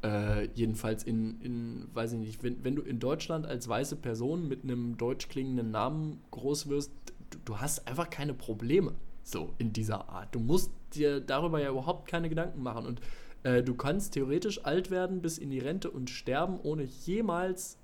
Äh, 0.06 0.50
jedenfalls 0.54 1.04
in, 1.04 1.42
in, 1.42 1.88
weiß 1.96 2.14
ich 2.14 2.20
nicht, 2.20 2.44
wenn, 2.44 2.64
wenn 2.64 2.76
du 2.76 2.84
in 2.84 3.00
Deutschland 3.00 3.48
als 3.48 3.68
weiße 3.68 3.96
Person 3.96 4.48
mit 4.48 4.64
einem 4.64 4.98
deutsch 4.98 5.30
klingenden 5.30 5.72
Namen 5.72 6.22
groß 6.30 6.70
wirst, 6.70 6.92
du, 7.32 7.40
du 7.44 7.58
hast 7.58 7.88
einfach 7.88 8.12
keine 8.12 8.36
Probleme. 8.36 8.94
So 9.24 9.56
in 9.58 9.74
dieser 9.74 10.08
Art. 10.10 10.36
Du 10.36 10.40
musst 10.40 10.70
dir 10.94 11.22
darüber 11.22 11.60
ja 11.60 11.72
überhaupt 11.72 12.08
keine 12.08 12.30
Gedanken 12.30 12.62
machen. 12.62 12.86
Und 12.86 13.02
äh, 13.42 13.64
du 13.64 13.74
kannst 13.74 14.14
theoretisch 14.14 14.64
alt 14.64 14.92
werden 14.92 15.24
bis 15.24 15.40
in 15.40 15.50
die 15.50 15.58
Rente 15.58 15.90
und 15.90 16.12
sterben, 16.12 16.60
ohne 16.62 16.84
jemals 16.84 17.80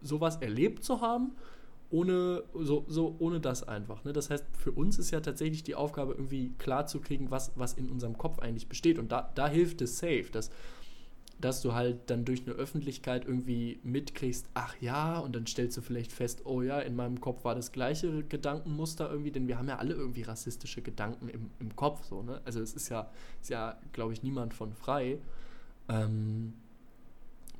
sowas 0.00 0.38
erlebt 0.38 0.82
zu 0.82 1.00
haben. 1.00 1.30
Ohne, 1.90 2.42
so, 2.54 2.84
so, 2.88 3.14
ohne 3.20 3.38
das 3.38 3.68
einfach. 3.68 4.02
Ne? 4.02 4.12
Das 4.12 4.30
heißt, 4.30 4.46
für 4.58 4.72
uns 4.72 4.98
ist 4.98 5.12
ja 5.12 5.20
tatsächlich 5.20 5.62
die 5.62 5.76
Aufgabe, 5.76 6.14
irgendwie 6.14 6.50
klar 6.58 6.86
zu 6.86 6.98
kriegen, 6.98 7.30
was, 7.30 7.52
was 7.54 7.74
in 7.74 7.88
unserem 7.88 8.18
Kopf 8.18 8.40
eigentlich 8.40 8.66
besteht. 8.66 8.98
Und 8.98 9.12
da, 9.12 9.30
da 9.36 9.46
hilft 9.46 9.80
es 9.82 9.98
safe, 9.98 10.26
dass, 10.32 10.50
dass 11.42 11.60
du 11.60 11.74
halt 11.74 12.08
dann 12.08 12.24
durch 12.24 12.46
eine 12.46 12.54
Öffentlichkeit 12.54 13.26
irgendwie 13.26 13.80
mitkriegst, 13.82 14.46
ach 14.54 14.76
ja, 14.80 15.18
und 15.18 15.34
dann 15.36 15.46
stellst 15.46 15.76
du 15.76 15.82
vielleicht 15.82 16.12
fest, 16.12 16.42
oh 16.44 16.62
ja, 16.62 16.78
in 16.78 16.96
meinem 16.96 17.20
Kopf 17.20 17.44
war 17.44 17.54
das 17.54 17.72
gleiche 17.72 18.22
Gedankenmuster 18.22 19.10
irgendwie, 19.10 19.32
denn 19.32 19.48
wir 19.48 19.58
haben 19.58 19.68
ja 19.68 19.78
alle 19.78 19.94
irgendwie 19.94 20.22
rassistische 20.22 20.82
Gedanken 20.82 21.28
im, 21.28 21.50
im 21.58 21.74
Kopf, 21.76 22.04
so, 22.04 22.22
ne? 22.22 22.40
Also 22.44 22.60
es 22.60 22.74
ist 22.74 22.88
ja, 22.88 23.10
ist 23.40 23.50
ja, 23.50 23.76
glaube 23.92 24.12
ich, 24.12 24.22
niemand 24.22 24.54
von 24.54 24.72
frei. 24.72 25.18
Ähm, 25.88 26.54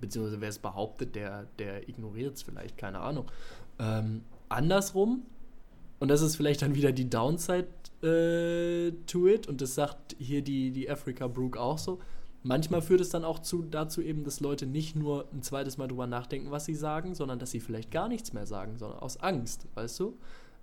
beziehungsweise 0.00 0.40
wer 0.40 0.48
es 0.48 0.58
behauptet, 0.60 1.16
der, 1.16 1.46
der 1.58 1.88
ignoriert 1.88 2.36
es 2.36 2.42
vielleicht, 2.42 2.78
keine 2.78 3.00
Ahnung. 3.00 3.30
Ähm, 3.80 4.22
andersrum, 4.48 5.22
und 5.98 6.08
das 6.08 6.22
ist 6.22 6.36
vielleicht 6.36 6.62
dann 6.62 6.76
wieder 6.76 6.92
die 6.92 7.10
Downside 7.10 7.68
äh, 8.02 8.92
to 9.06 9.26
it, 9.26 9.48
und 9.48 9.60
das 9.60 9.74
sagt 9.74 10.14
hier 10.18 10.42
die, 10.42 10.70
die 10.70 10.88
Africa 10.88 11.26
Brook 11.26 11.56
auch 11.56 11.78
so, 11.78 12.00
manchmal 12.42 12.82
führt 12.82 13.00
es 13.00 13.10
dann 13.10 13.24
auch 13.24 13.38
zu, 13.38 13.62
dazu 13.62 14.00
eben, 14.00 14.24
dass 14.24 14.40
Leute 14.40 14.66
nicht 14.66 14.96
nur 14.96 15.26
ein 15.32 15.42
zweites 15.42 15.76
Mal 15.78 15.88
drüber 15.88 16.06
nachdenken, 16.06 16.50
was 16.50 16.64
sie 16.64 16.74
sagen, 16.74 17.14
sondern 17.14 17.38
dass 17.38 17.50
sie 17.50 17.60
vielleicht 17.60 17.90
gar 17.90 18.08
nichts 18.08 18.32
mehr 18.32 18.46
sagen, 18.46 18.78
sondern 18.78 18.98
aus 19.00 19.16
Angst, 19.18 19.66
weißt 19.74 20.00
du? 20.00 20.18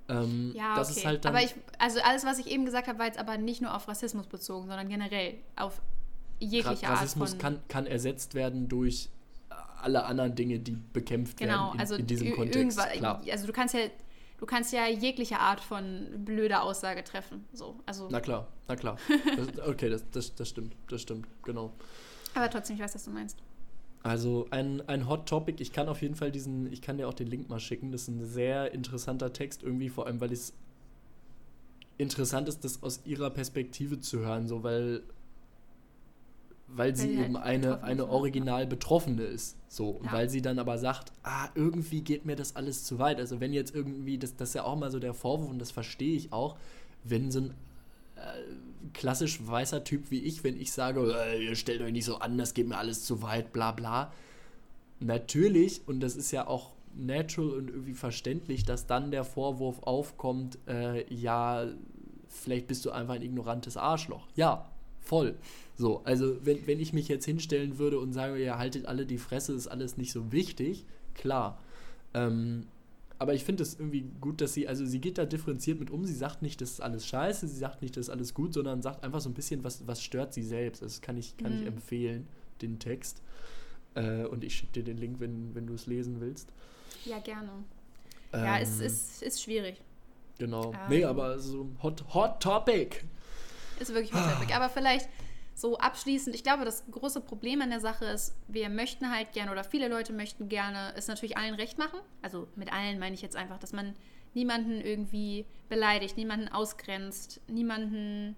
Ähm, 0.10 0.54
Ja, 0.56 0.76
das 0.76 0.92
okay. 0.92 1.00
ist 1.00 1.06
halt 1.06 1.26
dann, 1.26 1.36
aber 1.36 1.44
ich, 1.44 1.54
also 1.78 2.00
alles, 2.02 2.26
was 2.26 2.40
ich 2.40 2.48
eben 2.48 2.66
gesagt 2.66 2.88
habe, 2.88 3.00
war 3.00 3.06
jetzt 3.06 3.20
aber 3.20 3.38
nicht 3.38 3.62
nur 3.62 3.76
auf 3.76 3.88
Rassismus 3.88 4.28
bezogen, 4.28 4.68
sondern 4.68 4.90
generell 4.90 5.36
auf 5.56 5.82
jegliche 6.40 6.88
Ra- 6.88 6.94
Rassismus 6.94 7.34
Art 7.34 7.42
von. 7.42 7.54
kann, 7.56 7.68
kann 7.68 7.86
ersetzt 7.86 8.34
werden 8.34 8.68
durch 8.68 9.10
alle 9.82 10.04
anderen 10.06 10.36
Dinge, 10.36 10.60
die 10.60 10.76
bekämpft 10.94 11.38
genau, 11.38 11.68
werden 11.68 11.74
in, 11.76 11.80
also 11.80 11.96
in 11.96 12.08
diesem 12.08 12.32
Kontext. 12.34 12.80
Klar. 12.80 13.22
Also 13.32 13.48
du 13.48 13.54
kannst 13.54 13.74
ja, 13.76 13.82
du 14.40 14.46
kannst 14.46 14.74
ja 14.74 14.88
jegliche 14.88 15.40
Art 15.40 15.60
von 15.60 16.08
blöder 16.26 16.64
Aussage 16.64 17.04
treffen. 17.04 17.46
So, 17.54 17.76
also, 17.86 18.08
Na 18.10 18.22
klar, 18.22 18.48
na 18.68 18.76
klar. 18.76 18.98
Das, 19.38 19.68
okay, 19.68 19.90
das, 19.90 20.04
das, 20.12 20.34
das 20.36 20.50
stimmt, 20.50 20.76
das 20.88 21.02
stimmt, 21.02 21.28
genau. 21.44 21.74
aber 22.34 22.50
trotzdem, 22.50 22.78
ich 22.78 22.82
weiß, 22.82 22.96
was 22.96 23.04
du 23.04 23.12
meinst. 23.12 23.38
Also 24.02 24.48
ein, 24.50 24.82
ein 24.88 25.10
Hot 25.10 25.28
Topic, 25.28 25.62
ich 25.62 25.74
kann 25.74 25.90
auf 25.90 26.02
jeden 26.02 26.16
Fall 26.16 26.32
diesen, 26.32 26.72
ich 26.72 26.82
kann 26.82 26.98
dir 26.98 27.08
auch 27.08 27.14
den 27.14 27.28
Link 27.28 27.50
mal 27.50 27.60
schicken. 27.60 27.92
Das 27.92 28.04
ist 28.04 28.08
ein 28.08 28.26
sehr 28.26 28.74
interessanter 28.74 29.34
Text, 29.34 29.62
irgendwie, 29.62 29.90
vor 29.90 30.06
allem, 30.08 30.22
weil 30.22 30.32
es 30.32 30.54
interessant 31.98 32.48
ist, 32.48 32.64
das 32.64 32.82
aus 32.82 33.02
ihrer 33.04 33.30
Perspektive 33.30 34.00
zu 34.00 34.20
hören, 34.20 34.48
so 34.48 34.64
weil, 34.64 35.04
weil 36.76 36.96
sie 36.96 37.18
weil 37.18 37.26
eben 37.26 37.38
halt 37.38 37.46
eine, 37.46 37.84
eine 37.84 38.02
ne? 38.04 38.10
original 38.10 38.68
Betroffene 38.68 39.24
ist. 39.24 39.58
So. 39.68 39.90
Und 39.90 40.08
ja. 40.08 40.14
weil 40.14 40.30
sie 40.30 40.42
dann 40.42 40.60
aber 40.60 40.78
sagt, 40.78 41.12
ah, 41.24 41.50
irgendwie 41.56 42.02
geht 42.02 42.26
mir 42.26 42.36
das 42.36 42.56
alles 42.56 42.84
zu 42.84 43.00
weit. 43.00 43.20
Also 43.20 43.40
wenn 43.40 43.54
jetzt 43.54 43.74
irgendwie, 43.74 44.18
das, 44.18 44.36
das 44.36 44.50
ist 44.50 44.56
ja 44.56 44.64
auch 44.64 44.76
mal 44.76 44.92
so 44.92 45.00
der 45.00 45.14
Vorwurf, 45.14 45.50
und 45.50 45.60
das 45.60 45.72
verstehe 45.72 46.16
ich 46.16 46.32
auch, 46.34 46.58
wenn 47.04 47.32
so 47.32 47.40
ein 47.40 47.54
äh, 48.16 48.90
klassisch 48.94 49.40
weißer 49.46 49.84
Typ 49.84 50.12
wie 50.12 50.20
ich, 50.20 50.44
wenn 50.44 50.60
ich 50.60 50.72
sage, 50.72 51.16
äh, 51.18 51.44
ihr 51.44 51.56
stellt 51.56 51.82
euch 51.82 51.92
nicht 51.92 52.06
so 52.06 52.18
an, 52.18 52.38
das 52.38 52.54
geht 52.54 52.68
mir 52.68 52.78
alles 52.78 53.04
zu 53.06 53.22
weit, 53.22 53.54
bla 53.54 53.72
bla. 53.72 54.12
Natürlich, 55.00 55.82
und 55.88 56.02
das 56.02 56.16
ist 56.16 56.32
ja 56.32 56.48
auch 56.48 56.72
natural 56.96 57.52
und 57.52 57.70
irgendwie 57.70 57.94
verständlich, 57.94 58.64
dass 58.64 58.88
dann 58.88 59.12
der 59.12 59.24
Vorwurf 59.24 59.84
aufkommt, 59.84 60.58
äh, 60.68 61.12
ja, 61.14 61.68
vielleicht 62.28 62.68
bist 62.68 62.86
du 62.86 62.92
einfach 62.92 63.16
ein 63.16 63.22
ignorantes 63.22 63.78
Arschloch. 63.78 64.28
Ja, 64.36 64.70
voll. 65.10 65.36
So, 65.76 66.02
also 66.04 66.46
wenn, 66.46 66.68
wenn 66.68 66.80
ich 66.80 66.94
mich 66.94 67.08
jetzt 67.08 67.26
hinstellen 67.26 67.80
würde 67.80 68.00
und 68.00 68.14
sage, 68.14 68.38
ja, 68.38 68.58
haltet 68.58 68.86
alle 68.86 69.06
die 69.06 69.18
Fresse, 69.18 69.54
ist 69.54 69.68
alles 69.68 69.98
nicht 69.98 70.12
so 70.12 70.32
wichtig, 70.32 70.86
klar. 71.16 71.60
Ähm, 72.14 72.68
aber 73.18 73.34
ich 73.34 73.44
finde 73.44 73.64
es 73.64 73.74
irgendwie 73.74 74.06
gut, 74.22 74.40
dass 74.40 74.54
sie, 74.54 74.68
also 74.68 74.86
sie 74.86 75.02
geht 75.02 75.18
da 75.18 75.26
differenziert 75.26 75.80
mit 75.80 75.90
um. 75.90 76.06
Sie 76.06 76.14
sagt 76.14 76.42
nicht, 76.42 76.62
das 76.62 76.72
ist 76.72 76.82
alles 76.82 77.06
scheiße, 77.06 77.48
sie 77.48 77.58
sagt 77.58 77.82
nicht, 77.82 77.98
das 77.98 78.06
ist 78.06 78.10
alles 78.10 78.34
gut, 78.34 78.54
sondern 78.54 78.82
sagt 78.82 79.04
einfach 79.04 79.20
so 79.20 79.30
ein 79.30 79.34
bisschen, 79.34 79.64
was, 79.64 79.86
was 79.88 80.02
stört 80.02 80.34
sie 80.34 80.44
selbst. 80.44 80.82
Das 80.82 81.02
kann 81.02 81.18
ich, 81.18 81.36
kann 81.38 81.54
mhm. 81.54 81.62
ich 81.62 81.68
empfehlen, 81.68 82.28
den 82.62 82.80
Text. 82.80 83.22
Äh, 83.96 84.26
und 84.26 84.44
ich 84.44 84.56
schicke 84.56 84.74
dir 84.74 84.84
den 84.84 84.98
Link, 84.98 85.20
wenn, 85.20 85.54
wenn 85.56 85.68
du 85.68 85.74
es 85.74 85.86
lesen 85.88 86.22
willst. 86.22 86.50
Ja, 87.04 87.20
gerne. 87.20 87.50
Ähm, 88.32 88.44
ja, 88.44 88.60
es 88.60 88.80
ist, 88.80 89.24
ist 89.24 89.42
schwierig. 89.42 89.82
Genau. 90.38 90.72
Ähm, 90.72 90.80
nee, 90.90 91.04
aber 91.04 91.40
so 91.40 91.68
Hot, 91.84 92.06
Hot 92.14 92.42
Topic. 92.42 93.02
Ist 93.80 93.94
wirklich 93.94 94.12
Topic. 94.12 94.54
Aber 94.54 94.70
vielleicht 94.70 95.10
so 95.56 95.78
abschließend, 95.78 96.36
ich 96.36 96.44
glaube, 96.44 96.64
das 96.64 96.84
große 96.90 97.22
Problem 97.22 97.62
an 97.62 97.70
der 97.70 97.82
Sache 97.82 98.06
ist, 98.06 98.34
wir 98.48 98.70
möchten 98.70 99.12
halt 99.12 99.34
gerne 99.34 99.52
oder 99.52 99.64
viele 99.64 99.88
Leute 99.88 100.14
möchten 100.14 100.48
gerne 100.48 100.94
es 100.96 101.08
natürlich 101.08 101.38
allen 101.38 101.56
recht 101.56 101.78
machen. 101.78 102.00
Also 102.22 102.48
mit 102.56 102.72
allen 102.72 103.00
meine 103.00 103.16
ich 103.16 103.22
jetzt 103.22 103.36
einfach, 103.36 103.60
dass 103.60 103.74
man 103.74 103.94
niemanden 104.34 104.80
irgendwie 104.80 105.46
beleidigt, 105.68 106.16
niemanden 106.18 106.48
ausgrenzt, 106.48 107.42
niemanden 107.48 108.36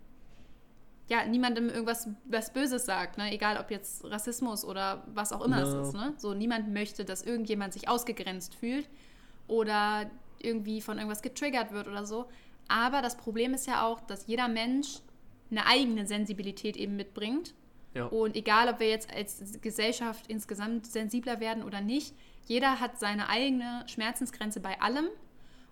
ja, 1.09 1.25
niemandem 1.25 1.67
irgendwas 1.67 2.07
was 2.23 2.53
Böses 2.53 2.85
sagt, 2.85 3.17
ne? 3.17 3.33
egal 3.33 3.57
ob 3.57 3.69
jetzt 3.69 4.05
Rassismus 4.05 4.63
oder 4.63 5.03
was 5.13 5.33
auch 5.33 5.41
immer 5.41 5.59
no. 5.59 5.67
es 5.67 5.87
ist. 5.87 5.93
Ne? 5.93 6.13
So, 6.17 6.33
niemand 6.33 6.71
möchte, 6.71 7.03
dass 7.03 7.21
irgendjemand 7.21 7.73
sich 7.73 7.89
ausgegrenzt 7.89 8.55
fühlt 8.55 8.87
oder 9.47 10.09
irgendwie 10.39 10.79
von 10.79 10.97
irgendwas 10.97 11.21
getriggert 11.21 11.73
wird 11.73 11.89
oder 11.89 12.05
so. 12.05 12.27
Aber 12.69 13.01
das 13.01 13.17
Problem 13.17 13.53
ist 13.53 13.67
ja 13.67 13.85
auch, 13.85 13.99
dass 13.99 14.25
jeder 14.27 14.47
Mensch 14.47 15.01
eine 15.51 15.65
eigene 15.65 16.07
Sensibilität 16.07 16.77
eben 16.77 16.95
mitbringt. 16.95 17.53
Ja. 17.93 18.05
Und 18.05 18.35
egal, 18.37 18.69
ob 18.69 18.79
wir 18.79 18.89
jetzt 18.89 19.13
als 19.13 19.59
Gesellschaft 19.61 20.27
insgesamt 20.27 20.87
sensibler 20.87 21.39
werden 21.39 21.63
oder 21.63 21.81
nicht, 21.81 22.15
jeder 22.47 22.79
hat 22.79 22.99
seine 22.99 23.29
eigene 23.29 23.83
Schmerzensgrenze 23.87 24.61
bei 24.61 24.81
allem. 24.81 25.09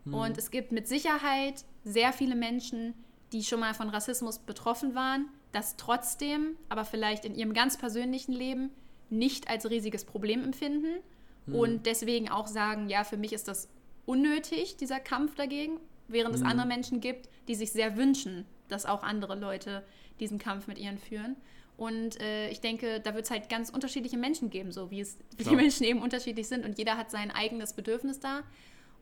Mhm. 0.06 0.14
Und 0.14 0.38
es 0.38 0.51
gibt 0.51 0.72
mit 0.72 0.88
Sicherheit 0.88 1.64
sehr 1.84 2.14
viele 2.14 2.35
Menschen, 2.35 2.93
die 3.31 3.43
schon 3.43 3.60
mal 3.60 3.73
von 3.73 3.89
Rassismus 3.89 4.39
betroffen 4.39 4.95
waren, 4.95 5.30
das 5.51 5.77
trotzdem, 5.77 6.57
aber 6.68 6.85
vielleicht 6.85 7.26
in 7.26 7.35
ihrem 7.35 7.53
ganz 7.53 7.77
persönlichen 7.77 8.34
Leben 8.34 8.72
nicht 9.10 9.49
als 9.49 9.69
riesiges 9.69 10.06
Problem 10.06 10.43
empfinden 10.43 10.99
mhm. 11.45 11.56
und 11.56 11.85
deswegen 11.85 12.30
auch 12.30 12.47
sagen, 12.47 12.89
ja, 12.89 13.03
für 13.03 13.18
mich 13.18 13.34
ist 13.34 13.47
das 13.47 13.69
unnötig, 14.06 14.77
dieser 14.77 14.99
Kampf 14.99 15.35
dagegen, 15.35 15.80
während 16.07 16.35
mhm. 16.35 16.41
es 16.41 16.47
andere 16.49 16.68
Menschen 16.68 16.99
gibt, 16.99 17.30
die 17.47 17.56
sich 17.56 17.72
sehr 17.72 17.97
wünschen, 17.97 18.45
dass 18.69 18.85
auch 18.85 19.03
andere 19.03 19.35
Leute 19.35 19.83
diesen 20.19 20.39
Kampf 20.39 20.67
mit 20.67 20.77
ihnen 20.77 20.97
führen. 20.97 21.35
Und 21.77 22.19
äh, 22.21 22.49
ich 22.49 22.59
denke, 22.59 22.99
da 22.99 23.15
wird 23.15 23.25
es 23.25 23.31
halt 23.31 23.49
ganz 23.49 23.69
unterschiedliche 23.69 24.17
Menschen 24.17 24.49
geben, 24.49 24.71
so 24.71 24.91
wie 24.91 24.99
es 24.99 25.17
wie 25.37 25.43
die 25.43 25.55
Menschen 25.55 25.85
eben 25.85 26.01
unterschiedlich 26.01 26.47
sind. 26.47 26.65
Und 26.65 26.77
jeder 26.77 26.97
hat 26.97 27.09
sein 27.09 27.31
eigenes 27.31 27.73
Bedürfnis 27.73 28.19
da. 28.19 28.41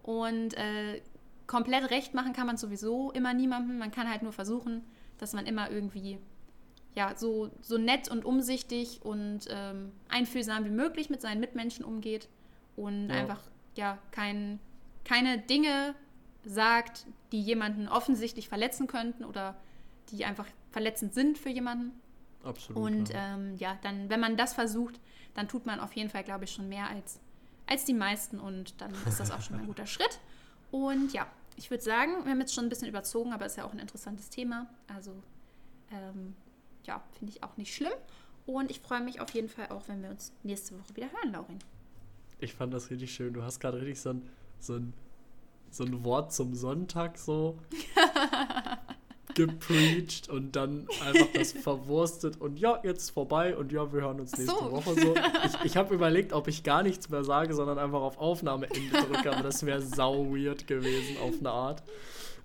Und 0.03 0.53
äh, 0.55 1.01
komplett 1.47 1.89
recht 1.89 2.13
machen 2.13 2.33
kann 2.33 2.45
man 2.45 2.57
sowieso 2.57 3.11
immer 3.11 3.33
niemandem. 3.33 3.79
Man 3.79 3.91
kann 3.91 4.09
halt 4.09 4.21
nur 4.21 4.33
versuchen, 4.33 4.83
dass 5.17 5.33
man 5.33 5.45
immer 5.47 5.71
irgendwie 5.71 6.19
ja, 6.97 7.13
so, 7.15 7.51
so 7.61 7.77
nett 7.77 8.09
und 8.09 8.25
umsichtig 8.25 9.01
und 9.03 9.41
ähm, 9.49 9.91
einfühlsam 10.09 10.65
wie 10.65 10.71
möglich 10.71 11.09
mit 11.09 11.21
seinen 11.21 11.39
Mitmenschen 11.39 11.85
umgeht 11.85 12.27
und 12.75 13.09
ja. 13.09 13.15
einfach 13.15 13.39
ja 13.75 13.99
kein, 14.11 14.59
keine 15.03 15.37
Dinge 15.37 15.93
sagt, 16.45 17.05
die 17.31 17.41
jemanden 17.41 17.87
offensichtlich 17.87 18.49
verletzen 18.49 18.87
könnten 18.87 19.25
oder 19.25 19.55
die 20.11 20.25
einfach 20.25 20.45
verletzend 20.71 21.13
sind 21.13 21.37
für 21.37 21.49
jemanden. 21.49 21.91
Absolut. 22.43 22.81
Und 22.81 23.09
ja. 23.09 23.35
Ähm, 23.35 23.55
ja, 23.57 23.77
dann, 23.81 24.09
wenn 24.09 24.19
man 24.19 24.37
das 24.37 24.53
versucht, 24.53 24.99
dann 25.33 25.47
tut 25.47 25.65
man 25.65 25.79
auf 25.79 25.93
jeden 25.93 26.09
Fall, 26.09 26.23
glaube 26.23 26.45
ich, 26.45 26.51
schon 26.51 26.69
mehr 26.69 26.87
als, 26.89 27.19
als 27.65 27.85
die 27.85 27.93
meisten 27.93 28.39
und 28.39 28.79
dann 28.81 28.93
ist 29.05 29.19
das 29.19 29.31
auch 29.31 29.41
schon 29.41 29.59
ein 29.59 29.65
guter 29.65 29.85
Schritt. 29.87 30.19
Und 30.71 31.13
ja, 31.13 31.27
ich 31.55 31.69
würde 31.69 31.83
sagen, 31.83 32.23
wir 32.23 32.31
haben 32.31 32.39
jetzt 32.39 32.53
schon 32.53 32.65
ein 32.65 32.69
bisschen 32.69 32.87
überzogen, 32.87 33.33
aber 33.33 33.45
ist 33.45 33.57
ja 33.57 33.65
auch 33.65 33.73
ein 33.73 33.79
interessantes 33.79 34.29
Thema. 34.29 34.67
Also 34.87 35.11
ähm, 35.91 36.35
ja, 36.85 37.03
finde 37.17 37.33
ich 37.33 37.43
auch 37.43 37.57
nicht 37.57 37.75
schlimm. 37.75 37.93
Und 38.45 38.71
ich 38.71 38.79
freue 38.79 39.01
mich 39.01 39.19
auf 39.19 39.31
jeden 39.31 39.49
Fall 39.49 39.67
auch, 39.69 39.87
wenn 39.87 40.01
wir 40.01 40.09
uns 40.09 40.31
nächste 40.43 40.79
Woche 40.79 40.95
wieder 40.95 41.11
hören, 41.11 41.33
Laurin. 41.33 41.59
Ich 42.39 42.53
fand 42.53 42.73
das 42.73 42.89
richtig 42.89 43.13
schön. 43.13 43.33
Du 43.33 43.43
hast 43.43 43.59
gerade 43.59 43.81
richtig 43.81 43.99
so 43.99 44.11
ein, 44.11 44.29
so 44.59 44.75
ein 44.75 44.93
so 45.71 45.83
ein 45.83 46.03
Wort 46.03 46.33
zum 46.33 46.55
Sonntag 46.55 47.17
so 47.17 47.57
gepreacht 49.35 50.29
und 50.29 50.55
dann 50.55 50.87
einfach 51.05 51.27
das 51.33 51.51
verwurstet 51.51 52.41
und 52.41 52.59
ja, 52.59 52.79
jetzt 52.83 53.11
vorbei 53.11 53.55
und 53.55 53.71
ja, 53.71 53.91
wir 53.93 54.01
hören 54.01 54.19
uns 54.19 54.35
nächste 54.37 54.57
so. 54.57 54.71
Woche 54.71 54.95
so. 54.95 55.15
Ich, 55.45 55.65
ich 55.65 55.77
habe 55.77 55.93
überlegt, 55.93 56.33
ob 56.33 56.47
ich 56.47 56.63
gar 56.63 56.81
nichts 56.81 57.09
mehr 57.09 57.23
sage, 57.23 57.53
sondern 57.53 57.77
einfach 57.77 58.01
auf 58.01 58.17
Aufnahmeende 58.17 58.89
drücke, 58.91 59.31
aber 59.31 59.43
das 59.43 59.65
wäre 59.65 59.81
sau 59.81 60.25
weird 60.25 60.65
gewesen 60.67 61.17
auf 61.21 61.35
eine 61.39 61.51
Art. 61.51 61.83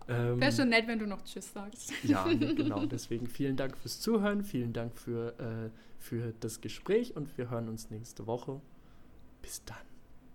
Ähm, 0.09 0.41
wäre 0.41 0.53
schon 0.53 0.69
nett, 0.69 0.87
wenn 0.87 0.99
du 0.99 1.07
noch 1.07 1.23
Tschüss 1.25 1.53
sagst. 1.53 1.93
Ja, 2.03 2.25
genau. 2.29 2.85
Deswegen 2.87 3.27
vielen 3.27 3.57
Dank 3.57 3.77
fürs 3.79 4.01
Zuhören, 4.01 4.43
vielen 4.43 4.73
Dank 4.73 4.97
für, 4.99 5.35
äh, 5.39 5.71
für 5.99 6.35
das 6.41 6.61
Gespräch 6.61 7.17
und 7.17 7.37
wir 7.39 7.51
hören 7.51 7.69
uns 7.69 7.91
nächste 7.91 8.27
Woche. 8.27 8.61
Bis 9.41 9.65
dann. 9.65 9.92